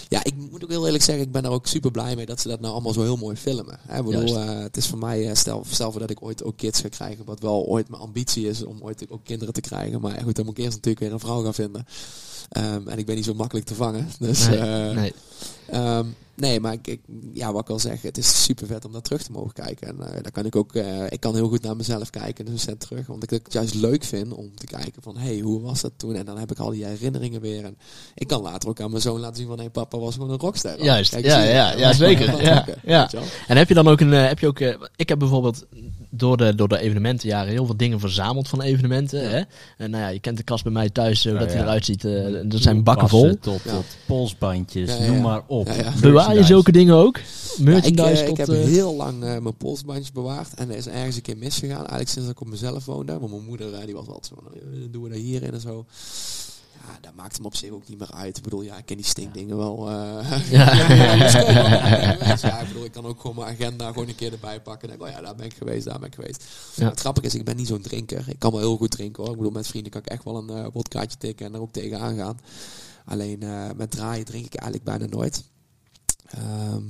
ja, 0.09 0.23
ik 0.23 0.33
moet 0.51 0.63
ook 0.63 0.69
heel 0.69 0.85
eerlijk 0.85 1.03
zeggen, 1.03 1.23
ik 1.25 1.31
ben 1.31 1.43
er 1.45 1.51
ook 1.51 1.67
super 1.67 1.91
blij 1.91 2.15
mee 2.15 2.25
dat 2.25 2.39
ze 2.41 2.47
dat 2.47 2.59
nou 2.59 2.73
allemaal 2.73 2.93
zo 2.93 3.01
heel 3.01 3.17
mooi 3.17 3.35
filmen. 3.35 3.79
Hè, 3.87 3.97
ik 3.99 4.05
bedoel, 4.05 4.37
eh, 4.39 4.59
het 4.59 4.77
is 4.77 4.87
voor 4.87 4.97
mij, 4.99 5.35
stel, 5.35 5.63
stel 5.69 5.91
voor 5.91 5.99
dat 6.01 6.09
ik 6.09 6.23
ooit 6.23 6.43
ook 6.43 6.57
kids 6.57 6.81
ga 6.81 6.87
krijgen, 6.89 7.25
wat 7.25 7.39
wel 7.39 7.65
ooit 7.65 7.89
mijn 7.89 8.01
ambitie 8.01 8.47
is 8.47 8.63
om 8.63 8.81
ooit 8.81 9.05
ook 9.09 9.23
kinderen 9.23 9.53
te 9.53 9.61
krijgen. 9.61 10.01
Maar 10.01 10.21
goed, 10.23 10.35
dan 10.35 10.45
moet 10.45 10.57
ik 10.57 10.63
eerst 10.63 10.75
natuurlijk 10.75 11.03
weer 11.05 11.13
een 11.13 11.19
vrouw 11.19 11.43
gaan 11.43 11.53
vinden. 11.53 11.85
Ehm, 12.53 12.87
en 12.87 12.97
ik 12.97 13.05
ben 13.05 13.15
niet 13.15 13.25
zo 13.25 13.33
makkelijk 13.33 13.65
te 13.65 13.75
vangen. 13.75 14.07
Dus, 14.19 14.47
Nee, 14.47 14.57
eh, 14.57 14.95
nee. 14.95 15.13
Ehm, 15.67 16.05
nee, 16.35 16.59
maar 16.59 16.73
ik, 16.73 16.87
ik- 16.87 17.01
ja, 17.33 17.51
wat 17.53 17.61
ik 17.61 17.69
al 17.69 17.79
zeg, 17.79 18.01
het 18.01 18.17
is 18.17 18.43
super 18.43 18.67
vet 18.67 18.85
om 18.85 18.91
daar 18.91 19.01
terug 19.01 19.23
te 19.23 19.31
mogen 19.31 19.53
kijken. 19.53 19.87
En 19.87 19.95
eh, 20.07 20.13
daar 20.21 20.31
kan 20.31 20.45
ik 20.45 20.55
ook, 20.55 20.75
eh, 20.75 21.05
ik 21.09 21.19
kan 21.19 21.35
heel 21.35 21.47
goed 21.47 21.61
naar 21.63 21.75
mezelf 21.75 22.09
kijken, 22.09 22.45
dus 22.45 22.61
set 22.61 22.79
terug. 22.79 23.07
Want 23.07 23.23
ik 23.23 23.29
het 23.29 23.53
juist 23.53 23.73
leuk 23.73 24.03
vind 24.03 24.33
om 24.33 24.55
te 24.55 24.65
kijken 24.65 25.01
van, 25.01 25.17
hé, 25.17 25.25
hey, 25.27 25.39
hoe 25.39 25.61
was 25.61 25.81
dat 25.81 25.91
toen? 25.97 26.15
En 26.15 26.25
dan 26.25 26.37
heb 26.37 26.51
ik 26.51 26.59
al 26.59 26.69
die 26.69 26.85
herinneringen 26.85 27.41
weer. 27.41 27.63
En 27.65 27.77
ik 28.15 28.27
kan 28.27 28.41
later 28.41 28.69
ook 28.69 28.81
aan 28.81 28.89
mijn 28.89 29.01
zoon 29.01 29.19
laten 29.19 29.35
zien 29.37 29.47
van, 29.47 29.59
hé, 29.59 29.69
papa 29.69 29.97
was 29.97 30.13
gewoon 30.13 30.29
een 30.29 30.39
rockster. 30.39 30.83
Juist, 30.83 31.11
Kijk, 31.11 31.25
ja, 31.25 31.43
ja, 31.43 31.71
ja, 31.77 31.93
zeker, 31.93 32.41
ja, 32.43 32.65
ja. 32.85 33.09
En 33.47 33.57
heb 33.57 33.67
je 33.67 33.73
dan 33.73 33.87
ook 33.87 33.99
een, 33.99 34.13
eh, 34.13 34.27
heb 34.27 34.39
je 34.39 34.47
ook, 34.47 34.59
ik 34.95 35.09
heb 35.09 35.19
bijvoorbeeld 35.19 35.65
door 36.09 36.37
de, 36.37 36.55
door 36.55 36.67
de 36.67 36.79
evenementenjaren 36.79 37.51
heel 37.51 37.65
veel 37.65 37.77
dingen 37.77 37.99
verzameld 37.99 38.47
van 38.47 38.61
evenementen. 38.61 39.29
Hè? 39.29 39.41
En 39.77 39.89
nou 39.89 40.03
ja, 40.03 40.09
je 40.09 40.19
kent 40.19 40.37
de 40.37 40.43
kast 40.43 40.63
bij 40.63 40.71
mij 40.73 40.89
thuis, 40.89 41.21
zo 41.21 41.31
Ja, 41.33 41.39
dat 41.39 41.53
hij 41.53 41.61
eruit 41.61 41.85
ziet. 41.85 42.05
eh 42.05 42.35
er 42.35 42.45
zijn 42.61 42.83
bakken 42.83 43.09
vol. 43.09 43.37
Tot, 43.39 43.61
Ja. 43.63 43.71
tot 43.71 43.85
polsbandjes, 44.05 44.89
Ja, 44.97 45.03
ja, 45.03 45.11
noem 45.11 45.21
maar 45.21 45.41
op. 45.47 45.67
Ja, 45.67 45.73
ja. 45.73 45.91
Bewaar 46.27 46.41
je 46.41 46.47
zulke 46.47 46.71
dingen 46.71 46.95
ook? 46.95 47.17
Ja, 47.57 47.63
Merchandise 47.63 48.11
ik, 48.11 48.19
eh, 48.19 48.25
tot... 48.25 48.29
ik 48.29 48.37
heb 48.37 48.49
eh, 48.49 48.63
heel 48.63 48.95
lang 48.95 49.23
eh, 49.23 49.37
mijn 49.37 49.57
polsbandjes 49.57 50.11
bewaard. 50.11 50.53
En 50.53 50.69
er 50.69 50.75
is 50.75 50.87
ergens 50.87 51.15
een 51.15 51.21
keer 51.21 51.37
misgegaan. 51.37 51.77
Eigenlijk 51.77 52.09
sinds 52.09 52.29
ik 52.29 52.41
op 52.41 52.47
mezelf 52.47 52.85
woonde. 52.85 53.19
Want 53.19 53.31
mijn 53.31 53.45
moeder 53.45 53.85
die 53.85 53.95
was 53.95 54.07
altijd 54.07 54.25
zo 54.25 54.35
doen 54.91 55.03
we 55.03 55.09
dat 55.09 55.17
hierin 55.17 55.53
en 55.53 55.61
zo. 55.61 55.85
Ja, 56.87 56.97
dat 57.01 57.11
maakt 57.15 57.35
hem 57.35 57.45
op 57.45 57.55
zich 57.55 57.71
ook 57.71 57.87
niet 57.87 57.99
meer 57.99 58.11
uit. 58.11 58.37
Ik 58.37 58.43
bedoel, 58.43 58.61
ja, 58.61 58.77
ik 58.77 58.85
ken 58.85 58.97
die 58.97 59.05
stinkdingen 59.05 59.57
wel. 59.57 59.89
Ja. 59.89 60.21
dus 62.31 62.43
ik 62.43 62.67
bedoel, 62.67 62.85
ik 62.85 62.91
kan 62.91 63.05
ook 63.05 63.21
gewoon 63.21 63.35
mijn 63.35 63.47
agenda 63.47 63.87
gewoon 63.87 64.07
een 64.07 64.15
keer 64.15 64.31
erbij 64.31 64.61
pakken. 64.61 64.89
En 64.89 64.97
denk, 64.97 65.09
oh 65.09 65.15
ja, 65.15 65.21
daar 65.21 65.35
ben 65.35 65.45
ik 65.45 65.53
geweest, 65.53 65.85
daar 65.85 65.99
ben 65.99 66.07
ik 66.07 66.15
geweest. 66.15 66.43
Ja. 66.75 66.89
Het 66.89 66.99
grappige 66.99 67.25
is, 67.25 67.35
ik 67.35 67.45
ben 67.45 67.55
niet 67.55 67.67
zo'n 67.67 67.81
drinker. 67.81 68.23
Ik 68.27 68.39
kan 68.39 68.51
wel 68.51 68.59
heel 68.59 68.77
goed 68.77 68.91
drinken 68.91 69.23
hoor. 69.23 69.31
Ik 69.31 69.37
bedoel, 69.37 69.53
met 69.53 69.67
vrienden 69.67 69.91
kan 69.91 70.01
ik 70.01 70.07
echt 70.07 70.23
wel 70.23 70.37
een 70.37 70.49
eh 70.49 70.65
wodkaatje 70.73 71.17
tikken 71.17 71.45
en 71.45 71.53
er 71.53 71.61
ook 71.61 71.71
tegenaan 71.71 72.15
gaan. 72.15 72.39
Alleen 73.05 73.43
met 73.75 73.91
draaien 73.91 74.25
drink 74.25 74.45
ik 74.45 74.55
eigenlijk 74.55 74.83
bijna 74.83 75.15
nooit. 75.15 75.43
Ehm, 76.33 76.87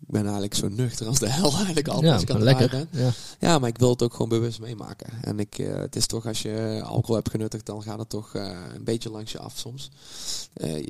ik 0.00 0.10
ben 0.10 0.22
eigenlijk 0.22 0.54
zo 0.54 0.68
nuchter 0.68 1.06
als 1.06 1.18
de 1.18 1.28
hel 1.30 1.52
eigenlijk 1.56 1.88
altijd 1.88 2.12
ja, 2.12 2.20
ik 2.20 2.30
aan 2.30 2.40
draaien 2.40 2.58
lekker. 2.58 2.88
ben. 2.90 3.02
Ja. 3.04 3.10
Ja, 3.38 3.58
maar 3.58 3.68
ik 3.68 3.78
wil 3.78 3.90
het 3.90 4.02
ook 4.02 4.12
gewoon 4.12 4.28
bewust 4.28 4.60
meemaken. 4.60 5.22
En 5.22 5.38
ik, 5.38 5.58
eh, 5.58 5.74
het 5.76 5.96
is 5.96 6.06
toch 6.06 6.26
als 6.26 6.42
je 6.42 6.80
alcohol 6.84 7.14
hebt 7.14 7.30
genuttigd, 7.30 7.66
dan 7.66 7.82
gaat 7.82 7.98
het 7.98 8.08
toch 8.08 8.34
eh, 8.34 8.58
een 8.74 8.84
beetje 8.84 9.10
langs 9.10 9.32
je 9.32 9.38
af 9.38 9.58
soms. 9.58 9.90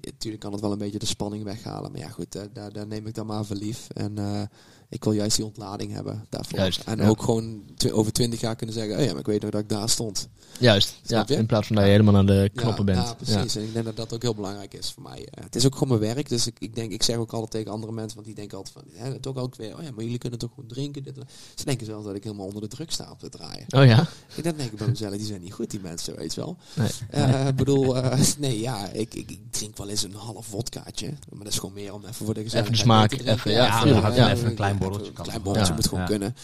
Natuurlijk 0.02 0.42
kan 0.42 0.52
het 0.52 0.60
wel 0.60 0.72
een 0.72 0.78
beetje 0.78 0.98
de 0.98 1.06
spanning 1.06 1.44
weghalen. 1.44 1.90
Maar 1.90 2.00
ja, 2.00 2.08
goed, 2.08 2.34
eh, 2.34 2.42
daar, 2.52 2.72
daar 2.72 2.86
neem 2.86 3.06
ik 3.06 3.14
dan 3.14 3.26
maar 3.26 3.44
voor 3.44 3.56
lief. 3.56 3.88
En 3.88 4.18
eh, 4.18 4.42
ik 4.88 5.04
wil 5.04 5.12
juist 5.12 5.36
die 5.36 5.44
ontlading 5.44 5.92
hebben 5.92 6.26
daarvoor. 6.28 6.58
Juist, 6.58 6.80
en 6.84 6.98
ja. 6.98 7.08
ook 7.08 7.22
gewoon 7.22 7.62
over 7.92 8.12
twintig 8.12 8.40
jaar 8.40 8.56
kunnen 8.56 8.74
zeggen, 8.74 8.96
oh 8.96 9.04
ja, 9.04 9.10
maar 9.10 9.20
ik 9.20 9.26
weet 9.26 9.42
nog 9.42 9.50
dat 9.50 9.60
ik 9.60 9.68
daar 9.68 9.88
stond. 9.88 10.28
Juist, 10.58 11.00
ja, 11.02 11.24
je? 11.26 11.34
in 11.34 11.46
plaats 11.46 11.66
van 11.66 11.76
dat 11.76 11.84
je 11.84 11.90
helemaal 11.90 12.16
aan 12.16 12.26
de 12.26 12.50
knoppen 12.54 12.86
ja, 12.86 12.92
bent. 12.92 13.06
Ja, 13.06 13.14
precies. 13.14 13.56
En 13.56 13.62
ik 13.62 13.72
denk 13.72 13.84
dat 13.84 13.96
dat 13.96 14.14
ook 14.14 14.22
heel 14.22 14.34
belangrijk 14.34 14.74
is 14.74 14.90
voor 14.90 15.02
mij. 15.02 15.28
Eh, 15.30 15.44
het 15.44 15.56
is 15.56 15.66
ook 15.66 15.76
gewoon 15.76 15.98
mijn 15.98 16.14
werk. 16.14 16.28
Dus 16.28 16.46
ik, 16.46 16.56
ik 16.58 16.74
denk, 16.74 16.92
ik 16.92 17.02
zeg 17.02 17.16
ook 17.16 17.32
altijd 17.32 17.50
tegen 17.50 17.72
andere 17.72 17.92
mensen, 17.92 18.14
want 18.14 18.26
die 18.26 18.34
denken 18.34 18.56
altijd 18.56 18.74
van, 18.74 19.04
hè, 19.04 19.18
toch 19.20 19.36
ook 19.36 19.56
weer, 19.56 19.76
oh 19.76 19.82
ja, 19.82 19.90
maar 19.90 20.04
jullie 20.04 20.18
kunnen 20.18 20.38
toch 20.38 20.50
gewoon 20.54 20.68
drinken. 20.68 21.02
Dit. 21.02 21.18
Ze 21.54 21.64
denken 21.64 21.86
zelfs 21.86 22.06
dat 22.06 22.14
ik 22.14 22.24
helemaal 22.24 22.46
onder 22.46 22.60
de 22.60 22.68
druk 22.68 22.90
sta 22.90 23.10
op 23.10 23.18
te 23.18 23.28
draaien. 23.28 23.64
Oh 23.68 23.84
ja? 23.84 24.06
Ik 24.34 24.42
denk 24.42 24.60
ik 24.60 24.76
bij 24.76 24.88
mezelf, 24.88 25.16
die 25.16 25.26
zijn 25.26 25.40
niet 25.40 25.52
goed, 25.52 25.70
die 25.70 25.80
mensen, 25.80 26.16
weet 26.16 26.34
je 26.34 26.40
wel. 26.40 26.56
Nee. 26.74 26.88
Eh, 27.10 27.46
Ik 27.46 27.56
bedoel, 27.56 27.96
eh, 27.96 28.20
nee, 28.38 28.60
ja, 28.60 28.88
ik, 28.88 29.14
ik, 29.14 29.30
ik 29.30 29.40
drink 29.50 29.76
wel 29.76 29.88
eens 29.88 30.02
een 30.02 30.14
half 30.14 30.46
vodkaatje. 30.46 31.06
Maar 31.06 31.44
dat 31.44 31.52
is 31.52 31.58
gewoon 31.58 31.74
meer 31.74 31.92
om 31.92 32.02
even 32.02 32.14
voor 32.14 32.34
de 32.34 32.42
gezelligheid 32.42 32.78
smaak, 32.78 33.10
te 33.10 33.16
drinken. 33.16 33.34
even, 33.34 33.50
ja, 33.50 33.84
Ja, 33.84 34.14
ja. 34.14 34.30
even 34.30 34.46
een 34.46 34.54
klein 34.54 34.73
borreltje 34.78 35.06
Een 35.06 35.12
kan 35.12 35.24
klein 35.24 35.42
borreltje 35.42 35.70
Ja, 35.72 35.76
moet 35.78 35.88
gewoon 35.88 36.00
ja. 36.00 36.06
kunnen. 36.06 36.36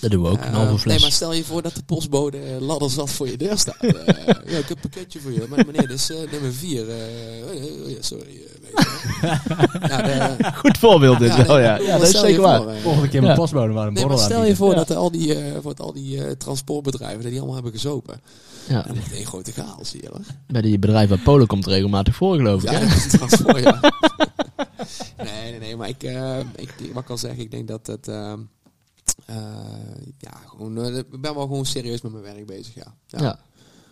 Dat 0.00 0.10
doen 0.10 0.22
we 0.22 0.28
ook, 0.28 0.40
een 0.44 0.52
halve 0.52 0.78
fles. 0.78 0.92
Nee, 0.92 1.00
maar 1.02 1.12
stel 1.12 1.32
je 1.32 1.44
voor 1.44 1.62
dat 1.62 1.74
de 1.74 1.82
postbode 1.82 2.38
eh, 2.38 2.60
ladder 2.60 2.90
zat 2.90 3.10
voor 3.10 3.28
je 3.28 3.36
deur 3.36 3.58
staat. 3.58 3.76
Eh, 3.80 3.90
ja, 4.26 4.58
ik 4.58 4.68
heb 4.68 4.70
een 4.70 4.80
pakketje 4.80 5.20
voor 5.20 5.32
je. 5.32 5.46
Maar 5.48 5.64
meneer, 5.66 5.88
dit 5.88 5.90
is 5.98 6.10
eh, 6.10 6.16
nummer 6.30 6.52
vier. 6.52 6.88
eh, 6.90 6.96
oh, 7.46 7.88
oh 7.90 7.96
sorry. 8.00 8.24
weet 8.24 8.72
je 8.72 9.20
wel. 9.20 9.88
ja, 9.88 10.02
de, 10.36 10.36
Goed 10.62 10.78
voorbeeld 10.78 11.18
dit 11.18 11.28
Ja, 11.34 11.46
wel, 11.46 11.58
ja. 11.58 11.72
bedoel, 11.72 11.86
Ja, 11.88 11.92
dat 11.98 12.02
is 12.02 12.08
stel 12.08 12.22
je 12.22 12.28
zeker 12.28 12.42
waar. 12.42 12.62
voor, 12.62 12.70
eh, 12.70 12.80
Volgende 12.82 13.08
keer 13.08 13.22
mijn 13.22 13.36
postbode 13.36 13.72
maar 13.72 13.86
een 13.86 13.92
Nee, 13.92 14.04
maar 14.04 14.12
borrel 14.12 14.30
stel 14.30 14.44
je 14.44 14.56
voor 14.56 14.70
Ja. 14.70 14.74
dat 14.84 14.96
al 14.96 15.10
die, 15.10 15.34
eh, 15.34 15.52
voor 15.62 15.74
al 15.76 15.92
die 15.92 16.24
eh, 16.24 16.30
transportbedrijven 16.30 17.20
dat 17.20 17.26
die 17.30 17.36
allemaal 17.36 17.54
hebben 17.54 17.72
gezopen. 17.72 18.20
Ja. 18.68 18.86
Één 19.12 19.26
grote 19.26 19.52
chaos 19.52 19.92
hier. 19.92 20.08
Hoor. 20.10 20.20
Bij 20.46 20.62
die 20.62 20.78
bedrijf 20.78 21.08
waar 21.08 21.18
Polo 21.18 21.46
komt 21.46 21.66
regelmatig 21.66 22.14
voor, 22.14 22.36
geloof 22.36 22.62
ik. 22.62 22.70
Ja, 22.70 22.78
hè? 22.78 22.86
dat 22.86 22.96
is 22.96 23.08
transport, 23.08 23.62
ja. 23.62 23.80
nee, 25.24 25.50
nee, 25.50 25.58
nee, 25.58 25.76
maar 25.76 25.88
ik, 25.88 26.02
eh, 26.02 26.38
ik, 26.38 26.74
wat 26.92 27.02
ik 27.02 27.10
al 27.10 27.18
zeg, 27.18 27.36
ik 27.36 27.50
denk 27.50 27.68
dat 27.68 27.86
het, 27.86 28.08
ehm, 28.08 28.40
eh, 29.26 29.36
ja, 30.18 30.40
gewoon, 30.46 30.78
eh, 30.84 30.96
ik 30.96 31.20
ben 31.20 31.34
wel 31.34 31.42
gewoon 31.42 31.66
serieus 31.66 32.00
met 32.00 32.12
mijn 32.12 32.24
werk 32.24 32.46
bezig, 32.46 32.74
ja. 32.74 32.94
Ja. 33.06 33.38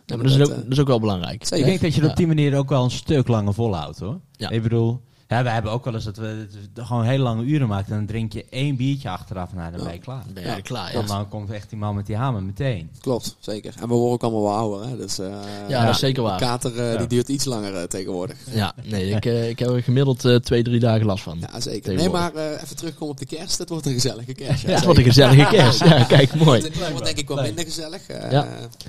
Ja, 0.07 0.16
maar 0.16 0.27
dat 0.27 0.35
is, 0.35 0.41
ook, 0.41 0.55
dat 0.55 0.64
is 0.68 0.79
ook 0.81 0.87
wel 0.87 1.01
belangrijk. 1.01 1.43
Ik 1.51 1.64
denk 1.64 1.81
dat 1.81 1.95
je 1.95 2.01
dat 2.01 2.05
Ja. 2.05 2.11
op 2.11 2.16
die 2.16 2.27
manier 2.27 2.57
ook 2.57 2.68
wel 2.68 2.85
een 2.85 2.91
stuk 2.91 3.29
langer 3.29 3.55
volhoudt 3.55 3.99
hoor. 3.99 4.21
Ja. 4.33 4.51
Ik 4.51 4.62
bedoel, 4.62 5.01
Ja, 5.31 5.43
wij 5.43 5.53
hebben 5.53 5.72
ook 5.72 5.85
wel 5.85 5.95
eens 5.95 6.05
dat 6.05 6.16
we 6.16 6.47
het 6.74 6.87
gewoon 6.87 7.05
hele 7.05 7.22
lange 7.22 7.43
uren 7.45 7.68
maken. 7.68 7.91
En 7.93 7.97
dan 7.97 8.07
drink 8.07 8.33
je 8.33 8.45
één 8.51 8.76
biertje 8.76 9.09
achteraf 9.09 9.51
en 9.51 9.57
nou, 9.57 9.72
dan 9.72 9.85
ben 9.85 9.93
je 9.93 9.99
klaar. 9.99 10.22
Ben 10.35 10.43
je 10.43 10.49
Ja. 10.49 10.61
klaar, 10.61 10.93
Dan, 10.93 11.03
ja. 11.03 11.09
dan 11.09 11.28
komt 11.28 11.51
echt 11.51 11.68
die 11.70 11.78
man 11.78 11.95
met 11.95 12.07
die 12.07 12.16
hamer 12.16 12.43
meteen. 12.43 12.91
Klopt, 13.01 13.37
zeker. 13.41 13.74
En 13.81 13.89
we 13.89 13.95
worden 13.95 14.12
ook 14.12 14.22
allemaal 14.22 14.43
wel 14.43 14.53
ouder. 14.55 14.89
Hè? 14.89 14.97
Dus, 14.97 15.18
eh, 15.18 15.26
Ja, 15.68 15.85
dat 15.85 15.95
is 15.95 16.01
zeker 16.01 16.22
De 16.22 16.28
waar. 16.28 16.39
kater 16.39 16.78
eh, 16.78 16.93
Ja. 16.93 16.99
die 16.99 17.07
duurt 17.07 17.28
iets 17.28 17.45
langer 17.45 17.74
eh, 17.74 17.83
tegenwoordig. 17.83 18.37
Ja, 18.53 18.74
nee, 18.85 19.11
ik, 19.11 19.24
eh, 19.26 19.49
ik 19.49 19.59
heb 19.59 19.68
er 19.68 19.83
gemiddeld 19.83 20.24
eh, 20.24 20.35
twee, 20.37 20.62
drie 20.62 20.81
dagen 20.81 21.07
last 21.07 21.22
van. 21.22 21.39
Ja, 21.53 21.61
zeker. 21.61 21.95
Nee, 21.95 22.09
maar 22.09 22.35
eh, 22.35 22.62
even 22.62 22.76
terugkomen 22.76 23.09
op 23.14 23.18
de 23.18 23.26
kerst. 23.26 23.59
Het 23.59 23.68
wordt 23.68 23.87
een 23.87 23.93
gezellige 23.93 24.33
kerst. 24.35 24.62
Ja, 24.62 24.70
het 24.74 24.85
wordt 24.85 24.99
een 24.99 25.05
gezellige 25.05 25.47
kerst. 25.51 25.85
Ja, 25.85 26.05
kijk, 26.05 26.35
mooi. 26.35 26.62
Het 26.62 26.91
wordt 26.91 27.05
denk 27.05 27.18
ik 27.18 27.28
wel 27.28 27.43
minder 27.43 27.64
gezellig. 27.64 28.07
eh, 28.07 28.31
Ja. 28.31 28.45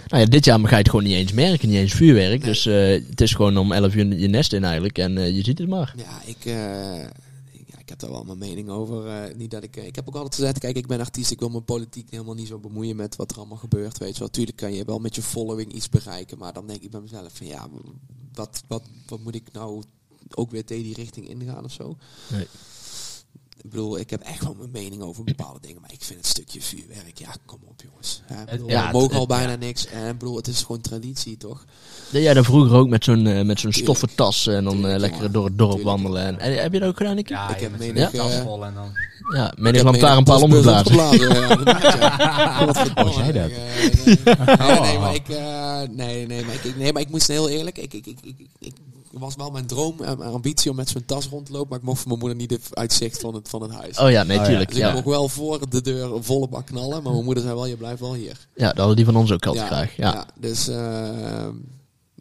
Nou 0.07 0.23
ja, 0.23 0.25
dit 0.25 0.45
jaar 0.45 0.59
ga 0.59 0.69
je 0.69 0.75
het 0.75 0.89
gewoon 0.89 1.05
niet 1.05 1.13
eens 1.15 1.31
merken, 1.33 1.69
niet 1.69 1.77
eens 1.77 1.93
vuurwerk. 1.93 2.39
Nee. 2.39 2.49
Dus 2.49 2.65
eh, 2.65 3.01
het 3.09 3.21
is 3.21 3.33
gewoon 3.33 3.57
om 3.57 3.71
11 3.71 3.95
uur 3.95 4.05
je 4.15 4.27
nest 4.27 4.53
in 4.53 4.63
eigenlijk 4.63 4.97
en 4.97 5.17
eh, 5.17 5.35
je 5.35 5.43
ziet 5.43 5.57
het 5.57 5.67
maar. 5.69 5.93
Ja, 5.97 6.30
ik, 6.37 6.45
eh, 6.45 7.03
ik- 7.51 7.89
heb 7.89 7.99
daar 7.99 8.11
wel 8.11 8.23
mijn 8.23 8.37
mening 8.37 8.69
over. 8.69 9.07
eh, 9.07 9.35
niet 9.35 9.51
dat 9.51 9.63
ik, 9.63 9.77
eh, 9.77 9.85
ik 9.85 9.95
heb 9.95 10.07
ook 10.07 10.15
altijd 10.15 10.35
gezegd, 10.35 10.59
kijk, 10.59 10.75
ik 10.75 10.87
ben 10.87 10.99
artiest, 10.99 11.31
ik 11.31 11.39
wil 11.39 11.49
mijn 11.49 11.63
politiek 11.63 12.11
helemaal 12.11 12.33
niet 12.33 12.47
zo 12.47 12.59
bemoeien 12.59 12.95
met 12.95 13.15
wat 13.15 13.31
er 13.31 13.37
allemaal 13.37 13.57
gebeurt. 13.57 13.97
Weet 13.97 14.13
je 14.13 14.19
wel, 14.19 14.29
tuurlijk 14.29 14.57
kan 14.57 14.73
je 14.73 14.85
wel 14.85 14.99
met 14.99 15.15
je 15.15 15.21
following 15.21 15.73
iets 15.73 15.89
bereiken, 15.89 16.37
maar 16.37 16.53
dan 16.53 16.67
denk 16.67 16.81
ik 16.81 16.91
bij 16.91 17.01
mezelf 17.01 17.33
van 17.37 17.47
ja, 17.47 17.69
wat, 18.33 18.63
wat, 18.67 18.83
wat 19.07 19.19
moet 19.19 19.35
ik 19.35 19.51
nou 19.51 19.83
ook 20.29 20.51
weer 20.51 20.65
tegen 20.65 20.83
die 20.83 20.93
richting 20.95 21.27
ingaan 21.29 21.63
of 21.63 21.71
zo? 21.71 21.97
Nee. 22.31 22.47
Ik 23.63 23.69
bedoel, 23.69 23.99
ik 23.99 24.09
heb 24.09 24.21
echt 24.21 24.43
wel 24.43 24.55
mijn 24.57 24.71
mening 24.71 25.01
over 25.01 25.23
bepaalde 25.23 25.59
dingen, 25.61 25.81
maar 25.81 25.91
ik 25.93 26.01
vind 26.03 26.19
het 26.19 26.27
stukje 26.27 26.61
vuurwerk, 26.61 27.17
ja, 27.17 27.35
kom 27.45 27.59
op 27.67 27.81
jongens. 27.89 28.21
Ja, 28.29 28.43
bedoel, 28.51 28.69
Ja, 28.69 28.85
we 28.87 28.91
mogen 28.93 29.09
het- 29.09 29.17
al 29.17 29.25
bijna 29.25 29.55
niks. 29.55 29.87
En 29.87 30.07
ik 30.09 30.17
bedoel, 30.17 30.35
het 30.35 30.47
is 30.47 30.61
gewoon 30.61 30.81
traditie, 30.81 31.37
toch? 31.37 31.65
Jij 32.11 32.33
dat 32.33 32.45
vroeger 32.45 32.73
ook 32.77 32.87
met 32.87 33.03
zo'n 33.03 33.27
eh, 33.27 33.41
met 33.45 33.59
zo'n 33.59 33.71
stoffen 33.71 34.15
tas 34.15 34.47
en 34.47 34.63
dan 34.63 34.73
eh, 34.75 34.81
Tuurlijk, 34.81 34.99
lekker 35.01 35.31
door 35.31 35.45
het 35.45 35.57
dorp 35.57 35.71
Tuurlijk. 35.75 35.89
wandelen? 36.01 36.25
En, 36.25 36.39
en 36.39 36.61
heb 36.61 36.73
je 36.73 36.79
dat 36.79 36.89
ook 36.89 36.97
gedaan, 36.97 37.15
Nicky? 37.15 37.31
Ja, 37.33 37.55
Ik 37.55 37.61
heb 37.61 37.71
met 37.71 37.79
menig, 37.79 38.13
eh, 38.13 38.41
vol 38.41 38.65
en 38.65 38.73
dan... 38.73 38.91
ja 39.35 39.53
menig 39.57 39.81
heb 39.83 39.91
lantaarnpaal 39.91 40.47
menig 40.47 40.57
omgeblazen. 40.57 40.95
ja, 40.95 41.35
ja. 41.39 42.65
Oh, 43.05 43.13
zei 43.17 43.31
dat? 43.31 43.49
Ik, 44.05 44.23
eh, 44.25 44.57
nee, 44.57 44.79
nee, 44.79 44.95
Oh. 44.95 45.01
maar 45.01 45.15
ik, 45.15 45.29
eh, 45.29 45.79
nee, 45.91 46.27
nee, 46.27 46.45
maar 46.45 46.53
ik, 46.55 46.63
ik- 46.63 46.77
nee, 46.77 46.93
maar 46.93 47.01
ik 47.01 47.09
moest 47.09 47.27
heel 47.27 47.49
eerlijk, 47.49 47.77
ik, 47.77 47.93
ik, 47.93 48.05
ik, 48.05 48.17
ik, 48.23 48.35
ik 48.59 48.73
was 49.19 49.35
wel 49.35 49.51
mijn 49.51 49.65
droom 49.65 50.01
en 50.01 50.17
mijn 50.17 50.31
ambitie 50.31 50.69
om 50.71 50.75
met 50.77 50.89
zo'n 50.89 51.05
tas 51.05 51.27
rond 51.27 51.45
te 51.45 51.51
lopen, 51.51 51.69
maar 51.69 51.79
ik 51.79 51.85
mocht 51.85 51.97
voor 51.99 52.07
mijn 52.07 52.19
moeder 52.19 52.37
niet 52.37 52.59
uit 52.73 52.93
zicht 52.93 53.19
van 53.19 53.33
het, 53.35 53.49
van 53.49 53.61
het 53.61 53.71
huis. 53.71 53.97
Oh 53.99 54.11
ja, 54.11 54.23
nee, 54.23 54.39
Oh 54.39 54.45
ja. 54.45 54.51
Dus 54.51 54.61
ik 54.61 54.73
Ja. 54.73 54.91
mocht 54.93 55.05
wel 55.05 55.27
voor 55.29 55.69
de 55.69 55.81
deur 55.81 56.23
volle 56.23 56.47
bak 56.47 56.65
knallen, 56.65 57.03
maar 57.03 57.11
mijn 57.11 57.25
moeder 57.25 57.43
zei 57.43 57.55
wel, 57.55 57.65
je 57.65 57.77
blijft 57.77 57.99
wel 57.99 58.13
hier. 58.13 58.47
ja, 58.55 58.67
dat 58.67 58.77
hadden 58.77 58.95
die 58.95 59.05
van 59.05 59.15
ons 59.15 59.31
ook 59.31 59.45
altijd 59.45 59.65
graag. 59.65 59.95
Ja. 59.95 60.25
dus, 60.39 60.69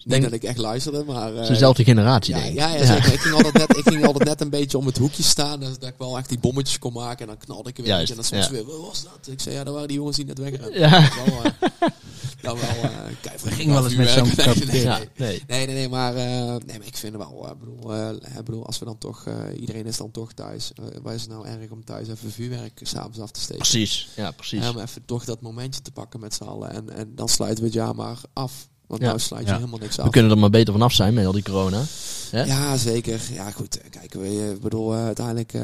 niet 0.05 0.11
Denk- 0.11 0.23
dat 0.23 0.33
ik 0.33 0.43
echt 0.43 0.59
luisterde, 0.59 1.05
maar... 1.05 1.33
Het 1.33 1.43
is 1.43 1.49
dezelfde 1.49 1.85
generatie, 1.85 2.35
ja, 2.35 2.41
denk 2.41 2.53
ik. 2.53 2.59
ja, 2.59 2.75
ja, 2.75 2.87
zeker. 2.87 3.13
Ik, 3.13 3.21
ging 3.21 3.35
altijd 3.35 3.55
net, 3.55 3.77
ik 3.77 3.89
ging 3.89 4.05
altijd 4.11 4.25
net 4.25 4.41
een 4.41 4.51
beetje 4.51 4.79
om 4.79 4.87
het 4.87 4.99
hoekje 4.99 5.23
staan. 5.23 5.61
Dus 5.61 5.79
dat 5.79 5.89
ik 5.89 5.95
wel 5.99 6.19
echt 6.19 6.29
die 6.29 6.39
bommetjes 6.39 6.79
kon 6.79 6.93
maken. 6.93 7.21
En 7.21 7.27
dan 7.27 7.37
knalde 7.37 7.69
ik 7.69 7.77
er 7.77 7.83
weer. 7.83 7.93
Juist, 7.93 8.11
en 8.11 8.17
dan 8.17 8.25
soms 8.25 8.49
weer, 8.49 8.65
wat 8.65 8.81
was 8.81 9.03
dat? 9.03 9.29
Ik 9.33 9.41
zei, 9.41 9.55
ja, 9.55 9.65
dat 9.65 9.73
waren 9.73 9.89
die 9.89 9.97
jongens 9.97 10.17
die 10.17 10.25
net 10.27 10.39
wegrennen. 10.39 10.79
Ja. 10.79 11.01
Dat 11.01 11.25
wel, 11.25 11.45
eh, 11.45 11.53
dat 12.41 12.61
wel, 12.61 12.91
eh 12.91 12.99
kijk, 13.21 13.41
Er 13.41 13.53
ging 13.53 13.73
wel 13.73 13.85
eens 13.85 13.95
met 13.95 14.09
zo'n 14.09 14.29
nee, 14.37 14.47
nee, 14.47 14.67
nee, 14.67 14.83
Ja, 14.83 15.67
nee. 15.67 15.89
maar, 15.89 16.15
nee, 16.15 16.79
maar 16.79 16.87
ik 16.87 16.97
vind 16.97 17.17
wel, 17.17 17.47
eh, 17.49 17.53
bedoel, 17.61 18.15
ik 18.17 18.45
bedoel, 18.45 18.67
als 18.67 18.79
we 18.79 18.85
dan 18.85 18.99
toch, 18.99 19.25
iedereen 19.61 19.87
is 19.87 19.97
dan 19.97 20.11
toch 20.11 20.33
thuis. 20.33 20.73
Waar 21.03 21.15
is 21.15 21.21
het 21.21 21.31
nou 21.31 21.47
erg 21.47 21.71
om 21.71 21.85
thuis 21.85 22.09
even 22.09 22.33
vuurwerk 22.33 22.81
s'avonds 22.83 23.21
af 23.21 23.31
te 23.31 23.41
steken? 23.41 23.63
Precies. 23.63 24.09
Ja, 24.17 24.31
precies. 24.31 24.69
Om 24.69 24.79
even 24.79 25.05
toch 25.05 25.25
dat 25.25 25.41
momentje 25.41 25.83
te 25.83 25.91
pakken 25.91 26.21
met 26.21 26.35
z'n 26.35 26.45
allen. 26.45 26.71
En, 26.71 26.91
en 26.91 27.13
dan 27.15 27.29
sluiten 27.29 27.61
we 27.61 27.65
het 27.65 27.75
jaar 27.79 27.95
maar 27.95 28.19
af. 28.33 28.69
Want 28.91 29.03
Ja. 29.03 29.09
nou 29.09 29.21
sluit 29.21 29.47
je 29.49 29.55
helemaal 29.55 29.79
niks 29.79 29.99
af. 29.99 30.05
We 30.05 30.11
kunnen 30.11 30.31
er 30.31 30.39
maar 30.39 30.51
beter 30.51 30.73
vanaf 30.73 30.93
zijn 30.93 31.15
met 31.15 31.27
al 31.27 31.33
die 31.33 31.43
corona. 31.43 31.83
Hè? 32.31 32.43
Ja, 32.45 32.77
zeker. 32.77 33.21
Ja, 33.33 33.51
goed. 33.51 33.81
eh, 33.81 33.91
Kijk, 33.91 34.15
we, 34.15 34.51
ik 34.55 34.61
bedoel, 34.61 34.95
eh, 34.95 35.05
uiteindelijk 35.05 35.53
eh, 35.55 35.63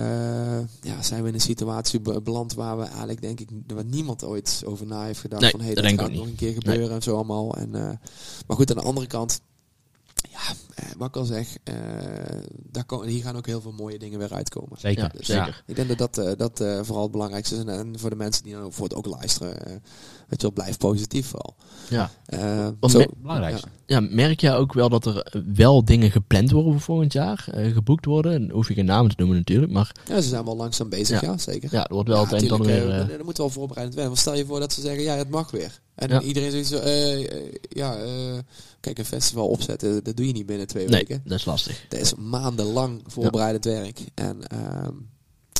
ja, 0.82 1.02
zijn 1.02 1.22
we 1.22 1.28
in 1.28 1.34
een 1.34 1.40
situatie 1.40 2.00
be- 2.00 2.20
beland 2.20 2.54
waar 2.54 2.78
we 2.78 2.84
eigenlijk, 2.84 3.20
denk 3.20 3.40
ik, 3.40 3.48
waar 3.74 3.84
niemand 3.84 4.24
ooit 4.24 4.62
over 4.66 4.86
na 4.86 5.04
heeft 5.04 5.20
gedacht. 5.20 5.42
Nee, 5.42 5.50
van, 5.50 5.60
hey, 5.60 5.74
dat 5.74 5.84
dat, 5.84 5.92
gaat 6.00 6.12
nog 6.12 6.26
een 6.26 6.34
keer 6.34 6.52
gebeuren 6.52 6.90
en 6.90 7.02
zo 7.02 7.14
allemaal. 7.14 7.56
En, 7.56 7.74
eh, 7.74 7.80
maar 8.46 8.56
goed, 8.56 8.70
aan 8.70 8.76
de 8.76 8.82
andere 8.82 9.06
kant, 9.06 9.32
eh, 9.32 9.55
wat 10.98 11.08
ik 11.08 11.16
al 11.16 11.24
zeg, 11.24 11.56
eh, 11.64 11.74
daar 12.70 12.84
ko- 12.84 13.02
hier 13.02 13.22
gaan 13.22 13.36
ook 13.36 13.46
heel 13.46 13.60
veel 13.60 13.72
mooie 13.72 13.98
dingen 13.98 14.18
weer 14.18 14.32
uitkomen. 14.32 14.78
Zeker. 14.80 15.02
Ja, 15.02 15.08
Dus, 15.16 15.26
zeker. 15.26 15.62
Ik 15.66 15.76
denk 15.76 15.88
dat 15.88 15.98
dat, 15.98 16.18
eh, 16.26 16.32
dat 16.36 16.60
eh, 16.60 16.78
vooral 16.82 17.02
het 17.02 17.12
belangrijkste 17.12 17.54
is. 17.54 17.60
En, 17.60 17.68
en 17.68 17.98
voor 17.98 18.10
de 18.10 18.16
mensen 18.16 18.42
die 18.44 18.52
dan 18.52 18.62
ook 18.62 18.72
voor 18.72 18.84
het 18.84 18.94
ook 18.94 19.06
luisteren, 19.06 19.66
eh, 19.66 19.70
weet 20.28 20.40
je 20.40 20.46
wel, 20.46 20.52
blijf 20.52 20.76
positief 20.78 21.26
vooral. 21.26 21.54
Ja. 21.90 22.10
Eh, 22.26 22.68
me- 22.80 23.08
Belangrijkste. 23.16 23.68
ja, 23.86 24.00
merk 24.00 24.40
jij 24.40 24.56
ook 24.56 24.72
wel 24.72 24.88
dat 24.88 25.06
er 25.06 25.20
eh, 25.22 25.42
wel 25.54 25.84
dingen 25.84 26.10
gepland 26.10 26.50
worden 26.50 26.72
voor 26.72 26.80
volgend 26.80 27.12
jaar? 27.12 27.46
eh, 27.52 27.72
geboekt 27.72 28.04
worden? 28.04 28.32
En 28.32 28.50
hoef 28.50 28.68
je 28.68 28.74
geen 28.74 28.84
namen 28.84 29.10
te 29.10 29.16
noemen 29.18 29.36
natuurlijk. 29.36 29.72
Maar 29.72 29.94
ja, 30.08 30.20
ze 30.20 30.28
zijn 30.28 30.44
wel 30.44 30.56
langzaam 30.56 30.88
bezig, 30.88 31.20
Ja. 31.20 31.30
ja, 31.30 31.38
zeker. 31.38 31.68
ja, 31.72 31.86
er 31.88 31.94
wordt 31.94 32.08
wel 32.08 32.20
het 32.22 32.32
een 32.32 32.38
en 32.38 32.50
ander 32.50 32.66
tuurlijk, 32.66 32.84
weer... 32.86 32.94
eh, 32.94 33.00
eh, 33.00 33.08
dat- 33.08 33.16
dat 33.16 33.26
moet 33.26 33.38
wel 33.38 33.50
voorbereidend 33.50 33.94
werden. 33.96 34.12
Want 34.12 34.24
stel 34.26 34.36
je 34.36 34.46
voor 34.46 34.60
dat 34.60 34.72
ze 34.72 34.80
zeggen, 34.80 35.02
ja, 35.02 35.14
het 35.16 35.30
mag 35.30 35.50
weer. 35.50 35.80
En 35.94 36.22
iedereen 36.22 36.50
zegt 36.50 36.66
zo, 36.66 36.76
eh, 36.76 37.32
eh, 37.32 37.52
ja, 37.68 37.96
eh, 37.96 38.38
kijk, 38.86 38.98
een 38.98 39.04
festival 39.04 39.48
opzetten, 39.48 40.04
dat 40.04 40.16
doe 40.16 40.26
je 40.26 40.32
niet 40.32 40.46
binnen 40.46 40.66
twee 40.66 40.88
nee, 40.88 40.98
weken. 40.98 41.22
dat 41.24 41.38
is 41.38 41.44
lastig. 41.44 41.84
Dat 41.88 42.00
is 42.00 42.14
maandenlang 42.14 43.02
voorbereidend 43.06 43.64
werk. 43.64 44.00
En 44.14 44.46
ehm, 44.46 44.94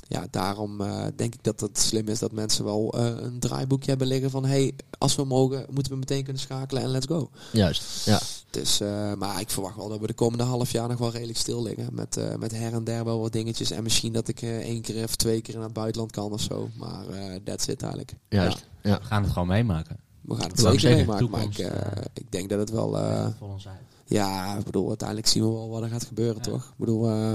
ja, 0.08 0.26
daarom 0.30 0.80
eh, 0.80 1.06
denk 1.16 1.34
ik 1.34 1.42
dat 1.42 1.60
het 1.60 1.78
slim 1.78 2.08
is 2.08 2.18
dat 2.18 2.32
mensen 2.32 2.64
wel 2.64 2.92
eh, 2.92 3.04
een 3.04 3.38
draaiboekje 3.38 3.88
hebben 3.90 4.08
liggen 4.08 4.30
van, 4.30 4.44
hey, 4.44 4.72
als 4.98 5.14
we 5.14 5.24
mogen, 5.24 5.66
moeten 5.70 5.92
we 5.92 5.98
meteen 5.98 6.24
kunnen 6.24 6.42
schakelen 6.42 6.82
en 6.82 6.88
let's 6.88 7.06
go. 7.06 7.30
Juist, 7.52 8.04
ja. 8.04 8.20
Dus, 8.50 8.80
eh, 8.80 9.14
maar 9.14 9.40
ik 9.40 9.50
verwacht 9.50 9.76
wel 9.76 9.88
dat 9.88 10.00
we 10.00 10.06
de 10.06 10.12
komende 10.12 10.44
half 10.44 10.70
jaar 10.70 10.88
nog 10.88 10.98
wel 10.98 11.10
redelijk 11.10 11.38
stil 11.38 11.62
liggen. 11.62 11.88
Met, 11.92 12.16
eh, 12.16 12.34
met 12.34 12.52
her 12.52 12.72
en 12.72 12.84
der 12.84 13.04
wel 13.04 13.20
wat 13.20 13.32
dingetjes. 13.32 13.70
En 13.70 13.82
misschien 13.82 14.12
dat 14.12 14.28
ik 14.28 14.42
eh, 14.42 14.56
één 14.58 14.82
keer 14.82 15.04
of 15.04 15.16
twee 15.16 15.40
keer 15.40 15.54
naar 15.54 15.64
het 15.64 15.72
buitenland 15.72 16.12
kan 16.12 16.32
of 16.32 16.40
zo. 16.40 16.70
Maar 16.74 17.08
eh 17.08 17.34
that's 17.44 17.66
it 17.66 17.82
eigenlijk. 17.82 18.14
Juist. 18.28 18.66
Ja. 18.82 18.98
We 18.98 19.04
gaan 19.04 19.22
het 19.22 19.32
gewoon 19.32 19.48
meemaken. 19.48 19.96
We 20.26 20.34
gaan 20.34 20.48
het 20.50 20.60
zeker 20.60 20.96
meemaken. 20.96 21.30
Maar 21.30 21.42
ik, 21.42 21.58
eh, 21.58 22.02
ik 22.14 22.32
denk 22.32 22.48
dat 22.48 22.58
het 22.58 22.70
wel... 22.70 22.98
eh, 22.98 23.26
Voor 23.38 23.48
ons 23.48 23.68
uit. 23.68 23.76
ja, 24.04 24.56
ik 24.56 24.64
bedoel, 24.64 24.88
uiteindelijk 24.88 25.28
zien 25.28 25.42
we 25.42 25.48
wel 25.48 25.68
wat 25.68 25.82
er 25.82 25.88
gaat 25.88 26.04
gebeuren, 26.04 26.36
Ja. 26.36 26.50
toch? 26.50 26.62
Ik 26.64 26.76
bedoel, 26.76 27.08
eh, 27.08 27.32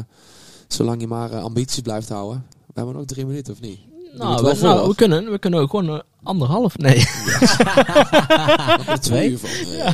zolang 0.68 1.02
je 1.02 1.08
maar 1.08 1.36
ambities 1.39 1.80
blijft 1.82 2.10
houden. 2.10 2.46
We 2.50 2.74
hebben 2.74 2.96
nog 2.96 3.06
drie 3.06 3.26
minuten, 3.26 3.54
of 3.54 3.62
niet? 3.62 3.80
Nou, 4.18 4.44
we, 4.44 4.58
nou, 4.62 4.88
we, 4.88 4.96
kunnen, 4.96 5.32
we 5.32 5.39
kunnen 5.39 5.60
ook 5.60 5.70
gewoon 5.70 6.02
anderhalf. 6.24 6.78
Nee. 6.78 6.95
Er 8.88 8.99
twee 9.09 9.38
van. 9.38 9.49
eh, 9.49 9.93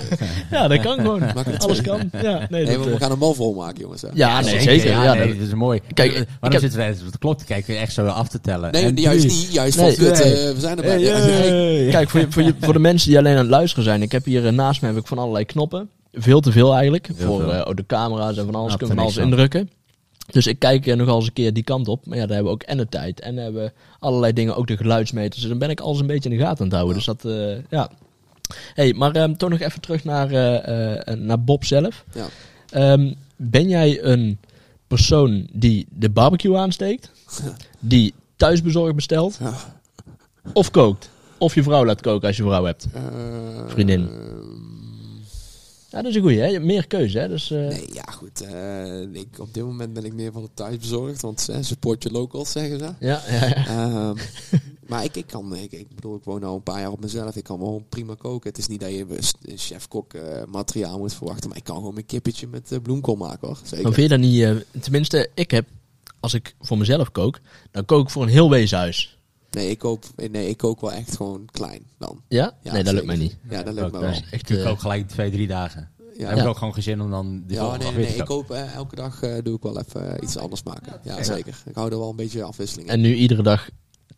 ja, 0.52 0.68
dat 0.68 0.80
kan 0.80 0.96
gewoon. 1.00 1.22
Alles 1.58 1.82
kan. 1.82 2.10
Ja, 2.22 2.22
nee, 2.22 2.48
nee, 2.50 2.66
dat, 2.66 2.78
maar 2.78 2.86
we 2.86 2.92
eh, 2.94 3.00
gaan 3.00 3.10
hem 3.10 3.20
wel 3.20 3.34
volmaken, 3.34 3.80
jongens. 3.82 4.02
Hè? 4.02 4.08
ja, 4.14 4.42
nee, 4.42 4.62
zeker. 4.62 4.90
Ja, 4.90 5.04
Ja, 5.04 5.14
nee, 5.14 5.38
dat- 5.38 5.48
is 5.48 5.54
mooi. 5.54 5.82
Kijk, 5.94 6.14
Eh, 6.14 6.20
ik 6.20 6.28
waarom 6.28 6.52
heb- 6.52 6.62
zitten 6.62 6.80
wij 6.80 6.92
op 7.06 7.12
de 7.12 7.18
klok 7.18 7.38
te 7.38 7.46
kijken 7.46 7.80
echt 7.80 7.94
zo 7.94 8.06
af 8.06 8.28
te 8.28 8.42
tellen? 8.42 8.72
Nee, 8.72 8.84
En 8.84 8.96
juist 8.96 9.24
niet. 9.28 9.54
Juist 9.54 9.78
Nee, 9.78 9.96
van, 9.96 10.06
eh, 10.06 10.14
we 10.14 10.56
zijn 10.58 10.78
erbij. 10.78 10.92
Hey, 10.92 11.00
Ja, 11.02 11.18
nee. 11.26 11.82
hey. 11.82 11.92
Kijk, 11.92 12.10
voor, 12.10 12.20
je, 12.20 12.26
voor, 12.30 12.44
je, 12.44 12.54
voor 12.62 12.74
de 12.74 12.80
mensen 12.80 13.10
die 13.10 13.18
alleen 13.18 13.34
aan 13.34 13.38
het 13.40 13.50
luisteren 13.50 13.84
zijn. 13.84 14.02
Ik 14.02 14.12
heb 14.12 14.26
hier 14.26 14.46
eh, 14.48 14.52
naast 14.54 14.82
me 14.82 14.88
heb 14.88 14.98
ik 14.98 15.08
van 15.08 15.18
allerlei 15.18 15.46
knoppen. 15.46 15.90
Veel 16.14 16.40
te 16.40 16.52
veel 16.52 16.74
eigenlijk. 16.74 17.08
Heel 17.16 17.28
voor 17.28 17.40
veel. 17.42 17.54
eh, 17.54 17.68
ook 17.68 17.76
de 17.78 17.86
camera's 17.86 18.38
en 18.38 18.46
van 18.46 18.56
alles. 18.56 18.76
Kunnen 18.76 18.88
van 18.88 18.98
er 18.98 19.04
alles 19.04 19.14
van. 19.16 19.24
indrukken. 19.24 19.70
Dus 20.28 20.48
ik 20.48 20.60
kijk 20.60 20.88
eh, 20.88 20.96
nog 20.96 21.08
eens 21.08 21.26
een 21.26 21.34
keer 21.34 21.54
die 21.54 21.64
kant 21.64 21.88
op. 21.88 22.06
Maar 22.06 22.18
ja, 22.18 22.26
daar 22.26 22.36
hebben 22.36 22.54
we 22.54 22.60
ook 22.60 22.70
en 22.70 22.78
de 22.78 22.90
tijd. 22.90 23.20
En 23.20 23.38
hebben 23.38 23.64
we 23.64 23.72
allerlei 24.00 24.34
dingen. 24.34 24.56
Ook 24.56 24.68
de 24.68 24.78
geluidsmeters. 24.78 25.42
Dus 25.42 25.50
dan 25.50 25.60
ben 25.60 25.70
ik 25.70 25.80
alles 25.80 26.00
een 26.00 26.08
beetje 26.08 26.30
in 26.30 26.38
de 26.38 26.44
gaten 26.44 26.58
aan 26.60 26.66
het 26.66 26.74
houden. 26.74 26.96
Dus 26.96 27.06
dat, 27.06 27.26
eh, 27.26 27.70
ja. 27.70 27.92
hey, 28.74 28.94
maar 28.94 29.12
ehm, 29.12 29.34
toch 29.34 29.50
nog 29.50 29.60
even 29.60 29.82
terug 29.82 30.04
naar, 30.04 30.32
eh, 30.32 31.08
eh, 31.08 31.20
naar 31.20 31.44
Bob 31.44 31.66
zelf. 31.66 32.04
Ja. 32.14 32.28
Ehm, 32.70 33.14
ben 33.36 33.68
jij 33.68 34.04
een 34.04 34.40
persoon 34.88 35.48
die 35.54 35.88
de 35.90 36.10
barbecue 36.10 36.58
aansteekt? 36.58 37.12
Die 37.80 38.14
thuisbezorgd 38.36 38.96
bestelt? 38.96 39.38
Ja. 39.40 39.54
Of 40.54 40.72
kookt? 40.72 41.10
Of 41.38 41.56
je 41.56 41.64
vrouw 41.64 41.86
laat 41.86 42.02
koken 42.02 42.28
als 42.28 42.38
je 42.38 42.44
vrouw 42.44 42.64
hebt? 42.64 42.88
Vriendin. 43.68 44.10
Ja, 45.90 46.02
dat 46.02 46.06
is 46.06 46.16
een 46.16 46.22
goeie, 46.22 46.40
hè? 46.40 46.46
Je 46.46 46.54
hebt 46.54 46.66
meer 46.66 46.88
keuze, 46.88 47.20
hè? 47.20 47.28
Dus, 47.28 47.52
eh, 47.52 47.58
nee, 47.68 47.94
ja 47.94 48.04
goed. 48.12 48.42
eh, 48.42 49.02
ik, 49.02 49.40
op 49.40 49.54
dit 49.54 49.64
moment 49.64 49.94
ben 49.94 50.06
ik 50.06 50.14
meer 50.14 50.32
van 50.32 50.42
het 50.42 50.56
thuisbezorgd. 50.56 51.22
Want 51.22 51.50
eh, 51.50 51.58
support 51.62 52.04
your 52.04 52.18
locals, 52.18 52.52
zeggen 52.52 52.80
ze. 52.80 52.86
Ja, 53.00 53.22
ja, 53.30 53.46
ja. 53.46 53.68
Ehm, 53.68 54.16
maar 54.90 55.04
ik, 55.04 55.16
ik 55.16 55.28
kan, 55.28 55.56
ik, 55.56 55.72
ik 55.72 55.96
bedoel, 55.96 56.16
ik 56.16 56.24
woon 56.24 56.44
al 56.44 56.56
een 56.56 56.64
paar 56.64 56.80
jaar 56.80 56.92
op 56.92 57.02
mezelf. 57.02 57.36
Ik 57.36 57.44
kan 57.44 57.60
wel 57.60 57.86
prima 57.90 58.16
koken. 58.16 58.50
Het 58.50 58.58
is 58.60 58.68
niet 58.68 58.80
dat 58.80 58.90
je 58.90 59.06
chef-kok 59.56 60.14
materiaal 60.48 60.98
moet 60.98 61.14
verwachten. 61.14 61.50
Maar 61.50 61.58
ik 61.58 61.64
kan 61.64 61.76
gewoon 61.76 61.94
mijn 61.94 62.06
kippetje 62.06 62.48
met 62.48 62.80
bloemkool 62.84 63.16
maken, 63.16 63.48
hoor. 63.48 63.60
Zeker. 63.64 63.84
Maar 63.84 63.94
vind 63.94 64.10
je 64.10 64.18
dat 64.18 64.26
niet... 64.26 64.84
tenminste, 64.84 65.30
ik 65.34 65.52
heb... 65.52 65.68
Als 66.20 66.34
ik 66.34 66.56
voor 66.60 66.78
mezelf 66.78 67.12
kook, 67.12 67.40
dan 67.72 67.86
kook 67.86 68.04
ik 68.04 68.10
voor 68.10 68.24
een 68.24 68.30
heel 68.30 68.50
weeshuis. 68.50 69.17
Nee, 69.58 69.70
ik 69.70 69.78
koop, 69.80 70.06
nee, 70.32 70.50
ik 70.50 70.58
kook 70.58 70.82
wel 70.82 70.92
echt 70.92 71.16
gewoon 71.16 71.46
klein 71.52 71.82
dan. 71.98 72.22
Ja? 72.28 72.54
Ja, 72.64 72.74
nee, 72.74 72.84
dat 72.84 72.94
lukt 72.94 73.06
mij 73.06 73.16
niet. 73.16 73.38
Ja, 73.50 73.64
dat 73.64 73.74
ik 73.76 73.80
lukt 73.80 73.92
me 73.92 73.98
ook, 73.98 74.04
wel. 74.04 74.12
Echt, 74.12 74.32
Ik 74.32 74.50
eh, 74.50 74.64
kook 74.66 74.80
gelijk 74.80 75.08
twee, 75.08 75.32
drie 75.32 75.48
dagen. 75.48 75.90
Ja, 76.18 76.24
Dan 76.24 76.34
heb 76.34 76.44
ik 76.44 76.50
ook 76.50 76.58
gewoon 76.58 76.74
geen 76.74 76.84
zin 76.84 77.02
om 77.02 77.12
dan 77.12 77.44
de 77.48 77.54
Ja, 77.54 77.78
nee, 77.78 77.92
nee, 77.92 78.06
nee. 78.06 78.16
Ik 78.16 78.26
koop 78.26 78.52
eh, 78.52 78.74
elke 78.76 78.96
dag 78.96 79.22
eh, 79.22 79.34
doe 79.44 79.56
ik 79.56 79.64
wel 79.64 79.80
even 79.80 80.16
eh, 80.16 80.24
iets 80.24 80.38
anders 80.38 80.64
maken. 80.64 81.00
Ja, 81.04 81.18
Ja. 81.18 81.24
zeker. 81.24 81.56
Ik 81.66 81.76
hou 81.76 81.92
er 81.92 81.98
wel 82.00 82.10
een 82.10 82.16
beetje 82.16 82.44
afwisseling 82.44 82.88
in. 82.88 82.94
En 82.94 83.02
nu 83.02 83.14
iedere 83.16 83.44
dag 83.44 83.70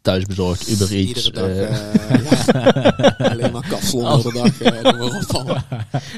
thuisbezorgd, 0.01 0.69
Uber 0.69 0.91
Eats. 0.91 1.07
Iedere 1.07 1.31
dag, 1.31 1.47
eh, 1.49 2.13
eh, 2.13 2.25
ja. 2.25 3.15
alleen 3.31 3.51
maar 3.51 3.67
kapsalon 3.69 4.21
de 4.21 4.31
dag. 4.33 4.61
eh 4.61 5.27
allemaal. 5.29 5.63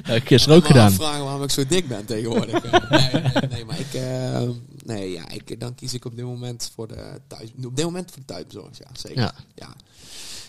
heb 0.03 0.15
ik 0.21 0.27
gisteren 0.27 0.57
ook 0.57 0.65
gedaan. 0.65 0.91
vragen 0.91 1.23
waarom 1.23 1.43
ik 1.43 1.49
zo 1.51 1.63
dik 1.67 1.87
ben 1.87 2.05
tegenwoordig. 2.05 2.63
Eh, 2.63 2.89
nee, 2.89 3.21
nee, 3.21 3.49
nee, 3.49 3.65
maar 3.65 3.79
ik, 3.79 3.93
eh, 3.93 4.49
nee, 4.85 5.11
ja, 5.11 5.29
ik, 5.29 5.59
dan 5.59 5.75
kies 5.75 5.93
ik 5.93 6.05
op 6.05 6.15
dit 6.15 6.25
moment 6.25 6.71
voor 6.73 6.87
de 6.87 7.21
thuis, 7.27 7.51
op 7.65 7.75
dit 7.75 7.85
moment 7.85 8.11
voor 8.11 8.19
de 8.19 8.25
thuisbezorgd, 8.25 8.77
ja, 8.77 8.89
zeker. 8.93 9.21
Ja. 9.21 9.33
Ja. 9.55 9.75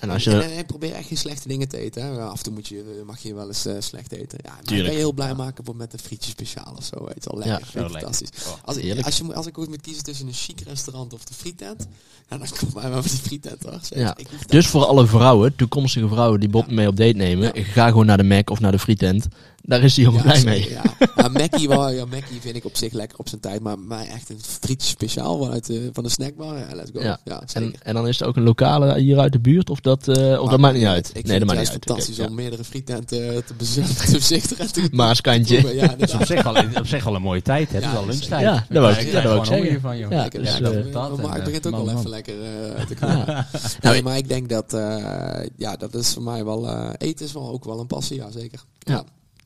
En 0.02 0.10
als 0.10 0.24
je... 0.24 0.30
en, 0.42 0.56
en 0.56 0.66
probeer 0.66 0.92
echt 0.92 1.06
geen 1.08 1.16
slechte 1.16 1.48
dingen 1.48 1.68
te 1.68 1.78
eten. 1.78 2.02
Hè. 2.02 2.20
Af 2.22 2.36
en 2.38 2.42
toe 2.44 2.52
moet 2.52 2.68
je, 2.68 3.02
mag 3.06 3.18
je 3.22 3.34
wel 3.34 3.46
eens 3.46 3.66
eh, 3.66 3.74
slecht 3.78 4.12
eten. 4.12 4.38
Ja, 4.42 4.50
maar 4.50 4.62
kan 4.64 4.76
je 4.76 4.82
heel 4.90 5.12
blij 5.12 5.34
maken 5.34 5.64
voor 5.64 5.76
met 5.76 5.92
een 5.92 5.98
frietje 5.98 6.30
speciaal 6.30 6.74
of 6.78 6.84
zo. 6.84 7.04
Weet 7.04 7.26
wel. 7.30 7.38
Lekker, 7.38 7.58
Ja, 7.60 7.66
vind 7.80 7.90
fantastisch. 7.90 8.28
Oh, 8.46 8.52
Als 8.64 8.76
ik, 8.76 9.04
als, 9.04 9.16
je, 9.16 9.24
moet- 9.24 9.34
als 9.34 9.46
ik 9.46 9.58
ooit 9.58 9.68
moet 9.68 9.80
kiezen 9.80 10.04
tussen 10.04 10.26
een 10.26 10.32
chic 10.32 10.60
restaurant 10.60 11.12
of 11.14 11.24
de 11.24 11.34
frietent, 11.34 11.86
ja, 12.30 12.38
dan 12.38 12.46
komt 12.58 12.74
mij 12.74 12.82
maar 12.90 13.02
voor 13.02 13.10
die 13.10 13.20
frietent 13.20 13.62
hoor. 13.62 13.80
Ja. 13.88 14.16
Dus 14.46 14.66
voor 14.66 14.84
alle 14.84 15.06
vrouwen, 15.06 15.56
toekomstige 15.56 16.08
vrouwen 16.08 16.40
die 16.40 16.48
Bob 16.48 16.70
mee 16.70 16.88
op 16.88 16.96
date 16.96 17.16
nemen, 17.16 17.50
Ja. 17.54 17.64
ga 17.64 17.88
gewoon 17.88 18.06
naar 18.06 18.16
de 18.16 18.22
Mac 18.24 18.50
of 18.50 18.60
naar 18.60 18.72
de 18.72 18.78
frietent. 18.78 19.26
Daar 19.64 19.82
is 19.82 19.96
hij 19.96 20.04
heel 20.04 20.14
Ja, 20.14 20.22
blij 20.22 20.44
mee. 20.44 20.70
Ja. 20.70 20.82
Maar 21.16 21.32
Mackie, 21.32 21.68
wel, 21.68 21.90
ja, 21.90 22.04
Mackie 22.04 22.40
vind 22.40 22.56
ik 22.56 22.64
op 22.64 22.76
zich 22.76 22.92
lekker 22.92 23.18
op 23.18 23.28
zijn 23.28 23.40
tijd. 23.40 23.60
Maar 23.60 23.78
mij 23.78 24.06
echt 24.08 24.30
een 24.30 24.40
frietje 24.40 24.88
speciaal 24.88 25.38
vanuit 25.42 25.66
de, 25.66 25.90
van 25.92 26.02
de 26.04 26.08
snackbar. 26.10 26.58
Ja, 26.58 26.74
let's 26.74 26.90
go. 26.94 27.00
Ja. 27.00 27.20
Ja, 27.24 27.42
En, 27.52 27.74
en 27.82 27.94
dan 27.94 28.08
is 28.08 28.20
er 28.20 28.26
ook 28.26 28.36
een 28.36 28.42
lokale 28.42 28.98
hier 29.00 29.18
uit 29.18 29.32
de 29.32 29.40
buurt, 29.40 29.70
of 29.70 29.80
dat, 29.80 29.91
eh, 30.08 30.40
of 30.42 30.50
dat 30.50 30.60
maakt 30.60 30.74
niet 30.76 30.84
uit? 30.84 31.08
Ik 31.08 31.14
nee, 31.14 31.22
vind 31.22 31.26
dat 31.26 31.38
het 31.38 31.46
maakt 31.46 31.60
niet 31.60 31.68
uit. 31.70 31.84
fantastisch 31.84 32.18
Oké, 32.18 32.28
om 32.28 32.34
meerdere 32.34 32.64
frietenten 32.64 33.44
te, 33.44 33.54
bezichtigen 33.56 34.72
te 34.72 34.88
Maaskantje. 34.96 35.74
Ja, 35.74 35.86
Dat 35.86 36.08
is 36.08 36.14
op 36.14 36.24
zich, 36.24 36.42
wel, 36.42 36.56
op 36.78 36.86
zich 36.86 37.04
wel 37.04 37.14
een 37.14 37.22
mooie 37.22 37.42
tijd, 37.42 37.72
hè? 37.72 37.78
Ja, 37.78 37.84
Het 37.84 37.92
is 37.92 37.98
al 37.98 38.04
dat 38.06 38.14
lunchtijd. 38.14 38.42
Ja, 38.42 38.66
dat 38.68 38.82
wou 38.82 38.94
ik- 38.96 39.06
ja, 39.06 39.12
dat 39.12 39.22
wou 39.24 39.38
ik 39.38 39.44
zeggen. 39.44 39.72
Ja, 39.72 39.80
van, 39.80 39.98
joh. 39.98 40.10
dus, 40.10 40.20
Lekker, 40.20 40.86
eh, 40.86 40.92
dat 40.92 41.16
maar 41.16 41.28
het 41.30 41.38
eh, 41.38 41.44
begint 41.44 41.66
ook 41.66 41.72
man. 41.84 41.98
even 41.98 42.10
lekker 42.10 42.34
eh, 42.74 42.84
te 42.86 42.94
komen. 42.94 43.46
nee, 43.82 44.02
maar 44.02 44.16
ik 44.16 44.28
denk 44.28 44.48
dat, 44.48 44.72
eh, 44.74 45.46
ja, 45.56 45.76
dat 45.76 45.94
is 45.94 46.12
voor 46.12 46.22
mij 46.22 46.44
wel, 46.44 46.68
eh, 46.68 46.90
eten 46.98 47.26
is 47.26 47.32
wel 47.32 47.48
ook 47.50 47.64
wel 47.64 47.80
een 47.80 47.86
passie, 47.86 48.16
ja 48.16 48.30
zeker. 48.30 48.60
Ja. 48.78 49.04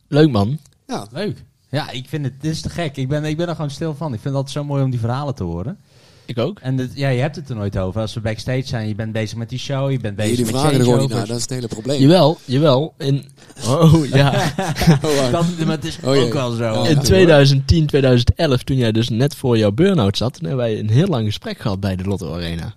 Leuk 0.08 0.30
man. 0.30 0.58
Ja, 0.86 1.06
Leuk. 1.12 1.44
Ja, 1.70 1.90
ik 1.90 2.08
vind 2.08 2.24
het, 2.24 2.40
dit 2.40 2.52
is 2.52 2.60
te 2.60 2.68
gek. 2.70 2.96
Ik 2.96 3.08
ben, 3.08 3.24
ik 3.24 3.36
ben 3.36 3.48
er 3.48 3.54
gewoon 3.54 3.70
stil 3.70 3.94
van. 3.94 4.06
Ik 4.06 4.20
vind 4.20 4.24
het 4.24 4.34
altijd 4.34 4.52
zo 4.52 4.64
mooi 4.64 4.82
om 4.82 4.90
die 4.90 5.00
verhalen 5.00 5.34
te 5.34 5.42
horen. 5.44 5.78
Ik 6.26 6.38
ook. 6.38 6.58
En 6.60 6.78
het, 6.78 6.90
ja, 6.94 7.08
je 7.08 7.20
hebt 7.20 7.36
het 7.36 7.48
er 7.48 7.54
nooit 7.56 7.78
over. 7.78 8.00
Als 8.00 8.14
we 8.14 8.20
backstage 8.20 8.66
zijn, 8.66 8.88
je 8.88 8.94
bent 8.94 9.12
bezig 9.12 9.36
met 9.38 9.48
die 9.48 9.58
show, 9.58 9.90
je 9.90 9.98
bent 9.98 10.16
bezig 10.16 10.30
jullie 10.36 10.44
met 10.52 10.60
vragen 10.60 10.78
er 10.78 10.84
gewoon 10.84 11.00
niet 11.00 11.08
naar, 11.08 11.26
dat 11.26 11.36
is 11.36 11.42
het 11.42 11.50
hele 11.50 11.66
probleem. 11.68 12.00
Jawel, 12.00 12.38
jawel. 12.44 12.94
In, 12.98 13.24
oh 13.68 14.06
ja. 14.06 14.32
Oh, 15.04 15.30
Dat, 15.32 15.44
maar 15.58 15.74
het 15.76 15.84
is 15.84 15.98
Oh, 16.04 16.16
ook 16.22 16.32
wel 16.32 16.50
zo. 16.50 16.82
In 16.82 16.94
ja. 16.94 17.00
2010, 17.00 17.86
2011, 17.86 18.62
toen 18.62 18.76
jij 18.76 18.92
dus 18.92 19.08
net 19.08 19.34
voor 19.36 19.58
jouw 19.58 19.72
burn-out 19.72 20.16
zat, 20.16 20.32
toen 20.34 20.48
hebben 20.48 20.64
wij 20.66 20.78
een 20.78 20.90
heel 20.90 21.06
lang 21.06 21.26
gesprek 21.26 21.58
gehad 21.58 21.80
bij 21.80 21.96
de 21.96 22.04
Lotto 22.04 22.34
Arena. 22.34 22.74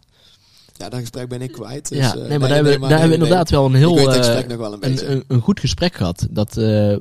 ja, 0.78 0.90
dat 0.90 1.00
gesprek 1.00 1.28
ben 1.30 1.42
ik 1.42 1.52
kwijt. 1.52 1.90
Dus, 1.90 1.98
ja, 1.98 2.16
eh, 2.16 2.28
nee, 2.28 2.40
maar 2.40 2.48
daar 2.48 2.58
hebben, 2.58 2.74
we- 2.74 2.80
daar 2.80 2.90
hebben 3.00 3.08
we 3.18 3.24
inderdaad 3.24 3.50
wel 3.50 3.66
een 3.66 3.74
heel 3.76 3.98
eh, 3.98 4.14
gesprek 4.18 4.48
nog 4.48 4.58
wel 4.58 4.74
een 4.74 4.80
beetje. 4.80 5.06
een, 5.06 5.16
een, 5.16 5.24
een 5.28 5.42
goed 5.42 5.60
gesprek 5.60 5.96
gehad. 5.96 6.28
Dat, 6.30 6.58
eh, 6.58 6.92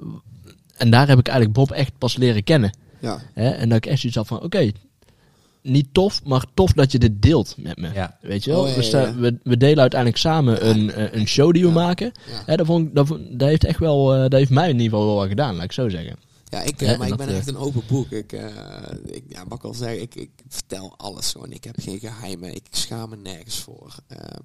en 0.77 0.91
daar 0.91 1.09
heb 1.09 1.19
ik 1.19 1.27
eigenlijk 1.29 1.57
Bob 1.59 1.71
echt 1.71 1.93
pas 1.99 2.17
leren 2.17 2.45
kennen. 2.45 2.77
Ja, 3.01 3.19
Hè? 3.35 3.49
En 3.51 3.69
dat 3.69 3.77
ik 3.79 3.87
echt 3.87 3.99
zoiets 4.01 4.19
had 4.19 4.27
van, 4.27 4.43
oké, 4.43 4.71
niet 5.69 5.89
tof, 5.93 6.25
maar 6.25 6.45
tof 6.55 6.73
dat 6.73 6.93
je 6.93 6.99
dit 6.99 7.23
deelt 7.23 7.55
met 7.59 7.77
me. 7.79 7.93
Ja. 7.93 8.19
Weet 8.21 8.45
je 8.45 8.51
wel? 8.51 8.61
Oh, 8.63 8.69
ja, 8.69 8.75
we, 8.75 8.81
ja, 8.81 8.87
sta- 8.87 9.01
ja. 9.01 9.15
we, 9.15 9.39
we 9.43 9.57
delen 9.57 9.81
uiteindelijk 9.81 10.21
samen 10.21 10.69
een, 10.69 10.91
eh, 10.91 11.13
een 11.21 11.27
show 11.29 11.53
die 11.53 11.63
we 11.63 11.69
Ja. 11.69 11.75
maken. 11.75 12.13
ja. 12.31 12.43
Hè, 12.47 12.57
dat, 12.57 12.67
vond 12.67 12.87
ik, 12.89 12.95
dat, 12.95 13.09
dat 13.31 13.49
heeft 13.49 13.65
echt 13.65 13.79
wel, 13.79 14.15
eh, 14.15 14.21
dat 14.21 14.33
heeft 14.33 14.51
mij 14.51 14.69
in 14.69 14.75
ieder 14.81 14.91
geval 14.91 15.07
wel 15.07 15.15
wat 15.17 15.29
gedaan, 15.29 15.55
laat 15.55 15.65
ik 15.65 15.73
zo 15.73 15.89
zeggen. 15.89 16.17
Ja, 16.51 16.61
ik, 16.63 16.81
eh, 16.83 16.91
Ja, 16.91 16.97
maar 16.97 17.09
ik 17.09 17.17
ben 17.17 17.29
echt 17.29 17.49
een 17.49 17.57
open 17.57 17.83
boek. 17.89 18.11
Ik, 18.11 18.33
eh, 18.33 18.47
ik, 19.05 19.23
ja, 19.29 19.45
wat 19.49 19.59
ik 19.59 19.65
al 19.65 19.75
zeg, 19.75 19.97
ik, 20.01 20.15
ik 20.15 20.31
vertel 20.49 20.95
alles 20.97 21.33
gewoon. 21.33 21.53
Ik 21.53 21.65
heb 21.65 21.75
geen 21.81 21.99
geheimen. 21.99 22.55
Ik 22.55 22.67
schaam 22.71 23.11
me 23.11 23.17
nergens 23.17 23.59
voor. 23.59 23.95
Ehm, 24.09 24.41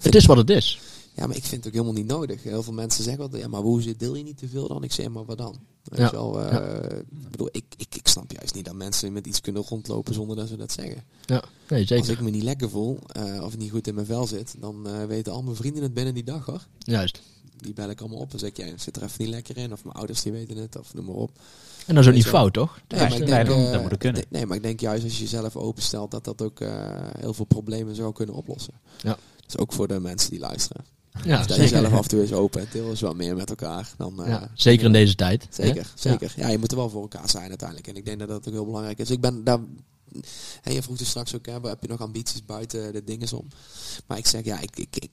Het 0.00 0.14
is 0.14 0.26
wat 0.26 0.36
het 0.36 0.50
is. 0.50 0.80
Ja, 1.16 1.26
maar 1.26 1.36
ik 1.36 1.44
vind 1.44 1.64
het 1.64 1.66
ook 1.66 1.72
helemaal 1.80 2.02
niet 2.02 2.10
nodig. 2.10 2.42
Heel 2.42 2.62
veel 2.62 2.72
mensen 2.72 3.04
zeggen 3.04 3.30
wel, 3.30 3.40
ja, 3.40 3.48
maar 3.48 3.60
hoe 3.60 3.82
zit- 3.82 3.98
deel 3.98 4.14
je 4.14 4.22
niet 4.22 4.38
te 4.38 4.48
veel 4.48 4.68
dan? 4.68 4.82
Ik 4.82 4.92
zeg, 4.92 5.08
maar 5.08 5.24
wat 5.24 5.38
dan? 5.38 5.56
Ja, 5.94 6.12
eh, 6.12 6.98
ik 7.22 7.30
bedoel, 7.30 7.48
ik, 7.52 7.64
ik, 7.76 7.94
ik 7.94 8.08
snap 8.08 8.32
juist 8.32 8.54
niet 8.54 8.64
dat 8.64 8.74
mensen 8.74 9.12
met 9.12 9.26
iets 9.26 9.40
kunnen 9.40 9.62
rondlopen 9.62 10.14
zonder 10.14 10.36
dat 10.36 10.48
ze 10.48 10.56
dat 10.56 10.72
zeggen. 10.72 11.04
Ja, 11.24 11.42
nee, 11.68 11.80
Als 11.80 11.88
zeker. 11.88 12.10
ik 12.10 12.20
me 12.20 12.30
niet 12.30 12.42
lekker 12.42 12.70
voel, 12.70 12.98
eh, 13.06 13.42
of 13.42 13.56
niet 13.56 13.70
goed 13.70 13.86
in 13.86 13.94
mijn 13.94 14.06
vel 14.06 14.26
zit, 14.26 14.54
dan 14.60 14.88
eh, 14.88 15.04
weten 15.04 15.32
al 15.32 15.42
mijn 15.42 15.56
vrienden 15.56 15.82
het 15.82 15.94
binnen 15.94 16.14
die 16.14 16.24
dag 16.24 16.46
hoor. 16.46 16.66
Juist. 16.78 17.20
Die 17.56 17.72
bel 17.72 17.90
ik 17.90 18.00
allemaal 18.00 18.18
op 18.18 18.32
en 18.32 18.38
zeg 18.38 18.48
ik, 18.48 18.56
ja, 18.56 18.64
ik 18.64 18.80
zit 18.80 18.96
er 18.96 19.02
even 19.02 19.24
niet 19.24 19.28
lekker 19.34 19.56
in. 19.56 19.72
Of 19.72 19.84
mijn 19.84 19.96
ouders 19.96 20.22
die 20.22 20.32
weten 20.32 20.56
het, 20.56 20.76
of 20.78 20.94
noem 20.94 21.04
maar 21.04 21.14
op. 21.14 21.30
En 21.86 21.94
dat 21.94 22.02
is 22.04 22.08
ook 22.10 22.16
niet 22.16 22.26
fout, 22.26 22.52
toch? 22.52 22.80
Nee, 22.88 23.00
maar 23.00 23.12
ik 23.20 23.26
denk, 23.26 23.46
dat- 23.46 23.56
eh, 23.56 23.72
dat 23.72 23.82
moet 23.82 23.96
kunnen. 23.98 24.24
Nee, 24.28 24.46
maar 24.46 24.56
ik 24.56 24.62
denk 24.62 24.80
juist 24.80 25.04
als 25.04 25.12
je 25.16 25.22
jezelf 25.22 25.56
openstelt 25.56 26.10
dat 26.10 26.24
dat 26.24 26.42
ook 26.42 26.58
heel 27.18 27.34
veel 27.34 27.44
problemen 27.44 27.94
zou 27.94 28.12
kunnen 28.12 28.34
oplossen. 28.34 28.74
Ja. 28.98 29.18
Dus 29.46 29.56
ook 29.58 29.72
voor 29.72 29.88
de 29.88 30.00
mensen 30.00 30.30
die 30.30 30.38
luisteren. 30.40 30.84
Ja, 31.24 31.42
Stel 31.42 31.56
jezelf 31.56 31.92
af 31.92 32.02
en 32.02 32.08
toe 32.08 32.20
eens 32.20 32.32
open 32.32 32.60
en 32.60 32.66
deel 32.72 32.88
eens 32.90 33.00
wat 33.00 33.16
meer 33.16 33.36
met 33.36 33.48
elkaar. 33.50 33.88
Dan, 33.96 34.22
eh, 34.22 34.28
Ja, 34.28 34.50
zeker 34.54 34.86
in 34.86 34.92
deze 34.92 35.14
tijd. 35.14 35.42
hè? 35.42 35.64
Zeker, 35.64 35.92
zeker. 35.94 36.32
Ja. 36.36 36.48
je 36.48 36.58
moet 36.58 36.70
er 36.70 36.76
wel 36.76 36.90
voor 36.90 37.02
elkaar 37.02 37.28
zijn 37.30 37.48
uiteindelijk. 37.48 37.88
En 37.88 37.96
ik 37.96 38.04
denk 38.04 38.18
dat 38.18 38.28
dat 38.28 38.46
ook 38.48 38.52
heel 38.54 38.64
belangrijk 38.64 38.98
is. 38.98 39.10
Ik 39.10 39.20
ben 39.20 39.44
daar... 39.44 39.58
En 40.62 40.72
je 40.72 40.82
vroeg 40.82 40.96
dus 40.96 41.08
straks 41.08 41.34
ook, 41.34 41.46
hè, 41.46 41.52
heb 41.62 41.82
je 41.82 41.88
nog 41.88 42.00
ambities 42.00 42.44
buiten 42.44 42.92
de 42.92 43.04
dingen 43.04 43.32
om? 43.32 43.48
Maar 44.06 44.18
ik 44.18 44.26
zeg, 44.26 44.44
ja, 44.44 44.60
ik, 44.60 44.76
ik, 44.76 44.96
ik, 44.96 45.10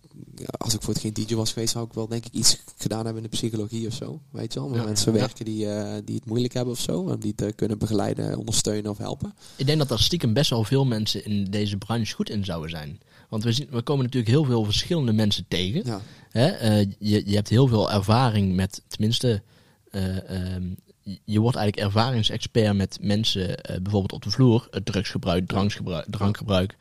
als 0.57 0.73
ik 0.73 0.81
voor 0.81 0.93
het 0.93 1.01
geen 1.01 1.13
DJ 1.13 1.35
was 1.35 1.51
geweest, 1.53 1.73
zou 1.73 1.85
ik 1.85 1.93
wel 1.93 2.07
denk 2.07 2.25
ik 2.25 2.33
iets 2.33 2.57
gedaan 2.77 3.05
hebben 3.05 3.23
in 3.23 3.29
de 3.29 3.35
psychologie 3.37 3.87
of 3.87 3.93
zo. 3.93 4.19
Weet 4.31 4.53
je 4.53 4.59
wel? 4.59 4.75
Ja. 4.75 4.83
mensen 4.83 5.13
Ja. 5.13 5.19
werken 5.19 5.45
die, 5.45 5.69
eh, 5.69 5.93
die 6.05 6.15
het 6.15 6.25
moeilijk 6.25 6.53
hebben 6.53 6.73
of 6.73 6.79
zo. 6.79 7.09
En 7.09 7.19
die 7.19 7.35
te 7.35 7.53
kunnen 7.55 7.77
begeleiden, 7.77 8.37
ondersteunen 8.37 8.91
of 8.91 8.97
helpen. 8.97 9.33
Ik 9.55 9.65
denk 9.65 9.77
dat 9.77 9.91
er 9.91 9.99
stiekem 9.99 10.33
best 10.33 10.49
wel 10.49 10.63
veel 10.63 10.85
mensen 10.85 11.25
in 11.25 11.43
deze 11.45 11.77
branche 11.77 12.13
goed 12.15 12.29
in 12.29 12.45
zouden 12.45 12.69
zijn. 12.69 12.99
Want 13.33 13.45
we, 13.45 13.51
zien, 13.51 13.67
we 13.71 13.81
komen 13.81 14.03
natuurlijk 14.05 14.31
heel 14.31 14.43
veel 14.43 14.63
verschillende 14.63 15.13
mensen 15.13 15.45
tegen. 15.47 15.81
Ja, 15.85 16.01
Hè? 16.29 16.47
Eh, 16.47 16.79
je, 16.99 17.23
je 17.25 17.35
hebt 17.35 17.49
heel 17.49 17.67
veel 17.67 17.91
ervaring 17.91 18.55
met, 18.55 18.81
tenminste, 18.87 19.41
eh, 19.91 20.29
ehm, 20.29 20.63
je- 21.23 21.39
wordt 21.39 21.57
eigenlijk 21.57 21.87
ervaringsexpert 21.87 22.75
met 22.75 22.97
mensen, 23.01 23.61
eh, 23.61 23.81
bijvoorbeeld 23.81 24.11
op 24.13 24.23
de 24.23 24.29
vloer, 24.29 24.67
het 24.71 24.85
drugsgebruik, 24.85 25.47
drankgebruik, 25.47 26.05
drankgebruik, 26.09 26.75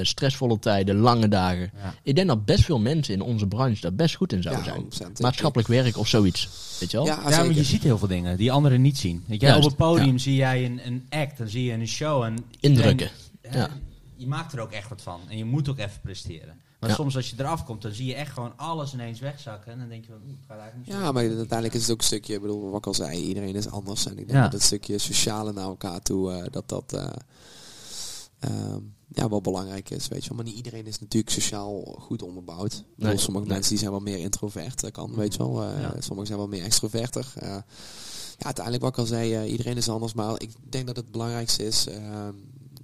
stressvolle 0.00 0.58
tijden, 0.58 0.96
lange 0.96 1.28
dagen. 1.28 1.70
Ja. 1.82 1.94
Ik 2.02 2.14
denk 2.14 2.28
dat 2.28 2.44
best 2.44 2.64
veel 2.64 2.78
mensen 2.78 3.14
in 3.14 3.20
onze 3.20 3.46
branche 3.46 3.80
daar 3.80 3.94
best 3.94 4.14
goed 4.14 4.32
in 4.32 4.42
zouden 4.42 4.64
ja 4.64 4.70
zijn. 4.70 4.80
100%. 5.12 5.20
Maatschappelijk 5.20 5.68
werk 5.68 5.96
of 5.96 6.08
zoiets. 6.08 6.48
Weet 6.80 6.90
je 6.90 6.96
wel? 6.96 7.06
Ja, 7.06 7.14
Ja, 7.16 7.22
maar 7.22 7.32
zeker. 7.32 7.54
je 7.54 7.64
ziet 7.64 7.82
heel 7.82 7.98
veel 7.98 8.08
dingen 8.08 8.36
die 8.36 8.52
anderen 8.52 8.82
niet 8.82 8.98
zien. 8.98 9.24
Weet 9.26 9.40
je, 9.40 9.46
Juist, 9.46 9.62
op 9.64 9.68
het 9.70 9.76
podium 9.78 10.18
zie 10.18 10.34
jij 10.34 10.64
een, 10.64 10.80
een 10.86 11.06
act, 11.08 11.38
dan 11.38 11.48
zie 11.48 11.64
je 11.64 11.72
een 11.72 11.88
show. 11.88 12.22
En 12.22 12.36
Indrukken. 12.60 13.10
iedereen- 13.42 13.60
Ja. 13.60 13.70
Je 14.20 14.26
maakt 14.26 14.52
er 14.52 14.60
ook 14.60 14.70
echt 14.72 14.88
wat 14.88 15.02
van. 15.02 15.20
En 15.28 15.36
je 15.36 15.44
moet 15.44 15.68
ook 15.68 15.78
even 15.78 16.00
presteren. 16.02 16.60
Maar 16.80 16.90
Ja. 16.90 16.96
soms 16.96 17.16
als 17.16 17.30
je 17.30 17.36
eraf 17.38 17.64
komt, 17.64 17.82
dan 17.82 17.92
zie 17.92 18.06
je 18.06 18.14
echt 18.14 18.32
gewoon 18.32 18.52
alles 18.56 18.92
ineens 18.94 19.20
wegzakken. 19.20 19.72
En 19.72 19.78
dan 19.78 19.88
denk 19.88 20.04
je 20.04 20.10
van, 20.12 20.20
oeh, 20.26 20.30
het 20.36 20.46
gaat 20.48 20.58
eigenlijk 20.58 20.86
niet 20.88 20.96
zo 20.96 21.02
Ja, 21.02 21.12
maar 21.12 21.22
uiteindelijk 21.22 21.74
is 21.74 21.82
het 21.82 21.90
ook 21.90 21.98
een 21.98 22.04
stukje, 22.04 22.34
ik 22.34 22.40
bedoel, 22.40 22.70
wat 22.70 22.78
ik 22.78 22.86
al 22.86 22.94
zei, 22.94 23.18
iedereen 23.22 23.54
is 23.54 23.68
anders. 23.68 24.06
En 24.06 24.10
ik 24.10 24.16
denk 24.26 24.30
Ja. 24.30 24.42
dat 24.42 24.52
het 24.52 24.62
stukje 24.62 24.98
sociale 24.98 25.52
naar 25.52 25.64
elkaar 25.64 26.00
toe, 26.00 26.32
eh, 26.32 26.44
dat 26.50 26.68
dat 26.68 26.92
eh, 26.92 27.08
ehm, 28.38 28.78
ja, 29.08 29.28
wel 29.28 29.40
belangrijk 29.40 29.90
is, 29.90 30.08
weet 30.08 30.22
je 30.22 30.28
wel. 30.28 30.36
Maar 30.36 30.46
niet 30.46 30.56
iedereen 30.56 30.86
is 30.86 30.98
natuurlijk 31.00 31.32
sociaal 31.32 31.82
goed 32.00 32.22
onderbouwd. 32.22 32.84
Nee, 32.96 33.16
sommige 33.18 33.44
nee. 33.44 33.52
mensen 33.54 33.70
die 33.70 33.78
zijn 33.78 33.90
wel 33.90 34.00
meer 34.00 34.18
introvert, 34.18 34.80
dat 34.80 34.90
kan, 34.90 35.14
weet 35.14 35.32
je 35.32 35.38
wel. 35.38 35.62
Eh, 35.62 35.80
Ja. 35.80 35.90
Sommigen 35.98 36.26
zijn 36.26 36.38
wel 36.38 36.48
meer 36.48 36.62
extroverter. 36.64 37.32
Eh, 37.36 37.48
ja, 38.38 38.44
uiteindelijk 38.46 38.84
wat 38.84 38.92
ik 38.92 38.98
al 38.98 39.06
zei, 39.06 39.34
eh, 39.34 39.50
iedereen 39.50 39.76
is 39.76 39.88
anders. 39.88 40.12
Maar 40.12 40.40
ik 40.42 40.50
denk 40.68 40.86
dat 40.86 40.96
het 40.96 41.10
belangrijkste 41.10 41.64
is, 41.66 41.86
ehm, 41.86 42.02
eh, 42.04 42.28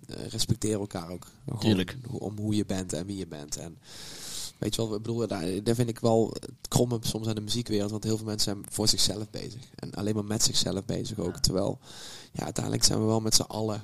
respecteer 0.07 0.79
elkaar 0.79 1.11
ook. 1.11 1.27
Tuurlijk. 1.59 1.97
Om 2.11 2.39
hoe 2.39 2.55
je 2.57 2.67
bent 2.67 2.93
en 2.93 3.07
wie 3.07 3.17
je 3.17 3.27
bent. 3.27 3.57
En 3.57 3.79
Weet 4.59 4.75
je 4.75 4.83
wel, 4.83 4.95
ik 4.95 5.03
bedoel, 5.03 5.27
daar, 5.27 5.63
daar 5.63 5.75
vind 5.75 5.89
ik 5.89 5.99
wel 5.99 6.31
het 6.41 6.51
kromme 6.69 6.99
soms 7.01 7.27
aan 7.27 7.35
de 7.35 7.41
muziekwereld. 7.41 7.91
Want 7.91 8.05
heel 8.05 8.17
veel 8.17 8.27
mensen 8.27 8.53
zijn 8.55 8.67
voor 8.73 8.89
zichzelf 8.89 9.31
bezig. 9.31 9.61
En 9.75 9.95
alleen 9.95 10.15
maar 10.15 10.25
met 10.25 10.43
zichzelf 10.43 10.85
bezig 10.85 11.19
ook. 11.19 11.37
Terwijl, 11.37 11.79
ja, 12.33 12.45
uiteindelijk 12.45 12.85
zijn 12.85 12.99
we 12.99 13.05
wel 13.05 13.21
met 13.21 13.35
z'n 13.35 13.43
allen 13.43 13.83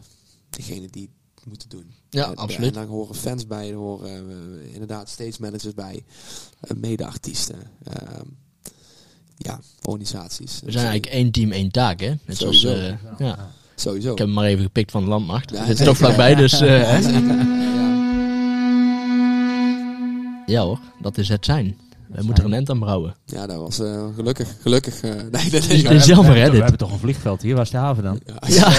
degene 0.50 0.88
die 0.90 1.10
het 1.34 1.46
moeten 1.46 1.68
doen. 1.68 1.92
Ja, 2.10 2.26
En- 2.26 2.34
absoluut. 2.36 2.66
En 2.68 2.72
daar 2.72 2.86
horen 2.86 3.14
fans 3.14 3.46
bij, 3.46 3.70
er 3.70 3.76
horen 3.76 4.30
eh, 4.62 4.72
inderdaad 4.72 5.08
stage 5.08 5.36
managers 5.40 5.74
bij. 5.74 6.04
eh, 6.60 6.76
Mede-artiesten. 6.76 7.70
ehm, 7.84 8.26
ja, 9.36 9.60
organisaties. 9.82 10.60
We 10.64 10.70
zijn 10.70 10.86
eigenlijk 10.86 11.14
één 11.14 11.30
team, 11.32 11.52
één 11.52 11.70
taak, 11.70 12.00
hè? 12.00 12.14
Net 12.24 12.36
zoals, 12.36 12.64
eh, 12.64 13.18
ja. 13.18 13.52
Sowieso. 13.74 14.12
Ik 14.12 14.18
heb 14.18 14.26
hem 14.26 14.36
maar 14.36 14.44
even 14.46 14.62
gepikt 14.64 14.90
van 14.90 15.02
de 15.02 15.08
landmacht. 15.08 15.50
Ja, 15.50 15.64
zeker. 15.64 15.84
toch 15.84 15.96
vlakbij, 15.96 16.34
dus... 16.34 16.60
eh? 16.60 16.98
Ja, 20.46 20.62
hoor, 20.62 20.78
dat 21.02 21.18
is 21.18 21.28
het 21.28 21.44
zijn. 21.44 21.76
We 22.08 22.22
moeten 22.22 22.44
er 22.44 22.50
een 22.50 22.56
end 22.56 22.70
aan 22.70 22.78
brouwen. 22.78 23.14
Ja, 23.24 23.46
dat 23.46 23.56
was 23.56 23.78
eh, 23.80 24.06
gelukkig. 24.14 24.48
Gelukkig. 24.60 25.00
eh, 25.00 25.10
nee. 25.30 25.42
Het 25.50 25.90
is 25.90 26.06
jammer, 26.06 26.32
we 26.32 26.38
hè, 26.38 26.44
dit. 26.44 26.52
We 26.52 26.60
hebben 26.60 26.78
toch 26.78 26.92
een 26.92 26.98
vliegveld 26.98 27.42
hier, 27.42 27.54
waar 27.54 27.64
is 27.64 27.70
de 27.70 27.76
haven 27.76 28.02
dan? 28.02 28.20
Ja, 28.24 28.36
Ja. 28.46 28.72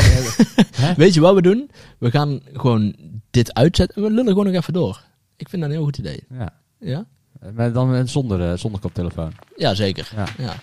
Weet 1.04 1.14
je 1.14 1.20
wat 1.20 1.36
we 1.36 1.42
doen? 1.42 1.70
We 1.98 2.12
gaan 2.12 2.40
gewoon 2.54 2.96
dit 3.32 3.54
uitzetten 3.54 3.96
en 3.98 4.04
we 4.04 4.10
lullen 4.10 4.28
gewoon 4.28 4.46
nog 4.46 4.56
even 4.56 4.74
door. 4.74 5.04
Ik 5.38 5.50
vind 5.50 5.62
dat 5.62 5.72
een 5.72 5.78
heel 5.78 5.86
goed 5.86 5.98
idee. 5.98 6.24
Ja. 6.30 6.54
Ja? 6.80 7.06
Maar 7.56 7.74
dan 7.74 8.08
zonder, 8.08 8.52
eh, 8.52 8.58
zonder 8.58 8.80
koptelefoon. 8.82 9.32
Ja, 9.56 9.74
zeker. 9.74 10.12
Ja. 10.16 10.26
Ja. 10.38 10.54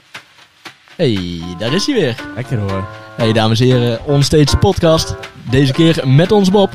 Hey, 1.01 1.43
daar 1.59 1.73
is 1.73 1.87
hij 1.87 1.95
weer. 1.95 2.15
Lekker 2.35 2.59
hoor. 2.59 2.85
Hey, 3.17 3.33
dames 3.33 3.61
en 3.61 3.67
heren, 3.67 3.99
Onstage 4.05 4.45
de 4.45 4.57
podcast. 4.57 5.15
Deze 5.51 5.73
keer 5.73 6.03
met 6.09 6.33
ons 6.33 6.51
Bob. 6.51 6.71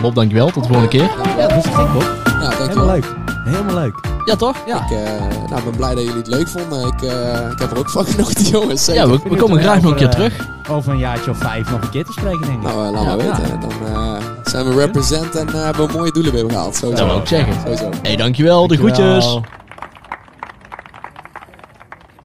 Bob, 0.00 0.14
dankjewel. 0.14 0.46
Tot 0.50 0.62
de 0.62 0.68
volgende 0.68 0.88
keer. 0.88 1.10
Ja, 1.38 1.46
dat 1.48 1.64
is 1.64 1.70
gek 1.74 1.86
hoor. 1.86 2.16
Ja, 2.24 2.48
dankjewel. 2.48 2.66
Helemaal 2.68 2.86
leuk. 2.86 3.04
Helemaal 3.44 3.74
leuk. 3.74 3.94
Ja, 4.24 4.36
toch? 4.36 4.56
Ja. 4.66 4.84
Ik 4.84 4.90
eh, 4.90 5.48
nou, 5.50 5.62
ben 5.64 5.76
blij 5.76 5.94
dat 5.94 6.02
jullie 6.04 6.18
het 6.18 6.26
leuk 6.26 6.48
vonden. 6.48 6.86
Ik, 6.86 7.02
eh, 7.02 7.50
ik 7.52 7.58
heb 7.58 7.70
er 7.70 7.78
ook 7.78 7.90
van 7.90 8.04
genoten, 8.10 8.44
jongens. 8.44 8.84
Zeker. 8.84 9.02
Ja, 9.02 9.08
we, 9.08 9.20
we 9.28 9.36
komen 9.36 9.60
graag 9.60 9.80
nog 9.80 9.90
een 9.90 9.96
keer 9.96 10.06
Over, 10.08 10.24
eh, 10.24 10.30
terug. 10.30 10.48
Over 10.70 10.92
een 10.92 10.98
jaartje 10.98 11.30
of 11.30 11.38
vijf 11.38 11.70
nog 11.70 11.82
een 11.82 11.90
keer 11.90 12.04
te 12.04 12.12
spreken, 12.12 12.40
denk 12.40 12.52
ik. 12.52 12.62
Nou, 12.62 12.76
laat 12.92 12.92
maar 12.92 13.02
Ja. 13.04 13.16
weten. 13.16 13.60
Dan 13.60 13.70
eh, 13.94 14.16
zijn 14.44 14.68
we 14.68 14.74
represent 14.74 15.34
en 15.36 15.48
hebben 15.48 15.86
we 15.86 15.92
mooie 15.96 16.12
doelen 16.12 16.32
weer 16.32 16.46
behaald. 16.46 16.76
Sowieso. 16.76 17.02
Dat 17.04 17.12
wil 17.12 17.22
ik 17.22 17.28
zeggen. 17.28 17.54
Sowieso. 17.62 17.88
hey, 18.02 18.16
dankjewel. 18.16 18.66
De 18.66 18.76
Dankjewel. 18.76 19.20
groetjes. 19.20 19.59